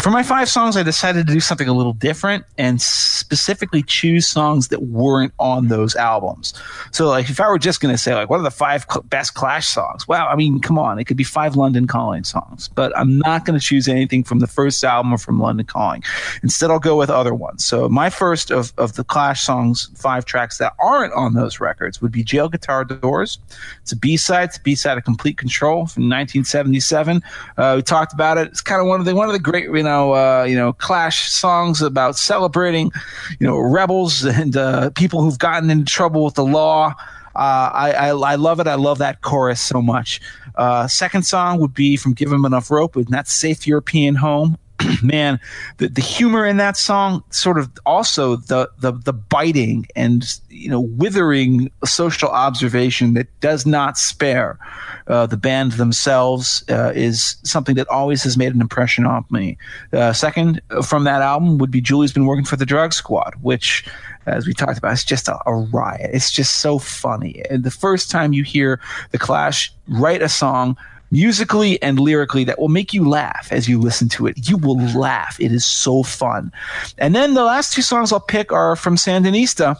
For 0.00 0.10
my 0.10 0.24
five 0.24 0.48
songs, 0.48 0.76
I 0.76 0.82
decided 0.82 1.28
to 1.28 1.32
do 1.32 1.38
something 1.38 1.68
a 1.68 1.72
little 1.72 1.92
different 1.92 2.46
and 2.58 2.82
specifically 2.82 3.84
choose 3.84 4.26
songs 4.26 4.68
that 4.68 4.82
weren't 4.82 5.32
on 5.38 5.68
those 5.68 5.94
albums. 5.94 6.52
So, 6.90 7.06
like, 7.06 7.30
if 7.30 7.40
I 7.40 7.48
were 7.48 7.60
just 7.60 7.80
going 7.80 7.94
to 7.94 7.98
say, 7.98 8.12
like, 8.12 8.28
what 8.28 8.40
are 8.40 8.42
the 8.42 8.50
five 8.50 8.84
cl- 8.90 9.02
best 9.04 9.34
Clash 9.34 9.68
songs? 9.68 10.08
Well, 10.08 10.26
I 10.28 10.34
mean, 10.34 10.58
come 10.58 10.80
on, 10.80 10.98
it 10.98 11.04
could 11.04 11.16
be 11.16 11.22
five 11.22 11.54
London 11.54 11.86
Calling 11.86 12.24
songs, 12.24 12.66
but 12.74 12.96
I'm 12.98 13.20
not 13.20 13.44
going 13.44 13.56
to 13.56 13.64
choose 13.64 13.86
anything 13.86 14.24
from 14.24 14.40
the 14.40 14.48
first 14.48 14.82
album 14.82 15.12
or 15.12 15.18
from 15.18 15.38
London 15.38 15.66
Calling. 15.66 16.02
Instead, 16.42 16.72
I'll 16.72 16.80
go 16.80 16.98
with 16.98 17.08
other 17.08 17.34
ones. 17.34 17.64
So, 17.64 17.88
my 17.88 18.10
first 18.10 18.50
of, 18.50 18.72
of 18.78 18.94
the 18.94 19.04
Clash 19.04 19.42
songs, 19.42 19.90
five 19.94 20.24
tracks 20.24 20.58
that 20.58 20.72
aren't 20.80 21.12
on 21.20 21.34
those 21.34 21.60
records 21.60 22.00
would 22.00 22.10
be 22.10 22.24
Jail 22.24 22.48
Guitar 22.48 22.84
Doors. 22.84 23.38
It's 23.82 23.92
a 23.92 23.96
B 23.96 24.16
side. 24.16 24.48
It's 24.48 24.58
a 24.58 24.62
B 24.62 24.74
side 24.74 24.98
of 24.98 25.04
Complete 25.04 25.38
Control 25.38 25.86
from 25.86 26.04
1977. 26.04 27.22
Uh, 27.56 27.74
we 27.76 27.82
talked 27.82 28.12
about 28.12 28.38
it. 28.38 28.48
It's 28.48 28.60
kind 28.60 28.80
of 28.80 28.86
one 28.86 29.00
of 29.00 29.06
the 29.06 29.14
one 29.14 29.28
of 29.28 29.32
the 29.32 29.38
great 29.38 29.64
you 29.64 29.82
know 29.82 30.14
uh, 30.14 30.44
you 30.48 30.56
know 30.56 30.72
Clash 30.72 31.30
songs 31.30 31.82
about 31.82 32.16
celebrating 32.16 32.90
you 33.38 33.46
know 33.46 33.58
rebels 33.58 34.24
and 34.24 34.56
uh, 34.56 34.90
people 34.90 35.22
who've 35.22 35.38
gotten 35.38 35.70
into 35.70 35.90
trouble 35.90 36.24
with 36.24 36.34
the 36.34 36.44
law. 36.44 36.94
Uh, 37.36 37.70
I, 37.72 37.92
I, 37.92 38.08
I 38.08 38.34
love 38.34 38.58
it. 38.58 38.66
I 38.66 38.74
love 38.74 38.98
that 38.98 39.20
chorus 39.20 39.60
so 39.60 39.80
much. 39.80 40.20
Uh, 40.56 40.88
second 40.88 41.22
song 41.22 41.60
would 41.60 41.72
be 41.72 41.96
from 41.96 42.12
Give 42.12 42.32
'Em 42.32 42.44
Enough 42.44 42.70
Rope, 42.70 42.96
and 42.96 43.06
that's 43.06 43.32
Safe 43.32 43.66
European 43.66 44.16
Home. 44.16 44.58
man, 45.02 45.40
the, 45.78 45.88
the 45.88 46.00
humor 46.00 46.46
in 46.46 46.56
that 46.58 46.76
song, 46.76 47.22
sort 47.30 47.58
of 47.58 47.70
also 47.86 48.36
the, 48.36 48.70
the 48.78 48.92
the 48.92 49.12
biting 49.12 49.86
and 49.96 50.40
you 50.48 50.68
know 50.68 50.80
withering 50.80 51.70
social 51.84 52.28
observation 52.28 53.14
that 53.14 53.28
does 53.40 53.66
not 53.66 53.98
spare 53.98 54.58
uh, 55.06 55.26
the 55.26 55.36
band 55.36 55.72
themselves 55.72 56.64
uh, 56.68 56.92
is 56.94 57.36
something 57.44 57.74
that 57.74 57.88
always 57.88 58.22
has 58.22 58.36
made 58.36 58.54
an 58.54 58.60
impression 58.60 59.06
on 59.06 59.24
me. 59.30 59.56
Uh, 59.92 60.12
second 60.12 60.60
from 60.84 61.04
that 61.04 61.22
album 61.22 61.58
would 61.58 61.70
be 61.70 61.80
Julie's 61.80 62.12
been 62.12 62.26
working 62.26 62.44
for 62.44 62.56
the 62.56 62.66
Drug 62.66 62.92
Squad, 62.92 63.34
which 63.40 63.84
as 64.26 64.46
we 64.46 64.54
talked 64.54 64.78
about, 64.78 64.92
it's 64.92 65.04
just 65.04 65.28
a, 65.28 65.38
a, 65.46 65.54
riot. 65.54 66.10
It's 66.12 66.30
just 66.30 66.60
so 66.60 66.78
funny. 66.78 67.42
And 67.50 67.64
the 67.64 67.70
first 67.70 68.10
time 68.10 68.32
you 68.32 68.44
hear 68.44 68.80
the 69.10 69.18
Clash 69.18 69.72
write 69.88 70.22
a 70.22 70.28
song 70.28 70.76
musically 71.10 71.80
and 71.82 71.98
lyrically 71.98 72.44
that 72.44 72.58
will 72.58 72.68
make 72.68 72.94
you 72.94 73.08
laugh 73.08 73.48
as 73.50 73.68
you 73.68 73.80
listen 73.80 74.08
to 74.10 74.26
it. 74.26 74.48
You 74.48 74.56
will 74.56 74.78
laugh. 74.96 75.36
It 75.40 75.52
is 75.52 75.64
so 75.64 76.02
fun. 76.02 76.52
And 76.98 77.14
then 77.14 77.34
the 77.34 77.44
last 77.44 77.72
two 77.72 77.82
songs 77.82 78.12
I'll 78.12 78.20
pick 78.20 78.52
are 78.52 78.76
from 78.76 78.96
Sandinista. 78.96 79.76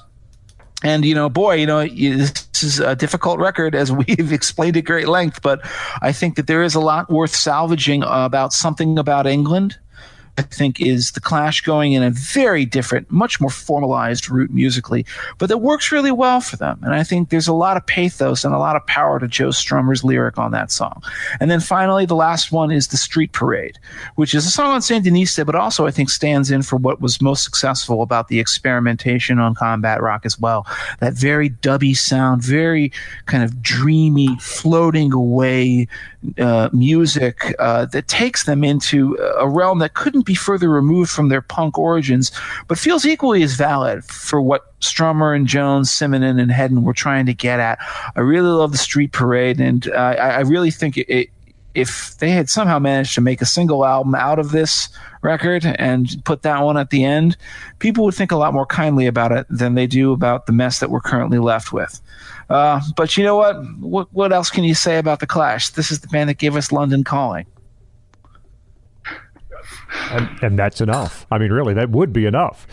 And 0.83 1.05
you 1.05 1.15
know, 1.15 1.28
boy, 1.28 1.57
you 1.57 1.67
know, 1.67 1.86
this 1.86 2.62
is 2.62 2.81
a 2.81 2.97
difficult 2.97 3.39
record 3.39 3.75
as 3.75 3.92
we've 4.09 4.33
explained 4.33 4.76
at 4.76 4.84
great 4.84 5.09
length. 5.09 5.42
But 5.42 5.60
I 6.02 6.12
think 6.12 6.36
that 6.36 6.47
there 6.47 6.62
is 6.62 6.75
a 6.75 6.81
lot 6.81 7.10
worth 7.10 7.34
salvaging 7.34 8.02
about 8.05 8.52
something 8.52 8.99
about 8.99 9.26
England 9.26 9.78
I 10.39 10.42
think 10.42 10.81
is 10.81 11.12
the 11.12 11.20
Clash 11.20 11.60
going 11.60 11.92
in 11.92 12.02
a 12.02 12.10
very 12.10 12.65
different, 12.65 13.10
much 13.10 13.41
more 13.41 13.50
formalized 13.50 14.31
route 14.31 14.50
musically, 14.50 15.05
but 15.39 15.49
that 15.49 15.59
works 15.59 15.92
really 15.92 16.12
well 16.12 16.41
for 16.41 16.57
them. 16.57 16.78
And 16.83 16.94
I 16.94 17.02
think 17.02 17.28
there's 17.28 17.49
a 17.49 17.52
lot 17.52 17.76
of 17.76 17.86
pathos 17.86 18.44
and 18.44 18.55
a 18.55 18.59
lot 18.59 18.76
of 18.76 18.86
power 18.86 19.18
to 19.18 19.28
Joe 19.28 19.49
Strummer's 19.49 20.05
lyric 20.05 20.39
on 20.39 20.50
that 20.52 20.70
song. 20.70 21.02
And 21.41 21.50
then 21.50 21.60
finally, 21.60 22.07
the 22.07 22.15
last 22.15 22.52
one 22.52 22.70
is 22.70 22.89
the 22.89 22.97
Street 22.97 23.33
Parade, 23.33 23.78
which 24.15 24.34
is 24.34 24.47
a 24.47 24.50
song 24.50 24.73
on 24.73 24.81
Sandinista, 24.81 25.44
but 25.44 25.55
also 25.55 25.86
I 25.86 25.91
think 25.91 26.10
stands 26.10 26.50
in 26.50 26.62
for 26.62 26.76
what 26.76 27.00
was 27.00 27.20
most 27.20 27.44
successful 27.44 28.02
about 28.02 28.28
the 28.28 28.41
experimentation 28.41 29.39
on 29.39 29.55
combat 29.55 30.00
rock 30.00 30.25
as 30.25 30.39
well. 30.39 30.67
That 31.00 31.15
very 31.15 31.50
dubby 31.50 31.97
sound, 31.97 32.42
very 32.42 32.92
kind 33.26 33.44
of 33.44 33.62
dreamy, 33.62 34.36
floating 34.39 35.12
away 35.12 35.89
uh, 36.39 36.68
music 36.73 37.55
uh, 37.58 37.86
that 37.86 38.08
takes 38.08 38.44
them 38.44 38.62
into 38.62 39.16
a 39.39 39.49
realm 39.49 39.78
that 39.78 39.94
couldn't 39.94 40.26
be 40.26 40.34
further 40.34 40.68
removed 40.68 41.10
from 41.10 41.28
their 41.28 41.40
punk 41.40 41.78
origins, 41.78 42.31
but 42.68 42.78
feels 42.78 43.07
equally 43.07 43.42
as 43.42 43.55
valid 43.55 44.05
for 44.05 44.40
what 44.40 44.78
Strummer 44.81 45.34
and 45.34 45.47
Jones, 45.47 45.90
Simonon 45.90 46.40
and 46.40 46.50
Headon 46.50 46.82
were 46.82 46.92
trying 46.92 47.26
to 47.26 47.34
get 47.34 47.60
at. 47.60 47.78
I 48.16 48.20
really 48.20 48.50
love 48.50 48.73
the 48.73 48.78
Street 48.78 49.12
Parade, 49.12 49.60
and 49.60 49.89
uh, 49.89 50.15
I, 50.18 50.28
I, 50.28 50.40
really 50.40 50.70
think 50.70 50.97
it, 50.97 51.08
it, 51.08 51.31
if 51.74 52.16
they 52.18 52.31
had 52.31 52.49
somehow 52.50 52.78
managed 52.78 53.15
to 53.15 53.20
make 53.20 53.40
a 53.40 53.47
single 53.47 53.84
album 53.84 54.15
out 54.15 54.39
of 54.39 54.50
this 54.50 54.89
record 55.23 55.65
and 55.65 56.23
put 56.24 56.42
that 56.42 56.60
one 56.60 56.76
at 56.76 56.90
the 56.90 57.05
end, 57.05 57.36
people 57.78 58.05
would 58.05 58.15
think 58.15 58.32
a 58.32 58.36
lot 58.36 58.52
more 58.52 58.66
kindly 58.66 59.07
about 59.07 59.32
it 59.32 59.47
than 59.49 59.74
they 59.74 59.86
do 59.86 60.12
about 60.12 60.47
the 60.47 60.52
mess 60.52 60.81
that 60.81 60.90
we're 60.90 61.00
currently 61.00 61.39
left 61.39 61.73
with. 61.73 62.00
Uh, 62.50 62.80
but 62.96 63.16
you 63.16 63.22
know 63.24 63.36
what? 63.36 63.56
what? 63.78 64.12
What 64.12 64.32
else 64.32 64.50
can 64.50 64.64
you 64.64 64.74
say 64.74 64.98
about 64.98 65.20
the 65.20 65.26
Clash? 65.26 65.70
This 65.70 65.90
is 65.92 66.00
the 66.00 66.08
band 66.08 66.28
that 66.28 66.38
gave 66.38 66.56
us 66.56 66.72
London 66.72 67.04
Calling. 67.04 67.46
And, 70.10 70.28
and 70.42 70.58
that's 70.58 70.80
enough. 70.80 71.26
I 71.30 71.38
mean, 71.38 71.52
really, 71.52 71.74
that 71.74 71.90
would 71.90 72.12
be 72.12 72.26
enough. 72.26 72.66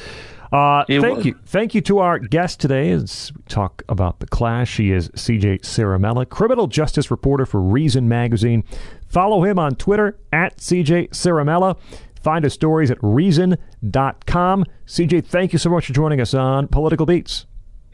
Uh, 0.52 0.86
thank 0.88 1.26
you. 1.26 1.38
Thank 1.46 1.76
you 1.76 1.82
to 1.82 2.00
our 2.00 2.20
guest 2.20 2.60
today 2.60 2.92
as 2.92 3.32
we 3.36 3.44
talk 3.50 3.84
about 3.90 4.20
The 4.20 4.28
Clash. 4.28 4.70
She 4.70 4.92
is 4.92 5.10
CJ 5.10 5.62
Ciaramella, 5.62 6.28
criminal 6.28 6.68
justice 6.68 7.12
reporter 7.12 7.46
for 7.46 7.62
Reason 7.62 8.08
Magazine. 8.08 8.64
Follow 9.08 9.44
him 9.44 9.60
on 9.60 9.76
Twitter 9.76 10.18
at 10.32 10.58
CJ 10.58 11.10
Ciaramella. 11.10 11.78
Find 12.22 12.44
his 12.44 12.54
stories 12.54 12.90
at 12.90 12.98
reason.com. 13.02 14.66
CJ, 14.86 15.26
thank 15.26 15.54
you 15.54 15.60
so 15.60 15.70
much 15.70 15.88
for 15.88 15.94
joining 15.94 16.22
us 16.22 16.34
on 16.34 16.68
Political 16.68 17.06
Beats. 17.06 17.46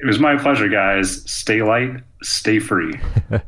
It 0.03 0.07
was 0.07 0.19
my 0.19 0.35
pleasure, 0.35 0.67
guys. 0.67 1.23
Stay 1.31 1.63
light, 1.63 2.03
stay 2.21 2.59
free. 2.59 2.99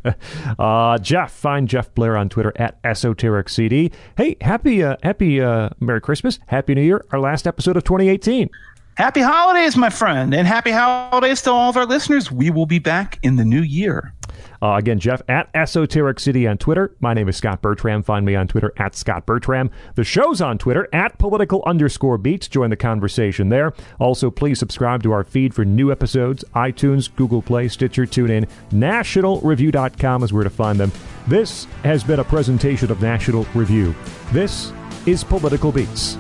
uh, 0.60 0.98
Jeff, 1.00 1.34
find 1.34 1.68
Jeff 1.68 1.94
Blehar 1.94 2.18
on 2.18 2.30
Twitter 2.30 2.54
at 2.56 2.82
esotericcd. 2.84 3.92
Hey, 4.16 4.38
happy, 4.40 4.82
uh, 4.82 4.96
happy 5.04 5.42
uh, 5.42 5.72
Merry 5.82 6.00
Christmas, 6.00 6.40
Happy 6.46 6.74
New 6.74 6.82
Year, 6.82 7.04
our 7.12 7.20
last 7.20 7.46
episode 7.46 7.76
of 7.76 7.84
2018. 7.84 8.50
Happy 8.98 9.20
holidays, 9.20 9.76
my 9.76 9.90
friend, 9.90 10.34
and 10.34 10.48
happy 10.48 10.72
holidays 10.72 11.42
to 11.42 11.52
all 11.52 11.70
of 11.70 11.76
our 11.76 11.86
listeners. 11.86 12.32
We 12.32 12.50
will 12.50 12.66
be 12.66 12.80
back 12.80 13.20
in 13.24 13.36
the 13.36 13.44
new 13.44 13.62
year. 13.62 14.14
Uh, 14.62 14.76
again, 14.76 15.00
Jeff 15.00 15.22
at 15.28 15.52
EsotericCD 15.52 16.50
on 16.50 16.58
Twitter. 16.58 16.96
My 17.02 17.14
name 17.14 17.28
is 17.28 17.36
Scot 17.36 17.62
Bertram. 17.62 18.04
Find 18.04 18.26
me 18.26 18.36
on 18.36 18.48
Twitter 18.48 18.72
at 18.78 18.96
Scot 18.96 19.26
Bertram. 19.26 19.70
The 19.96 20.06
show's 20.06 20.40
on 20.40 20.58
Twitter 20.58 20.88
at 20.94 21.18
political 21.18 21.62
underscore 21.66 22.18
beats. 22.18 22.48
Join 22.48 22.70
the 22.70 22.78
conversation 22.78 23.50
there. 23.50 23.74
Also, 24.00 24.32
please 24.32 24.60
subscribe 24.60 25.04
to 25.04 25.12
our 25.12 25.26
feed 25.26 25.54
for 25.54 25.66
new 25.66 25.92
episodes. 25.92 26.46
iTunes, 26.56 27.14
Google 27.14 27.42
Play, 27.42 27.68
Stitcher, 27.68 28.06
TuneIn, 28.06 28.48
nationalreview.com 28.72 30.24
is 30.24 30.32
where 30.32 30.46
to 30.46 30.50
find 30.50 30.80
them. 30.80 30.94
This 31.28 31.66
has 31.84 32.02
been 32.02 32.22
a 32.22 32.24
presentation 32.26 32.90
of 32.90 33.02
National 33.02 33.46
Review. 33.54 33.94
This 34.32 34.72
is 35.06 35.22
Political 35.22 35.74
Beats. 35.74 36.18